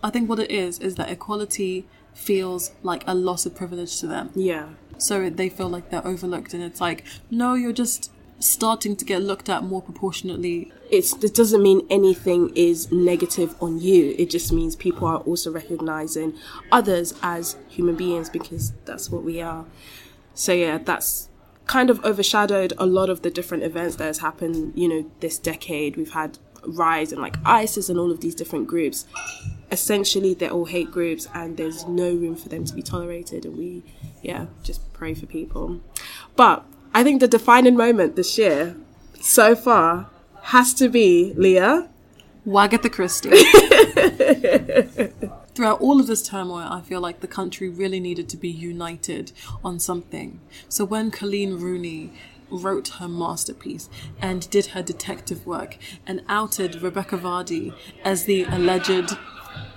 I 0.03 0.09
think 0.09 0.27
what 0.29 0.39
it 0.39 0.51
is 0.51 0.79
is 0.79 0.95
that 0.95 1.09
equality 1.09 1.85
feels 2.13 2.71
like 2.83 3.03
a 3.07 3.15
loss 3.15 3.45
of 3.45 3.55
privilege 3.55 3.93
to 4.01 4.07
them. 4.07 4.25
yeah, 4.35 4.65
So 4.97 5.29
they 5.29 5.47
feel 5.57 5.69
like 5.69 5.89
they're 5.89 6.05
overlooked, 6.13 6.53
and 6.53 6.61
it's 6.69 6.81
like, 6.81 6.99
no, 7.31 7.53
you're 7.53 7.79
just 7.85 8.11
starting 8.39 8.95
to 8.95 9.05
get 9.05 9.21
looked 9.21 9.49
at 9.49 9.63
more 9.63 9.81
proportionately. 9.89 10.57
it's 10.97 11.11
it 11.27 11.33
doesn't 11.35 11.61
mean 11.69 11.79
anything 11.89 12.41
is 12.55 12.77
negative 12.91 13.51
on 13.61 13.79
you. 13.87 14.15
It 14.17 14.29
just 14.29 14.51
means 14.51 14.75
people 14.87 15.07
are 15.13 15.21
also 15.29 15.51
recognizing 15.51 16.29
others 16.77 17.07
as 17.21 17.57
human 17.75 17.95
beings 18.03 18.29
because 18.29 18.73
that's 18.85 19.09
what 19.09 19.23
we 19.23 19.41
are. 19.41 19.65
So 20.39 20.53
yeah, 20.53 20.77
that's 20.77 21.27
kind 21.65 21.89
of 21.89 22.03
overshadowed 22.05 22.71
a 22.77 22.85
lot 22.85 23.09
of 23.09 23.23
the 23.23 23.29
different 23.29 23.63
events 23.63 23.97
that 23.97 24.05
has 24.05 24.19
happened, 24.19 24.71
you 24.73 24.87
know, 24.87 25.11
this 25.19 25.37
decade. 25.37 25.97
We've 25.97 26.13
had 26.13 26.39
rise 26.65 27.11
in 27.11 27.19
like 27.19 27.35
ISIS 27.43 27.89
and 27.89 27.99
all 27.99 28.09
of 28.09 28.21
these 28.21 28.35
different 28.35 28.65
groups. 28.65 29.05
Essentially 29.69 30.33
they're 30.33 30.49
all 30.49 30.63
hate 30.63 30.91
groups 30.91 31.27
and 31.33 31.57
there's 31.57 31.85
no 31.87 32.13
room 32.13 32.37
for 32.37 32.47
them 32.47 32.63
to 32.63 32.73
be 32.73 32.81
tolerated 32.81 33.43
and 33.45 33.57
we 33.57 33.83
yeah, 34.21 34.45
just 34.63 34.93
pray 34.93 35.13
for 35.13 35.25
people. 35.25 35.81
But 36.37 36.63
I 36.93 37.03
think 37.03 37.19
the 37.19 37.27
defining 37.27 37.75
moment 37.75 38.15
this 38.15 38.37
year 38.37 38.77
so 39.19 39.57
far 39.57 40.09
has 40.43 40.73
to 40.75 40.87
be 40.87 41.33
Leah. 41.35 41.89
Wagatha 42.47 42.89
Christie. 42.89 43.29
Throughout 45.59 45.81
all 45.81 45.99
of 45.99 46.07
this 46.07 46.23
turmoil, 46.23 46.69
I 46.71 46.79
feel 46.79 47.01
like 47.01 47.19
the 47.19 47.27
country 47.27 47.67
really 47.67 47.99
needed 47.99 48.29
to 48.29 48.37
be 48.37 48.47
united 48.47 49.33
on 49.61 49.77
something. 49.77 50.39
So 50.69 50.85
when 50.85 51.11
Colleen 51.11 51.59
Rooney 51.59 52.13
wrote 52.49 52.87
her 52.99 53.09
masterpiece 53.09 53.89
and 54.21 54.49
did 54.51 54.67
her 54.67 54.81
detective 54.81 55.45
work 55.45 55.75
and 56.07 56.23
outed 56.29 56.81
Rebecca 56.81 57.17
Vardy 57.17 57.73
as 58.05 58.23
the 58.23 58.43
alleged 58.43 59.17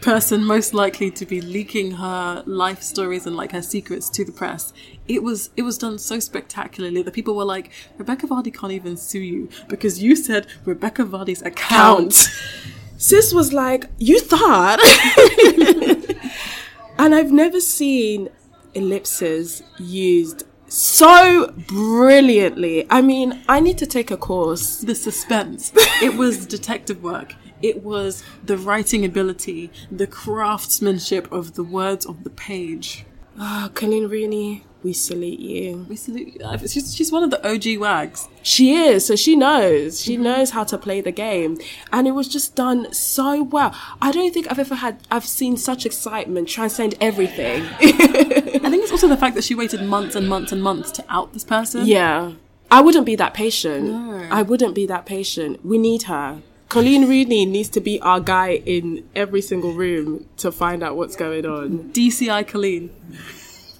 person 0.00 0.44
most 0.44 0.72
likely 0.72 1.10
to 1.10 1.26
be 1.26 1.40
leaking 1.40 1.90
her 1.90 2.44
life 2.46 2.80
stories 2.80 3.26
and 3.26 3.34
like 3.34 3.50
her 3.50 3.60
secrets 3.60 4.09
to 4.10 4.24
the 4.24 4.30
press. 4.30 4.72
It 5.09 5.24
was 5.24 5.50
it 5.56 5.62
was 5.62 5.78
done 5.78 5.98
so 5.98 6.20
spectacularly 6.20 7.02
that 7.02 7.12
people 7.12 7.34
were 7.34 7.44
like, 7.44 7.72
Rebecca 7.98 8.28
Vardy 8.28 8.56
can't 8.56 8.72
even 8.72 8.96
sue 8.96 9.18
you 9.18 9.48
because 9.66 10.00
you 10.00 10.14
said 10.14 10.46
Rebecca 10.64 11.04
Vardy's 11.04 11.42
account. 11.42 12.30
Sis 13.02 13.34
was 13.34 13.52
like, 13.52 13.86
You 13.98 14.20
thought? 14.20 14.78
and 17.00 17.16
I've 17.16 17.32
never 17.32 17.60
seen 17.60 18.28
ellipses 18.74 19.64
used 19.76 20.44
so 20.68 21.52
brilliantly. 21.66 22.86
I 22.88 23.02
mean, 23.02 23.42
I 23.48 23.58
need 23.58 23.76
to 23.78 23.86
take 23.86 24.12
a 24.12 24.16
course. 24.16 24.82
the 24.82 24.94
suspense. 24.94 25.72
It 26.00 26.14
was 26.14 26.46
detective 26.46 27.02
work. 27.02 27.34
It 27.60 27.82
was 27.82 28.22
the 28.44 28.56
writing 28.56 29.04
ability, 29.04 29.72
the 29.90 30.06
craftsmanship 30.06 31.30
of 31.32 31.54
the 31.54 31.64
words 31.64 32.06
of 32.06 32.22
the 32.22 32.30
page. 32.30 33.04
Ah, 33.36 33.68
Colleen 33.74 34.08
Rooney, 34.08 34.64
we 34.82 34.92
salute 34.92 35.38
you. 35.38 35.86
We 35.88 35.96
salute 35.96 36.34
you. 36.34 36.68
She's, 36.68 36.94
she's 36.94 37.12
one 37.12 37.22
of 37.22 37.30
the 37.30 37.40
OG 37.48 37.78
wags. 37.80 38.28
She 38.42 38.74
is, 38.74 39.06
so 39.06 39.16
she 39.16 39.36
knows. 39.36 40.00
She 40.02 40.16
knows 40.16 40.50
how 40.50 40.64
to 40.64 40.76
play 40.78 41.00
the 41.00 41.12
game. 41.12 41.59
And 41.92 42.09
it 42.09 42.12
was 42.12 42.28
just 42.28 42.54
done 42.54 42.92
so 42.92 43.42
well. 43.42 43.74
I 44.00 44.10
don't 44.12 44.32
think 44.32 44.50
I've 44.50 44.59
ever 44.59 44.74
had, 44.76 45.00
I've 45.10 45.26
seen 45.26 45.56
such 45.56 45.86
excitement 45.86 46.48
transcend 46.48 46.94
everything. 47.00 47.62
I 47.80 48.68
think 48.70 48.82
it's 48.82 48.92
also 48.92 49.09
the 49.09 49.16
fact 49.16 49.34
that 49.36 49.44
she 49.44 49.54
waited 49.54 49.82
months 49.82 50.14
and 50.14 50.28
months 50.28 50.52
and 50.52 50.62
months 50.62 50.90
to 50.92 51.04
out 51.09 51.32
this 51.32 51.44
person. 51.44 51.86
yeah. 51.86 52.32
I 52.70 52.80
wouldn't 52.80 53.04
be 53.04 53.16
that 53.16 53.34
patient. 53.34 53.84
No. 53.84 54.28
I 54.30 54.40
wouldn't 54.40 54.74
be 54.74 54.86
that 54.86 55.04
patient. 55.04 55.62
We 55.62 55.76
need 55.76 56.04
her. 56.04 56.40
Colleen 56.70 57.06
Rooney 57.06 57.44
needs 57.44 57.68
to 57.68 57.82
be 57.82 58.00
our 58.00 58.18
guy 58.18 58.52
in 58.64 59.06
every 59.14 59.42
single 59.42 59.74
room 59.74 60.26
to 60.38 60.50
find 60.50 60.82
out 60.82 60.96
what's 60.96 61.14
going 61.14 61.44
on. 61.44 61.90
DCI 61.92 62.48
Colleen. 62.48 62.88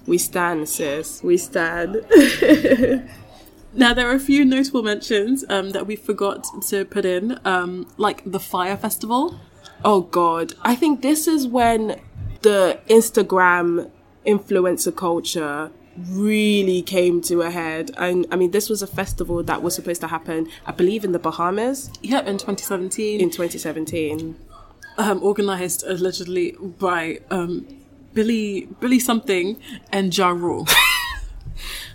We 0.06 0.18
stand, 0.18 0.68
sis. 0.68 1.22
We 1.22 1.36
stand. 1.36 2.04
Now, 3.74 3.94
there 3.94 4.06
are 4.10 4.14
a 4.14 4.20
few 4.20 4.44
notable 4.44 4.82
mentions 4.82 5.46
um, 5.48 5.70
that 5.70 5.86
we 5.86 5.96
forgot 5.96 6.44
to 6.68 6.84
put 6.84 7.06
in, 7.06 7.38
um, 7.46 7.86
like 7.96 8.22
the 8.30 8.38
Fyre 8.38 8.76
Festival. 8.76 9.40
Oh 9.82 10.02
God, 10.02 10.52
I 10.60 10.74
think 10.74 11.00
this 11.00 11.26
is 11.26 11.46
when 11.48 11.98
the 12.42 12.78
Instagram 12.90 13.90
influencer 14.26 14.94
culture 14.94 15.70
really 15.96 16.82
came 16.82 17.22
to 17.22 17.40
a 17.40 17.50
head. 17.50 17.92
And 17.96 18.26
I 18.30 18.36
mean, 18.36 18.50
this 18.50 18.68
was 18.68 18.82
a 18.82 18.86
festival 18.86 19.42
that 19.42 19.62
was 19.62 19.74
supposed 19.74 20.02
to 20.02 20.08
happen, 20.08 20.48
I 20.66 20.72
believe, 20.72 21.02
in 21.02 21.12
the 21.12 21.18
Bahamas 21.18 21.90
Yep, 22.02 22.26
in 22.26 22.34
2017. 22.36 23.20
in 23.22 23.30
2017. 23.30 24.36
um, 24.98 25.22
organized 25.22 25.82
allegedly 25.86 26.52
by 26.78 27.20
um, 27.30 27.66
Billy 28.14 28.68
Billy 28.80 28.98
something 28.98 29.59
and 29.93 30.16
Ja 30.16 30.30
Rule. 30.30 30.66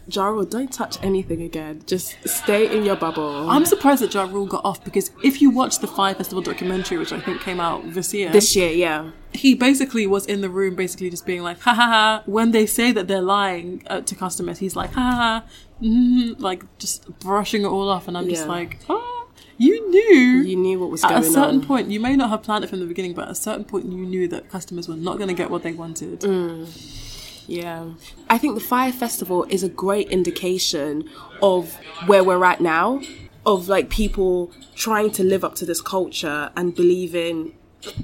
Ja 0.10 0.26
Rule, 0.28 0.46
don't 0.46 0.72
touch 0.72 0.98
anything 1.04 1.42
again. 1.42 1.82
Just 1.86 2.16
stay 2.26 2.74
in 2.74 2.86
your 2.86 2.96
bubble. 2.96 3.50
I'm 3.50 3.66
surprised 3.66 4.02
that 4.02 4.14
Ja 4.14 4.24
Rule 4.24 4.46
got 4.46 4.64
off 4.64 4.82
because 4.86 5.12
if 5.22 5.42
you 5.42 5.50
watch 5.50 5.80
the 5.80 5.88
Fyre 5.88 6.14
Festival 6.16 6.42
documentary, 6.42 6.98
which 6.98 7.12
I 7.12 7.20
think 7.20 7.42
came 7.42 7.60
out 7.60 7.94
this 7.94 8.14
year, 8.14 8.30
this 8.32 8.56
year, 8.56 8.70
yeah. 8.72 9.12
he 9.34 9.54
basically 9.54 10.08
was 10.08 10.26
in 10.26 10.40
the 10.40 10.50
room, 10.50 10.76
basically 10.76 11.10
just 11.10 11.26
being 11.26 11.42
like, 11.44 11.60
ha 11.60 11.74
ha 11.74 11.88
ha. 11.88 12.24
When 12.26 12.52
they 12.52 12.66
say 12.66 12.94
that 12.94 13.10
they're 13.10 13.22
lying 13.22 13.84
uh, 13.88 14.00
to 14.00 14.16
customers, 14.16 14.60
he's 14.60 14.78
like, 14.78 14.94
ha 14.94 15.02
ha 15.02 15.16
ha, 15.18 15.44
mm, 15.82 16.40
like 16.40 16.64
just 16.78 17.20
brushing 17.20 17.64
it 17.64 17.68
all 17.68 17.90
off. 17.90 18.08
And 18.08 18.18
I'm 18.18 18.30
just 18.30 18.44
Yeah. 18.44 18.48
like, 18.48 18.78
ah, 18.90 19.17
you 19.58 19.90
knew. 19.90 20.44
You 20.44 20.56
knew 20.56 20.80
what 20.80 20.90
was 20.90 21.04
at 21.04 21.10
going 21.10 21.18
on. 21.18 21.26
At 21.26 21.30
a 21.30 21.34
certain 21.34 21.62
on. 21.62 21.66
point, 21.66 21.90
you 21.90 22.00
may 22.00 22.16
not 22.16 22.30
have 22.30 22.44
planned 22.44 22.64
it 22.64 22.70
from 22.70 22.80
the 22.80 22.86
beginning, 22.86 23.14
but 23.14 23.26
at 23.26 23.32
a 23.32 23.36
certain 23.36 23.66
point, 23.66 23.86
you 23.86 24.06
knew 24.06 24.28
that 24.28 24.50
customers 24.50 24.88
were 24.88 24.96
not 24.96 25.18
going 25.18 25.30
to 25.30 25.34
get 25.34 25.50
what 25.50 25.64
they 25.64 25.74
wanted. 25.74 26.22
Mm. 26.22 27.04
Yeah. 27.48 27.92
I 28.30 28.38
think 28.38 28.56
the 28.56 28.62
Fyre 28.62 28.92
Festival 28.92 29.46
is 29.50 29.64
a 29.64 29.70
great 29.70 30.10
indication 30.10 31.10
of 31.42 31.76
where 32.06 32.24
we're 32.24 32.44
at 32.44 32.62
now, 32.62 33.02
of 33.46 33.70
like 33.70 33.90
people 33.90 34.52
trying 34.76 35.12
to 35.12 35.24
live 35.24 35.44
up 35.44 35.56
to 35.56 35.66
this 35.66 35.82
culture 35.82 36.52
and 36.56 36.76
believe 36.76 37.16
in. 37.16 37.54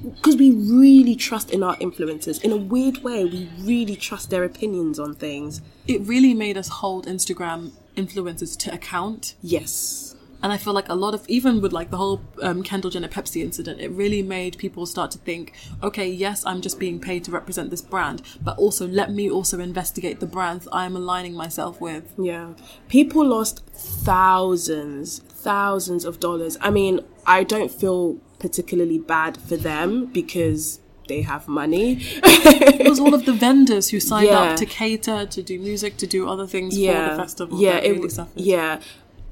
Because 0.04 0.38
we 0.38 0.52
really 0.52 1.16
trust 1.16 1.52
in 1.52 1.62
our 1.62 1.76
influencers. 1.78 2.42
In 2.42 2.52
a 2.52 2.58
weird 2.58 3.00
way, 3.00 3.26
we 3.26 3.50
really 3.60 3.96
trust 3.96 4.30
their 4.30 4.44
opinions 4.44 4.98
on 4.98 5.14
things. 5.16 5.62
It 5.88 6.02
really 6.02 6.34
made 6.34 6.58
us 6.58 6.70
hold 6.70 7.06
Instagram 7.06 7.72
influencers 7.98 8.58
to 8.60 8.74
account. 8.74 9.36
Yes. 9.42 10.13
And 10.44 10.52
I 10.52 10.58
feel 10.58 10.74
like 10.74 10.90
a 10.90 10.94
lot 10.94 11.14
of, 11.16 11.24
even 11.30 11.62
with 11.62 11.72
like 11.74 11.90
the 11.90 11.98
whole 11.98 12.22
um, 12.42 12.62
Kendall 12.64 12.92
Jenner 12.92 13.08
Pepsi 13.08 13.42
incident, 13.42 13.80
it 13.80 13.90
really 13.92 14.22
made 14.22 14.58
people 14.58 14.86
start 14.86 15.10
to 15.12 15.18
think, 15.18 15.54
okay, 15.82 16.08
yes, 16.08 16.46
I'm 16.46 16.60
just 16.62 16.78
being 16.80 17.00
paid 17.00 17.24
to 17.24 17.32
represent 17.32 17.70
this 17.72 17.82
brand, 17.82 18.22
but 18.42 18.58
also 18.58 18.86
let 18.86 19.10
me 19.12 19.32
also 19.32 19.60
investigate 19.62 20.20
the 20.20 20.26
brands 20.28 20.68
I'm 20.72 20.96
aligning 20.98 21.34
myself 21.34 21.80
with. 21.80 22.14
Yeah. 22.18 22.54
People 22.90 23.26
lost 23.26 23.64
thousands, 23.74 25.20
thousands 25.20 26.06
of 26.06 26.20
dollars. 26.20 26.58
I 26.62 26.70
mean, 26.70 27.00
I 27.26 27.44
don't 27.44 27.72
feel 27.72 28.18
particularly 28.40 29.00
bad 29.00 29.38
for 29.38 29.56
them 29.56 30.08
because 30.08 30.82
they 31.08 31.22
have 31.22 31.48
money. 31.48 31.98
It 32.02 32.88
was 32.90 33.00
all 33.00 33.14
of 33.14 33.26
the 33.26 33.34
vendors 33.34 33.90
who 33.90 34.00
signed 34.00 34.28
Yeah. 34.28 34.40
up 34.42 34.58
to 34.58 34.66
cater, 34.66 35.26
to 35.26 35.42
do 35.42 35.60
music, 35.60 35.98
to 35.98 36.08
do 36.08 36.28
other 36.28 36.48
things 36.48 36.76
for 36.76 36.82
the 36.82 37.16
festival. 37.18 37.60
Yeah, 37.60 37.78
it, 37.78 37.92
really 37.92 38.10
suffered. 38.10 38.40
yeah. 38.42 38.80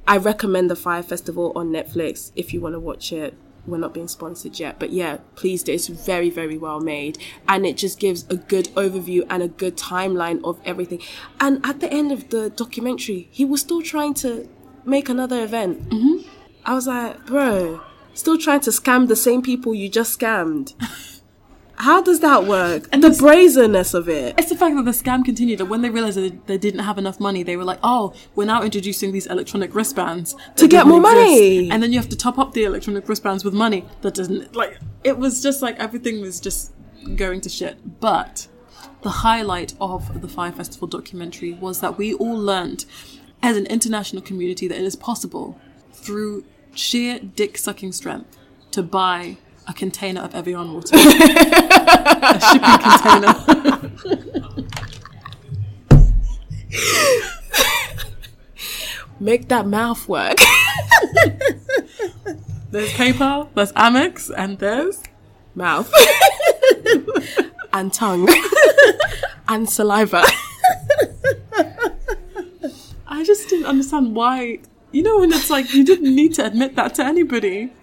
I 0.08 0.18
recommend 0.18 0.70
the 0.70 0.76
Fyre 0.76 1.04
Festival 1.04 1.52
on 1.56 1.70
Netflix 1.70 2.32
if 2.36 2.54
you 2.54 2.62
want 2.62 2.74
to 2.74 2.80
watch 2.80 3.12
it. 3.12 3.36
We're 3.68 3.78
not 3.78 3.94
being 3.94 4.08
sponsored 4.08 4.60
yet, 4.60 4.80
but 4.80 4.92
yeah, 4.92 5.18
please 5.36 5.62
do. 5.62 5.72
It's 5.72 5.88
very, 5.88 6.32
very 6.32 6.58
well 6.58 6.80
made, 6.80 7.20
and 7.48 7.66
it 7.66 7.78
just 7.78 8.00
gives 8.00 8.26
a 8.28 8.36
good 8.36 8.66
overview 8.70 9.26
and 9.30 9.44
a 9.44 9.48
good 9.48 9.78
timeline 9.78 10.44
of 10.44 10.60
everything. 10.66 11.00
And 11.40 11.64
at 11.64 11.80
the 11.80 11.92
end 11.94 12.12
of 12.12 12.30
the 12.30 12.50
documentary, 12.50 13.30
he 13.32 13.46
was 13.46 13.62
still 13.62 13.84
trying 13.84 14.16
to 14.16 14.50
make 14.84 15.10
another 15.10 15.44
event. 15.44 15.90
Mm-hmm. 15.90 16.28
I 16.66 16.74
was 16.74 16.88
like, 16.88 17.26
bro, 17.28 17.82
still 18.16 18.38
trying 18.38 18.62
to 18.62 18.72
scam 18.72 19.08
the 19.08 19.16
same 19.16 19.44
people 19.44 19.76
you 19.76 19.90
just 19.90 20.20
scammed. 20.20 20.74
How 21.82 22.00
does 22.02 22.20
that 22.20 22.46
work? 22.46 22.88
And 22.92 23.04
the 23.04 23.10
this- 23.10 23.20
brazenness 23.22 23.94
of 23.96 24.08
it. 24.08 24.36
It's 24.38 24.50
the 24.50 24.56
fact 24.56 24.76
that 24.76 24.86
the 24.86 24.92
scam 24.92 25.26
continued, 25.26 25.60
and 25.62 25.70
when 25.70 25.82
they 25.82 25.90
realized 25.90 26.18
that 26.18 26.46
they 26.46 26.58
didn't 26.58 26.82
have 26.82 26.98
enough 27.00 27.20
money, 27.20 27.42
they 27.44 27.58
were 27.58 27.64
like, 27.64 27.80
"Oh, 27.82 28.14
we're 28.36 28.46
now 28.46 28.62
introducing 28.62 29.12
these 29.12 29.26
electronic 29.26 29.74
wristbands 29.74 30.36
To 30.58 30.68
get 30.68 30.86
more 30.86 31.00
exist." 31.00 31.16
money. 31.16 31.72
and 31.72 31.82
then 31.82 31.92
you 31.92 31.98
have 32.00 32.10
to 32.10 32.16
top 32.16 32.38
up 32.38 32.54
the 32.54 32.64
electronic 32.66 33.10
wristbands 33.10 33.44
with 33.44 33.56
money 33.56 33.86
that 34.04 34.14
doesn't 34.14 34.56
like." 34.56 34.78
It 35.04 35.18
was 35.18 35.42
just 35.42 35.62
like 35.64 35.76
everything 35.80 36.22
was 36.22 36.40
just 36.40 36.72
going 37.16 37.42
to 37.42 37.50
shit. 37.50 37.78
But 38.00 38.48
the 39.02 39.10
highlight 39.26 39.74
of 39.82 40.22
the 40.22 40.28
Fyre 40.28 40.52
Festival 40.52 40.88
documentary 40.88 41.54
was 41.54 41.80
that 41.80 41.98
we 41.98 42.14
all 42.14 42.38
learned, 42.38 42.86
as 43.42 43.58
an 43.58 43.66
international 43.66 44.22
community, 44.22 44.68
that 44.68 44.78
it 44.78 44.86
is 44.86 44.96
possible 44.96 45.58
through 45.92 46.44
sheer 46.76 47.20
dick 47.20 47.58
sucking 47.58 47.92
strength 47.92 48.38
to 48.70 48.84
buy 48.84 49.38
a 49.68 49.74
container 49.74 50.22
of 50.22 50.34
Evian 50.36 50.74
water, 50.74 50.96
a 50.98 52.40
shipping 52.40 52.80
container. 52.80 53.36
Make 59.20 59.50
that 59.50 59.68
mouth 59.68 60.08
work. 60.10 60.38
There's 62.72 62.92
PayPal, 62.94 63.50
there's 63.54 63.74
Amex, 63.74 64.32
and 64.36 64.58
there's 64.58 65.04
mouth 65.56 65.92
and 67.74 67.92
tongue 67.94 68.30
and 69.50 69.70
saliva. 69.70 70.24
I 73.06 73.26
just 73.26 73.50
didn't 73.50 73.66
understand 73.66 74.16
why. 74.16 74.60
You 74.94 75.04
know, 75.04 75.20
when 75.20 75.34
it's 75.34 75.50
like 75.50 75.74
you 75.74 75.84
didn't 75.84 76.16
need 76.16 76.34
to 76.36 76.46
admit 76.46 76.78
that 76.78 76.96
to 76.96 77.04
anybody. 77.04 77.74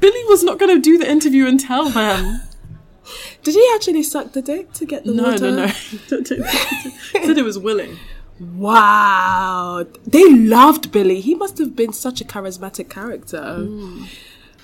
Billy 0.00 0.24
was 0.28 0.42
not 0.44 0.58
going 0.58 0.74
to 0.74 0.80
do 0.80 0.98
the 0.98 1.10
interview 1.10 1.46
and 1.46 1.58
tell 1.58 1.88
them. 1.88 2.42
Did 3.42 3.54
he 3.54 3.70
actually 3.74 4.02
suck 4.02 4.32
the 4.32 4.42
dick 4.42 4.72
to 4.74 4.84
get 4.84 5.04
the 5.04 5.12
No, 5.14 5.24
water? 5.30 5.50
no, 5.50 5.56
no. 5.66 5.66
no. 6.10 6.22
Said 6.22 7.38
it 7.38 7.44
was 7.44 7.58
willing. 7.58 7.96
Wow, 8.40 9.86
they 10.06 10.28
loved 10.32 10.92
Billy. 10.92 11.20
He 11.20 11.34
must 11.34 11.56
have 11.58 11.74
been 11.76 11.92
such 11.92 12.20
a 12.20 12.24
charismatic 12.24 12.90
character. 12.90 13.56
Hmm. 13.64 14.04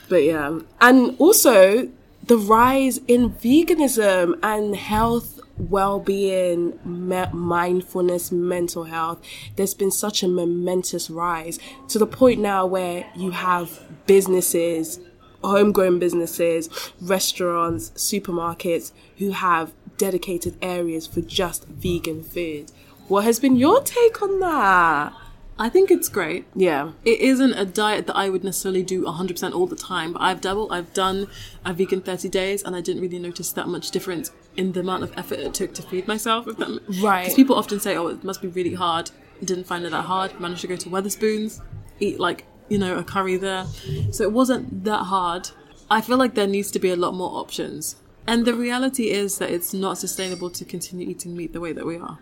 But 0.09 0.25
yeah, 0.25 0.59
and 0.81 1.17
also 1.19 1.89
the 2.27 2.37
rise 2.37 2.99
in 3.09 3.31
veganism 3.31 4.39
and 4.43 4.77
health, 4.77 5.41
well-being, 5.57 6.79
me- 6.85 7.25
mindfulness, 7.33 8.31
mental 8.31 8.85
health. 8.85 9.21
There's 9.57 9.75
been 9.75 9.91
such 9.91 10.23
a 10.23 10.29
momentous 10.29 11.09
rise 11.09 11.59
to 11.89 11.99
the 11.99 12.07
point 12.07 12.41
now 12.41 12.67
where 12.67 13.07
you 13.17 13.31
have 13.31 13.81
businesses, 14.07 15.01
homegrown 15.43 15.99
businesses, 15.99 16.69
restaurants, 17.01 17.91
supermarkets 17.91 18.93
who 19.19 19.31
have 19.31 19.73
dedicated 19.97 20.57
areas 20.63 21.07
for 21.07 21.21
just 21.21 21.67
vegan 21.67 22.23
food. 22.23 22.71
What 23.09 23.25
has 23.25 23.39
been 23.41 23.57
your 23.57 23.83
take 23.83 24.23
on 24.23 24.41
that? 24.41 25.13
I 25.59 25.69
think 25.69 25.91
it's 25.91 26.09
great. 26.09 26.47
Yeah. 26.55 26.93
It 27.05 27.21
isn't 27.21 27.53
a 27.53 27.65
diet 27.65 28.07
that 28.07 28.17
I 28.17 28.29
would 28.31 28.43
necessarily 28.43 28.83
do 28.83 29.05
100% 29.05 29.55
all 29.55 29.67
the 29.67 29.77
time, 29.77 30.15
but 30.15 30.23
I've 30.23 30.41
doubled. 30.41 30.73
I've 30.73 30.93
done 30.95 31.29
a 31.65 31.73
vegan 31.73 32.01
30 32.01 32.29
days 32.31 32.63
and 32.63 32.75
I 32.75 32.81
didn't 32.81 33.03
really 33.03 33.19
notice 33.19 33.53
that 33.53 33.69
much 33.69 33.91
difference 33.91 34.33
in 34.57 34.73
the 34.73 34.81
amount 34.81 35.03
of 35.05 35.13
effort 35.17 35.39
it 35.39 35.55
took 35.55 35.75
to 35.75 35.83
feed 35.83 36.09
myself. 36.09 36.49
If 36.49 36.57
that, 36.57 36.81
Right. 37.01 37.23
Because 37.25 37.35
people 37.35 37.57
often 37.57 37.81
say, 37.81 37.97
oh, 37.97 38.09
it 38.09 38.25
must 38.25 38.41
be 38.43 38.49
really 38.49 38.75
hard. 38.75 39.11
Didn't 39.45 39.65
find 39.65 39.85
it 39.85 39.91
that 39.91 40.07
hard. 40.07 40.41
Managed 40.41 40.63
to 40.63 40.69
go 40.69 40.77
to 40.77 40.89
Wetherspoons, 40.89 41.61
eat 42.01 42.19
like, 42.19 42.45
you 42.69 42.79
know, 42.79 42.97
a 42.97 43.05
curry 43.05 43.37
there. 43.37 43.67
So 44.11 44.25
it 44.25 44.33
wasn't 44.33 44.85
that 44.85 45.05
hard. 45.05 45.51
I 45.91 46.01
feel 46.01 46.17
like 46.17 46.35
there 46.35 46.47
needs 46.47 46.71
to 46.73 46.79
be 46.79 46.91
a 46.91 46.97
lot 46.97 47.15
more 47.15 47.39
options. 47.39 47.97
And 48.27 48.45
the 48.45 48.55
reality 48.55 49.11
is 49.11 49.39
that 49.39 49.51
it's 49.51 49.75
not 49.75 49.99
sustainable 49.99 50.51
to 50.51 50.65
continue 50.65 51.09
eating 51.09 51.37
meat 51.37 51.53
the 51.53 51.61
way 51.61 51.73
that 51.73 51.85
we 51.85 51.97
are. 51.97 52.19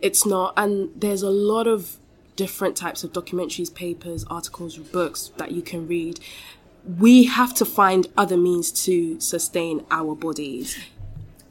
It's 0.00 0.24
not, 0.24 0.54
and 0.56 0.90
there's 0.94 1.22
a 1.22 1.30
lot 1.30 1.66
of 1.66 1.98
different 2.36 2.76
types 2.76 3.04
of 3.04 3.12
documentaries, 3.12 3.74
papers, 3.74 4.24
articles, 4.30 4.76
books 4.76 5.32
that 5.36 5.52
you 5.52 5.62
can 5.62 5.86
read. 5.86 6.20
We 6.98 7.24
have 7.24 7.54
to 7.54 7.64
find 7.64 8.06
other 8.16 8.36
means 8.36 8.70
to 8.84 9.18
sustain 9.20 9.84
our 9.90 10.14
bodies 10.14 10.78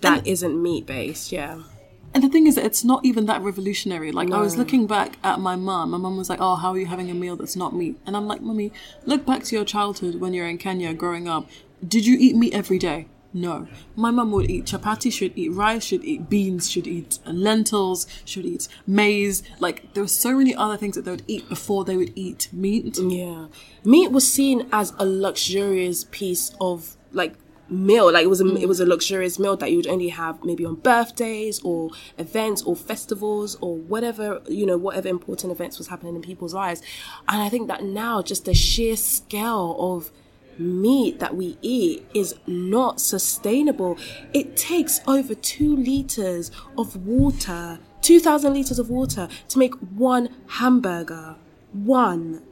that 0.01 0.27
isn't 0.27 0.61
meat 0.61 0.85
based, 0.85 1.31
yeah. 1.31 1.63
And 2.13 2.23
the 2.23 2.29
thing 2.29 2.45
is 2.45 2.55
that 2.55 2.65
it's 2.65 2.83
not 2.83 3.03
even 3.03 3.25
that 3.25 3.41
revolutionary. 3.41 4.11
Like 4.11 4.31
I 4.31 4.39
was 4.39 4.57
looking 4.57 4.85
back 4.85 5.17
at 5.23 5.39
my 5.39 5.55
mum. 5.55 5.91
My 5.91 5.97
mum 5.97 6.17
was 6.17 6.29
like, 6.29 6.39
"Oh, 6.41 6.55
how 6.55 6.71
are 6.71 6.77
you 6.77 6.85
having 6.85 7.09
a 7.09 7.13
meal 7.13 7.35
that's 7.35 7.55
not 7.55 7.75
meat?" 7.75 7.97
And 8.05 8.15
I'm 8.15 8.27
like, 8.27 8.41
"Mummy, 8.41 8.71
look 9.05 9.25
back 9.25 9.43
to 9.45 9.55
your 9.55 9.65
childhood 9.65 10.15
when 10.21 10.33
you're 10.33 10.47
in 10.47 10.57
Kenya 10.57 10.93
growing 10.93 11.27
up. 11.27 11.49
Did 11.85 12.05
you 12.05 12.17
eat 12.19 12.35
meat 12.35 12.53
every 12.53 12.77
day?" 12.77 13.07
No. 13.33 13.67
My 13.95 14.11
mum 14.11 14.31
would 14.31 14.49
eat 14.49 14.65
chapati, 14.65 15.11
should 15.11 15.33
eat 15.35 15.49
rice, 15.49 15.83
should 15.83 16.05
eat 16.05 16.29
beans, 16.29 16.69
should 16.69 16.85
eat 16.85 17.17
lentils, 17.25 18.05
should 18.25 18.45
eat 18.45 18.67
maize. 18.85 19.41
Like 19.59 19.93
there 19.93 20.03
were 20.03 20.07
so 20.07 20.37
many 20.37 20.53
other 20.53 20.77
things 20.77 20.95
that 20.95 21.05
they 21.05 21.11
would 21.11 21.23
eat 21.27 21.49
before 21.49 21.83
they 21.83 21.97
would 21.97 22.13
eat 22.15 22.49
meat. 22.53 22.99
Yeah. 22.99 23.47
Meat 23.83 24.11
was 24.11 24.31
seen 24.31 24.67
as 24.71 24.93
a 24.99 25.05
luxurious 25.05 26.05
piece 26.11 26.51
of 26.61 26.95
like 27.11 27.33
meal. 27.73 28.11
Like 28.11 28.23
it 28.23 28.29
was 28.29 28.41
a 28.41 28.47
it 28.47 28.63
mm. 28.63 28.67
was 28.67 28.79
a 28.79 28.85
luxurious 28.85 29.39
meal 29.39 29.57
that 29.57 29.71
you 29.71 29.77
would 29.77 29.87
only 29.87 30.09
have 30.09 30.43
maybe 30.43 30.65
on 30.65 30.75
birthdays 30.75 31.59
or 31.61 31.89
events 32.17 32.61
or 32.61 32.75
festivals 32.75 33.55
or 33.61 33.77
whatever, 33.77 34.41
you 34.47 34.65
know, 34.65 34.77
whatever 34.77 35.07
important 35.07 35.51
events 35.51 35.77
was 35.77 35.87
happening 35.87 36.15
in 36.15 36.21
people's 36.21 36.53
lives. 36.53 36.81
And 37.27 37.41
I 37.41 37.49
think 37.49 37.67
that 37.67 37.83
now 37.83 38.21
just 38.21 38.45
the 38.45 38.53
sheer 38.53 38.95
scale 38.95 39.75
of 39.79 40.11
meat 40.57 41.19
that 41.19 41.35
we 41.35 41.57
eat 41.61 42.05
is 42.13 42.35
not 42.45 43.01
sustainable. 43.01 43.97
It 44.33 44.55
takes 44.55 45.01
over 45.07 45.33
two 45.33 45.75
liters 45.75 46.51
of 46.77 46.95
water, 47.07 47.79
2,000 48.01 48.53
liters 48.53 48.77
of 48.77 48.89
water 48.89 49.27
to 49.47 49.59
make 49.59 49.73
one 49.75 50.29
hamburger. 50.47 51.37
One 51.71 52.43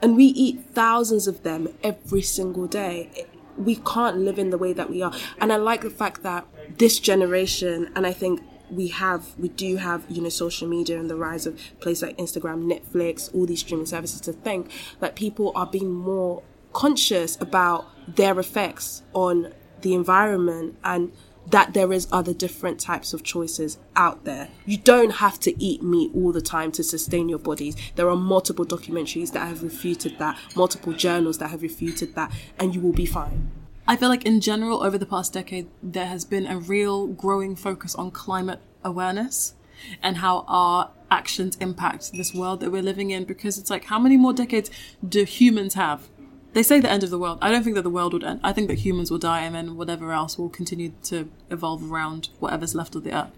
and 0.00 0.16
we 0.16 0.26
eat 0.26 0.60
thousands 0.72 1.26
of 1.26 1.42
them 1.42 1.68
every 1.82 2.22
single 2.22 2.66
day. 2.66 3.26
We 3.58 3.76
can't 3.76 4.18
live 4.18 4.38
in 4.38 4.50
the 4.50 4.58
way 4.58 4.72
that 4.72 4.88
we 4.88 5.02
are. 5.02 5.12
And 5.40 5.52
I 5.52 5.56
like 5.56 5.82
the 5.82 5.90
fact 5.90 6.22
that 6.22 6.46
this 6.78 6.98
generation, 6.98 7.90
and 7.94 8.06
I 8.06 8.12
think 8.12 8.40
we 8.70 8.88
have 8.88 9.38
we 9.38 9.48
do 9.48 9.76
have 9.76 10.04
you 10.10 10.20
know 10.20 10.28
social 10.28 10.68
media 10.68 11.00
and 11.00 11.08
the 11.08 11.16
rise 11.16 11.46
of 11.46 11.58
places 11.80 12.02
like 12.02 12.16
Instagram, 12.18 12.70
Netflix, 12.70 13.34
all 13.34 13.46
these 13.46 13.60
streaming 13.60 13.86
services 13.86 14.20
to 14.22 14.32
think 14.32 14.70
that 15.00 15.16
people 15.16 15.52
are 15.54 15.66
being 15.66 15.92
more 15.92 16.42
conscious 16.72 17.36
about 17.40 17.86
their 18.16 18.38
effects 18.38 19.02
on 19.12 19.52
the 19.80 19.94
environment 19.94 20.76
and 20.84 21.12
that 21.50 21.74
there 21.74 21.92
is 21.92 22.08
other 22.12 22.34
different 22.34 22.80
types 22.80 23.12
of 23.12 23.22
choices 23.22 23.78
out 23.96 24.24
there. 24.24 24.48
You 24.66 24.78
don't 24.78 25.10
have 25.10 25.40
to 25.40 25.62
eat 25.62 25.82
meat 25.82 26.10
all 26.14 26.32
the 26.32 26.42
time 26.42 26.72
to 26.72 26.82
sustain 26.82 27.28
your 27.28 27.38
bodies. 27.38 27.76
There 27.96 28.08
are 28.08 28.16
multiple 28.16 28.66
documentaries 28.66 29.32
that 29.32 29.46
have 29.46 29.62
refuted 29.62 30.18
that, 30.18 30.38
multiple 30.54 30.92
journals 30.92 31.38
that 31.38 31.48
have 31.48 31.62
refuted 31.62 32.14
that, 32.14 32.32
and 32.58 32.74
you 32.74 32.80
will 32.80 32.92
be 32.92 33.06
fine. 33.06 33.50
I 33.86 33.96
feel 33.96 34.10
like 34.10 34.26
in 34.26 34.40
general, 34.40 34.82
over 34.82 34.98
the 34.98 35.06
past 35.06 35.32
decade, 35.32 35.68
there 35.82 36.06
has 36.06 36.26
been 36.26 36.46
a 36.46 36.58
real 36.58 37.06
growing 37.06 37.56
focus 37.56 37.94
on 37.94 38.10
climate 38.10 38.60
awareness 38.84 39.54
and 40.02 40.18
how 40.18 40.44
our 40.46 40.90
actions 41.10 41.56
impact 41.56 42.12
this 42.12 42.34
world 42.34 42.60
that 42.60 42.70
we're 42.70 42.82
living 42.82 43.10
in. 43.10 43.24
Because 43.24 43.56
it's 43.56 43.70
like, 43.70 43.84
how 43.84 43.98
many 43.98 44.18
more 44.18 44.34
decades 44.34 44.70
do 45.08 45.24
humans 45.24 45.72
have? 45.72 46.08
They 46.54 46.62
say 46.62 46.80
the 46.80 46.90
end 46.90 47.04
of 47.04 47.10
the 47.10 47.18
world. 47.18 47.38
I 47.42 47.50
don't 47.50 47.62
think 47.62 47.76
that 47.76 47.82
the 47.82 47.90
world 47.90 48.12
would 48.14 48.24
end. 48.24 48.40
I 48.42 48.52
think 48.52 48.68
that 48.68 48.78
humans 48.78 49.10
will 49.10 49.18
die 49.18 49.42
and 49.42 49.54
then 49.54 49.76
whatever 49.76 50.12
else 50.12 50.38
will 50.38 50.48
continue 50.48 50.92
to 51.04 51.30
evolve 51.50 51.90
around 51.90 52.30
whatever's 52.38 52.74
left 52.74 52.94
of 52.94 53.04
the 53.04 53.12
earth. 53.12 53.30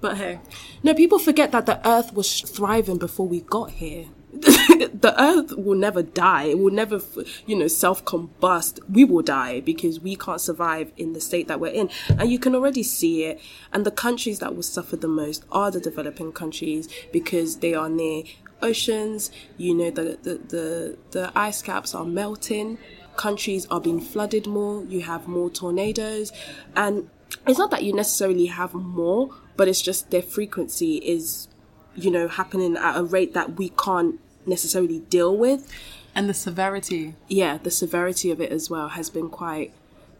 But 0.00 0.16
hey, 0.16 0.40
No, 0.82 0.94
people 0.94 1.18
forget 1.18 1.52
that 1.52 1.66
the 1.66 1.86
earth 1.88 2.12
was 2.12 2.40
thriving 2.40 2.98
before 2.98 3.26
we 3.26 3.40
got 3.40 3.70
here. 3.70 4.06
the 4.32 5.14
earth 5.18 5.52
will 5.56 5.78
never 5.78 6.02
die. 6.02 6.44
It 6.44 6.58
will 6.58 6.72
never, 6.72 7.00
you 7.46 7.56
know, 7.56 7.68
self 7.68 8.04
combust. 8.04 8.80
We 8.88 9.04
will 9.04 9.22
die 9.22 9.60
because 9.60 10.00
we 10.00 10.14
can't 10.16 10.40
survive 10.40 10.92
in 10.96 11.14
the 11.14 11.20
state 11.20 11.48
that 11.48 11.60
we're 11.60 11.72
in. 11.72 11.88
And 12.08 12.30
you 12.30 12.38
can 12.38 12.54
already 12.54 12.82
see 12.82 13.24
it. 13.24 13.40
And 13.72 13.86
the 13.86 13.90
countries 13.90 14.40
that 14.40 14.54
will 14.54 14.62
suffer 14.62 14.96
the 14.96 15.08
most 15.08 15.44
are 15.50 15.70
the 15.70 15.80
developing 15.80 16.32
countries 16.32 16.88
because 17.12 17.58
they 17.58 17.72
are 17.72 17.88
near 17.88 18.24
oceans. 18.62 19.30
You 19.56 19.74
know, 19.74 19.90
the, 19.90 20.18
the, 20.22 20.34
the, 20.48 20.98
the 21.10 21.32
ice 21.36 21.62
caps 21.62 21.94
are 21.94 22.04
melting. 22.04 22.78
Countries 23.16 23.66
are 23.70 23.80
being 23.80 24.00
flooded 24.00 24.46
more. 24.46 24.84
You 24.84 25.00
have 25.02 25.26
more 25.28 25.50
tornadoes. 25.50 26.32
And 26.74 27.08
it's 27.46 27.58
not 27.58 27.70
that 27.70 27.82
you 27.82 27.92
necessarily 27.92 28.46
have 28.46 28.74
more, 28.74 29.30
but 29.56 29.68
it's 29.68 29.80
just 29.82 30.10
their 30.10 30.22
frequency 30.22 30.96
is, 30.96 31.48
you 31.94 32.10
know, 32.10 32.28
happening 32.28 32.76
at 32.76 32.96
a 32.96 33.02
rate 33.04 33.34
that 33.34 33.56
we 33.56 33.70
can't 33.70 34.20
necessarily 34.46 35.00
deal 35.00 35.36
with. 35.36 35.72
and 36.16 36.28
the 36.30 36.34
severity. 36.34 37.14
Yeah, 37.28 37.58
the 37.58 37.70
severity 37.70 38.30
of 38.30 38.40
it 38.40 38.50
as 38.50 38.70
well 38.70 38.88
has 38.88 39.10
been 39.10 39.28
quite 39.28 39.72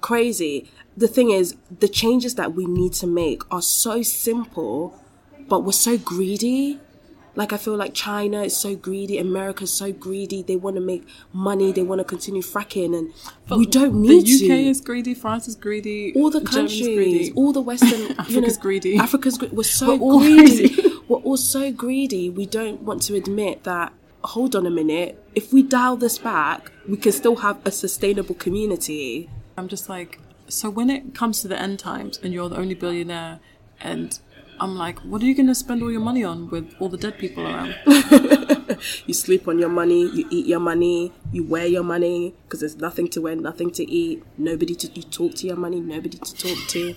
crazy. 0.03 0.71
The 0.97 1.09
thing 1.09 1.31
is, 1.31 1.57
the 1.81 1.89
changes 1.89 2.35
that 2.35 2.55
we 2.55 2.67
need 2.67 2.93
to 2.95 3.07
make 3.07 3.43
are 3.51 3.63
so 3.63 4.03
simple, 4.03 5.03
but 5.49 5.61
we're 5.65 5.73
so 5.73 5.97
greedy. 5.97 6.79
Like 7.37 7.53
I 7.53 7.59
feel 7.59 7.77
like 7.77 7.93
China 7.95 8.43
is 8.43 8.57
so 8.57 8.75
greedy, 8.75 9.19
America's 9.19 9.71
so 9.73 9.93
greedy. 9.93 10.43
They 10.43 10.57
want 10.57 10.77
to 10.77 10.83
make 10.83 11.07
money, 11.33 11.71
they 11.71 11.83
want 11.83 12.01
to 12.01 12.05
continue 12.05 12.43
fracking, 12.43 12.97
and 12.97 13.13
we 13.59 13.67
don't 13.67 13.95
need 14.01 14.25
to. 14.27 14.39
The 14.39 14.45
UK 14.47 14.57
to 14.65 14.69
is 14.71 14.81
greedy, 14.81 15.15
France 15.15 15.47
is 15.47 15.55
greedy, 15.55 16.13
all 16.17 16.31
the 16.31 16.41
countries, 16.41 16.83
greedy. 16.83 17.33
all 17.37 17.53
the 17.53 17.61
Western, 17.61 18.01
you 18.01 18.09
know, 18.09 18.15
Africa's 18.19 18.57
greedy. 18.59 18.97
Africa's 18.99 19.39
gre- 19.39 19.47
we're 19.53 19.63
so 19.65 19.97
We're 19.97 20.01
all 20.03 20.19
greedy. 20.21 20.69
greedy. 20.75 20.93
we're 21.09 21.19
all 21.19 21.37
so 21.37 21.71
greedy. 21.71 22.31
We 22.31 22.47
don't 22.47 22.83
want 22.83 23.03
to 23.03 23.15
admit 23.15 23.65
that. 23.65 23.93
Hold 24.25 24.57
on 24.57 24.67
a 24.67 24.71
minute. 24.71 25.23
If 25.37 25.53
we 25.53 25.63
dial 25.63 25.97
this 25.97 26.19
back, 26.19 26.73
we 26.89 26.97
can 26.97 27.13
still 27.13 27.37
have 27.37 27.65
a 27.65 27.71
sustainable 27.71 28.35
community. 28.35 29.31
I'm 29.57 29.69
just 29.69 29.89
like, 29.89 30.19
so 30.49 30.69
when 30.69 30.91
it 30.91 31.15
comes 31.15 31.43
to 31.43 31.49
the 31.49 31.61
end 31.61 31.79
times 31.79 32.19
and 32.23 32.33
you're 32.33 32.49
the 32.49 32.57
only 32.57 32.75
billionaire, 32.75 33.39
and 33.81 34.19
I'm 34.61 34.77
like, 34.77 34.99
what 35.01 35.23
are 35.23 35.27
you 35.27 35.35
going 35.35 35.47
to 35.49 35.55
spend 35.55 35.83
all 35.83 35.91
your 35.93 36.01
money 36.01 36.25
on 36.25 36.49
with 36.51 36.75
all 36.81 36.89
the 36.89 36.97
dead 36.97 37.19
people 37.19 37.47
around? 37.47 37.75
You 39.07 39.15
sleep 39.15 39.49
on 39.49 39.59
your 39.59 39.69
money, 39.69 40.03
you 40.03 40.27
eat 40.31 40.47
your 40.47 40.61
money, 40.61 41.13
you 41.33 41.45
wear 41.45 41.67
your 41.67 41.83
money 41.83 42.35
because 42.45 42.61
there's 42.61 42.77
nothing 42.77 43.09
to 43.09 43.21
wear, 43.21 43.37
nothing 43.37 43.71
to 43.73 43.91
eat, 43.91 44.23
nobody 44.37 44.75
to 44.75 44.89
you 44.89 45.03
talk 45.03 45.35
to 45.37 45.47
your 45.47 45.57
money, 45.57 45.81
nobody 45.81 46.19
to 46.19 46.35
talk 46.35 46.59
to. 46.69 46.95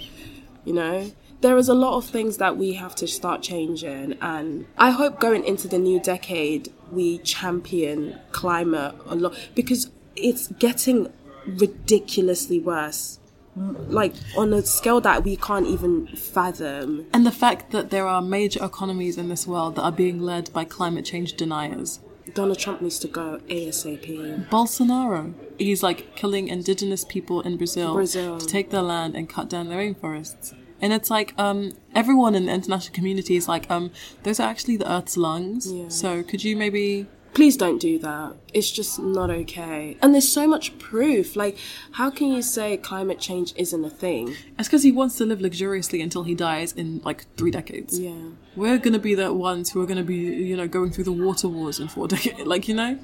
You 0.66 0.74
know, 0.74 1.12
there 1.42 1.58
is 1.58 1.70
a 1.70 1.74
lot 1.74 1.98
of 1.98 2.06
things 2.06 2.38
that 2.38 2.58
we 2.58 2.74
have 2.74 2.96
to 2.96 3.08
start 3.08 3.42
changing, 3.42 4.18
and 4.22 4.66
I 4.78 4.92
hope 4.92 5.20
going 5.20 5.46
into 5.46 5.68
the 5.68 5.78
new 5.80 6.00
decade 6.00 6.72
we 6.92 7.20
champion 7.20 8.20
climate 8.32 8.96
a 9.06 9.16
lot 9.16 9.36
because 9.56 9.90
it's 10.16 10.48
getting 10.48 11.12
ridiculously 11.46 12.60
worse. 12.60 13.19
Like 13.56 14.14
on 14.38 14.54
a 14.54 14.62
scale 14.62 15.02
that 15.02 15.24
we 15.24 15.36
can't 15.36 15.68
even 15.68 16.08
fathom. 16.16 17.06
and 17.14 17.26
the 17.26 17.32
fact 17.32 17.72
that 17.72 17.90
there 17.90 18.08
are 18.08 18.22
major 18.22 18.64
economies 18.64 19.18
in 19.18 19.30
this 19.30 19.46
world 19.46 19.76
that 19.76 19.82
are 19.84 19.92
being 19.92 20.22
led 20.22 20.52
by 20.54 20.64
climate 20.66 21.06
change 21.06 21.34
deniers. 21.34 22.00
Donald 22.34 22.60
Trump 22.60 22.82
needs 22.82 23.00
to 23.00 23.08
go 23.08 23.40
ASAP. 23.50 24.48
Bolsonaro, 24.50 25.34
he's 25.58 25.82
like 25.82 26.16
killing 26.16 26.48
indigenous 26.48 27.04
people 27.04 27.42
in 27.42 27.58
Brazil, 27.58 27.94
Brazil. 27.96 28.38
to 28.38 28.46
take 28.46 28.70
their 28.70 28.84
land 28.84 29.16
and 29.16 29.28
cut 29.28 29.50
down 29.50 29.68
their 29.70 29.80
rainforests. 29.80 30.54
And 30.82 30.94
it's 30.94 31.10
like 31.10 31.34
um, 31.38 31.74
everyone 31.94 32.36
in 32.36 32.46
the 32.46 32.54
international 32.54 32.94
community 32.94 33.36
is 33.36 33.48
like, 33.50 33.70
um, 33.70 33.92
those 34.24 34.40
are 34.40 34.48
actually 34.48 34.78
the 34.78 34.90
Earth's 34.90 35.18
lungs. 35.18 35.70
Yeah. 35.72 35.90
So 35.90 36.24
could 36.24 36.44
you 36.44 36.56
maybe 36.56 37.08
please 37.34 37.56
don't 37.58 37.80
do 37.80 38.00
that. 38.00 38.36
It's 38.54 38.72
just 38.72 39.00
not 39.00 39.30
okay. 39.30 39.98
And 40.02 40.14
there's 40.14 40.28
so 40.32 40.48
much 40.48 40.78
proof. 40.80 41.36
Like, 41.36 41.58
how 41.94 42.10
can 42.10 42.28
you 42.32 42.42
say 42.42 42.78
climate 42.78 43.20
change 43.20 43.54
isn't 43.56 43.84
a 43.84 43.90
thing? 43.90 44.36
It's 44.58 44.68
because 44.68 44.84
he 44.84 44.92
wants 44.92 45.18
to 45.18 45.26
live 45.26 45.42
luxuriously 45.42 46.02
until 46.02 46.24
he 46.24 46.36
dies 46.36 46.74
in 46.74 47.02
like 47.04 47.26
three 47.38 47.52
decades. 47.52 48.00
Yeah. 48.00 48.14
We're 48.56 48.78
gonna 48.78 49.00
be 49.00 49.16
the 49.16 49.34
ones 49.34 49.72
who 49.72 49.82
are 49.82 49.86
gonna 49.86 50.04
be, 50.04 50.16
you 50.16 50.58
know, 50.58 50.68
going 50.68 50.92
through 50.92 51.06
the 51.06 51.12
water 51.12 51.48
wars 51.48 51.80
in 51.80 51.88
four 51.88 52.08
decades. 52.16 52.42
Like, 52.46 52.68
you 52.68 52.76
know, 52.76 53.00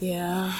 Yeah. 0.00 0.52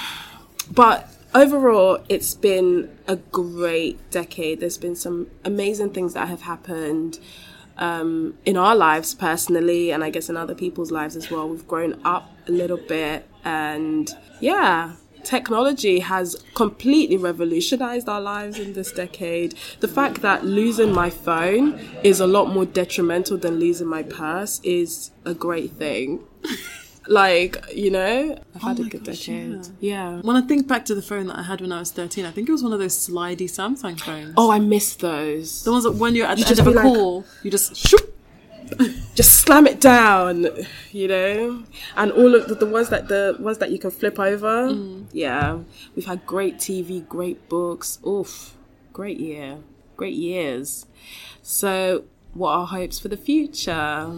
But 0.70 1.08
overall, 1.34 2.00
it's 2.08 2.34
been 2.34 2.90
a 3.06 3.16
great 3.16 4.10
decade. 4.10 4.60
There's 4.60 4.78
been 4.78 4.96
some 4.96 5.28
amazing 5.44 5.90
things 5.90 6.14
that 6.14 6.28
have 6.28 6.42
happened 6.42 7.18
um, 7.78 8.38
in 8.44 8.56
our 8.56 8.76
lives 8.76 9.14
personally, 9.14 9.90
and 9.90 10.05
I 10.05 10.10
guess 10.10 10.28
in 10.28 10.36
other 10.36 10.55
people's 10.55 10.90
lives 10.90 11.16
as 11.16 11.30
well. 11.30 11.48
We've 11.48 11.66
grown 11.66 12.00
up 12.05 12.30
a 12.48 12.52
little 12.52 12.76
bit, 12.76 13.28
and 13.44 14.10
yeah. 14.40 14.92
Technology 15.24 15.98
has 15.98 16.42
completely 16.55 17.16
revolutionized 17.16 18.09
our 18.09 18.20
lives 18.20 18.59
in 18.59 18.72
this 18.72 18.92
decade. 18.92 19.55
The 19.80 19.88
fact 19.88 20.22
that 20.22 20.44
losing 20.44 20.92
my 20.92 21.10
phone 21.10 21.78
is 22.02 22.20
a 22.20 22.26
lot 22.26 22.46
more 22.46 22.64
detrimental 22.64 23.36
than 23.36 23.59
losing 23.59 23.88
my 23.88 24.05
purse 24.05 24.60
is 24.62 25.10
a 25.26 25.34
great 25.34 25.72
thing. 25.72 26.20
like, 27.09 27.56
you 27.74 27.90
know, 27.90 28.39
I've 28.55 28.62
had 28.62 28.80
Oh 28.80 28.85
a 28.85 28.89
good 28.89 29.05
gosh, 29.05 29.26
decade. 29.26 29.66
yeah. 29.80 30.16
Yeah. 30.16 30.20
when 30.20 30.36
I 30.36 30.43
think 30.43 30.66
back 30.68 30.85
to 30.86 30.94
the 30.94 31.02
phone 31.02 31.26
that 31.28 31.39
I 31.39 31.43
had 31.43 31.60
when 31.60 31.72
I 31.72 31.78
was 31.80 31.90
13, 31.90 32.24
I 32.24 32.30
think 32.30 32.48
it 32.48 32.52
was 32.52 32.62
one 32.62 32.72
of 32.72 32.78
those 32.78 32.94
slidey 32.97 33.44
Samsung 33.48 33.98
phones. 34.01 34.35
Oh, 34.36 34.51
I 34.51 34.59
miss 34.59 34.94
those. 34.97 35.64
The 35.64 35.72
ones 35.72 35.85
that 35.85 35.93
when 35.93 36.14
you're 36.14 36.26
at 36.26 36.36
the 36.39 36.44
just 36.44 36.59
end 36.60 36.68
of 36.68 36.74
a 36.74 36.76
like- 36.76 36.82
call, 36.85 37.24
you 37.43 37.51
just 37.51 37.74
shoop. 37.76 38.14
Just 39.14 39.39
slam 39.40 39.66
it 39.66 39.80
down, 39.80 40.47
you 40.93 41.09
know. 41.09 41.64
And 41.97 42.12
all 42.12 42.35
of 42.35 42.48
the, 42.48 42.55
the 42.55 42.66
ones 42.66 42.90
that 42.90 43.09
the 43.09 43.35
ones 43.40 43.56
that 43.59 43.70
you 43.70 43.78
can 43.78 43.90
flip 43.90 44.20
over. 44.20 44.68
Mm. 44.68 45.06
Yeah, 45.10 45.60
we've 45.97 46.05
had 46.05 46.26
great 46.26 46.59
TV, 46.59 47.09
great 47.09 47.48
books. 47.48 47.98
Oof, 48.06 48.55
great 48.93 49.18
year, 49.18 49.56
great 49.97 50.12
years. 50.16 50.85
So, 51.40 52.05
what 52.35 52.51
are 52.51 52.66
hopes 52.66 52.98
for 52.98 53.09
the 53.09 53.16
future? 53.16 54.12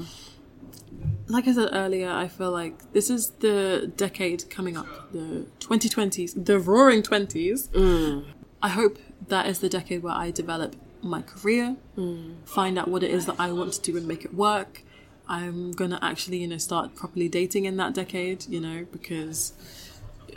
Like 1.31 1.47
I 1.47 1.53
said 1.53 1.69
earlier, 1.73 2.11
I 2.11 2.27
feel 2.27 2.51
like 2.51 2.93
this 2.93 3.09
is 3.09 3.31
the 3.39 3.93
decade 3.97 4.51
coming 4.51 4.77
up, 4.77 5.13
the 5.13 5.47
2020s, 5.61 6.45
the 6.45 6.59
roaring 6.59 7.03
20s. 7.03 7.69
Mm. 7.69 8.25
I 8.61 8.69
hope 8.69 8.99
that 9.29 9.47
is 9.47 9.61
the 9.61 9.69
decade 9.69 10.03
where 10.03 10.13
I 10.13 10.33
develop 10.33 10.75
my 11.03 11.23
career, 11.23 11.77
mm. 11.97 12.35
find 12.45 12.79
out 12.79 12.89
what 12.89 13.03
it 13.03 13.13
is 13.13 13.27
that 13.27 13.37
I 13.39 13.53
want 13.53 13.73
to 13.75 13.81
do 13.81 13.97
and 13.97 14.07
make 14.09 14.25
it 14.25 14.35
work. 14.35 14.83
I'm 15.29 15.71
gonna 15.71 16.01
actually, 16.03 16.39
you 16.39 16.49
know, 16.49 16.59
start 16.59 16.97
properly 16.97 17.29
dating 17.29 17.65
in 17.65 17.77
that 17.77 17.95
decade, 17.95 18.47
you 18.49 18.61
know, 18.61 18.87
because 18.91 19.53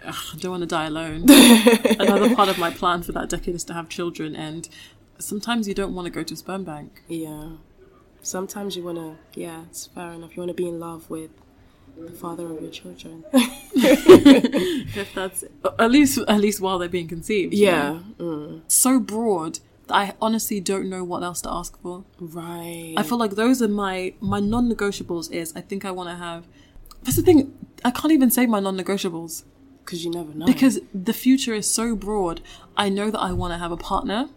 ugh, 0.06 0.16
I 0.34 0.38
don't 0.38 0.52
want 0.52 0.62
to 0.62 0.68
die 0.68 0.86
alone. 0.86 1.24
Another 2.00 2.36
part 2.36 2.50
of 2.50 2.60
my 2.60 2.70
plan 2.70 3.02
for 3.02 3.12
that 3.14 3.30
decade 3.30 3.56
is 3.56 3.64
to 3.66 3.74
have 3.74 3.90
children, 3.90 4.36
and 4.36 4.70
sometimes 5.18 5.68
you 5.68 5.74
don't 5.74 5.96
want 5.96 6.06
to 6.06 6.12
go 6.12 6.22
to 6.22 6.34
a 6.36 6.38
sperm 6.38 6.64
bank. 6.64 7.02
Yeah, 7.08 7.54
sometimes 8.24 8.76
you 8.76 8.84
wanna. 8.84 9.18
Yeah, 9.36 9.64
it's 9.70 9.88
fair 9.88 10.12
enough. 10.14 10.36
You 10.36 10.42
wanna 10.42 10.54
be 10.56 10.68
in 10.68 10.80
love 10.80 11.10
with 11.10 11.30
the 11.98 12.12
father 12.12 12.48
of 12.52 12.60
your 12.62 12.72
children. 12.72 13.24
If 13.76 15.14
that's 15.14 15.44
at 15.80 15.92
least 15.92 16.18
at 16.28 16.40
least 16.40 16.60
while 16.62 16.80
they're 16.80 16.90
being 16.90 17.08
conceived. 17.08 17.54
yeah. 17.54 18.00
Mm. 18.20 18.62
so 18.68 19.00
broad 19.00 19.60
that 19.88 19.96
I 19.96 20.14
honestly 20.22 20.60
don't 20.60 20.90
know 20.90 21.04
what 21.04 21.24
else 21.24 21.42
to 21.42 21.52
ask 21.52 21.80
for. 21.82 22.06
Right. 22.20 22.94
I 22.98 23.04
feel 23.04 23.18
like 23.18 23.32
those 23.32 23.62
are 23.62 23.68
my 23.68 24.14
my 24.20 24.40
non-negotiables. 24.40 25.32
Is 25.32 25.54
I 25.56 25.62
think 25.62 25.86
I 25.86 25.92
want 25.92 26.10
to 26.10 26.16
have. 26.16 26.46
That's 27.04 27.18
the 27.18 27.22
thing. 27.22 27.54
I 27.84 27.92
can't 27.92 28.14
even 28.14 28.32
say 28.32 28.46
my 28.46 28.60
non-negotiables 28.62 29.44
because 29.84 30.06
you 30.06 30.12
never 30.12 30.34
know. 30.34 30.46
because 30.46 30.80
the 30.94 31.14
future 31.14 31.54
is 31.54 31.70
so 31.70 31.96
broad. 31.96 32.40
I 32.78 32.88
know 32.90 33.12
that 33.12 33.20
I 33.20 33.34
want 33.34 33.52
to 33.54 33.58
have 33.58 33.72
a 33.72 33.78
partner. 33.78 34.30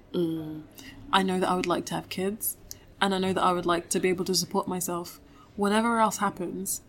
I 1.12 1.22
know 1.22 1.38
that 1.38 1.48
I 1.48 1.54
would 1.54 1.66
like 1.66 1.84
to 1.86 1.94
have 1.94 2.08
kids, 2.08 2.56
and 3.01 3.14
I 3.14 3.18
know 3.18 3.32
that 3.32 3.43
I 3.43 3.52
would 3.52 3.66
like 3.66 3.89
to 3.90 4.01
be 4.01 4.09
able 4.09 4.24
to 4.27 4.35
support 4.35 4.68
myself. 4.68 5.20
Whatever 5.56 5.98
else 5.98 6.18
happens 6.18 6.82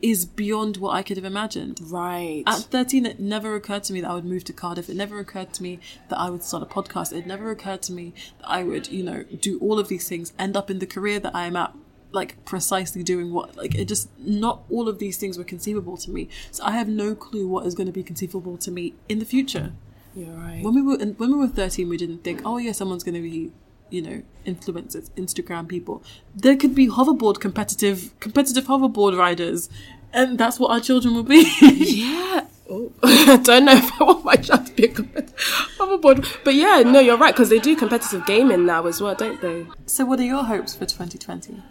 is 0.00 0.24
beyond 0.24 0.76
what 0.76 0.94
I 0.94 1.02
could 1.02 1.16
have 1.16 1.24
imagined. 1.24 1.80
Right. 1.82 2.44
At 2.46 2.58
13, 2.58 3.04
it 3.04 3.18
never 3.18 3.56
occurred 3.56 3.84
to 3.84 3.92
me 3.92 4.00
that 4.00 4.10
I 4.10 4.14
would 4.14 4.24
move 4.24 4.44
to 4.44 4.52
Cardiff. 4.52 4.88
It 4.88 4.96
never 4.96 5.18
occurred 5.18 5.52
to 5.54 5.62
me 5.62 5.80
that 6.08 6.18
I 6.18 6.30
would 6.30 6.42
start 6.42 6.62
a 6.62 6.66
podcast. 6.66 7.12
It 7.12 7.26
never 7.26 7.50
occurred 7.50 7.82
to 7.82 7.92
me 7.92 8.14
that 8.38 8.48
I 8.48 8.62
would, 8.62 8.88
you 8.88 9.02
know, 9.02 9.24
do 9.24 9.58
all 9.58 9.78
of 9.78 9.88
these 9.88 10.08
things, 10.08 10.32
end 10.38 10.56
up 10.56 10.70
in 10.70 10.78
the 10.78 10.86
career 10.86 11.18
that 11.20 11.34
I 11.34 11.46
am 11.46 11.56
at, 11.56 11.74
like 12.12 12.44
precisely 12.44 13.02
doing 13.02 13.32
what, 13.32 13.56
like, 13.56 13.74
it 13.74 13.86
just, 13.86 14.08
not 14.18 14.62
all 14.70 14.88
of 14.88 15.00
these 15.00 15.16
things 15.16 15.36
were 15.36 15.44
conceivable 15.44 15.96
to 15.96 16.10
me. 16.10 16.28
So 16.52 16.62
I 16.64 16.72
have 16.72 16.88
no 16.88 17.16
clue 17.16 17.48
what 17.48 17.66
is 17.66 17.74
going 17.74 17.88
to 17.88 17.92
be 17.92 18.04
conceivable 18.04 18.56
to 18.58 18.70
me 18.70 18.94
in 19.08 19.18
the 19.18 19.24
future. 19.24 19.72
You're 20.14 20.30
right. 20.30 20.62
When 20.62 20.74
we 20.74 20.82
were 20.82 20.96
when 20.96 21.32
we 21.32 21.38
were 21.38 21.48
13, 21.48 21.88
we 21.88 21.96
didn't 21.96 22.24
think, 22.24 22.42
oh 22.44 22.58
yeah, 22.58 22.72
someone's 22.72 23.04
going 23.04 23.14
to 23.14 23.20
be, 23.20 23.52
you 23.90 24.02
know, 24.02 24.22
influencers, 24.46 25.10
Instagram 25.10 25.68
people. 25.68 26.02
There 26.34 26.56
could 26.56 26.74
be 26.74 26.88
hoverboard 26.88 27.40
competitive 27.40 28.18
competitive 28.20 28.64
hoverboard 28.64 29.16
riders, 29.18 29.68
and 30.12 30.38
that's 30.38 30.58
what 30.58 30.70
our 30.70 30.80
children 30.80 31.14
will 31.14 31.22
be. 31.22 31.46
Yeah. 31.60 32.46
Oh, 32.70 32.92
I 33.02 33.38
don't 33.38 33.64
know 33.64 33.72
if 33.72 33.90
I 33.98 34.04
want 34.04 34.24
my 34.26 34.36
child 34.36 34.66
to 34.66 34.72
be 34.74 34.84
a 34.84 34.88
competitive 34.88 35.34
hoverboard. 35.78 36.44
But 36.44 36.54
yeah, 36.54 36.82
no, 36.84 37.00
you're 37.00 37.16
right, 37.16 37.34
because 37.34 37.48
they 37.48 37.58
do 37.58 37.74
competitive 37.74 38.26
gaming 38.26 38.66
now 38.66 38.86
as 38.86 39.00
well, 39.00 39.14
don't 39.14 39.40
they? 39.40 39.66
so, 39.86 40.04
what 40.04 40.20
are 40.20 40.24
your 40.24 40.44
hopes 40.44 40.74
for 40.74 40.84
2020? 40.84 41.62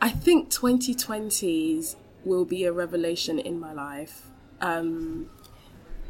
I 0.00 0.08
think 0.08 0.48
2020s 0.50 1.96
will 2.24 2.46
be 2.46 2.64
a 2.64 2.72
revelation 2.72 3.38
in 3.38 3.60
my 3.60 3.74
life. 3.74 4.22
Um, 4.62 5.28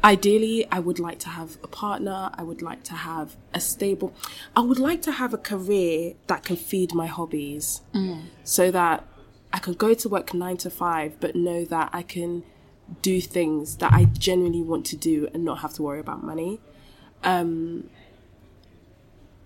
ideally, 0.03 0.67
I 0.71 0.79
would 0.79 0.99
like 0.99 1.19
to 1.19 1.29
have 1.29 1.57
a 1.63 1.67
partner. 1.67 2.29
I 2.33 2.43
would 2.43 2.61
like 2.61 2.83
to 2.83 2.93
have 2.93 3.35
a 3.53 3.59
stable. 3.59 4.13
I 4.55 4.61
would 4.61 4.79
like 4.79 5.01
to 5.03 5.11
have 5.11 5.33
a 5.33 5.37
career 5.37 6.13
that 6.27 6.43
can 6.43 6.55
feed 6.55 6.93
my 6.93 7.07
hobbies, 7.07 7.81
so 8.43 8.71
that 8.71 9.05
I 9.53 9.59
can 9.59 9.73
go 9.73 9.93
to 9.93 10.09
work 10.09 10.33
nine 10.33 10.57
to 10.57 10.69
five, 10.69 11.19
but 11.19 11.35
know 11.35 11.65
that 11.65 11.89
I 11.93 12.03
can 12.03 12.43
do 13.01 13.21
things 13.21 13.77
that 13.77 13.93
I 13.93 14.05
genuinely 14.05 14.61
want 14.61 14.85
to 14.87 14.97
do 14.97 15.29
and 15.33 15.45
not 15.45 15.59
have 15.59 15.73
to 15.75 15.83
worry 15.83 15.99
about 15.99 16.23
money. 16.23 16.59
Um, 17.23 17.89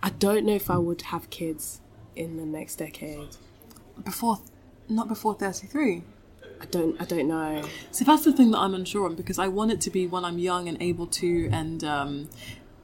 I 0.02 0.10
don't 0.10 0.46
know 0.46 0.54
if 0.56 0.70
I 0.70 0.78
would 0.78 1.02
have 1.04 1.30
kids 1.30 1.82
in 2.16 2.38
the 2.38 2.46
next 2.46 2.78
decade. 2.78 3.30
Before, 4.04 4.40
not 4.90 5.08
before 5.08 5.34
33. 5.36 6.04
I 6.62 6.66
don't. 6.66 7.00
I 7.02 7.06
don't 7.06 7.28
know. 7.28 7.64
So 7.92 8.06
that's 8.06 8.24
the 8.24 8.34
thing 8.34 8.52
that 8.52 8.60
I'm 8.60 8.74
unsure 8.74 9.06
on 9.06 9.16
because 9.16 9.40
I 9.40 9.48
want 9.48 9.72
it 9.72 9.82
to 9.82 9.90
be 9.90 10.08
when 10.08 10.24
I'm 10.24 10.40
young 10.40 10.68
and 10.68 10.82
able 10.82 11.08
to, 11.08 11.50
and 11.52 11.84
um, 11.84 12.30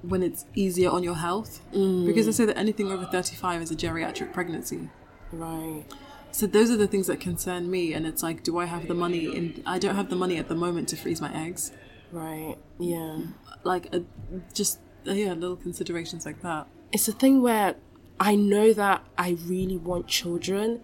when 0.02 0.23
it's 0.23 0.45
easier 0.56 0.89
on 0.89 1.03
your 1.03 1.15
health. 1.15 1.61
Because 1.72 2.26
they 2.26 2.31
say 2.31 2.45
that 2.45 2.57
anything 2.57 2.91
over 2.91 3.06
35 3.06 3.61
is 3.61 3.72
a 3.72 3.76
geriatric 3.76 4.34
pregnancy. 4.34 4.89
Right. 5.31 5.85
So 6.31 6.48
those 6.48 6.72
are 6.72 6.77
the 6.77 6.88
things 6.88 7.07
that 7.07 7.19
concern 7.19 7.69
me, 7.69 7.93
and 7.93 8.07
it's 8.07 8.23
like, 8.23 8.43
do 8.43 8.57
I 8.57 8.65
have 8.65 8.88
the 8.88 8.93
money? 8.93 9.26
In 9.35 9.64
I 9.65 9.80
don't 9.80 9.95
have 9.95 10.10
the 10.10 10.15
money 10.15 10.38
at 10.38 10.48
the 10.48 10.56
moment 10.56 10.89
to 10.89 10.95
freeze 10.95 11.22
my 11.22 11.34
eggs. 11.34 11.72
Right. 12.11 12.56
Yeah. 12.80 13.19
Like, 13.64 13.93
uh, 13.93 13.99
just 14.53 14.80
uh, 15.07 15.11
yeah, 15.14 15.34
little 15.34 15.56
considerations 15.57 16.26
like 16.26 16.41
that. 16.41 16.68
It's 16.91 17.07
a 17.07 17.14
thing 17.14 17.41
where 17.41 17.76
I 18.19 18.35
know 18.35 18.73
that 18.73 19.03
I 19.18 19.38
really 19.45 19.77
want 19.77 20.07
children, 20.07 20.81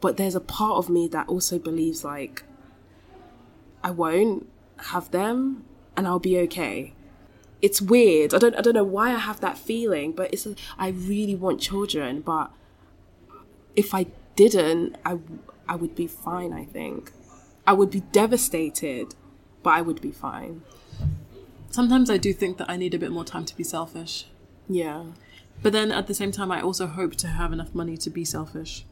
but 0.00 0.16
there's 0.16 0.34
a 0.34 0.40
part 0.40 0.76
of 0.78 0.88
me 0.88 1.08
that 1.08 1.28
also 1.28 1.58
believes 1.58 2.04
like 2.04 2.44
I 3.82 3.90
won't 3.90 4.48
have 4.90 5.10
them 5.10 5.64
and 5.96 6.06
I'll 6.06 6.18
be 6.18 6.38
okay. 6.40 6.94
It's 7.62 7.80
weird. 7.82 8.32
I 8.34 8.38
don't 8.38 8.54
I 8.56 8.60
don't 8.62 8.74
know 8.74 8.84
why 8.84 9.10
I 9.12 9.18
have 9.18 9.40
that 9.40 9.58
feeling, 9.58 10.12
but 10.12 10.32
it's 10.32 10.46
a, 10.46 10.54
I 10.78 10.88
really 10.88 11.34
want 11.34 11.60
children, 11.60 12.20
but 12.22 12.50
if 13.76 13.94
I 13.94 14.06
didn't, 14.36 14.96
I 15.04 15.18
I 15.68 15.76
would 15.76 15.94
be 15.94 16.06
fine, 16.06 16.52
I 16.52 16.64
think. 16.64 17.12
I 17.66 17.72
would 17.74 17.90
be 17.90 18.00
devastated, 18.00 19.14
but 19.62 19.70
I 19.70 19.82
would 19.82 20.00
be 20.00 20.10
fine. 20.10 20.62
Sometimes 21.70 22.10
I 22.10 22.16
do 22.16 22.32
think 22.32 22.56
that 22.58 22.68
I 22.68 22.76
need 22.76 22.94
a 22.94 22.98
bit 22.98 23.12
more 23.12 23.24
time 23.24 23.44
to 23.44 23.56
be 23.56 23.62
selfish, 23.62 24.26
Yeah. 24.68 25.04
but 25.62 25.72
then 25.72 25.92
at 25.92 26.08
the 26.08 26.14
same 26.14 26.32
time, 26.32 26.50
I 26.50 26.60
also 26.60 26.86
hope 26.88 27.14
to 27.16 27.28
have 27.28 27.52
enough 27.52 27.74
money 27.74 27.96
to 27.98 28.10
be 28.10 28.24
selfish. 28.24 28.84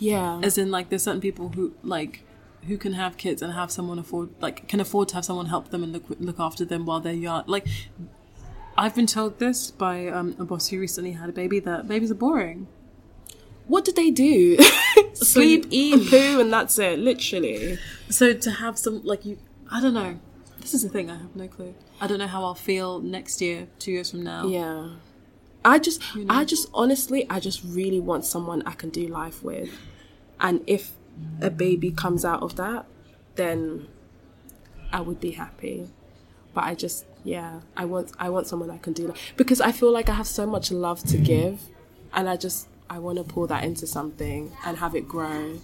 Yeah. 0.00 0.40
As 0.42 0.58
in, 0.58 0.70
like, 0.72 0.88
there's 0.88 1.04
certain 1.04 1.20
people 1.20 1.50
who 1.50 1.74
like 1.82 2.24
who 2.66 2.76
can 2.76 2.92
have 2.94 3.16
kids 3.16 3.40
and 3.40 3.52
have 3.54 3.70
someone 3.70 3.98
afford 3.98 4.28
like 4.40 4.68
can 4.68 4.80
afford 4.80 5.08
to 5.08 5.14
have 5.14 5.24
someone 5.24 5.46
help 5.46 5.70
them 5.70 5.82
and 5.82 5.92
look 5.92 6.04
look 6.18 6.38
after 6.40 6.64
them 6.64 6.84
while 6.86 7.00
they're 7.00 7.12
young. 7.12 7.44
Like, 7.46 7.66
I've 8.76 8.94
been 8.94 9.06
told 9.06 9.38
this 9.38 9.70
by 9.70 10.08
um, 10.08 10.34
a 10.38 10.44
boss 10.44 10.68
who 10.68 10.80
recently 10.80 11.12
had 11.12 11.28
a 11.28 11.32
baby 11.32 11.60
that 11.60 11.86
babies 11.86 12.10
are 12.10 12.14
boring. 12.14 12.66
What 13.66 13.84
did 13.84 13.94
they 13.94 14.10
do? 14.10 14.58
Sleep, 15.12 15.66
eat, 15.70 16.10
poo, 16.10 16.40
and 16.40 16.52
that's 16.52 16.76
it, 16.78 16.98
literally. 16.98 17.78
So 18.08 18.32
to 18.32 18.50
have 18.50 18.78
some 18.78 19.02
like 19.04 19.24
you, 19.24 19.38
I 19.70 19.80
don't 19.80 19.94
know. 19.94 20.18
This 20.60 20.74
is 20.74 20.82
the 20.82 20.88
thing. 20.88 21.10
I 21.10 21.16
have 21.16 21.34
no 21.36 21.48
clue. 21.48 21.74
I 22.00 22.06
don't 22.06 22.18
know 22.18 22.26
how 22.26 22.44
I'll 22.44 22.54
feel 22.54 23.00
next 23.00 23.40
year, 23.40 23.68
two 23.78 23.92
years 23.92 24.10
from 24.10 24.22
now. 24.22 24.46
Yeah. 24.46 24.90
I 25.64 25.78
just, 25.78 26.02
I 26.28 26.44
just, 26.44 26.68
honestly, 26.72 27.26
I 27.28 27.38
just 27.38 27.62
really 27.64 28.00
want 28.00 28.24
someone 28.24 28.62
I 28.64 28.72
can 28.72 28.88
do 28.88 29.06
life 29.06 29.42
with. 29.42 29.70
And 30.40 30.62
if 30.66 30.92
a 31.40 31.50
baby 31.50 31.90
comes 31.90 32.24
out 32.24 32.42
of 32.42 32.56
that, 32.56 32.86
then 33.36 33.86
I 34.92 35.00
would 35.00 35.20
be 35.20 35.32
happy. 35.32 35.88
But 36.54 36.64
I 36.64 36.74
just, 36.74 37.04
yeah, 37.24 37.60
I 37.76 37.84
want, 37.84 38.12
I 38.18 38.28
want 38.30 38.46
someone 38.46 38.70
I 38.70 38.78
can 38.78 38.92
do 38.92 39.06
that 39.08 39.16
because 39.36 39.60
I 39.60 39.70
feel 39.72 39.92
like 39.92 40.08
I 40.08 40.14
have 40.14 40.26
so 40.26 40.46
much 40.46 40.72
love 40.72 41.02
to 41.04 41.16
give, 41.18 41.60
and 42.12 42.28
I 42.28 42.36
just, 42.36 42.68
I 42.88 42.98
want 42.98 43.18
to 43.18 43.24
pour 43.24 43.46
that 43.46 43.62
into 43.62 43.86
something 43.86 44.50
and 44.64 44.78
have 44.78 44.94
it 44.96 45.06
grow. 45.06 45.60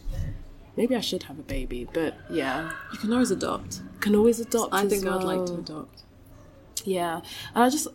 Maybe 0.77 0.95
I 0.95 1.01
should 1.01 1.25
have 1.25 1.39
a 1.39 1.43
baby, 1.43 1.89
but 1.93 2.15
yeah, 2.31 2.71
You 2.93 2.99
can 2.99 3.13
always 3.13 3.31
adopt. 3.33 3.81
can 4.01 4.15
always 4.15 4.39
adopt. 4.39 4.73
I 4.75 4.87
think 4.87 5.07
I'd 5.07 5.25
like 5.25 5.47
to 5.47 5.55
adopt. 5.55 6.03
Yeah, 6.85 7.23
and 7.55 7.65
I 7.65 7.71
just, 7.71 7.89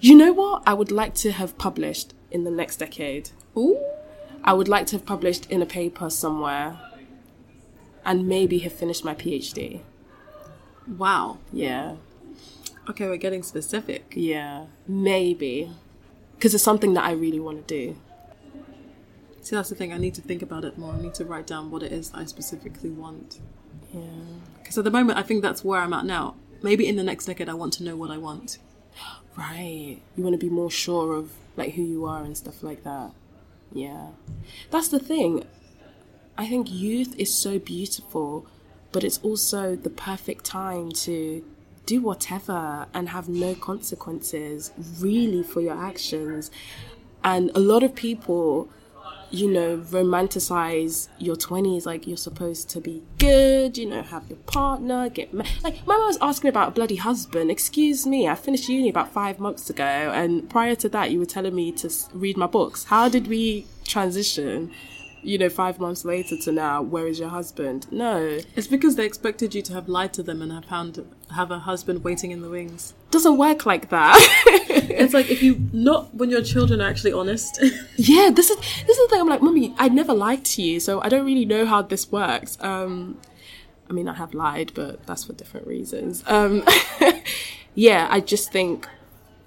you 0.00 0.14
know 0.14 0.32
what? 0.32 0.62
I 0.66 0.74
would 0.74 0.92
like 0.92 1.14
to 1.16 1.32
have 1.32 1.58
published 1.58 2.14
in 2.30 2.44
the 2.44 2.50
next 2.50 2.76
decade. 2.76 3.30
Ooh. 3.56 3.82
I 4.46 4.52
would 4.52 4.68
like 4.68 4.86
to 4.88 4.96
have 4.96 5.04
published 5.04 5.50
in 5.50 5.60
a 5.62 5.66
paper 5.66 6.08
somewhere, 6.10 6.78
and 8.04 8.28
maybe 8.28 8.58
have 8.60 8.72
finished 8.72 9.04
my 9.04 9.14
PhD. 9.14 9.80
Wow. 10.86 11.38
Yeah, 11.52 11.96
Okay, 12.88 13.08
we're 13.08 13.16
getting 13.16 13.42
specific. 13.42 14.12
yeah, 14.16 14.66
maybe, 14.86 15.70
because 16.36 16.54
it's 16.54 16.62
something 16.62 16.94
that 16.94 17.04
I 17.04 17.10
really 17.12 17.40
want 17.40 17.66
to 17.66 17.74
do. 17.74 17.96
See, 19.42 19.56
that's 19.56 19.68
the 19.68 19.74
thing. 19.74 19.92
I 19.92 19.98
need 19.98 20.14
to 20.14 20.20
think 20.22 20.42
about 20.42 20.64
it 20.64 20.78
more. 20.78 20.92
I 20.94 21.00
need 21.00 21.14
to 21.14 21.24
write 21.24 21.46
down 21.48 21.70
what 21.72 21.82
it 21.82 21.92
is 21.92 22.10
that 22.10 22.18
I 22.18 22.24
specifically 22.26 22.90
want. 22.90 23.40
Yeah, 23.92 24.00
Because 24.58 24.78
at 24.78 24.84
the 24.84 24.90
moment, 24.90 25.18
I 25.18 25.22
think 25.22 25.42
that's 25.42 25.64
where 25.64 25.80
I'm 25.80 25.92
at 25.92 26.04
now. 26.04 26.36
Maybe 26.62 26.86
in 26.86 26.96
the 26.96 27.02
next 27.04 27.26
decade, 27.26 27.48
I 27.48 27.54
want 27.54 27.72
to 27.74 27.84
know 27.84 27.96
what 27.96 28.10
I 28.10 28.18
want. 28.18 28.58
right. 29.36 29.98
You 30.16 30.22
want 30.24 30.34
to 30.34 30.38
be 30.38 30.48
more 30.50 30.70
sure 30.70 31.14
of 31.14 31.32
like 31.56 31.74
who 31.74 31.82
you 31.82 32.04
are 32.06 32.22
and 32.22 32.36
stuff 32.36 32.62
like 32.62 32.82
that. 32.84 33.10
Yeah, 33.76 34.08
that's 34.70 34.88
the 34.88 34.98
thing. 34.98 35.44
I 36.38 36.46
think 36.48 36.70
youth 36.70 37.14
is 37.18 37.32
so 37.32 37.58
beautiful, 37.58 38.46
but 38.90 39.04
it's 39.04 39.18
also 39.22 39.76
the 39.76 39.90
perfect 39.90 40.46
time 40.46 40.92
to 40.92 41.44
do 41.84 42.00
whatever 42.00 42.86
and 42.94 43.10
have 43.10 43.28
no 43.28 43.54
consequences 43.54 44.72
really 44.98 45.42
for 45.42 45.60
your 45.60 45.76
actions. 45.76 46.50
And 47.22 47.50
a 47.54 47.60
lot 47.60 47.82
of 47.82 47.94
people, 47.94 48.70
you 49.30 49.50
know, 49.50 49.78
romanticize 49.78 51.08
your 51.18 51.36
20s 51.36 51.86
like 51.86 52.06
you're 52.06 52.16
supposed 52.16 52.70
to 52.70 52.80
be 52.80 53.02
good, 53.18 53.76
you 53.76 53.86
know, 53.86 54.02
have 54.02 54.28
your 54.28 54.38
partner, 54.38 55.08
get 55.08 55.32
married. 55.34 55.50
Like, 55.62 55.86
my 55.86 55.96
mum 55.96 56.06
was 56.06 56.18
asking 56.20 56.48
about 56.48 56.68
a 56.68 56.70
bloody 56.70 56.96
husband. 56.96 57.50
Excuse 57.50 58.06
me, 58.06 58.28
I 58.28 58.34
finished 58.34 58.68
uni 58.68 58.88
about 58.88 59.12
five 59.12 59.38
months 59.38 59.68
ago, 59.70 59.84
and 59.84 60.48
prior 60.48 60.74
to 60.76 60.88
that, 60.90 61.10
you 61.10 61.18
were 61.18 61.26
telling 61.26 61.54
me 61.54 61.72
to 61.72 61.90
read 62.14 62.36
my 62.36 62.46
books. 62.46 62.84
How 62.84 63.08
did 63.08 63.26
we 63.26 63.66
transition? 63.84 64.70
You 65.22 65.38
know, 65.38 65.48
five 65.48 65.80
months 65.80 66.04
later 66.04 66.36
to 66.36 66.52
now, 66.52 66.82
where 66.82 67.08
is 67.08 67.18
your 67.18 67.30
husband? 67.30 67.88
No, 67.90 68.38
It's 68.54 68.68
because 68.68 68.94
they 68.94 69.04
expected 69.04 69.56
you 69.56 69.62
to 69.62 69.72
have 69.72 69.88
lied 69.88 70.12
to 70.14 70.22
them 70.22 70.40
and 70.40 70.52
have 70.52 70.66
found 70.66 71.04
have 71.34 71.50
a 71.50 71.58
husband 71.58 72.04
waiting 72.04 72.30
in 72.30 72.42
the 72.42 72.48
wings. 72.48 72.94
Doesn't 73.16 73.38
work 73.38 73.64
like 73.64 73.88
that. 73.88 74.18
It's 74.98 75.12
like 75.12 75.30
if 75.30 75.42
you 75.42 75.60
not 75.72 76.14
when 76.14 76.30
your 76.30 76.42
children 76.42 76.80
are 76.80 76.88
actually 76.88 77.12
honest. 77.12 77.62
yeah, 77.96 78.30
this 78.30 78.48
is 78.50 78.56
this 78.86 78.96
is 78.96 79.04
the 79.04 79.08
thing. 79.10 79.20
I'm 79.20 79.28
like, 79.28 79.42
mummy, 79.42 79.74
I 79.78 79.88
never 79.88 80.14
lied 80.14 80.44
to 80.52 80.62
you, 80.62 80.80
so 80.80 81.02
I 81.02 81.08
don't 81.08 81.26
really 81.26 81.44
know 81.44 81.66
how 81.66 81.82
this 81.82 82.10
works. 82.10 82.56
Um, 82.60 83.18
I 83.90 83.92
mean, 83.92 84.08
I 84.08 84.14
have 84.14 84.32
lied, 84.32 84.72
but 84.74 85.06
that's 85.06 85.24
for 85.24 85.34
different 85.34 85.66
reasons. 85.66 86.24
Um, 86.26 86.64
yeah, 87.74 88.08
I 88.10 88.20
just 88.20 88.52
think 88.52 88.88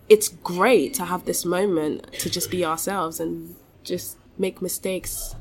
it's 0.08 0.30
great 0.30 0.94
to 0.96 1.06
have 1.06 1.26
this 1.26 1.46
moment 1.46 2.12
to 2.20 2.30
just 2.30 2.52
be 2.52 2.64
ourselves 2.64 3.20
and 3.20 3.56
just 3.84 4.18
make 4.38 4.62
mistakes, 4.62 5.36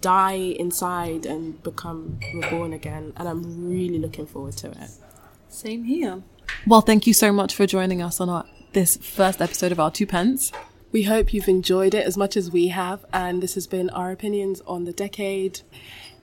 die 0.00 0.54
inside, 0.64 1.24
and 1.26 1.62
become 1.62 2.18
reborn 2.34 2.72
again. 2.72 3.12
And 3.16 3.28
I'm 3.28 3.68
really 3.68 3.98
looking 3.98 4.26
forward 4.26 4.56
to 4.58 4.68
it. 4.70 4.90
Same 5.48 5.84
here. 5.84 6.22
Well, 6.66 6.80
thank 6.80 7.06
you 7.06 7.14
so 7.14 7.32
much 7.32 7.54
for 7.54 7.66
joining 7.66 8.02
us 8.02 8.20
on 8.20 8.28
our 8.28 8.44
this 8.72 8.96
first 8.96 9.42
episode 9.42 9.72
of 9.72 9.80
our 9.80 9.90
two 9.90 10.06
pence. 10.06 10.52
We 10.92 11.04
hope 11.04 11.32
you've 11.32 11.48
enjoyed 11.48 11.94
it 11.94 12.06
as 12.06 12.16
much 12.16 12.36
as 12.36 12.50
we 12.50 12.68
have, 12.68 13.04
and 13.12 13.42
this 13.42 13.54
has 13.54 13.66
been 13.66 13.90
our 13.90 14.10
opinions 14.10 14.60
on 14.66 14.84
the 14.84 14.92
decade. 14.92 15.60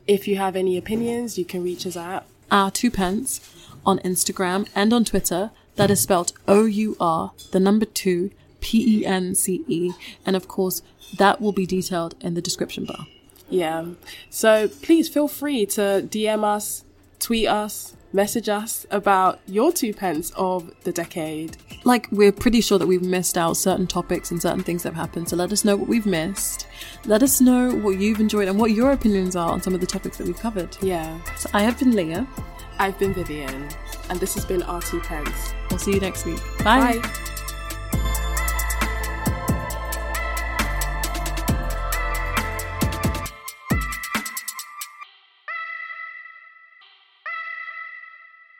If 0.08 0.28
you 0.28 0.38
have 0.38 0.56
any 0.56 0.78
opinions, 0.78 1.38
you 1.38 1.46
can 1.46 1.64
reach 1.64 1.86
us 1.86 1.98
at 1.98 2.26
Our 2.52 2.72
two 2.72 2.92
pence 2.92 3.42
on 3.86 4.00
Instagram 4.00 4.68
and 4.76 4.94
on 4.94 5.06
Twitter. 5.06 5.52
That 5.76 5.92
is 5.92 6.02
spelled 6.02 6.34
O 6.48 6.66
U 6.66 6.98
R, 7.00 7.32
the 7.52 7.60
number 7.60 7.86
two, 7.86 8.32
P 8.60 9.00
E 9.00 9.06
N 9.06 9.34
C 9.36 9.64
E. 9.68 9.92
And 10.26 10.36
of 10.36 10.48
course, 10.48 10.82
that 11.18 11.40
will 11.40 11.54
be 11.54 11.66
detailed 11.66 12.16
in 12.22 12.34
the 12.34 12.42
description 12.42 12.86
bar. 12.86 13.08
Yeah. 13.50 13.86
So 14.30 14.68
please 14.68 15.10
feel 15.10 15.28
free 15.28 15.66
to 15.68 16.08
DM 16.08 16.44
us, 16.44 16.84
tweet 17.20 17.48
us, 17.48 17.96
message 18.12 18.50
us 18.50 18.86
about 18.92 19.40
your 19.46 19.72
two 19.72 19.94
pence 19.94 20.32
of 20.36 20.72
the 20.84 20.92
decade. 20.92 21.58
Like, 21.84 22.08
we're 22.12 22.32
pretty 22.32 22.62
sure 22.62 22.78
that 22.80 22.88
we've 22.88 23.02
missed 23.02 23.38
out 23.38 23.58
certain 23.58 23.88
topics 23.88 24.32
and 24.32 24.42
certain 24.42 24.64
things 24.64 24.84
that 24.84 24.94
have 24.94 25.08
happened. 25.08 25.30
So 25.30 25.36
let 25.36 25.52
us 25.52 25.64
know 25.64 25.76
what 25.76 25.88
we've 25.88 26.06
missed. 26.06 26.68
Let 27.06 27.24
us 27.24 27.40
know 27.40 27.72
what 27.72 27.98
you've 27.98 28.20
enjoyed 28.20 28.48
and 28.48 28.60
what 28.60 28.72
your 28.72 28.92
opinions 28.92 29.36
are 29.36 29.50
on 29.50 29.62
some 29.62 29.74
of 29.74 29.82
the 29.82 29.88
topics 29.88 30.18
that 30.18 30.28
we've 30.28 30.40
covered. 30.40 30.76
Yeah. 30.82 31.20
So 31.36 31.50
I 31.54 31.64
have 31.64 31.80
been 31.80 31.96
Leah. 31.96 32.28
I've 32.80 32.98
been 32.98 33.14
Vivian, 33.14 33.68
and 34.10 34.20
this 34.20 34.34
has 34.36 34.46
been 34.46 34.64
our 34.64 34.82
two 34.82 35.02
pence. 35.02 35.54
We'll 35.70 35.80
see 35.80 35.94
you 35.94 36.00
next 36.00 36.26
week. 36.26 36.40
Bye. 36.64 37.00
Bye. 37.00 37.29